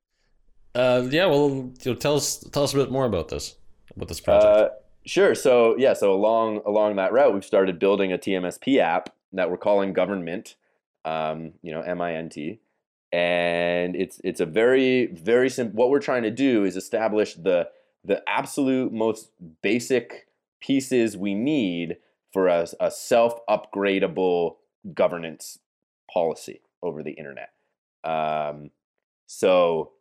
Uh, 0.73 1.05
yeah, 1.09 1.25
well, 1.25 1.49
you 1.49 1.91
know, 1.91 1.95
tell 1.95 2.15
us 2.15 2.37
tell 2.51 2.63
us 2.63 2.73
a 2.73 2.77
bit 2.77 2.91
more 2.91 3.05
about 3.05 3.29
this 3.29 3.55
about 3.95 4.07
this 4.07 4.19
project. 4.19 4.45
Uh, 4.45 4.69
sure. 5.05 5.35
So 5.35 5.75
yeah, 5.77 5.93
so 5.93 6.13
along 6.13 6.61
along 6.65 6.95
that 6.97 7.11
route, 7.11 7.33
we've 7.33 7.45
started 7.45 7.79
building 7.79 8.13
a 8.13 8.17
TMSP 8.17 8.77
app 8.77 9.09
that 9.33 9.49
we're 9.49 9.57
calling 9.57 9.93
Govmint. 9.93 10.55
Um, 11.03 11.53
you 11.61 11.71
know, 11.71 11.81
M 11.81 11.99
I 11.99 12.15
N 12.15 12.29
T, 12.29 12.59
and 13.11 13.95
it's 13.95 14.21
it's 14.23 14.39
a 14.39 14.45
very 14.45 15.07
very 15.07 15.49
simple. 15.49 15.77
What 15.77 15.89
we're 15.89 15.99
trying 15.99 16.23
to 16.23 16.31
do 16.31 16.63
is 16.63 16.75
establish 16.77 17.33
the 17.33 17.69
the 18.05 18.23
absolute 18.27 18.93
most 18.93 19.31
basic 19.61 20.27
pieces 20.61 21.17
we 21.17 21.33
need 21.33 21.97
for 22.31 22.47
a, 22.47 22.67
a 22.79 22.89
self 22.89 23.45
upgradable 23.49 24.55
governance 24.93 25.59
policy 26.11 26.61
over 26.81 27.03
the 27.03 27.11
internet. 27.11 27.49
Um, 28.03 28.71
so 29.27 29.91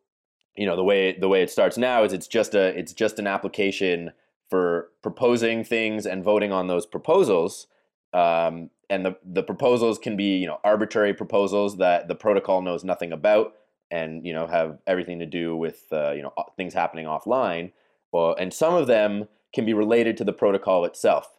you 0.57 0.67
know 0.67 0.77
the 0.77 0.85
way 0.85 1.17
the 1.19 1.29
way 1.29 1.43
it 1.43 1.51
starts 1.51 1.79
now 1.79 2.05
is 2.05 2.13
it's 2.13 2.27
just 2.27 2.55
a 2.55 2.79
it's 2.79 2.93
just 2.93 3.19
an 3.19 3.27
application 3.27 4.13
for 4.49 4.91
proposing 5.03 5.63
things 5.63 6.07
and 6.07 6.25
voting 6.25 6.53
on 6.53 6.67
those 6.67 6.87
proposals 6.87 7.67
um, 8.13 8.71
and 8.89 9.07
the 9.07 9.17
the 9.25 9.43
proposals 9.43 9.99
can 9.99 10.17
be 10.17 10.37
you 10.37 10.47
know 10.47 10.59
arbitrary 10.65 11.15
proposals 11.15 11.77
that 11.79 12.09
the 12.09 12.15
protocol 12.15 12.61
knows 12.61 12.83
nothing 12.83 13.13
about 13.13 13.55
and 13.91 14.27
you 14.27 14.33
know 14.33 14.47
have 14.47 14.79
everything 14.87 15.21
to 15.21 15.27
do 15.27 15.57
with 15.57 15.85
uh, 15.93 16.11
you 16.13 16.23
know 16.23 16.33
things 16.57 16.75
happening 16.75 17.07
offline 17.07 17.73
well 18.13 18.35
and 18.39 18.53
some 18.53 18.75
of 18.75 18.87
them 18.87 19.29
can 19.53 19.65
be 19.65 19.75
related 19.75 20.17
to 20.17 20.25
the 20.25 20.33
protocol 20.33 20.85
itself 20.85 21.37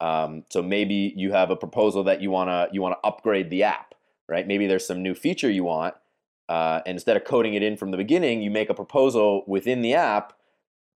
um, 0.00 0.44
so 0.50 0.62
maybe 0.62 1.12
you 1.16 1.32
have 1.32 1.50
a 1.50 1.56
proposal 1.56 2.04
that 2.04 2.20
you 2.20 2.30
want 2.30 2.48
to 2.48 2.68
you 2.72 2.82
want 2.82 2.94
to 2.94 3.06
upgrade 3.06 3.50
the 3.50 3.62
app 3.62 3.94
right 4.28 4.46
maybe 4.46 4.66
there's 4.66 4.86
some 4.86 5.02
new 5.02 5.14
feature 5.14 5.50
you 5.50 5.64
want 5.64 5.94
uh, 6.48 6.80
and 6.84 6.96
instead 6.96 7.16
of 7.16 7.24
coding 7.24 7.54
it 7.54 7.62
in 7.62 7.76
from 7.76 7.90
the 7.90 7.96
beginning, 7.96 8.42
you 8.42 8.50
make 8.50 8.68
a 8.68 8.74
proposal 8.74 9.44
within 9.46 9.82
the 9.82 9.94
app 9.94 10.34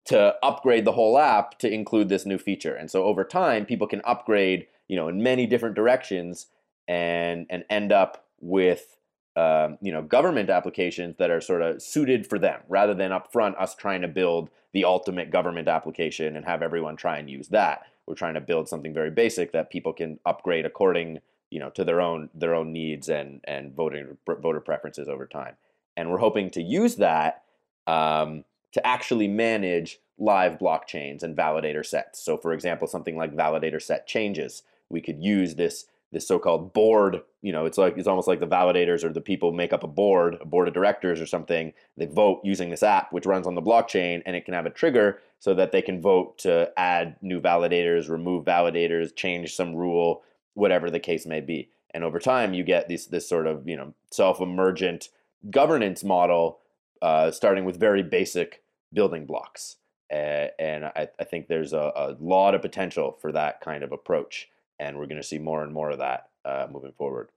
to 0.06 0.36
upgrade 0.44 0.86
the 0.86 0.94
whole 0.94 1.18
app 1.18 1.58
to 1.60 1.72
include 1.72 2.10
this 2.10 2.26
new 2.26 2.38
feature. 2.38 2.76
And 2.76 2.90
so 2.90 3.04
over 3.04 3.24
time, 3.24 3.66
people 3.66 3.88
can 3.88 4.02
upgrade, 4.06 4.68
you 4.88 4.96
know, 4.96 5.08
in 5.08 5.24
many 5.24 5.46
different 5.46 5.76
directions 5.76 6.48
and 6.88 7.46
and 7.50 7.66
end 7.70 7.92
up 7.92 8.26
with 8.40 8.97
um, 9.38 9.78
you 9.82 9.92
know 9.92 10.02
government 10.02 10.50
applications 10.50 11.16
that 11.18 11.30
are 11.30 11.40
sort 11.40 11.62
of 11.62 11.82
suited 11.82 12.26
for 12.28 12.40
them, 12.40 12.62
rather 12.68 12.96
than 12.96 13.12
upfront 13.12 13.62
us 13.62 13.76
trying 13.76 14.02
to 14.02 14.08
build 14.08 14.50
the 14.74 14.84
ultimate 14.84 15.32
government 15.32 15.68
application 15.68 16.36
and 16.36 16.44
have 16.46 16.64
everyone 16.64 16.96
try 16.96 17.18
and 17.18 17.30
use 17.30 17.48
that. 17.50 17.84
We're 18.08 18.16
trying 18.16 18.34
to 18.34 18.42
build 18.42 18.68
something 18.68 18.94
very 18.94 19.12
basic 19.12 19.52
that 19.52 19.70
people 19.70 19.94
can 19.94 20.20
upgrade 20.26 20.66
according 20.66 21.20
you 21.52 21.60
know 21.60 21.70
to 21.72 21.84
their 21.84 22.02
own 22.02 22.30
their 22.34 22.56
own 22.56 22.74
needs 22.74 23.10
and 23.10 23.42
and 23.44 23.76
voting 23.76 24.18
voter 24.28 24.60
preferences 24.60 25.08
over 25.08 25.28
time. 25.28 25.56
And 25.96 26.10
we're 26.10 26.18
hoping 26.18 26.50
to 26.52 26.62
use 26.62 26.96
that 26.96 27.44
um, 27.86 28.44
to 28.74 28.86
actually 28.86 29.28
manage 29.28 30.00
live 30.20 30.54
blockchains 30.54 31.24
and 31.24 31.38
validator 31.38 31.86
sets. 31.86 32.20
So 32.20 32.38
for 32.38 32.54
example 32.54 32.88
something 32.88 33.16
like 33.16 33.36
validator 33.36 33.82
set 33.82 34.08
changes. 34.08 34.64
We 34.90 35.02
could 35.02 35.22
use 35.22 35.56
this 35.56 35.86
this 36.12 36.28
so-called 36.28 36.74
board 36.74 37.22
you 37.42 37.52
know 37.52 37.66
it's 37.66 37.78
like 37.78 37.98
it's 37.98 38.08
almost 38.08 38.28
like 38.28 38.40
the 38.40 38.48
validators 38.48 39.04
or 39.04 39.10
the 39.10 39.22
people 39.22 39.52
make 39.52 39.74
up 39.74 39.84
a 39.84 39.88
board 39.88 40.38
a 40.42 40.46
board 40.46 40.68
of 40.68 40.74
directors 40.74 41.20
or 41.20 41.26
something. 41.26 41.74
They 41.98 42.06
vote 42.06 42.42
using 42.44 42.70
this 42.70 42.84
app 42.84 43.12
which 43.12 43.26
runs 43.26 43.48
on 43.48 43.56
the 43.56 43.62
blockchain 43.62 44.22
and 44.26 44.36
it 44.36 44.46
can 44.46 44.54
have 44.54 44.66
a 44.66 44.72
trigger 44.72 45.20
so 45.40 45.54
that 45.54 45.72
they 45.72 45.82
can 45.82 46.02
vote 46.02 46.38
to 46.40 46.72
add 46.78 47.16
new 47.22 47.40
validators 47.40 48.10
remove 48.10 48.46
validators 48.46 49.16
change 49.16 49.56
some 49.56 49.76
rule 49.76 50.24
whatever 50.54 50.90
the 50.90 51.00
case 51.00 51.26
may 51.26 51.40
be. 51.40 51.70
And 51.94 52.04
over 52.04 52.20
time 52.20 52.54
you 52.54 52.64
get 52.64 52.88
this 52.88 53.06
this 53.06 53.28
sort 53.28 53.48
of 53.48 53.68
you 53.68 53.76
know 53.76 53.94
self-emergent 54.12 55.10
governance 55.50 56.04
model 56.04 56.60
uh, 57.02 57.32
starting 57.32 57.66
with 57.66 57.80
very 57.80 58.04
basic 58.04 58.64
building 58.94 59.26
blocks. 59.26 59.78
Uh, 60.12 60.48
and 60.58 60.86
I, 60.86 61.10
I 61.20 61.24
think 61.26 61.48
there's 61.48 61.74
a, 61.74 61.92
a 61.96 62.16
lot 62.20 62.56
of 62.56 62.62
potential 62.62 63.18
for 63.22 63.32
that 63.34 63.62
kind 63.62 63.84
of 63.84 63.92
approach 63.92 64.50
and 64.80 64.98
we're 64.98 65.08
going 65.08 65.22
to 65.22 65.28
see 65.28 65.38
more 65.38 65.64
and 65.64 65.74
more 65.74 65.92
of 65.92 66.00
that 66.00 66.30
uh, 66.46 66.68
moving 66.72 66.94
forward. 66.94 67.30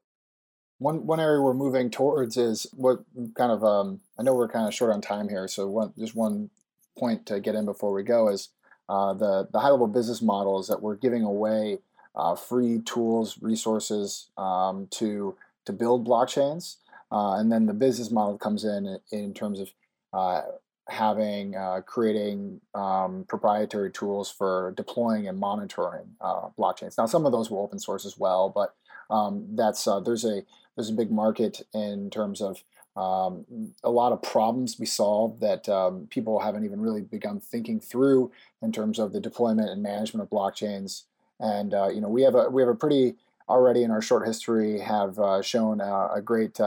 One 0.79 1.07
one 1.07 1.21
area 1.21 1.43
we're 1.43 1.53
moving 1.53 1.91
towards 1.91 2.37
is 2.37 2.67
what 2.73 3.05
kind 3.35 3.53
of 3.53 3.63
um, 3.63 4.01
I 4.19 4.23
know 4.23 4.35
we're 4.35 4.49
kind 4.49 4.67
of 4.67 4.75
short 4.75 4.93
on 4.93 5.01
time 5.03 5.29
here, 5.29 5.47
so 5.47 5.67
one 5.67 5.93
just 5.99 6.15
one 6.15 6.51
point 6.99 7.27
to 7.27 7.41
get 7.41 7.55
in 7.55 7.67
before 7.67 7.93
we 7.93 8.03
go 8.03 8.29
is 8.29 8.49
uh, 8.89 9.13
the 9.13 9.47
the 9.53 9.61
high 9.61 9.69
level 9.69 9.87
business 9.87 10.23
model 10.23 10.59
is 10.59 10.69
that 10.69 10.81
we're 10.81 10.97
giving 10.97 11.23
away 11.23 11.81
uh, 12.15 12.35
free 12.35 12.81
tools, 12.81 13.39
resources 13.43 14.29
um, 14.39 14.89
to 14.93 15.37
to 15.67 15.73
build 15.73 16.07
blockchains, 16.07 16.77
uh, 17.13 17.35
and 17.35 17.53
then 17.53 17.67
the 17.67 17.75
business 17.75 18.11
model 18.11 18.39
comes 18.39 18.65
in 18.65 18.99
in 19.13 19.35
terms 19.35 19.61
of 19.61 19.71
uh, 20.13 20.43
having 20.89 21.57
uh, 21.57 21.81
creating 21.87 22.61
um, 22.75 23.25
proprietary 23.29 23.91
tools 23.91 24.31
for 24.31 24.75
deploying 24.77 25.29
and 25.29 25.39
monitoring 25.39 26.17
uh, 26.21 26.49
blockchains. 26.59 26.99
Now, 26.99 27.07
some 27.07 27.27
of 27.27 27.33
those 27.33 27.51
will 27.51 27.61
open 27.61 27.79
source 27.79 28.05
as 28.05 28.19
well, 28.19 28.49
but 28.49 28.75
um, 29.11 29.47
that's 29.55 29.87
uh, 29.87 30.01
there's 30.01 30.25
a 30.25 30.43
there's 30.77 30.91
a 30.91 30.95
big 30.95 31.11
market 31.11 31.63
in 31.75 32.11
terms 32.11 32.41
of 32.41 32.63
um, 32.97 33.45
a 33.85 33.91
lot 33.91 34.13
of 34.13 34.23
problems 34.23 34.79
we 34.79 34.87
solve 34.87 35.41
that 35.41 35.69
um, 35.69 36.09
people 36.11 36.41
haven't 36.41 36.65
even 36.65 36.81
really 36.81 37.03
begun 37.03 37.41
thinking 37.41 37.81
through 37.81 38.33
in 38.63 38.73
terms 38.73 38.99
of 38.99 39.13
the 39.13 39.21
deployment 39.21 39.71
and 39.71 39.83
management 39.83 40.23
of 40.23 40.31
blockchains. 40.31 41.05
And 41.39 41.73
uh, 41.73 41.89
you 41.89 42.01
know, 42.01 42.09
we 42.09 42.23
have 42.23 42.35
a 42.35 42.51
we 42.51 42.63
have 42.63 42.69
a 42.69 42.75
pretty 42.75 43.15
already 43.49 43.83
in 43.83 43.91
our 43.91 44.03
short 44.03 44.27
history 44.27 44.79
have 44.79 45.19
uh, 45.19 45.43
shown 45.43 45.81
a 45.81 46.21
great 46.23 46.61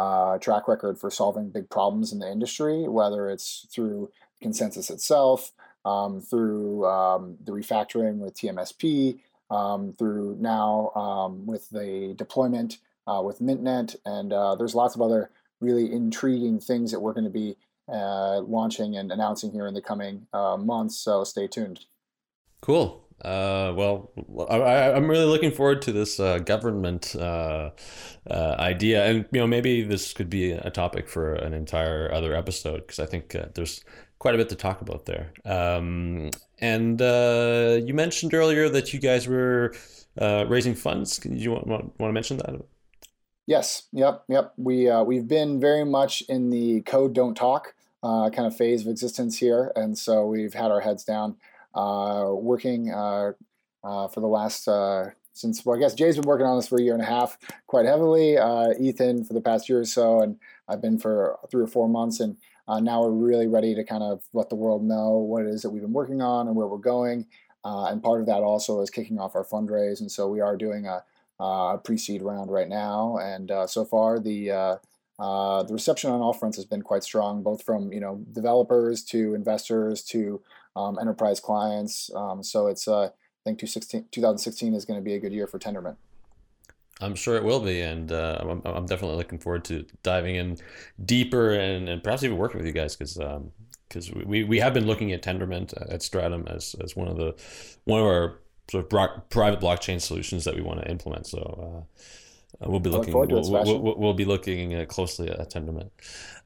uh, 0.00 0.38
track 0.38 0.66
record 0.66 0.98
for 0.98 1.10
solving 1.10 1.50
big 1.50 1.68
problems 1.68 2.10
in 2.10 2.20
the 2.20 2.30
industry, 2.30 2.88
whether 2.88 3.28
it's 3.28 3.66
through 3.70 4.10
consensus 4.40 4.88
itself, 4.88 5.52
um, 5.84 6.22
through 6.22 6.86
um, 6.86 7.36
the 7.44 7.52
refactoring 7.52 8.16
with 8.16 8.34
TMSP, 8.34 9.20
um, 9.50 9.94
through 9.98 10.36
now 10.40 10.90
um, 10.94 11.44
with 11.44 11.68
the 11.68 12.14
deployment 12.16 12.78
uh, 13.06 13.20
with 13.22 13.40
MintNet, 13.40 13.96
and 14.06 14.32
uh, 14.32 14.54
there's 14.54 14.74
lots 14.74 14.94
of 14.94 15.02
other 15.02 15.30
really 15.60 15.92
intriguing 15.92 16.60
things 16.60 16.90
that 16.92 17.00
we're 17.00 17.12
going 17.12 17.24
to 17.24 17.30
be 17.30 17.56
uh, 17.92 18.40
launching 18.40 18.96
and 18.96 19.12
announcing 19.12 19.50
here 19.52 19.66
in 19.66 19.74
the 19.74 19.82
coming 19.82 20.26
uh, 20.32 20.56
months. 20.56 20.96
So 20.96 21.24
stay 21.24 21.46
tuned. 21.46 21.84
Cool. 22.62 23.04
Uh, 23.24 23.72
well, 23.76 24.10
I, 24.48 24.96
am 24.96 25.08
really 25.08 25.26
looking 25.26 25.50
forward 25.50 25.82
to 25.82 25.92
this 25.92 26.18
uh, 26.18 26.38
Govmint 26.38 27.20
uh, 27.20 27.70
uh, 28.30 28.56
idea, 28.58 29.04
and 29.04 29.26
you 29.30 29.40
know 29.40 29.46
maybe 29.46 29.82
this 29.82 30.12
could 30.14 30.30
be 30.30 30.52
a 30.52 30.70
topic 30.70 31.08
for 31.08 31.34
an 31.34 31.52
entire 31.52 32.10
other 32.12 32.34
episode 32.34 32.86
because 32.86 32.98
I 32.98 33.06
think 33.06 33.34
uh, 33.34 33.46
there's 33.54 33.84
quite 34.18 34.34
a 34.34 34.38
bit 34.38 34.48
to 34.50 34.54
talk 34.54 34.80
about 34.80 35.04
there. 35.04 35.32
Um, 35.44 36.30
and 36.60 37.00
uh, 37.02 37.80
you 37.84 37.92
mentioned 37.92 38.32
earlier 38.32 38.68
that 38.70 38.94
you 38.94 39.00
guys 39.00 39.28
were 39.28 39.74
raising 40.18 40.74
funds. 40.74 41.18
Can 41.18 41.36
you 41.36 41.52
want, 41.52 41.66
want, 41.66 41.84
want 41.98 42.10
to 42.10 42.14
mention 42.14 42.38
that? 42.38 42.62
Yes. 43.46 43.82
Yep. 43.92 44.24
Yep. 44.28 44.52
We 44.56 44.90
we've 45.04 45.28
been 45.28 45.60
very 45.60 45.84
much 45.84 46.22
in 46.22 46.48
the 46.48 46.80
code 46.82 47.12
don't 47.12 47.34
talk 47.34 47.74
kind 48.02 48.46
of 48.46 48.56
phase 48.56 48.80
of 48.80 48.88
existence 48.88 49.36
here, 49.36 49.72
and 49.76 49.98
so 49.98 50.26
we've 50.26 50.54
had 50.54 50.70
our 50.70 50.80
heads 50.80 51.04
down 51.04 51.36
Uh, 51.74 52.30
working 52.32 52.92
uh, 52.92 53.32
uh, 53.84 54.08
for 54.08 54.20
the 54.20 54.26
last 54.26 54.66
uh, 54.66 55.06
since 55.32 55.64
well, 55.64 55.76
I 55.76 55.80
guess 55.80 55.94
Jae's 55.94 56.16
been 56.16 56.26
working 56.26 56.46
on 56.46 56.56
this 56.56 56.68
for 56.68 56.78
a 56.78 56.82
year 56.82 56.94
and 56.94 57.02
a 57.02 57.06
half 57.06 57.38
quite 57.66 57.86
heavily. 57.86 58.36
Uh, 58.36 58.70
Ethan 58.80 59.24
for 59.24 59.34
the 59.34 59.40
past 59.40 59.68
year 59.68 59.80
or 59.80 59.84
so, 59.84 60.20
and 60.20 60.36
I've 60.68 60.82
been 60.82 60.98
for 60.98 61.38
three 61.50 61.62
or 61.62 61.68
four 61.68 61.88
months, 61.88 62.18
and 62.20 62.36
now 62.68 63.02
we're 63.02 63.10
really 63.10 63.46
ready 63.46 63.74
to 63.74 63.84
kind 63.84 64.02
of 64.02 64.22
let 64.32 64.48
the 64.48 64.56
world 64.56 64.84
know 64.84 65.10
what 65.10 65.42
it 65.42 65.48
is 65.48 65.62
that 65.62 65.70
we've 65.70 65.82
been 65.82 65.92
working 65.92 66.20
on 66.20 66.46
and 66.46 66.56
where 66.56 66.66
we're 66.66 66.78
going. 66.78 67.26
and 67.64 68.02
part 68.02 68.20
of 68.20 68.26
that 68.26 68.42
also 68.42 68.80
is 68.80 68.90
kicking 68.90 69.18
off 69.18 69.36
our 69.36 69.44
fundraise, 69.44 70.00
and 70.00 70.10
so 70.10 70.28
we 70.28 70.40
are 70.40 70.56
doing 70.56 70.86
a, 70.86 71.04
a 71.42 71.78
pre-seed 71.78 72.22
round 72.22 72.50
right 72.50 72.68
now, 72.68 73.16
and 73.18 73.52
so 73.66 73.84
far 73.84 74.18
the 74.18 74.78
uh, 75.20 75.62
the 75.64 75.74
reception 75.74 76.10
on 76.10 76.20
all 76.20 76.32
fronts 76.32 76.56
has 76.56 76.64
been 76.64 76.82
quite 76.82 77.04
strong, 77.04 77.42
both 77.42 77.62
from 77.62 77.92
you 77.92 78.00
know 78.00 78.24
developers 78.32 79.04
to 79.04 79.34
investors 79.34 80.02
to 80.02 80.40
um, 80.80 80.98
enterprise 81.00 81.40
clients. 81.40 82.10
Um, 82.14 82.42
so 82.42 82.66
it's 82.66 82.88
uh, 82.88 83.04
I 83.04 83.10
think 83.44 83.58
2016 83.58 84.74
is 84.74 84.84
going 84.84 84.98
to 84.98 85.04
be 85.04 85.14
a 85.14 85.18
good 85.18 85.32
year 85.32 85.46
for 85.46 85.58
Tendermint. 85.58 85.96
I'm 87.02 87.14
sure 87.14 87.36
it 87.36 87.44
will 87.44 87.60
be, 87.60 87.80
and 87.80 88.12
uh, 88.12 88.38
I'm, 88.40 88.62
I'm 88.64 88.86
definitely 88.86 89.16
looking 89.16 89.38
forward 89.38 89.64
to 89.66 89.86
diving 90.02 90.36
in 90.36 90.58
deeper 91.02 91.54
and, 91.54 91.88
and 91.88 92.02
perhaps 92.02 92.22
even 92.22 92.36
working 92.36 92.58
with 92.58 92.66
you 92.66 92.72
guys 92.72 92.94
because 92.94 93.14
because 93.88 94.10
um, 94.10 94.22
we, 94.26 94.44
we 94.44 94.58
have 94.58 94.74
been 94.74 94.86
looking 94.86 95.12
at 95.12 95.22
Tendermint 95.22 95.72
at 95.90 96.00
Stratumn 96.00 96.46
as, 96.54 96.76
as 96.82 96.96
one 96.96 97.08
of 97.08 97.16
the 97.16 97.34
one 97.84 98.00
of 98.00 98.06
our 98.06 98.40
sort 98.70 98.84
of 98.84 98.90
bro- 98.90 99.22
private 99.30 99.60
blockchain 99.60 100.00
solutions 100.00 100.44
that 100.44 100.54
we 100.54 100.60
want 100.60 100.80
to 100.80 100.90
implement. 100.90 101.26
So 101.26 101.86
uh, 102.60 102.64
uh, 102.64 102.70
we'll 102.70 102.80
be 102.80 102.90
looking. 102.90 103.14
We'll, 103.14 103.26
we'll, 103.26 103.96
we'll, 103.96 104.14
be 104.14 104.24
looking 104.24 104.74
uh, 104.74 104.84
closely 104.84 105.30
at 105.30 105.50
Tendermint. 105.50 105.90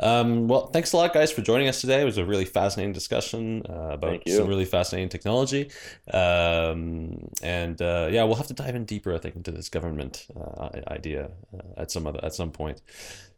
Um, 0.01 0.49
well, 0.49 0.67
thanks 0.69 0.93
a 0.93 0.97
lot, 0.97 1.13
guys, 1.13 1.31
for 1.33 1.43
joining 1.43 1.69
us 1.69 1.81
today. 1.81 2.01
It 2.01 2.05
was 2.05 2.19
a 2.19 2.25
really 2.25 2.45
fascinating 2.45 2.93
discussion 2.93 3.63
uh, 3.69 3.91
about 3.93 4.29
some 4.29 4.47
really 4.47 4.65
fascinating 4.65 5.09
technology, 5.09 5.71
um, 6.13 7.29
and 7.43 7.81
uh, 7.81 8.09
yeah, 8.11 8.25
we'll 8.25 8.37
have 8.37 8.49
to 8.49 8.55
dive 8.55 8.75
in 8.75 8.85
deeper, 8.85 9.15
I 9.15 9.19
think, 9.19 9.37
into 9.37 9.51
this 9.51 9.69
Govmint 9.69 10.25
uh, 10.37 10.81
idea 10.91 11.31
uh, 11.53 11.81
at 11.81 11.91
some 11.91 12.07
other 12.07 12.21
at 12.23 12.35
some 12.35 12.51
point. 12.51 12.81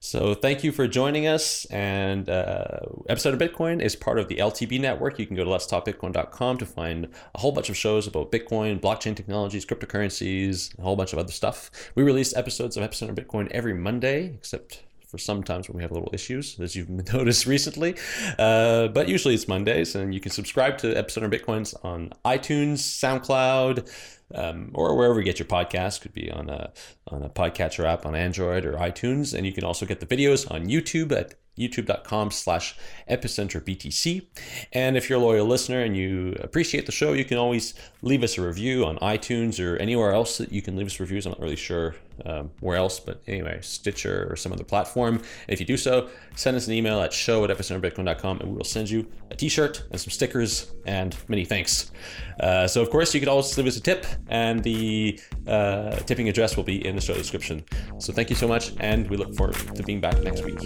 So 0.00 0.34
thank 0.34 0.62
you 0.62 0.72
for 0.72 0.86
joining 0.86 1.26
us. 1.26 1.64
And 1.66 2.28
uh, 2.28 2.78
episode 3.08 3.34
of 3.34 3.40
Bitcoin 3.40 3.82
is 3.82 3.96
part 3.96 4.18
of 4.18 4.28
the 4.28 4.36
LTB 4.36 4.80
network. 4.80 5.18
You 5.18 5.26
can 5.26 5.36
go 5.36 5.44
to 5.44 5.50
letstalkbitcoin.com 5.50 6.58
to 6.58 6.66
find 6.66 7.08
a 7.34 7.40
whole 7.40 7.52
bunch 7.52 7.70
of 7.70 7.76
shows 7.76 8.06
about 8.06 8.30
Bitcoin, 8.30 8.80
blockchain 8.80 9.16
technologies, 9.16 9.64
cryptocurrencies, 9.64 10.78
a 10.78 10.82
whole 10.82 10.96
bunch 10.96 11.12
of 11.12 11.18
other 11.18 11.32
stuff. 11.32 11.70
We 11.94 12.02
release 12.02 12.36
episodes 12.36 12.76
of 12.76 12.88
Epicenter 12.88 13.14
Bitcoin 13.14 13.50
every 13.50 13.74
Monday, 13.74 14.34
except 14.34 14.82
for 15.16 15.22
sometimes 15.22 15.68
when 15.68 15.76
we 15.76 15.82
have 15.82 15.92
little 15.92 16.10
issues, 16.12 16.58
as 16.60 16.76
you've 16.76 16.90
noticed 17.14 17.46
recently. 17.46 17.96
Uh, 18.38 18.88
but 18.88 19.08
usually 19.08 19.34
it's 19.34 19.48
Mondays, 19.48 19.94
and 19.94 20.14
you 20.14 20.20
can 20.20 20.30
subscribe 20.30 20.78
to 20.78 20.88
Epicenter 20.88 21.32
Bitcoins 21.32 21.74
on 21.84 22.12
iTunes, 22.24 22.78
SoundCloud, 22.78 23.88
um, 24.34 24.70
or 24.74 24.96
wherever 24.96 25.18
you 25.18 25.24
get 25.24 25.38
your 25.38 25.46
podcast. 25.46 26.00
Could 26.00 26.14
be 26.14 26.30
on 26.30 26.50
a 26.50 26.72
on 27.08 27.22
a 27.22 27.28
podcatcher 27.28 27.84
app 27.84 28.06
on 28.06 28.14
Android 28.14 28.64
or 28.64 28.74
iTunes, 28.74 29.34
and 29.36 29.46
you 29.46 29.52
can 29.52 29.64
also 29.64 29.86
get 29.86 30.00
the 30.00 30.06
videos 30.06 30.50
on 30.50 30.66
YouTube 30.66 31.12
at 31.12 31.34
youtube.com 31.58 32.30
slash 32.30 32.76
epicenter 33.10 33.62
btc 33.62 34.26
and 34.72 34.94
if 34.94 35.08
you're 35.08 35.18
a 35.18 35.22
loyal 35.22 35.46
listener 35.46 35.80
and 35.80 35.96
you 35.96 36.36
appreciate 36.40 36.84
the 36.84 36.92
show 36.92 37.14
you 37.14 37.24
can 37.24 37.38
always 37.38 37.72
leave 38.02 38.22
us 38.22 38.36
a 38.36 38.46
review 38.46 38.84
on 38.84 38.98
itunes 38.98 39.58
or 39.58 39.76
anywhere 39.78 40.12
else 40.12 40.36
that 40.36 40.52
you 40.52 40.60
can 40.60 40.76
leave 40.76 40.86
us 40.86 41.00
reviews 41.00 41.24
i'm 41.24 41.32
not 41.32 41.40
really 41.40 41.56
sure 41.56 41.94
um, 42.24 42.50
where 42.60 42.76
else, 42.76 42.98
but 42.98 43.22
anyway, 43.26 43.58
Stitcher 43.60 44.26
or 44.30 44.36
some 44.36 44.52
other 44.52 44.64
platform. 44.64 45.20
If 45.48 45.60
you 45.60 45.66
do 45.66 45.76
so, 45.76 46.08
send 46.34 46.56
us 46.56 46.66
an 46.66 46.72
email 46.72 47.00
at 47.00 47.12
show 47.12 47.44
at 47.44 47.50
epicenterbitcoin.com 47.50 48.40
and 48.40 48.50
we 48.50 48.56
will 48.56 48.64
send 48.64 48.88
you 48.88 49.06
a 49.30 49.36
t 49.36 49.48
shirt 49.48 49.84
and 49.90 50.00
some 50.00 50.10
stickers 50.10 50.72
and 50.86 51.16
many 51.28 51.44
thanks. 51.44 51.90
Uh, 52.40 52.66
so, 52.66 52.80
of 52.80 52.90
course, 52.90 53.12
you 53.12 53.20
could 53.20 53.28
always 53.28 53.56
leave 53.58 53.66
us 53.66 53.76
a 53.76 53.80
tip, 53.80 54.06
and 54.28 54.62
the 54.62 55.20
uh, 55.46 55.96
tipping 56.06 56.28
address 56.28 56.56
will 56.56 56.64
be 56.64 56.86
in 56.86 56.96
the 56.96 57.02
show 57.02 57.14
description. 57.14 57.64
So, 57.98 58.12
thank 58.12 58.30
you 58.30 58.36
so 58.36 58.48
much, 58.48 58.72
and 58.78 59.08
we 59.08 59.16
look 59.16 59.34
forward 59.34 59.56
to 59.76 59.82
being 59.82 60.00
back 60.00 60.22
next 60.22 60.44
week. 60.44 60.58